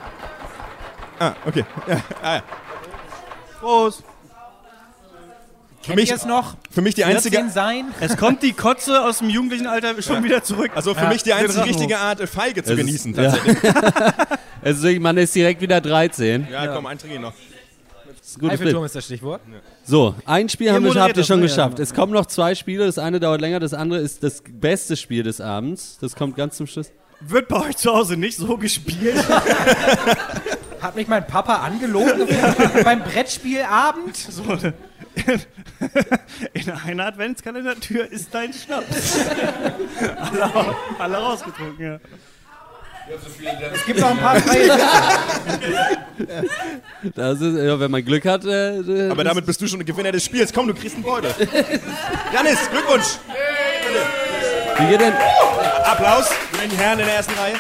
Ah, 1.19 1.33
okay. 1.45 1.65
Ja, 1.89 1.97
ah, 2.23 2.35
ja. 2.37 2.43
Prost. 3.59 4.05
Für 5.89 5.95
Kennt 5.95 6.11
mich, 6.11 6.13
es 6.13 6.27
noch? 6.27 6.55
für 6.71 6.83
mich 6.83 6.95
die 6.95 7.03
14 7.03 7.17
einzige, 7.17 7.51
sein? 7.51 7.87
Es 8.01 8.17
kommt 8.19 8.43
die 8.43 8.53
Kotze 8.53 9.03
aus 9.05 9.19
dem 9.21 9.31
jugendlichen 9.31 9.67
Alter 9.67 10.01
schon 10.03 10.23
wieder 10.23 10.43
zurück. 10.43 10.71
also 10.75 10.93
für 10.95 11.05
Ja, 11.05 11.09
mich 11.09 11.23
die 11.23 11.33
einzige 11.33 11.65
richtige 11.65 11.99
Art, 11.99 12.21
Feige 12.29 12.63
zu 12.63 12.75
Es 12.75 12.79
ist- 12.79 12.85
genießen. 12.87 13.15
ja. 13.15 13.31
Tatsächlich. 13.33 13.59
Also, 14.61 14.89
man 15.01 15.17
ist 15.17 15.35
direkt 15.35 15.61
wieder 15.63 15.81
13. 15.81 16.49
Ja, 16.51 16.67
komm, 16.67 16.85
einen 16.87 16.99
trinke 16.99 17.15
ich 17.15 17.23
noch. 17.23 17.33
Ist 18.21 18.43
ein 18.43 18.51
Eiffelturm 18.51 18.85
ist 18.85 18.95
das 18.95 19.05
Stichwort. 19.05 19.41
So, 19.85 20.15
ein 20.27 20.49
Spiel 20.49 20.73
haben 20.73 20.85
wir, 20.85 20.95
habt 21.01 21.17
ihr 21.17 21.25
schon 21.25 21.39
ne? 21.41 21.47
geschafft. 21.47 21.79
Ja. 21.79 21.85
Es 21.85 21.95
kommen 21.95 22.13
noch 22.13 22.27
zwei 22.27 22.55
Spiele. 22.55 22.85
Das 22.85 22.99
eine 22.99 23.21
dauert 23.21 23.41
länger, 23.41 23.61
das 23.61 23.73
andere 23.73 24.01
ist 24.01 24.23
das 24.23 24.43
beste 24.47 24.97
Spiel 24.97 25.23
des 25.23 25.41
Abends. 25.41 25.97
Das 26.01 26.15
kommt 26.17 26.37
ganz 26.37 26.57
zum 26.59 26.67
Schluss. 26.67 26.91
Wird 27.21 27.49
bei 27.49 27.69
euch 27.69 27.77
zu 27.79 27.95
Hause 27.95 28.17
nicht 28.19 28.37
so 28.37 28.59
gespielt? 28.59 29.17
Hat 30.81 30.95
mich 30.95 31.09
mein 31.09 31.27
Papa 31.27 31.57
angelogen 31.57 32.27
beim 32.85 33.03
Brettspielabend? 33.03 34.17
So 34.17 34.43
eine, 34.43 34.75
in 36.53 36.71
einer 36.71 37.07
Adventskalendertür 37.07 38.11
ist 38.11 38.33
dein 38.33 38.53
Schnaps. 38.53 39.19
alle, 40.17 40.75
alle 40.99 41.17
rausgetrunken, 41.17 41.85
ja. 41.85 42.01
Es 43.75 43.87
gibt 43.87 44.01
noch 44.01 44.11
ein 44.11 44.19
paar 44.19 44.39
freie. 44.41 44.69
Das 47.15 47.41
ist, 47.41 47.57
ja, 47.57 47.81
wenn 47.81 47.91
man 47.91 48.05
Glück 48.05 48.27
hat. 48.27 48.45
Äh, 48.45 49.09
Aber 49.11 49.25
damit 49.25 49.47
bist 49.47 49.63
du 49.63 49.67
schon 49.67 49.83
Gewinner 49.83 50.13
des 50.13 50.25
Spiels. 50.27 50.53
Komm, 50.53 50.67
du 50.67 50.75
kriegst 50.75 50.97
einen 50.97 51.05
Beutel. 51.05 51.33
Janis, 52.35 52.59
Glückwunsch. 52.71 53.17
wie 54.79 54.87
geht 54.89 55.01
denn? 55.01 55.15
Applaus 55.85 56.29
für 56.29 56.59
den 56.59 56.71
Herrn 56.77 56.99
in 56.99 57.07
der 57.07 57.15
ersten 57.17 57.33
Reihe. 57.33 57.55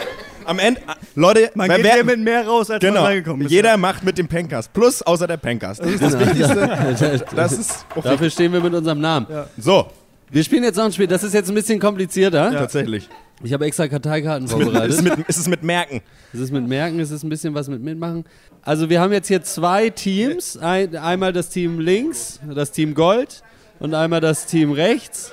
Am 0.44 0.58
Ende, 0.58 0.80
Leute, 1.14 1.50
Man 1.54 1.68
geht 1.68 1.82
wer- 1.84 1.94
hier 1.94 2.04
mit 2.04 2.18
mehr 2.20 2.46
raus, 2.46 2.70
als 2.70 2.80
genau, 2.80 3.02
man 3.02 3.04
reingekommen 3.04 3.46
ist. 3.46 3.52
jeder 3.52 3.76
macht 3.76 4.04
mit 4.04 4.18
dem 4.18 4.28
Pencast. 4.28 4.72
Plus 4.72 5.02
außer 5.02 5.26
der 5.26 5.36
Pencast. 5.36 5.80
Das 5.80 5.88
ist 5.90 6.02
das 6.02 6.18
Wichtigste. 6.18 7.24
Das 7.36 7.52
ist 7.52 7.86
okay. 7.94 8.08
Dafür 8.10 8.30
stehen 8.30 8.52
wir 8.52 8.60
mit 8.60 8.74
unserem 8.74 9.00
Namen. 9.00 9.26
So, 9.58 9.86
Wir 10.30 10.42
spielen 10.44 10.64
jetzt 10.64 10.76
noch 10.76 10.84
ein 10.84 10.92
Spiel. 10.92 11.06
Das 11.06 11.22
ist 11.22 11.34
jetzt 11.34 11.48
ein 11.48 11.54
bisschen 11.54 11.78
komplizierter. 11.78 12.50
tatsächlich. 12.52 13.08
Ich 13.42 13.52
habe 13.54 13.64
extra 13.64 13.88
Karteikarten 13.88 14.44
Ist 14.44 14.52
vorbereitet. 14.52 14.90
es, 14.90 15.02
mit, 15.02 15.18
ist 15.26 15.38
es 15.38 15.48
mit 15.48 15.62
Merken? 15.62 16.02
Es 16.34 16.40
ist 16.40 16.52
mit 16.52 16.68
Merken, 16.68 17.00
es 17.00 17.10
ist 17.10 17.22
ein 17.22 17.30
bisschen 17.30 17.54
was 17.54 17.68
mit 17.68 17.82
Mitmachen. 17.82 18.24
Also 18.62 18.90
wir 18.90 19.00
haben 19.00 19.12
jetzt 19.14 19.28
hier 19.28 19.42
zwei 19.42 19.88
Teams. 19.88 20.58
Ein, 20.58 20.94
einmal 20.96 21.32
das 21.32 21.48
Team 21.48 21.80
links, 21.80 22.38
das 22.54 22.70
Team 22.70 22.92
Gold 22.94 23.42
und 23.78 23.94
einmal 23.94 24.20
das 24.20 24.44
Team 24.44 24.72
rechts, 24.72 25.32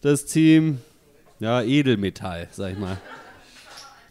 das 0.00 0.26
Team 0.26 0.78
ja, 1.40 1.60
Edelmetall, 1.62 2.46
sag 2.52 2.70
ich 2.72 2.78
mal. 2.78 2.98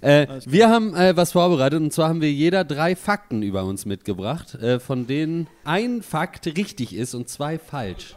Äh, 0.01 0.27
wir 0.45 0.69
haben 0.69 0.95
äh, 0.95 1.15
was 1.17 1.33
vorbereitet 1.33 1.81
und 1.81 1.91
zwar 1.91 2.09
haben 2.09 2.21
wir 2.21 2.31
jeder 2.31 2.63
drei 2.63 2.95
Fakten 2.95 3.41
über 3.43 3.65
uns 3.65 3.85
mitgebracht, 3.85 4.55
äh, 4.55 4.79
von 4.79 5.07
denen 5.07 5.47
ein 5.65 6.01
Fakt 6.01 6.45
richtig 6.47 6.95
ist 6.95 7.13
und 7.13 7.27
zwei 7.29 7.59
falsch. 7.59 8.15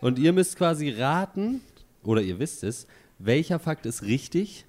Und 0.00 0.18
ihr 0.18 0.32
müsst 0.32 0.56
quasi 0.56 0.90
raten, 0.90 1.60
oder 2.02 2.20
ihr 2.20 2.38
wisst 2.38 2.64
es, 2.64 2.86
welcher 3.18 3.58
Fakt 3.58 3.86
ist 3.86 4.02
richtig 4.02 4.66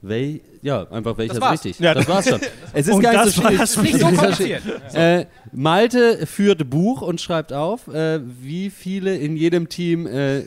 Wel 0.00 0.40
ja, 0.62 0.88
einfach 0.90 1.18
welcher 1.18 1.34
ist 1.34 1.50
richtig. 1.50 1.80
Ja. 1.80 1.92
Das 1.92 2.08
war's 2.08 2.28
schon. 2.28 2.40
Es 2.72 2.86
ist 2.86 2.94
Und 2.94 3.02
gar 3.02 3.24
nicht 3.24 3.34
so 3.34 3.42
schwierig. 3.42 3.58
das. 3.58 3.76
Nicht 3.82 3.98
so 3.98 4.06
kompliziert. 4.06 4.62
Äh, 4.92 5.26
Malte 5.52 6.26
führt 6.26 6.70
Buch 6.70 7.02
und 7.02 7.20
schreibt 7.20 7.52
auf, 7.52 7.88
äh, 7.88 8.20
wie 8.22 8.70
viele 8.70 9.16
in 9.16 9.36
jedem 9.36 9.68
Team 9.68 10.06
äh, 10.06 10.42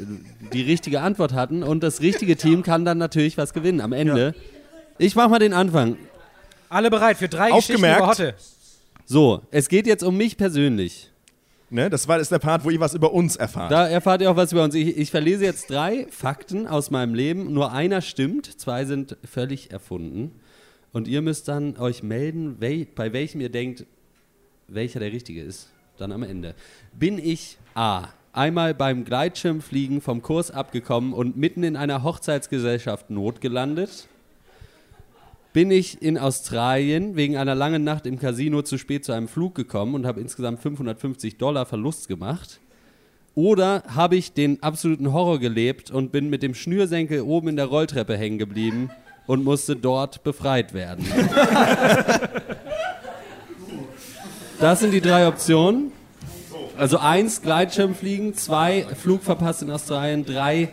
die 0.54 0.62
richtige 0.62 1.02
Antwort 1.02 1.34
hatten. 1.34 1.64
Und 1.64 1.84
das 1.84 2.02
richtige 2.02 2.38
Team 2.38 2.64
kann 2.64 2.86
dann 2.86 2.98
natürlich 2.98 3.38
was 3.38 3.54
gewinnen 3.54 3.82
am 3.82 3.92
Ende. 3.92 4.34
Ich 5.02 5.16
mach 5.16 5.30
mal 5.30 5.40
den 5.40 5.54
Anfang. 5.54 5.98
Alle 6.70 6.92
bereit 6.92 7.18
für 7.18 7.28
drei 7.28 7.50
Geschichten 7.50 7.74
Aufgemerkt. 7.74 8.00
über 8.00 8.08
Hotte. 8.08 8.36
So, 9.06 9.42
es 9.50 9.68
geht 9.68 9.88
jetzt 9.88 10.04
um 10.04 10.16
mich 10.16 10.38
persönlich. 10.38 11.10
Ne? 11.72 11.90
Das 11.90 12.08
war 12.08 12.20
das 12.20 12.26
ist 12.26 12.32
der 12.32 12.38
Part, 12.38 12.64
wo 12.64 12.70
ihr 12.70 12.80
was 12.80 12.94
über 12.94 13.12
uns 13.12 13.36
erfahrt. 13.36 13.72
Da 13.72 13.88
erfahrt 13.88 14.22
ihr 14.22 14.30
auch 14.30 14.36
was 14.36 14.52
über 14.52 14.64
uns. 14.64 14.76
Ich, 14.76 14.96
ich 14.96 15.10
verlese 15.10 15.44
jetzt 15.44 15.72
drei 15.72 16.06
Fakten 16.12 16.68
aus 16.68 16.92
meinem 16.92 17.16
Leben. 17.16 17.52
Nur 17.52 17.72
einer 17.72 18.02
stimmt, 18.02 18.46
zwei 18.60 18.86
sind 18.86 19.18
völlig 19.24 19.72
erfunden. 19.72 20.40
Und 20.94 21.08
ihr 21.08 21.24
müsst 21.24 21.48
dann 21.48 21.78
euch 21.78 22.04
melden, 22.04 22.58
wel 22.60 22.86
bei 22.86 23.12
welchem 23.12 23.42
ihr 23.42 23.50
denkt, 23.50 23.88
welcher 24.68 25.00
der 25.00 25.12
richtige 25.12 25.42
ist. 25.42 25.72
Dann 25.98 26.12
am 26.12 26.22
Ende. 26.22 26.54
Bin 26.94 27.18
ich 27.18 27.58
A. 27.74 28.10
Einmal 28.34 28.76
beim 28.76 29.04
Gleitschirmfliegen 29.04 30.00
vom 30.00 30.22
Kurs 30.22 30.52
abgekommen 30.52 31.14
und 31.14 31.38
mitten 31.38 31.64
in 31.64 31.76
einer 31.76 32.04
Hochzeitsgesellschaft 32.04 33.10
notgelandet? 33.10 34.08
Bin 35.54 35.70
ich 35.70 36.02
in 36.02 36.18
Australien 36.18 37.18
wegen 37.18 37.36
einer 37.36 37.56
langen 37.56 37.84
Nacht 37.84 38.06
im 38.06 38.18
Casino 38.18 38.62
zu 38.62 38.78
spät 38.78 39.04
zu 39.04 39.12
einem 39.12 39.28
Flug 39.28 39.54
gekommen 39.54 39.96
und 39.96 40.06
habe 40.06 40.22
insgesamt 40.22 40.62
550 40.62 41.38
Dollar 41.38 41.66
Verlust 41.66 42.08
gemacht? 42.08 42.62
Oder 43.36 43.84
habe 43.94 44.16
ich 44.16 44.32
den 44.32 44.64
absoluten 44.64 45.12
Horror 45.12 45.40
gelebt 45.40 45.92
und 45.92 46.14
bin 46.14 46.30
mit 46.30 46.42
dem 46.42 46.54
Schnürsenkel 46.54 47.20
oben 47.22 47.50
in 47.50 47.58
der 47.58 47.66
Rolltreppe 47.66 48.16
hängen 48.16 48.38
geblieben 48.38 48.92
und 49.28 49.44
musste 49.44 49.76
dort 49.76 50.24
befreit 50.24 50.74
werden? 50.74 51.06
Das 54.60 54.80
sind 54.80 54.92
die 54.92 55.02
drei 55.02 55.28
Optionen. 55.28 55.92
Also 56.78 57.00
eins, 57.00 57.42
Gleitschirmfliegen, 57.42 58.36
zwei, 58.36 58.86
Flug 58.96 59.24
verpasst 59.24 59.64
in 59.64 59.72
Australien, 59.72 60.24
drei, 60.24 60.70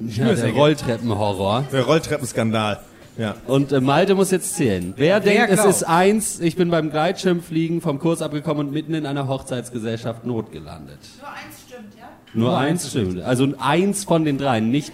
ja, 0.00 0.34
der 0.34 0.50
Rolltreppenhorror. 0.50 1.64
Der 1.72 1.84
Rolltreppenskandal. 1.84 2.80
Ja. 3.18 3.36
Und 3.46 3.72
äh, 3.72 3.80
Malte 3.80 4.14
muss 4.14 4.30
jetzt 4.30 4.54
zählen. 4.54 4.94
Wer 4.96 5.20
denkt, 5.20 5.48
es 5.50 5.60
glaubt? 5.60 5.70
ist 5.70 5.82
eins, 5.84 6.40
ich 6.40 6.56
bin 6.56 6.70
beim 6.70 6.90
Gleitschirmfliegen 6.90 7.80
vom 7.80 7.98
Kurs 7.98 8.22
abgekommen 8.22 8.68
und 8.68 8.72
mitten 8.72 8.94
in 8.94 9.06
einer 9.06 9.26
Hochzeitsgesellschaft 9.28 10.26
notgelandet? 10.26 10.98
Nur 11.18 11.28
eins 11.28 11.62
stimmt, 11.66 11.94
ja? 11.98 12.08
Nur 12.34 12.58
eins 12.58 12.90
stimmt. 12.90 13.22
Also 13.22 13.48
eins 13.58 14.04
von 14.04 14.24
den 14.24 14.38
dreien, 14.38 14.70
nicht. 14.70 14.92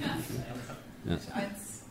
Eins. 1.07 1.23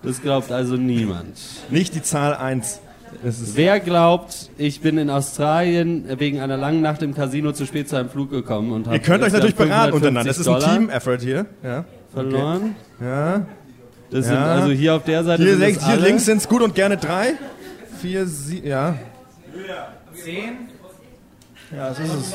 Das 0.03 0.21
glaubt 0.21 0.51
also 0.51 0.75
niemand. 0.75 1.37
Nicht 1.69 1.95
die 1.95 2.01
Zahl 2.01 2.33
1. 2.33 2.81
Wer 3.23 3.79
glaubt, 3.79 4.49
ich 4.57 4.81
bin 4.81 4.97
in 4.97 5.09
Australien 5.09 6.05
wegen 6.17 6.39
einer 6.39 6.57
langen 6.57 6.81
Nacht 6.81 7.03
im 7.03 7.13
Casino 7.13 7.51
zu 7.51 7.65
spät 7.65 7.89
zu 7.89 7.97
einem 7.97 8.09
Flug 8.09 8.31
gekommen 8.31 8.71
und 8.71 8.87
habe 8.87 8.95
Ihr 8.95 9.01
könnt 9.01 9.23
euch 9.23 9.33
natürlich 9.33 9.55
beraten 9.55 9.91
550 9.91 9.95
untereinander. 9.95 10.29
Das 10.29 10.37
ist 10.39 10.47
ein 10.47 10.87
Team-Effort 10.87 11.17
hier. 11.19 11.45
Ja. 11.61 11.85
verloren. 12.13 12.75
Ja. 12.99 13.45
Das 14.11 14.25
Ja. 14.25 14.31
sind 14.31 14.37
also 14.43 14.71
hier 14.71 14.95
auf 14.95 15.03
der 15.03 15.23
Seite 15.23 15.43
Hier, 15.43 15.55
links, 15.55 15.85
hier 15.85 15.95
links 15.97 16.25
sind 16.25 16.37
es 16.39 16.47
gut 16.47 16.61
und 16.61 16.75
gerne 16.75 16.97
drei. 16.97 17.33
Vier, 18.01 18.25
sie, 18.27 18.59
ja. 18.67 18.95
Zehn. 20.13 20.53
Ja, 21.75 21.89
das 21.89 21.99
ist 21.99 22.13
es. 22.13 22.33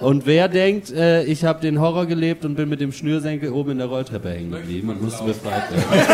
Und 0.00 0.24
wer 0.26 0.48
denkt, 0.48 0.90
äh, 0.90 1.24
ich 1.24 1.44
habe 1.44 1.60
den 1.60 1.78
Horror 1.80 2.06
gelebt 2.06 2.44
und 2.46 2.54
bin 2.54 2.68
mit 2.68 2.80
dem 2.80 2.92
Schnürsenkel 2.92 3.52
oben 3.52 3.72
in 3.72 3.78
der 3.78 3.86
Rolltreppe 3.88 4.30
hängen 4.30 4.50
geblieben 4.50 4.88
und 4.88 5.02
musste 5.02 5.24
befreit 5.24 5.70
werden? 5.70 5.84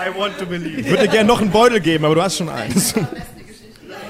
I 0.00 0.18
want 0.18 0.38
to 0.38 0.46
believe. 0.46 0.80
Ich 0.80 0.88
würde 0.88 1.02
dir 1.02 1.08
gerne 1.08 1.26
noch 1.26 1.40
einen 1.40 1.50
Beutel 1.50 1.80
geben, 1.80 2.04
aber 2.04 2.14
du 2.14 2.22
hast 2.22 2.36
schon 2.36 2.48
eins. 2.48 2.94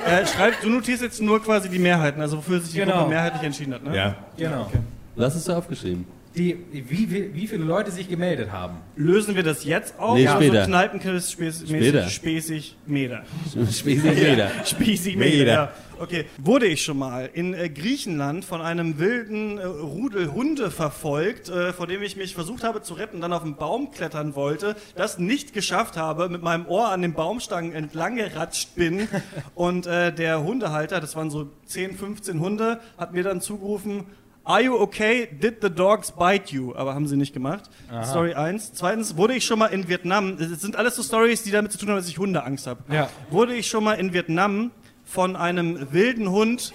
Äh, 0.06 0.26
schreib, 0.26 0.58
du 0.62 0.70
notierst 0.70 1.02
jetzt 1.02 1.20
nur 1.20 1.42
quasi 1.44 1.68
die 1.68 1.78
Mehrheiten, 1.78 2.22
also 2.22 2.38
wofür 2.38 2.58
sich 2.58 2.72
die 2.72 2.78
Genau. 2.78 3.00
Gruppe 3.00 3.10
mehrheitlich 3.10 3.42
entschieden 3.42 3.74
hat, 3.74 3.84
ne? 3.84 3.94
Ja. 3.94 4.14
Genau. 4.34 4.70
Was 5.14 5.34
hast 5.34 5.46
du 5.46 5.52
aufgeschrieben? 5.52 6.06
Die, 6.36 6.56
wie, 6.70 7.10
wie, 7.10 7.34
wie 7.34 7.46
viele 7.48 7.64
Leute 7.64 7.90
sich 7.90 8.08
gemeldet 8.08 8.52
haben. 8.52 8.78
Lösen 8.94 9.34
wir 9.34 9.42
das 9.42 9.64
jetzt 9.64 9.98
auf? 9.98 10.16
Nee, 10.16 10.22
oder 10.28 10.36
später. 10.36 10.60
So 10.62 10.68
Kneipenquiz, 10.68 11.30
Später. 11.32 12.08
späßig, 12.08 12.76
Meter. 12.86 13.24
Spießig 13.72 14.02
Meter. 14.04 14.50
Spießig 14.64 15.16
Meter. 15.16 15.36
Meter. 15.38 15.52
Ja. 15.52 15.72
Okay. 15.98 16.24
Wurde 16.38 16.66
ich 16.66 16.82
schon 16.82 16.98
mal 16.98 17.28
in 17.30 17.52
äh, 17.52 17.68
Griechenland 17.68 18.46
von 18.46 18.62
einem 18.62 18.98
wilden 18.98 19.58
äh, 19.58 19.64
Rudel 19.66 20.32
Hunde 20.32 20.70
verfolgt, 20.70 21.50
äh, 21.50 21.74
vor 21.74 21.86
dem 21.86 22.02
ich 22.02 22.16
mich 22.16 22.32
versucht 22.34 22.64
habe 22.64 22.80
zu 22.80 22.94
retten, 22.94 23.20
dann 23.20 23.34
auf 23.34 23.42
einen 23.42 23.56
Baum 23.56 23.90
klettern 23.90 24.34
wollte, 24.34 24.76
das 24.94 25.18
nicht 25.18 25.52
geschafft 25.52 25.98
habe, 25.98 26.30
mit 26.30 26.42
meinem 26.42 26.66
Ohr 26.66 26.88
an 26.88 27.02
den 27.02 27.12
Baumstangen 27.12 27.72
entlang 27.72 28.16
geratscht 28.16 28.76
bin 28.76 29.08
und 29.54 29.86
äh, 29.86 30.10
der 30.10 30.42
Hundehalter, 30.42 31.00
das 31.00 31.16
waren 31.16 31.28
so 31.28 31.50
10, 31.66 31.96
15 31.98 32.40
Hunde, 32.40 32.80
hat 32.96 33.12
mir 33.12 33.22
dann 33.22 33.42
zugerufen, 33.42 34.06
Are 34.50 34.60
you 34.60 34.76
okay? 34.80 35.28
Did 35.30 35.58
the 35.62 35.70
dogs 35.70 36.10
bite 36.10 36.52
you? 36.52 36.74
Aber 36.74 36.92
haben 36.92 37.06
sie 37.06 37.16
nicht 37.16 37.32
gemacht. 37.32 37.70
Story 38.02 38.34
1. 38.34 38.72
Zweitens, 38.72 39.16
wurde 39.16 39.34
ich 39.34 39.44
schon 39.44 39.60
mal 39.60 39.66
in 39.66 39.86
Vietnam, 39.86 40.38
das 40.38 40.60
sind 40.60 40.74
alles 40.74 40.96
so 40.96 41.04
Stories, 41.04 41.44
die 41.44 41.52
damit 41.52 41.70
zu 41.70 41.78
tun 41.78 41.88
haben, 41.90 41.96
dass 41.96 42.08
ich 42.08 42.18
Hundeangst 42.18 42.66
habe. 42.66 42.82
Ja. 42.92 43.08
Wurde 43.30 43.54
ich 43.54 43.68
schon 43.68 43.84
mal 43.84 43.94
in 43.94 44.12
Vietnam 44.12 44.72
von 45.04 45.36
einem 45.36 45.92
wilden 45.92 46.30
Hund 46.30 46.72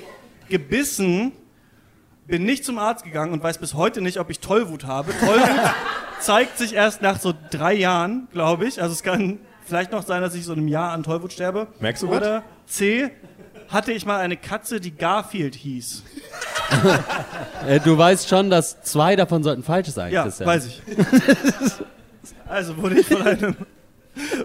gebissen, 0.48 1.34
bin 2.28 2.46
nicht 2.46 2.64
zum 2.64 2.78
Arzt 2.78 3.04
gegangen 3.04 3.34
und 3.34 3.44
weiß 3.44 3.58
bis 3.58 3.74
heute 3.74 4.00
nicht, 4.00 4.22
ob 4.22 4.30
ich 4.30 4.40
Tollwut 4.40 4.86
habe. 4.86 5.12
Tollwut 5.20 5.74
zeigt 6.22 6.58
sich 6.58 6.76
erst 6.76 7.02
nach 7.02 7.20
so 7.20 7.34
drei 7.52 7.74
Jahren, 7.74 8.30
glaube 8.32 8.68
ich. 8.68 8.82
Also 8.82 8.94
es 8.94 9.04
kann 9.04 9.40
vielleicht 9.66 9.92
noch 9.92 10.04
sein, 10.04 10.22
dass 10.22 10.34
ich 10.34 10.46
so 10.46 10.54
in 10.54 10.60
einem 10.60 10.68
Jahr 10.70 10.94
an 10.94 11.04
Tollwut 11.04 11.34
sterbe. 11.34 11.68
Merkst 11.82 12.04
du 12.04 12.10
was? 12.10 12.18
Oder 12.18 12.44
C, 12.68 13.12
hatte 13.68 13.92
ich 13.92 14.06
mal 14.06 14.22
eine 14.22 14.38
Katze, 14.38 14.80
die 14.80 14.96
Garfield 14.96 15.56
hieß. 15.56 16.04
Äh, 17.68 17.80
du 17.80 17.98
weißt 17.98 18.28
schon, 18.30 18.50
dass 18.50 18.82
zwei 18.84 19.16
davon 19.16 19.44
sollten 19.44 19.64
falsch 19.64 19.90
sein, 19.90 20.12
Ja, 20.14 20.24
Christian. 20.24 20.48
weiß 20.48 20.66
ich. 20.68 20.82
also 22.48 22.78
wurde 22.78 23.00
ich 23.00 23.08
von 23.08 23.22
einem, 23.22 23.56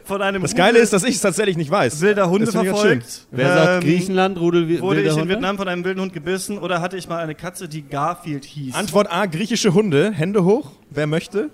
von 0.05 0.23
einem 0.23 0.43
Das 0.43 0.55
Geile 0.55 0.79
ist, 0.79 0.93
dass 0.93 1.05
ich 1.05 1.17
es 1.17 1.21
tatsächlich 1.21 1.57
nicht 1.57 1.71
weiß. 1.71 2.01
wilder 2.01 2.31
Hunde 2.31 2.51
verfolgt. 2.51 3.27
Wer 3.31 3.55
sagt 3.55 3.85
Ähm, 3.85 3.89
Griechenland, 3.91 4.39
Rudel 4.39 4.81
Wurde 4.81 5.03
ich 5.03 5.09
in 5.09 5.13
Hunde? 5.15 5.29
Vietnam 5.35 5.57
von 5.59 5.69
einem 5.69 5.85
wilden 5.85 6.01
Hund 6.01 6.13
gebissen 6.13 6.59
oder 6.59 6.81
hatte 6.81 6.97
ich 6.97 7.09
mal 7.09 7.19
eine 7.19 7.35
Katze, 7.35 7.69
die 7.69 7.83
Garfield 7.83 8.45
hieß? 8.45 8.75
Antwort 8.75 9.11
A, 9.13 9.27
griechische 9.27 9.75
Hunde. 9.75 10.13
Hände 10.13 10.45
hoch. 10.45 10.71
Wer 10.91 11.07
möchte? 11.07 11.51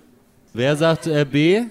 Wer 0.53 0.75
sagt 0.77 1.07
äh, 1.07 1.25
B? 1.25 1.63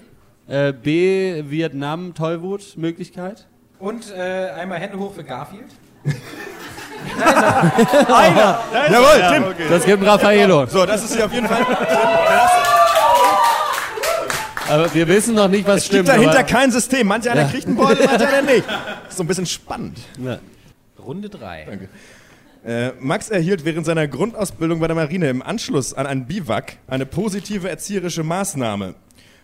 Äh, 0.47 0.71
B, 0.73 1.43
Vietnam, 1.49 2.13
Tollwut, 2.13 2.77
Möglichkeit? 2.77 3.47
Und 3.79 4.11
äh, 4.15 4.49
einmal 4.51 4.79
Hände 4.79 4.97
hoch 4.97 5.13
für 5.13 5.23
Garfield. 5.23 5.65
Jawohl, 8.89 9.55
Tim. 9.57 9.69
Das 9.69 9.85
gibt 9.85 10.01
ein 10.03 10.07
Raffaello. 10.07 10.65
So, 10.67 10.85
das 10.85 11.03
ist 11.03 11.15
hier 11.15 11.25
auf 11.25 11.33
jeden 11.33 11.47
Fall. 11.47 11.65
Aber 14.69 14.93
wir 14.93 15.07
wissen 15.07 15.35
noch 15.35 15.47
nicht, 15.47 15.65
was 15.67 15.77
Es 15.77 15.83
gibt 15.83 15.93
stimmt. 15.93 16.09
dahinter 16.09 16.39
aber- 16.39 16.43
kein 16.43 16.71
System. 16.71 17.07
Manch 17.07 17.29
einer 17.29 17.43
Ja. 17.43 17.47
kriegt 17.47 17.67
einen 17.67 17.77
Beutel, 17.77 18.05
manch 18.05 18.25
einer 18.27 18.41
nicht. 18.41 18.65
Ist 19.09 19.17
so 19.17 19.23
ein 19.23 19.27
bisschen 19.27 19.45
spannend. 19.45 19.97
Ja. 20.19 20.39
Runde 20.99 21.29
3. 21.29 21.87
Äh, 22.65 22.91
Max 22.99 23.29
erhielt 23.29 23.63
während 23.63 23.85
seiner 23.85 24.07
Grundausbildung 24.09 24.81
bei 24.81 24.87
der 24.87 24.95
Marine 24.95 25.29
im 25.29 25.41
Anschluss 25.41 25.93
an 25.93 26.05
einen 26.05 26.25
Biwak 26.25 26.73
eine 26.87 27.05
positive 27.05 27.69
erzieherische 27.69 28.23
Maßnahme. 28.23 28.95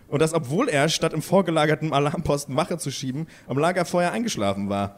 Und 0.10 0.22
das, 0.22 0.34
obwohl 0.34 0.68
er, 0.68 0.90
statt 0.90 1.14
im 1.14 1.22
vorgelagerten 1.22 1.94
Alarmposten 1.94 2.56
Wache 2.58 2.78
zu 2.78 2.92
schieben, 2.92 3.28
am 3.48 3.58
Lagerfeuer 3.58 4.12
eingeschlafen 4.12 4.68
war. 4.70 4.98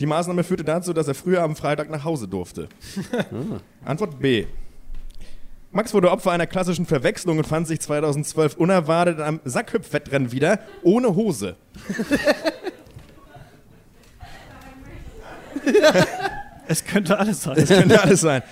Die 0.00 0.06
Maßnahme 0.06 0.44
führte 0.44 0.64
dazu, 0.64 0.92
dass 0.94 1.08
er 1.08 1.14
früher 1.14 1.42
am 1.42 1.54
Freitag 1.54 1.90
nach 1.90 2.04
Hause 2.04 2.26
durfte. 2.26 2.68
Antwort 3.84 4.18
B. 4.18 4.46
Max 5.72 5.94
wurde 5.94 6.10
Opfer 6.10 6.32
einer 6.32 6.46
klassischen 6.46 6.86
Verwechslung 6.86 7.38
und 7.38 7.46
fand 7.46 7.68
sich 7.68 7.80
2012 7.80 8.56
unerwartet 8.56 9.18
in 9.18 9.22
einem 9.22 9.40
Sackhüpfwettrennen 9.44 10.32
wieder, 10.32 10.58
ohne 10.82 11.14
Hose. 11.14 11.56
Es 16.66 16.84
könnte 16.84 17.18
alles 17.18 17.42
sein. 17.42 17.56
Das 17.56 17.68
könnte 17.68 18.00
alles 18.00 18.20
sein. 18.20 18.42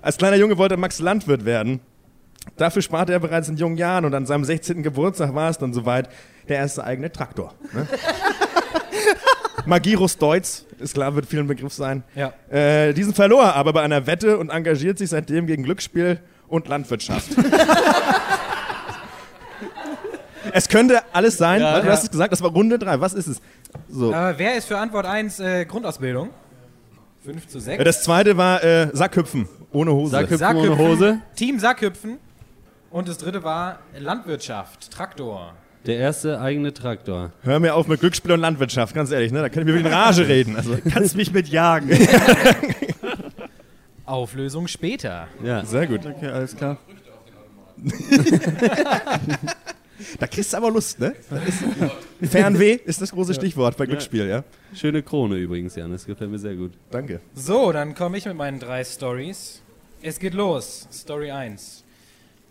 Als 0.00 0.16
kleiner 0.16 0.36
Junge 0.36 0.56
wollte 0.58 0.76
Max 0.76 1.00
Landwirt 1.00 1.44
werden. 1.44 1.80
Dafür 2.56 2.82
sparte 2.82 3.12
er 3.12 3.18
bereits 3.18 3.48
in 3.48 3.56
jungen 3.56 3.76
Jahren 3.76 4.04
und 4.04 4.14
an 4.14 4.26
seinem 4.26 4.44
16. 4.44 4.84
Geburtstag 4.84 5.34
war 5.34 5.50
es 5.50 5.58
dann 5.58 5.72
soweit 5.72 6.08
der 6.48 6.58
erste 6.58 6.84
eigene 6.84 7.10
Traktor. 7.10 7.52
Ne? 7.72 7.88
Magirus 9.66 10.18
Deutz, 10.18 10.66
ist 10.78 10.94
klar, 10.94 11.14
wird 11.14 11.26
vielen 11.26 11.46
Begriff 11.46 11.72
sein. 11.72 12.02
Ja. 12.14 12.32
Äh, 12.50 12.92
diesen 12.92 13.14
verlor 13.14 13.44
er 13.44 13.56
aber 13.56 13.72
bei 13.72 13.82
einer 13.82 14.06
Wette 14.06 14.38
und 14.38 14.50
engagiert 14.50 14.98
sich 14.98 15.10
seitdem 15.10 15.46
gegen 15.46 15.62
Glücksspiel 15.62 16.20
und 16.48 16.68
Landwirtschaft. 16.68 17.30
es 20.52 20.68
könnte 20.68 21.02
alles 21.12 21.38
sein. 21.38 21.60
Ja, 21.60 21.80
du 21.80 21.86
ja. 21.86 21.92
hast 21.92 22.04
es 22.04 22.10
gesagt, 22.10 22.32
das 22.32 22.42
war 22.42 22.50
Runde 22.50 22.78
3. 22.78 23.00
Was 23.00 23.14
ist 23.14 23.26
es? 23.26 23.40
So. 23.88 24.12
Äh, 24.12 24.34
wer 24.36 24.56
ist 24.56 24.66
für 24.66 24.78
Antwort 24.78 25.06
1 25.06 25.40
äh, 25.40 25.64
Grundausbildung? 25.64 26.30
5 27.24 27.48
zu 27.48 27.58
6. 27.58 27.80
Äh, 27.80 27.84
Das 27.84 28.02
zweite 28.02 28.36
war 28.36 28.62
äh, 28.62 28.88
Sackhüpfen 28.92 29.48
ohne 29.72 29.92
Hose. 29.92 30.12
Sackhüpfen 30.12 30.56
ohne 30.56 30.78
Hose. 30.78 31.20
Team 31.36 31.58
Sackhüpfen. 31.58 32.18
Und 32.90 33.08
das 33.08 33.18
dritte 33.18 33.42
war 33.42 33.80
Landwirtschaft, 33.98 34.90
Traktor. 34.92 35.54
Der 35.86 35.96
erste 35.98 36.40
eigene 36.40 36.72
Traktor. 36.72 37.32
Hör 37.42 37.60
mir 37.60 37.74
auf 37.74 37.86
mit 37.88 38.00
Glücksspiel 38.00 38.32
und 38.32 38.40
Landwirtschaft, 38.40 38.94
ganz 38.94 39.10
ehrlich, 39.10 39.32
ne? 39.32 39.40
Da 39.40 39.48
kann 39.50 39.62
ich 39.62 39.66
mir 39.66 39.78
wieder 39.78 39.88
in 39.90 39.94
Rage 39.94 40.26
reden. 40.28 40.56
Also, 40.56 40.78
Kannst 40.90 41.16
mich 41.16 41.32
mit 41.32 41.48
jagen. 41.48 41.90
Auflösung 44.06 44.66
später. 44.66 45.28
Ja. 45.42 45.64
sehr 45.64 45.86
gut. 45.86 46.06
Okay, 46.06 46.28
alles 46.28 46.56
klar. 46.56 46.78
Da 50.18 50.26
kriegst 50.26 50.52
du 50.52 50.56
aber 50.56 50.70
Lust, 50.70 50.98
ne? 50.98 51.14
Ist, 52.20 52.32
Fernweh 52.32 52.74
ist 52.84 53.00
das 53.00 53.12
große 53.12 53.32
Stichwort 53.32 53.76
bei 53.76 53.86
Glücksspiel, 53.86 54.26
ja? 54.26 54.44
Schöne 54.74 55.02
Krone 55.02 55.36
übrigens, 55.36 55.76
Jan. 55.76 55.92
Das 55.92 56.04
gefällt 56.04 56.30
mir 56.30 56.38
sehr 56.38 56.56
gut. 56.56 56.72
Danke. 56.90 57.20
So, 57.34 57.72
dann 57.72 57.94
komme 57.94 58.18
ich 58.18 58.26
mit 58.26 58.36
meinen 58.36 58.58
drei 58.58 58.84
Stories. 58.84 59.62
Es 60.02 60.18
geht 60.18 60.34
los. 60.34 60.88
Story 60.92 61.30
1. 61.30 61.83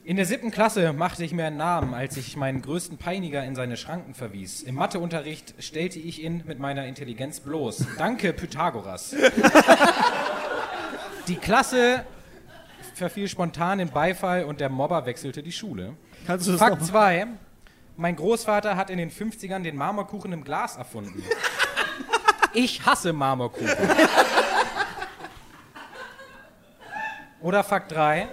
In 0.06 0.18
der 0.18 0.26
siebten 0.26 0.52
Klasse 0.52 0.92
machte 0.92 1.24
ich 1.24 1.32
mir 1.32 1.46
einen 1.46 1.56
Namen, 1.56 1.94
als 1.94 2.18
ich 2.18 2.36
meinen 2.36 2.62
größten 2.62 2.98
Peiniger 2.98 3.42
in 3.46 3.56
seine 3.56 3.78
Schranken 3.78 4.14
verwies. 4.14 4.62
Im 4.62 4.76
Matheunterricht 4.76 5.56
stellte 5.60 5.98
ich 5.98 6.22
ihn 6.22 6.44
mit 6.46 6.60
meiner 6.60 6.86
Intelligenz 6.88 7.40
bloß. 7.40 7.86
Danke, 7.98 8.34
Pythagoras. 8.34 9.16
Die 11.30 11.38
Klasse 11.38 12.04
verfiel 12.96 13.30
spontan 13.30 13.80
in 13.80 13.92
Beifall 13.92 14.44
und 14.44 14.60
der 14.60 14.68
Mobber 14.68 15.06
wechselte 15.06 15.42
die 15.42 15.54
Schule. 15.54 15.96
Kannst 16.28 16.48
du 16.48 16.52
das 16.52 16.60
Fakt 16.60 16.82
noch 16.82 16.88
2. 16.88 17.28
Mein 17.96 18.18
Großvater 18.18 18.76
hat 18.76 18.90
in 18.90 18.98
den 18.98 19.10
50ern 19.10 19.64
den 19.64 19.78
Marmorkuchen 19.78 20.34
im 20.34 20.44
Glas 20.44 20.76
erfunden. 20.76 21.24
Ich 22.54 22.86
hasse 22.86 23.14
Marmorkuchen. 23.14 23.70
Oder 27.42 27.64
Fakt 27.64 27.94
3. 27.94 28.28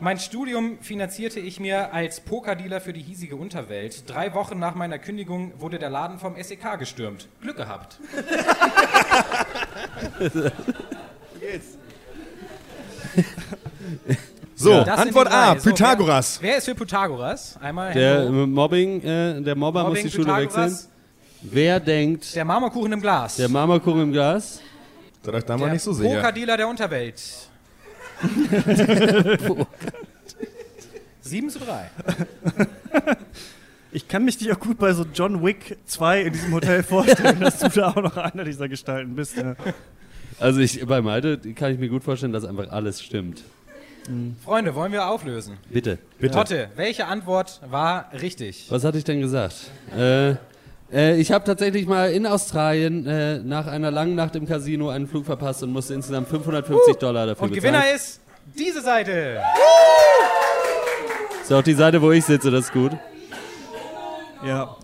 Mein 0.00 0.18
Studium 0.18 0.78
finanzierte 0.80 1.40
ich 1.40 1.58
mir 1.58 1.92
als 1.92 2.20
Pokerdealer 2.20 2.80
für 2.80 2.92
die 2.92 3.02
hiesige 3.02 3.34
Unterwelt. 3.36 4.04
Drei 4.08 4.32
Wochen 4.34 4.58
nach 4.58 4.74
meiner 4.76 4.98
Kündigung 4.98 5.52
wurde 5.58 5.78
der 5.80 5.90
Laden 5.90 6.18
vom 6.20 6.36
SEK 6.40 6.78
gestürmt. 6.78 7.26
Glück 7.40 7.56
gehabt. 7.56 7.98
So, 14.54 14.72
Ja. 14.72 14.82
Antwort. 14.94 15.30
A, 15.32 15.58
So, 15.58 15.70
Pythagoras. 15.70 16.38
Wer, 16.40 16.50
wer 16.50 16.58
ist 16.58 16.64
für 16.64 16.74
Pythagoras? 16.74 17.56
Einmal 17.60 17.92
Der 17.92 18.24
Hände 18.24 18.46
Mobbing, 18.46 19.02
äh, 19.02 19.40
der 19.40 19.54
Mobber 19.54 19.84
Mobbing, 19.84 20.02
muss 20.02 20.10
die 20.10 20.16
Schule 20.16 20.24
Pythagoras. 20.34 20.56
wechseln. 20.72 20.88
Wer 21.42 21.78
denkt, 21.80 22.34
Der 22.34 22.44
Marmorkuchen 22.44 22.92
im 22.92 23.00
Glas. 23.00 23.36
der 23.36 23.48
Marmorkuchen 23.48 24.02
im 24.02 24.12
Glas? 24.12 24.60
Da 25.22 25.30
mal 25.32 25.40
der 25.40 25.72
nicht 25.74 25.82
so 25.82 25.92
sicher. 25.92 26.16
Pokerdealer 26.16 26.56
der 26.56 26.68
Unterwelt. 26.68 27.22
7 31.20 31.50
zu 31.50 31.58
3. 31.58 31.90
Ich 33.92 34.06
kann 34.08 34.24
mich 34.24 34.36
dich 34.38 34.52
auch 34.52 34.60
gut 34.60 34.78
bei 34.78 34.92
so 34.92 35.06
John 35.14 35.44
Wick 35.44 35.76
2 35.86 36.22
in 36.22 36.32
diesem 36.32 36.52
Hotel 36.52 36.82
vorstellen, 36.82 37.40
dass 37.40 37.58
du 37.58 37.68
da 37.68 37.88
auch 37.88 38.02
noch 38.02 38.16
einer 38.16 38.44
dieser 38.44 38.68
Gestalten 38.68 39.14
bist. 39.14 39.36
Ja. 39.36 39.56
Also 40.40 40.60
ich, 40.60 40.84
bei 40.86 41.00
Malte 41.00 41.38
kann 41.54 41.72
ich 41.72 41.78
mir 41.78 41.88
gut 41.88 42.04
vorstellen, 42.04 42.32
dass 42.32 42.44
einfach 42.44 42.70
alles 42.70 43.02
stimmt. 43.02 43.44
Freunde, 44.44 44.74
wollen 44.74 44.92
wir 44.92 45.06
auflösen? 45.06 45.58
Bitte. 45.68 45.98
Totte, 46.32 46.70
welche 46.76 47.06
Antwort 47.06 47.60
war 47.68 48.10
richtig? 48.12 48.66
Was 48.70 48.84
hatte 48.84 48.96
ich 48.98 49.04
denn 49.04 49.20
gesagt? 49.20 49.70
Äh, 49.94 50.36
äh, 50.92 51.20
ich 51.20 51.32
habe 51.32 51.44
tatsächlich 51.44 51.86
mal 51.86 52.10
in 52.10 52.26
Australien 52.26 53.06
äh, 53.06 53.38
nach 53.38 53.66
einer 53.66 53.90
langen 53.90 54.14
Nacht 54.14 54.36
im 54.36 54.46
Casino 54.46 54.88
einen 54.90 55.06
Flug 55.06 55.26
verpasst 55.26 55.62
und 55.62 55.72
musste 55.72 55.94
insgesamt 55.94 56.28
550 56.28 56.96
Dollar 56.96 57.26
dafür 57.26 57.44
Und 57.44 57.52
bezahlen. 57.54 57.74
Gewinner 57.74 57.94
ist 57.94 58.20
diese 58.58 58.80
Seite. 58.80 59.40
Ist 61.42 61.52
auch 61.52 61.62
die 61.62 61.74
Seite, 61.74 62.00
wo 62.02 62.10
ich 62.12 62.24
sitze, 62.24 62.50
das 62.50 62.66
ist 62.66 62.72
gut. 62.72 62.92
ja. 64.44 64.76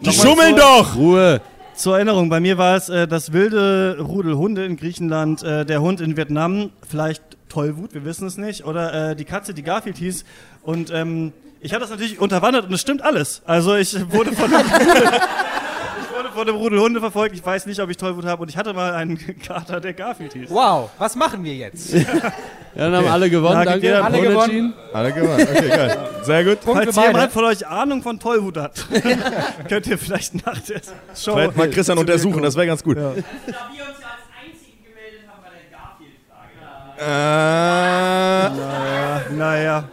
Die 0.00 0.12
schummeln 0.12 0.56
doch! 0.56 0.96
Ruhe. 0.96 1.40
Zur 1.74 1.94
Erinnerung, 1.96 2.28
bei 2.28 2.40
mir 2.40 2.58
war 2.58 2.76
es 2.76 2.88
äh, 2.88 3.06
das 3.08 3.32
wilde 3.32 3.96
Rudel 4.00 4.36
Hunde 4.36 4.64
in 4.66 4.76
Griechenland, 4.76 5.42
äh, 5.42 5.64
der 5.64 5.80
Hund 5.80 6.00
in 6.00 6.16
Vietnam, 6.16 6.70
vielleicht 6.86 7.22
Tollwut, 7.48 7.94
wir 7.94 8.04
wissen 8.04 8.26
es 8.26 8.36
nicht, 8.36 8.66
oder 8.66 9.10
äh, 9.12 9.16
die 9.16 9.24
Katze, 9.24 9.54
die 9.54 9.62
Garfield 9.62 9.96
hieß. 9.96 10.24
Und 10.62 10.90
ähm, 10.92 11.32
ich 11.62 11.72
habe 11.72 11.80
das 11.80 11.90
natürlich 11.90 12.18
unterwandert 12.20 12.66
und 12.66 12.72
es 12.74 12.80
stimmt 12.80 13.02
alles. 13.02 13.40
Also 13.46 13.74
ich 13.76 13.94
wurde 14.12 14.32
von 14.32 14.50
ich 14.52 16.16
wurde 16.16 16.28
von 16.34 16.46
dem 16.46 16.56
Rudel 16.56 16.80
Hunde 16.80 17.00
verfolgt. 17.00 17.34
Ich 17.34 17.44
weiß 17.44 17.66
nicht, 17.66 17.80
ob 17.80 17.88
ich 17.90 17.96
Tollwut 17.96 18.24
habe 18.24 18.42
und 18.42 18.48
ich 18.48 18.56
hatte 18.56 18.72
mal 18.74 18.92
einen 18.94 19.18
Kater, 19.46 19.80
der 19.80 19.92
Garfield 19.94 20.32
hieß. 20.32 20.50
Wow, 20.50 20.90
was 20.98 21.14
machen 21.16 21.44
wir 21.44 21.54
jetzt? 21.54 21.92
Ja, 21.94 22.02
dann 22.74 22.96
haben 22.96 23.08
alle 23.08 23.28
gewonnen, 23.30 23.54
Ja, 23.58 23.64
danke. 23.64 24.02
alle 24.04 24.18
Unentschieden. 24.18 24.74
Alle 24.92 25.12
gewonnen. 25.12 25.46
Okay, 25.50 25.68
geil. 25.68 25.98
Sehr 26.22 26.44
gut. 26.44 26.60
Punkt 26.62 26.82
Falls 26.84 26.96
beide. 26.96 27.08
jemand 27.08 27.32
von 27.32 27.44
euch 27.44 27.66
Ahnung 27.66 28.02
von 28.02 28.18
Tollwut 28.18 28.56
hat, 28.56 28.86
könnt 29.68 29.86
ihr 29.86 29.98
vielleicht 29.98 30.44
nach 30.46 30.58
der 30.60 30.80
Show 31.14 31.34
Mal, 31.34 31.52
mal 31.54 31.70
Christian 31.70 31.98
untersuchen, 31.98 32.42
das 32.42 32.56
wäre 32.56 32.66
ganz 32.66 32.82
gut. 32.82 32.96
Ja. 32.96 33.12
Äh, 36.98 38.50
Naja, 38.50 39.22
naja. 39.30 39.84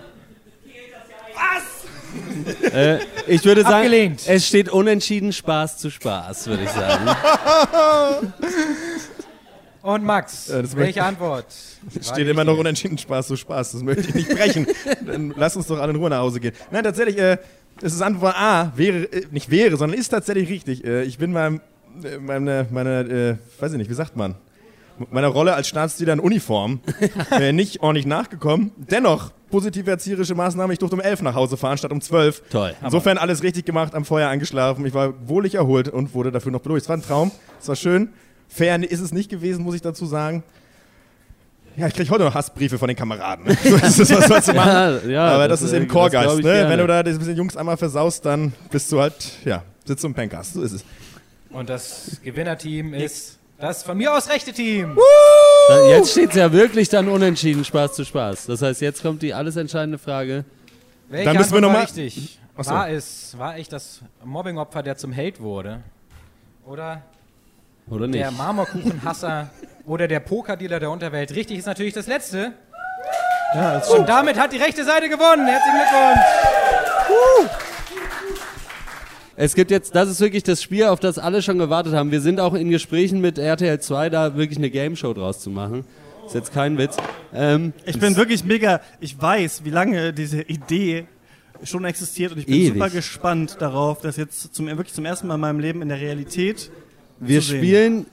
Äh, 2.73 2.99
ich 3.27 3.43
würde 3.45 3.61
sagen, 3.61 3.75
Abgelehnt. 3.75 4.21
es 4.27 4.47
steht 4.47 4.69
unentschieden 4.69 5.33
Spaß 5.33 5.77
zu 5.77 5.89
Spaß, 5.89 6.47
würde 6.47 6.63
ich 6.63 6.69
sagen. 6.69 7.05
Und 9.81 10.03
Max, 10.03 10.47
Ja, 10.49 10.61
das 10.61 10.75
welche 10.75 11.03
Antwort? 11.03 11.45
Steht 12.01 12.27
immer 12.27 12.43
noch 12.43 12.57
unentschieden 12.57 12.97
Spaß, 12.97 13.29
so 13.29 13.35
Spaß. 13.37 13.71
Das 13.71 13.81
möchte 13.81 14.09
ich 14.09 14.13
nicht 14.15 14.29
brechen. 14.29 14.67
Dann 15.05 15.33
lass 15.37 15.55
uns 15.55 15.67
doch 15.67 15.79
alle 15.79 15.91
in 15.91 15.95
Ruhe 15.97 16.09
nach 16.09 16.19
Hause 16.19 16.39
gehen. 16.41 16.53
Nein, 16.69 16.83
tatsächlich, 16.83 17.17
äh, 17.17 17.37
es 17.81 17.93
ist 17.93 18.01
Antwort 18.01 18.35
A, 18.37 18.73
wäre, 18.75 19.05
äh, 19.05 19.25
nicht 19.31 19.49
wäre, 19.49 19.77
sondern 19.77 19.97
ist 19.97 20.09
tatsächlich 20.09 20.49
richtig. 20.49 20.83
Äh, 20.83 21.03
ich 21.03 21.17
bin 21.17 21.31
meinem, 21.31 21.61
äh, 22.03 22.17
meine, 22.17 22.67
meine 22.71 23.39
äh, 23.57 23.61
weiß 23.61 23.71
ich 23.71 23.77
nicht, 23.77 23.89
wie 23.89 23.95
sagt 23.95 24.17
man, 24.17 24.35
meiner 25.11 25.29
Rolle 25.29 25.53
als 25.53 25.69
Staatsdiener 25.69 26.11
in 26.13 26.19
Uniform 26.19 26.81
äh, 27.31 27.53
nicht 27.53 27.81
ordentlich 27.81 28.05
nachgekommen. 28.05 28.71
Dennoch, 28.75 29.31
positive 29.50 29.89
erzieherische 29.89 30.36
Maßnahme, 30.36 30.74
ich 30.74 30.80
durfte 30.80 30.95
um 30.95 31.02
11 31.02 31.22
nach 31.22 31.36
Hause 31.36 31.58
fahren 31.58 31.78
statt 31.78 31.91
um 31.91 32.02
12. 32.02 32.43
Toll. 32.50 32.76
Insofern 32.84 33.18
alles 33.18 33.43
richtig 33.43 33.66
gemacht, 33.66 33.93
am 33.95 34.06
Feuer 34.06 34.30
eingeschlafen. 34.30 34.86
Ich 34.86 34.93
war 34.93 35.14
wohlig 35.28 35.56
erholt 35.56 35.89
und 35.89 36.14
wurde 36.14 36.32
dafür 36.32 36.52
noch 36.52 36.62
belohnt. 36.62 36.82
Es 36.82 36.89
war 36.89 36.97
ein 36.97 37.02
Traum, 37.04 37.32
es 37.62 37.68
war 37.68 37.76
schön. 37.76 38.10
Fair 38.47 38.82
ist 38.82 39.00
es 39.00 39.12
nicht 39.12 39.30
gewesen, 39.30 39.64
muss 39.64 39.76
ich 39.76 39.82
dazu 39.82 40.06
sagen. 40.06 40.43
Ja, 41.78 41.88
ich 41.88 41.93
kriege 41.93 42.10
heute 42.10 42.24
noch 42.26 42.34
Hassbriefe 42.34 42.78
von 42.78 42.88
den 42.88 42.97
Kameraden. 42.97 43.45
ne? 43.45 43.58
So 43.64 43.76
ist 43.76 44.00
es, 44.00 44.10
was 44.14 44.28
sollst 44.28 44.47
du 44.50 44.54
machen? 44.54 45.00
Ja, 45.06 45.10
ja, 45.10 45.28
Aber 45.28 45.47
das, 45.47 45.62
ist 45.62 45.72
äh, 45.72 45.78
eben 45.78 45.86
das 45.88 45.93
Chorgeist. 45.93 46.36
Ne? 46.38 46.41
gerne. 46.41 46.70
Wenn 46.70 46.80
du 46.80 46.88
da 46.88 47.00
ein 47.00 47.04
bisschen 47.18 47.38
Jungs 47.38 47.56
einmal 47.56 47.78
versaust, 47.78 48.26
dann 48.26 48.54
bist 48.70 48.91
du 48.91 49.00
halt, 49.00 49.16
ja, 49.45 49.64
sitzt 49.86 50.04
du 50.04 50.08
im 50.08 50.14
Pencast. 50.14 50.56
So 50.56 50.62
ist 50.64 50.74
es. 50.74 50.84
Und 51.52 51.70
das 51.70 52.18
Gewinnerteam 52.24 52.93
ist 52.93 53.38
das 53.60 53.84
von 53.84 53.97
mir 53.97 54.14
aus 54.14 54.30
rechte 54.30 54.52
Team. 54.52 54.95
Da- 54.95 55.02
Jetzt 55.89 56.11
steht 56.11 56.30
es 56.32 56.36
ja 56.36 56.51
wirklich 56.51 56.89
dann 56.89 57.07
unentschieden 57.07 57.63
Spaß 57.65 57.93
zu 57.93 58.05
Spaß. 58.05 58.45
Das 58.47 58.61
heißt, 58.61 58.82
jetzt 58.82 59.01
kommt 59.01 59.22
die 59.22 59.34
alles 59.34 59.55
entscheidende 59.55 59.97
Frage. 59.97 60.45
Welche 61.09 61.26
Dann 61.26 61.38
müssen 61.38 61.51
wir 61.51 61.57
Antwort 61.57 61.61
noch 61.61 61.70
war 61.70 61.76
mal- 61.78 61.82
richtig? 61.86 62.39
Ach 62.57 62.63
so. 62.63 62.72
War 62.72 62.89
es, 62.89 63.38
war 63.38 63.57
ich 63.57 63.70
das 63.70 64.01
Mobbingopfer, 64.24 64.84
der 64.84 64.97
zum 64.97 65.11
Held 65.11 65.39
wurde? 65.41 65.82
Oder 66.65 67.01
Oder 67.89 68.07
nicht? 68.07 68.20
der 68.20 68.32
Marmorkuchenhasser 68.32 69.49
oder 69.86 70.07
der 70.07 70.20
Pokerdealer 70.20 70.80
der 70.80 70.91
Unterwelt? 70.91 71.34
Richtig 71.36 71.57
ist 71.59 71.65
natürlich 71.65 71.93
das 71.93 72.07
letzte. 72.07 72.51
Und 73.95 74.07
damit 74.07 74.38
hat 74.39 74.53
die 74.53 74.57
rechte 74.57 74.84
Seite 74.84 75.09
gewonnen. 75.09 75.47
Herzlichen 75.47 75.78
Glückwunsch. 75.80 77.59
Es 79.41 79.55
gibt 79.55 79.71
jetzt, 79.71 79.95
das 79.95 80.09
ist 80.09 80.19
wirklich 80.19 80.43
das 80.43 80.61
Spiel, 80.61 80.83
auf 80.87 80.99
das 80.99 81.17
alle 81.17 81.41
schon 81.41 81.57
gewartet 81.59 81.93
haben. 81.93 82.11
Wir 82.11 82.19
sind 82.19 82.41
auch 82.41 82.53
in 82.53 82.69
Gesprächen 82.69 83.21
mit 83.21 83.37
RTL 83.37 83.79
2, 83.79 84.09
da 84.09 84.35
wirklich 84.35 84.57
eine 84.57 84.69
Game 84.69 84.97
Show 84.97 85.13
draus 85.13 85.39
zu 85.39 85.49
machen. 85.49 85.85
Ist 86.25 86.35
jetzt 86.35 86.51
kein 86.53 86.77
Witz. 86.77 86.97
Ähm, 87.33 87.71
Ich 87.85 87.97
bin 87.97 88.17
wirklich 88.17 88.43
mega, 88.43 88.81
ich 88.99 89.19
weiß, 89.19 89.61
wie 89.63 89.69
lange 89.69 90.11
diese 90.11 90.41
Idee 90.41 91.05
schon 91.63 91.85
existiert 91.85 92.33
und 92.33 92.39
ich 92.39 92.47
bin 92.47 92.55
Ewig. 92.55 92.73
super 92.73 92.89
gespannt 92.89 93.55
darauf, 93.59 94.01
das 94.01 94.17
jetzt 94.17 94.53
zum, 94.53 94.67
wirklich 94.67 94.93
zum 94.93 95.05
ersten 95.05 95.27
Mal 95.27 95.35
in 95.35 95.41
meinem 95.41 95.59
Leben 95.61 95.81
in 95.81 95.87
der 95.87 96.01
Realität 96.01 96.69
wir 97.21 97.39
zu 97.39 97.47
sehen. 97.47 97.57
spielen 97.59 98.05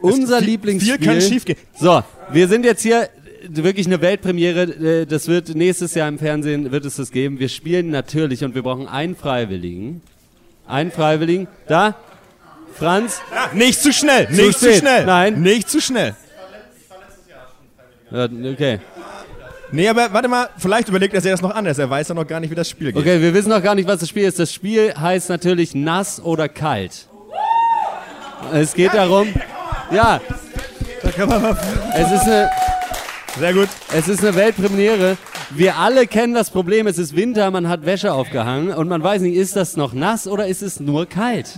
unser 0.00 0.38
viel- 0.38 0.48
Lieblingsspiel. 0.48 0.98
viel 0.98 1.06
kann 1.06 1.20
schiefgehen. 1.20 1.58
So, 1.78 2.02
wir 2.32 2.48
sind 2.48 2.64
jetzt 2.64 2.82
hier 2.82 3.08
wirklich 3.48 3.86
eine 3.86 4.00
Weltpremiere. 4.00 4.62
äh, 5.02 5.06
Das 5.06 5.28
wird 5.28 5.54
nächstes 5.54 5.94
Jahr 5.94 6.08
im 6.08 6.18
Fernsehen 6.18 6.72
wird 6.72 6.84
es 6.84 6.96
das 6.96 7.12
geben. 7.12 7.38
Wir 7.38 7.48
spielen 7.48 7.90
natürlich 7.90 8.42
und 8.42 8.56
wir 8.56 8.62
brauchen 8.62 8.88
einen 8.88 9.14
Freiwilligen. 9.14 10.02
Einen 10.72 10.90
Freiwilligen. 10.90 11.48
Da, 11.68 11.94
Franz. 12.74 13.20
Nicht 13.52 13.82
zu 13.82 13.92
schnell, 13.92 14.26
Zu 14.26 14.32
nicht 14.32 14.58
zu 14.58 14.66
spät. 14.66 14.78
schnell. 14.78 15.04
Nein. 15.04 15.40
Nicht 15.42 15.68
zu 15.68 15.80
schnell. 15.82 16.14
Ja, 18.10 18.24
Okay. 18.24 18.80
Nee, 19.74 19.88
aber 19.88 20.12
warte 20.12 20.28
mal, 20.28 20.48
vielleicht 20.58 20.88
überlegt 20.88 21.14
er 21.14 21.20
sich 21.22 21.30
das 21.30 21.40
noch 21.40 21.54
anders. 21.54 21.78
Er 21.78 21.88
weiß 21.88 22.08
ja 22.08 22.14
noch 22.14 22.26
gar 22.26 22.40
nicht, 22.40 22.50
wie 22.50 22.54
das 22.54 22.68
Spiel 22.68 22.92
geht. 22.92 23.00
Okay, 23.00 23.20
wir 23.22 23.32
wissen 23.32 23.48
noch 23.48 23.62
gar 23.62 23.74
nicht, 23.74 23.88
was 23.88 24.00
das 24.00 24.08
Spiel 24.08 24.24
ist. 24.24 24.38
Das 24.38 24.52
Spiel 24.52 24.92
heißt 24.94 25.30
natürlich 25.30 25.74
nass 25.74 26.20
oder 26.22 26.46
kalt. 26.48 27.06
Es 28.52 28.74
geht 28.74 28.92
darum, 28.92 29.28
ja, 29.90 30.20
Da 31.02 31.10
kann 31.10 31.28
man 31.28 31.40
mal 31.42 31.56
es 31.94 32.12
ist 32.12 32.22
eine, 32.22 32.50
Sehr 33.38 33.52
gut. 33.54 33.68
es 33.94 34.08
ist 34.08 34.20
eine 34.20 34.34
Weltpremiere. 34.34 35.16
Wir 35.54 35.76
alle 35.76 36.06
kennen 36.06 36.34
das 36.34 36.50
Problem. 36.50 36.86
Es 36.86 36.98
ist 36.98 37.14
Winter, 37.14 37.50
man 37.50 37.68
hat 37.68 37.84
Wäsche 37.84 38.12
aufgehangen 38.12 38.72
und 38.72 38.88
man 38.88 39.02
weiß 39.02 39.20
nicht, 39.22 39.36
ist 39.36 39.54
das 39.54 39.76
noch 39.76 39.92
nass 39.92 40.26
oder 40.26 40.46
ist 40.46 40.62
es 40.62 40.80
nur 40.80 41.06
kalt? 41.06 41.50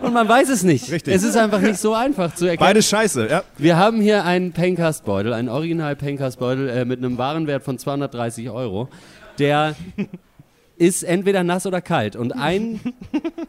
Und 0.00 0.14
man 0.14 0.28
weiß 0.28 0.48
es 0.48 0.62
nicht. 0.62 0.90
Richtig. 0.90 1.14
Es 1.14 1.22
ist 1.22 1.36
einfach 1.36 1.60
nicht 1.60 1.78
so 1.78 1.92
einfach 1.94 2.34
zu 2.34 2.46
erkennen. 2.46 2.66
Beides 2.66 2.88
scheiße, 2.88 3.28
ja. 3.28 3.42
Wir 3.58 3.76
haben 3.76 4.00
hier 4.00 4.24
einen 4.24 4.52
Pencast-Beutel, 4.52 5.32
einen 5.34 5.48
original 5.48 5.96
Pencast-Beutel 5.96 6.68
äh, 6.68 6.84
mit 6.84 6.98
einem 6.98 7.18
Warenwert 7.18 7.62
von 7.62 7.78
230 7.78 8.48
Euro. 8.50 8.88
Der 9.38 9.74
ist 10.78 11.02
entweder 11.02 11.44
nass 11.44 11.66
oder 11.66 11.82
kalt. 11.82 12.16
Und 12.16 12.32
ein, 12.32 12.80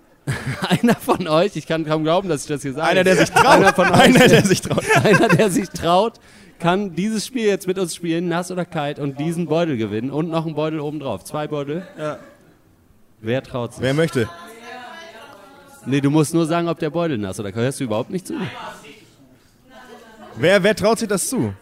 einer 0.69 0.95
von 0.95 1.27
euch, 1.29 1.55
ich 1.55 1.65
kann 1.65 1.85
kaum 1.85 2.03
glauben, 2.03 2.27
dass 2.27 2.41
ich 2.41 2.47
das 2.47 2.61
hier 2.61 2.73
sage. 2.73 2.89
Einer, 2.89 3.03
der 3.05 3.15
sich 3.15 3.31
traut. 3.31 3.45
Einer, 3.47 3.73
von 3.73 3.89
euch, 3.89 4.01
Einer, 4.01 4.27
der 4.27 4.45
sich 4.45 4.61
traut. 4.61 4.83
einer, 5.03 5.27
der 5.29 5.49
sich 5.49 5.69
traut, 5.69 6.19
kann 6.61 6.95
dieses 6.95 7.25
Spiel 7.25 7.45
jetzt 7.45 7.67
mit 7.67 7.77
uns 7.77 7.93
spielen, 7.95 8.29
nass 8.29 8.51
oder 8.51 8.63
kalt, 8.63 8.99
und 8.99 9.19
diesen 9.19 9.47
Beutel 9.47 9.75
gewinnen. 9.75 10.11
Und 10.11 10.29
noch 10.29 10.45
einen 10.45 10.55
Beutel 10.55 10.79
obendrauf. 10.79 11.25
Zwei 11.25 11.47
Beutel. 11.47 11.85
Ja. 11.97 12.19
Wer 13.19 13.43
traut 13.43 13.73
sich? 13.73 13.83
Wer 13.83 13.93
möchte? 13.93 14.29
Nee, 15.85 15.99
du 15.99 16.09
musst 16.11 16.33
nur 16.33 16.45
sagen, 16.45 16.67
ob 16.67 16.79
der 16.79 16.91
Beutel 16.91 17.17
nass 17.17 17.39
oder 17.39 17.51
kalt. 17.51 17.65
Hörst 17.65 17.79
du 17.79 17.83
überhaupt 17.85 18.11
nicht 18.11 18.27
zu? 18.27 18.35
Wer, 20.35 20.63
wer 20.63 20.75
traut 20.75 20.99
sich 20.99 21.07
das 21.07 21.27
zu? 21.27 21.53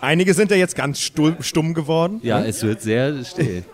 Einige 0.00 0.34
sind 0.34 0.50
ja 0.50 0.56
jetzt 0.56 0.74
ganz 0.74 0.98
stumm, 1.00 1.36
stumm 1.40 1.74
geworden. 1.74 2.18
Ja, 2.22 2.42
es 2.42 2.62
wird 2.62 2.80
sehr 2.82 3.24
still. 3.24 3.64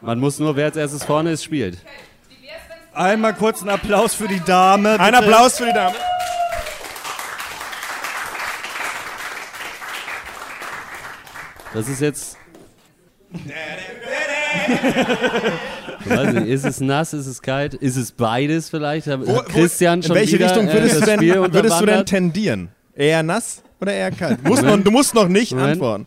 Man 0.00 0.18
muss 0.18 0.38
nur, 0.38 0.56
wer 0.56 0.66
als 0.66 0.76
erstes 0.76 1.04
vorne 1.04 1.32
ist, 1.32 1.44
spielt. 1.44 1.78
einmal 2.94 3.34
kurz 3.34 3.60
einen 3.60 3.70
Applaus 3.70 4.14
für 4.14 4.28
die 4.28 4.40
Dame. 4.40 4.98
Ein 4.98 5.12
bitte. 5.12 5.18
Applaus 5.18 5.58
für 5.58 5.66
die 5.66 5.72
Dame. 5.72 5.94
Das 11.74 11.88
ist 11.88 12.00
jetzt. 12.00 12.36
Ich 16.04 16.10
weiß 16.10 16.32
nicht, 16.34 16.46
ist 16.48 16.64
es 16.66 16.80
nass, 16.80 17.12
ist 17.14 17.26
es 17.26 17.40
kalt, 17.40 17.72
ist 17.74 17.96
es 17.96 18.12
beides 18.12 18.68
vielleicht? 18.68 19.06
Hat 19.06 19.20
Wo- 19.20 19.36
wo- 19.36 19.42
Christian 19.42 20.02
schon 20.02 20.10
In 20.12 20.16
welche 20.16 20.34
wieder, 20.38 20.50
Richtung 20.50 20.68
äh, 20.68 20.72
würdest, 20.74 20.94
das 20.96 21.00
du, 21.00 21.06
denn, 21.06 21.20
würdest 21.52 21.80
du 21.80 21.86
denn 21.86 22.04
tendieren? 22.06 22.68
Eher 22.94 23.22
nass 23.22 23.62
oder 23.80 23.92
eher 23.94 24.10
kalt? 24.10 24.38
Du 24.44 24.48
musst, 24.50 24.62
noch, 24.62 24.76
du 24.78 24.90
musst 24.90 25.14
noch 25.14 25.28
nicht 25.28 25.52
Moment. 25.52 25.72
antworten. 25.72 26.06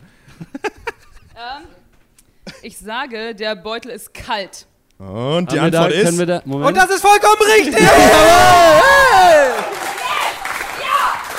Ich 2.61 2.77
sage, 2.77 3.33
der 3.33 3.55
Beutel 3.55 3.89
ist 3.91 4.13
kalt. 4.13 4.67
Und 4.99 5.51
die 5.51 5.59
Haben 5.59 5.65
wir 5.65 5.71
da, 5.71 5.83
Antwort 5.85 5.93
können 6.03 6.13
ist. 6.13 6.17
wir 6.19 6.25
da. 6.27 6.39
Und 6.45 6.77
das 6.77 6.89
ist 6.91 7.01
vollkommen 7.01 7.41
richtig. 7.57 7.75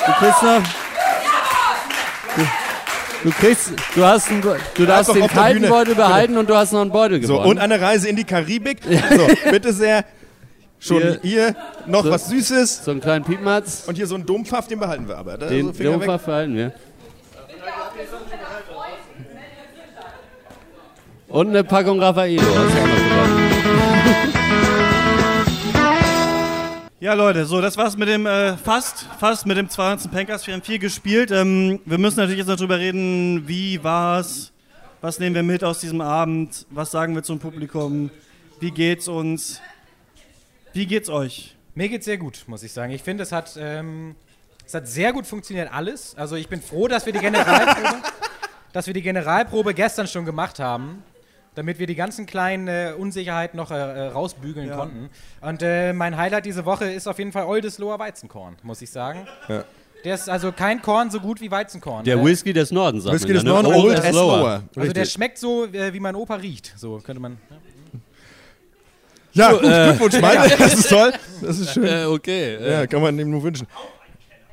du 0.05 0.11
Christoph, 0.19 0.63
Du 3.23 3.31
kriegst, 3.31 3.71
du 3.95 4.03
hast 4.05 4.29
einen, 4.29 4.41
du 4.41 4.85
darfst 4.85 5.13
den 5.13 5.27
kalten. 5.27 5.67
Beutel 5.67 5.95
behalten 5.95 6.37
und 6.37 6.49
du 6.49 6.55
hast 6.55 6.71
noch 6.71 6.81
einen 6.81 6.91
Beutel 6.91 7.21
So, 7.23 7.33
gewonnen. 7.33 7.51
und 7.51 7.57
eine 7.59 7.81
Reise 7.81 8.07
in 8.07 8.15
die 8.15 8.23
Karibik. 8.23 8.79
So, 8.83 9.27
bitte 9.51 9.73
sehr. 9.73 10.05
Schon 10.79 11.01
Hier. 11.01 11.19
hier, 11.23 11.55
noch 11.87 12.03
So- 12.03 12.11
was 12.11 12.29
Süßes. 12.29 12.85
so 12.85 12.91
einen 12.91 13.01
kleinen 13.01 13.25
Piepmatz. 13.25 13.85
Und 13.87 13.95
hier 13.95 14.05
so 14.05 14.13
einen 14.13 14.27
Dompfaff, 14.27 14.67
den 14.67 14.77
behalten 14.79 15.07
wir 15.07 15.17
aber. 15.17 15.37
Da, 15.37 15.47
Den 15.47 15.67
so 15.67 15.73
Finger 15.73 15.99
weg. 15.99 16.07
Domfer 16.07 16.17
behalten 16.19 16.55
wir. 16.55 16.71
Und 21.29 21.49
eine 21.49 21.63
Packung 21.63 21.99
Raffaello. 21.99 22.41
Ja, 26.99 27.13
Leute, 27.13 27.45
so, 27.45 27.61
das 27.61 27.77
war's 27.77 27.95
mit 27.95 28.07
dem 28.07 28.25
äh, 28.25 28.57
fast, 28.57 29.05
fast 29.19 29.45
mit 29.45 29.55
dem 29.55 29.69
200. 29.69 30.11
Pankers. 30.11 30.47
Wir 30.47 30.55
haben 30.55 30.63
viel 30.63 30.79
gespielt. 30.79 31.29
Ähm, 31.29 31.79
wir 31.85 31.99
müssen 31.99 32.17
natürlich 32.17 32.39
jetzt 32.39 32.47
noch 32.47 32.57
drüber 32.57 32.79
reden, 32.79 33.47
wie 33.47 33.83
war's, 33.83 34.51
was 34.99 35.19
nehmen 35.19 35.35
wir 35.35 35.43
mit 35.43 35.63
aus 35.63 35.79
diesem 35.79 36.01
Abend, 36.01 36.65
was 36.71 36.89
sagen 36.89 37.13
wir 37.13 37.21
zum 37.21 37.37
Publikum, 37.37 38.09
wie 38.59 38.71
geht's 38.71 39.07
uns, 39.07 39.61
wie 40.73 40.87
geht's 40.87 41.07
euch? 41.07 41.55
Mir 41.75 41.87
geht's 41.87 42.05
sehr 42.05 42.17
gut, 42.17 42.45
muss 42.47 42.63
ich 42.63 42.71
sagen. 42.71 42.91
Ich 42.91 43.03
finde, 43.03 43.21
es 43.21 43.31
hat, 43.31 43.55
ähm, 43.59 44.15
es 44.65 44.73
hat 44.73 44.87
sehr 44.87 45.13
gut 45.13 45.27
funktioniert 45.27 45.71
alles. 45.71 46.15
Also 46.17 46.35
ich 46.35 46.47
bin 46.47 46.63
froh, 46.63 46.87
dass 46.87 47.05
wir 47.05 47.13
die 47.13 47.19
Generalprobe, 47.19 48.01
dass 48.73 48.87
wir 48.87 48.95
die 48.95 49.03
Generalprobe 49.03 49.75
gestern 49.75 50.07
schon 50.07 50.25
gemacht 50.25 50.57
haben, 50.57 51.03
damit 51.57 51.79
wir 51.79 51.87
die 51.87 51.95
ganzen 51.95 52.25
kleinen 52.27 52.67
äh, 52.67 52.93
Unsicherheiten 52.95 53.57
noch 53.57 53.71
äh, 53.71 53.75
äh, 53.75 54.07
rausbügeln 54.09 54.67
Ja. 54.67 54.75
konnten. 54.77 55.09
Und 55.41 55.61
äh, 55.63 55.91
mein 55.93 56.15
Highlight 56.15 56.45
diese 56.45 56.65
Woche 56.65 56.85
ist 56.91 57.07
auf 57.07 57.17
jeden 57.17 57.31
Fall 57.31 57.45
Oldesloher 57.45 57.97
Weizenkorn, 57.97 58.55
muss 58.61 58.81
ich 58.81 58.91
sagen. 58.91 59.27
Ja. 59.47 59.63
Der 60.05 60.13
ist 60.13 60.29
also 60.29 60.51
kein 60.51 60.81
Korn 60.83 61.09
so 61.09 61.19
gut 61.19 61.41
wie 61.41 61.49
Weizenkorn. 61.49 62.05
Der 62.05 62.17
Äh, 62.17 62.23
Whisky 62.25 62.53
des 62.53 62.69
Nordens. 62.71 63.03
sagt 63.05 63.15
Whisky 63.15 63.33
des 63.33 63.41
ja, 63.43 63.49
ne? 63.49 63.63
Norden, 63.63 63.73
Old 63.73 63.97
as 63.97 64.05
as 64.05 64.13
Lower. 64.13 64.63
Also 64.75 64.93
der 64.93 65.05
schmeckt 65.05 65.39
so, 65.39 65.65
äh, 65.65 65.91
wie 65.91 65.99
mein 65.99 66.15
Opa 66.15 66.35
riecht. 66.35 66.73
So 66.77 66.97
könnte 66.99 67.21
man. 67.21 67.37
Ja, 69.33 69.51
So, 69.51 69.57
gut, 69.59 69.69
äh, 69.69 69.85
Glückwunsch, 69.87 70.21
Malte. 70.21 70.55
Das 70.59 70.73
ist 70.75 70.89
toll. 70.89 71.13
Das 71.41 71.59
ist 71.59 71.73
schön. 71.73 71.85
Äh, 71.85 72.05
okay. 72.05 72.57
Ja, 72.71 72.87
kann 72.87 73.01
man 73.01 73.17
ihm 73.19 73.29
nur 73.31 73.41
wünschen. 73.43 73.67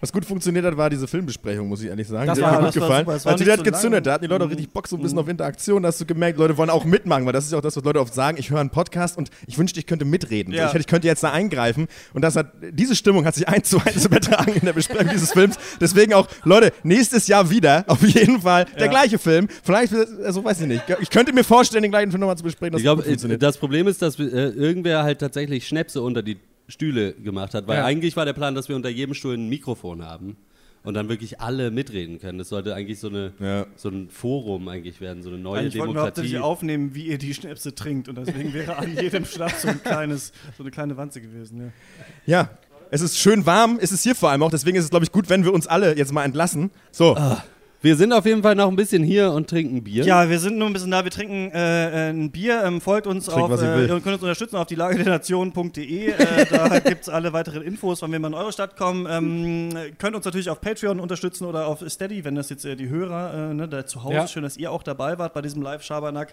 Was 0.04 0.12
gut 0.12 0.26
funktioniert 0.26 0.66
hat, 0.66 0.76
war 0.76 0.90
diese 0.90 1.08
Filmbesprechung, 1.08 1.66
muss 1.66 1.80
ich 1.82 1.88
ehrlich 1.88 2.06
sagen. 2.06 2.26
Das 2.26 2.36
die 2.36 2.42
war- 2.44 2.50
hat 2.52 2.60
mir 2.60 2.66
das 2.66 2.74
gut 2.74 2.82
war 2.82 2.88
gefallen. 3.02 3.18
super. 3.20 3.30
Also 3.32 3.42
die 3.44 3.50
hat 3.50 3.58
so 3.60 3.64
gezündet, 3.64 4.04
da 4.06 4.12
hatten 4.12 4.24
die 4.24 4.28
Leute 4.28 4.44
auch 4.44 4.50
richtig 4.50 4.68
Bock 4.68 4.86
so 4.86 4.96
ein 4.96 5.02
bisschen 5.02 5.18
auf 5.18 5.26
Interaktion, 5.28 5.82
da 5.82 5.88
hast 5.88 5.98
du 5.98 6.04
gemerkt, 6.04 6.38
Leute 6.38 6.58
wollen 6.58 6.68
auch 6.68 6.84
mitmachen, 6.84 7.24
weil 7.24 7.32
das 7.32 7.46
ist 7.46 7.52
ja 7.52 7.56
auch 7.58 7.62
das, 7.62 7.74
was 7.74 7.84
Leute 7.84 8.00
oft 8.00 8.12
sagen, 8.12 8.36
ich 8.38 8.50
höre 8.50 8.60
einen 8.60 8.68
Podcast 8.68 9.16
und 9.16 9.30
ich 9.46 9.56
wünschte, 9.56 9.80
ich 9.80 9.86
könnte 9.86 10.04
mitreden. 10.04 10.52
Ja. 10.52 10.68
Ich, 10.68 10.74
ich 10.74 10.86
könnte 10.86 11.06
jetzt 11.08 11.22
da 11.22 11.32
eingreifen 11.32 11.86
und 12.12 12.20
das 12.20 12.36
hat, 12.36 12.52
diese 12.70 12.94
Stimmung 12.94 13.24
hat 13.24 13.34
sich 13.34 13.48
eins 13.48 13.70
zu 13.70 13.78
eins 13.82 14.04
übertragen 14.04 14.52
in 14.52 14.66
der 14.66 14.74
Besprechung 14.74 15.08
dieses 15.10 15.32
Films. 15.32 15.56
Deswegen 15.80 16.12
auch, 16.12 16.28
Leute, 16.44 16.70
nächstes 16.82 17.26
Jahr 17.26 17.48
wieder, 17.48 17.84
auf 17.86 18.02
jeden 18.02 18.42
Fall, 18.42 18.66
der 18.76 18.82
Ja. 18.84 18.90
gleiche 18.90 19.18
Film. 19.18 19.48
Vielleicht, 19.62 19.94
also 19.94 20.44
weiß 20.44 20.60
ich 20.60 20.66
nicht. 20.66 20.82
Ich 21.00 21.08
könnte 21.08 21.32
mir 21.32 21.44
vorstellen, 21.44 21.82
den 21.82 21.92
gleichen 21.92 22.10
Film 22.10 22.20
nochmal 22.20 22.36
zu 22.36 22.44
besprechen, 22.44 22.72
das 22.72 22.80
Ich 22.80 22.84
glaube, 22.84 23.38
das 23.38 23.56
Problem 23.56 23.88
ist, 23.88 24.02
dass 24.02 24.18
äh, 24.18 24.24
irgendwer 24.24 25.02
halt 25.02 25.20
tatsächlich 25.20 25.66
Schnäpse 25.66 26.02
unter 26.02 26.22
die 26.22 26.36
Stühle 26.68 27.12
gemacht 27.14 27.54
hat, 27.54 27.66
weil 27.66 27.78
Ja. 27.78 27.84
eigentlich 27.84 28.16
war 28.16 28.24
der 28.24 28.32
Plan, 28.32 28.54
dass 28.54 28.68
wir 28.68 28.76
unter 28.76 28.88
jedem 28.88 29.14
Stuhl 29.14 29.34
ein 29.34 29.48
Mikrofon 29.48 30.04
haben 30.04 30.36
und 30.82 30.94
dann 30.94 31.08
wirklich 31.08 31.40
alle 31.40 31.70
mitreden 31.70 32.18
können. 32.18 32.38
Das 32.38 32.48
sollte 32.48 32.74
eigentlich 32.74 33.00
so, 33.00 33.08
eine, 33.08 33.32
Ja. 33.38 33.66
so 33.76 33.88
ein 33.88 34.08
Forum 34.10 34.68
eigentlich 34.68 35.00
werden, 35.00 35.22
so 35.22 35.28
eine 35.30 35.38
neue 35.38 35.60
Eigentlich 35.60 35.78
wollten 35.78 35.94
wir 35.94 36.02
hauptsächlich 36.02 36.32
Demokratie. 36.32 36.52
aufnehmen, 36.52 36.94
wie 36.94 37.06
ihr 37.06 37.18
die 37.18 37.34
Schnäpse 37.34 37.74
trinkt 37.74 38.08
und 38.08 38.16
deswegen 38.18 38.52
wäre 38.54 38.76
an 38.76 38.94
jedem 39.00 39.24
Schlag 39.24 39.52
so, 39.52 39.68
ein 39.68 39.82
kleines, 39.82 40.32
so 40.56 40.62
eine 40.62 40.70
kleine 40.70 40.96
Wanze 40.96 41.20
gewesen. 41.20 41.72
Ja. 42.26 42.42
Ja, 42.42 42.50
es 42.90 43.00
ist 43.00 43.18
schön 43.18 43.44
warm, 43.46 43.78
ist 43.78 43.92
es 43.92 44.02
hier 44.02 44.14
vor 44.14 44.30
allem 44.30 44.42
auch, 44.42 44.50
deswegen 44.50 44.76
ist 44.76 44.84
es, 44.84 44.90
glaube 44.90 45.04
ich, 45.04 45.12
gut, 45.12 45.28
wenn 45.28 45.44
wir 45.44 45.52
uns 45.52 45.66
alle 45.66 45.96
jetzt 45.96 46.12
mal 46.12 46.24
entlassen. 46.24 46.70
So, 46.92 47.16
Wir 47.84 47.96
sind 47.96 48.14
auf 48.14 48.24
jeden 48.24 48.42
Fall 48.42 48.54
noch 48.54 48.68
ein 48.68 48.76
bisschen 48.76 49.02
hier 49.02 49.30
und 49.32 49.50
trinken 49.50 49.84
Bier. 49.84 50.06
Ja, 50.06 50.30
wir 50.30 50.38
sind 50.38 50.56
nur 50.56 50.68
ein 50.68 50.72
bisschen 50.72 50.90
da. 50.90 51.04
Wir 51.04 51.10
trinken 51.10 51.50
äh, 51.52 52.08
äh, 52.08 52.12
ein 52.14 52.30
Bier. 52.30 52.64
Ähm, 52.64 52.80
folgt 52.80 53.06
uns 53.06 53.26
Trinkt, 53.26 53.52
auf 53.52 53.62
äh, 53.62 53.92
und 53.92 54.02
könnt 54.02 54.14
uns 54.14 54.22
unterstützen 54.22 54.56
auf 54.56 54.66
die 54.66 54.74
Lage 54.74 54.96
der 54.96 55.04
Nation.de. 55.04 56.08
Äh, 56.08 56.46
da 56.50 56.78
gibt 56.80 57.02
es 57.02 57.08
alle 57.10 57.34
weiteren 57.34 57.60
Infos, 57.60 58.00
wann 58.00 58.10
wir 58.10 58.18
mal 58.20 58.28
in 58.28 58.34
eure 58.34 58.54
Stadt 58.54 58.78
kommen. 58.78 59.06
Ähm, 59.06 59.76
könnt 59.98 60.16
uns 60.16 60.24
natürlich 60.24 60.48
auf 60.48 60.62
Patreon 60.62 60.98
unterstützen 60.98 61.44
oder 61.44 61.66
auf 61.66 61.84
Steady, 61.86 62.24
wenn 62.24 62.36
das 62.36 62.48
jetzt 62.48 62.64
äh, 62.64 62.74
die 62.74 62.88
Hörer 62.88 63.50
äh, 63.50 63.54
ne, 63.54 63.68
da 63.68 63.84
zu 63.84 64.02
Hause 64.02 64.14
Ja. 64.14 64.26
Schön, 64.28 64.44
dass 64.44 64.56
ihr 64.56 64.72
auch 64.72 64.82
dabei 64.82 65.18
wart 65.18 65.34
bei 65.34 65.42
diesem 65.42 65.60
Live-Schabernack. 65.60 66.32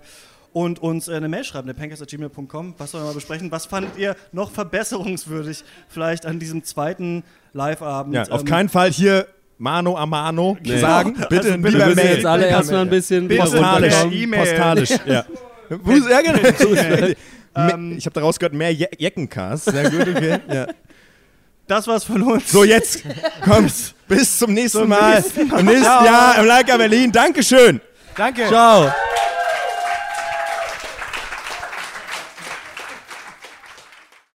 Und 0.54 0.80
uns 0.80 1.10
eine 1.10 1.28
Mail 1.28 1.43
schreiben, 1.43 1.68
der 1.68 1.74
pankers.gmail.com. 1.74 2.76
Was 2.78 2.91
sollen 2.91 3.04
wir 3.04 3.08
mal 3.10 3.14
besprechen? 3.14 3.52
Was 3.52 3.66
fandet 3.66 3.97
ihr 3.97 4.16
noch 4.32 4.52
verbesserungswürdig 4.52 5.66
vielleicht 5.89 6.26
an 6.26 6.39
diesem 6.39 6.64
zweiten 6.64 7.24
Live-Abend? 7.52 8.16
ja, 8.16 8.24
auf 8.30 8.41
Ähm, 8.41 8.47
keinen 8.47 8.70
Fall 8.70 8.89
hier 8.89 9.28
Mano 9.62 9.95
a 9.95 10.05
Mano 10.07 10.57
sagen. 10.66 11.14
Bitte 11.30 11.53
Also 11.53 11.68
lieber 11.68 11.86
Mail. 11.95 12.16
jetzt 12.16 12.26
alle 12.26 12.47
erstmal 12.47 12.82
ein 12.82 12.89
bisschen 12.89 13.28
Postalisch. 13.28 13.93
Postalisch, 13.93 14.89
ja. 15.05 15.24
Wo 15.70 15.91
ist 15.91 16.09
ja, 16.09 16.22
genau. 16.22 16.39
Me- 17.78 17.95
Ich 17.97 18.05
habe 18.05 18.14
daraus 18.14 18.39
gehört, 18.39 18.53
mehr 18.53 18.74
Je 18.74 18.88
Jeckencast. 18.97 19.66
Sehr 19.66 19.89
gut, 19.89 20.01
okay. 20.07 20.39
Ja. 20.51 20.68
Das 21.68 21.86
war's 21.88 22.03
von 22.03 22.22
uns. 22.24 22.51
So, 22.51 22.64
jetzt 22.64 23.03
kommt 23.43 23.93
bis 24.07 24.38
zum 24.39 24.53
nächsten 24.53 24.80
Zum 24.80 24.89
Mal. 24.89 25.16
nächsten 25.20 25.47
Mal. 25.47 25.59
Im 25.59 25.66
nächsten. 25.68 25.84
Jahr 25.86 26.39
im 26.39 26.45
Leica 26.45 26.76
Berlin. 26.78 27.12
Dankeschön. 27.12 27.80
Danke. 28.18 28.47
Ciao. 28.47 28.91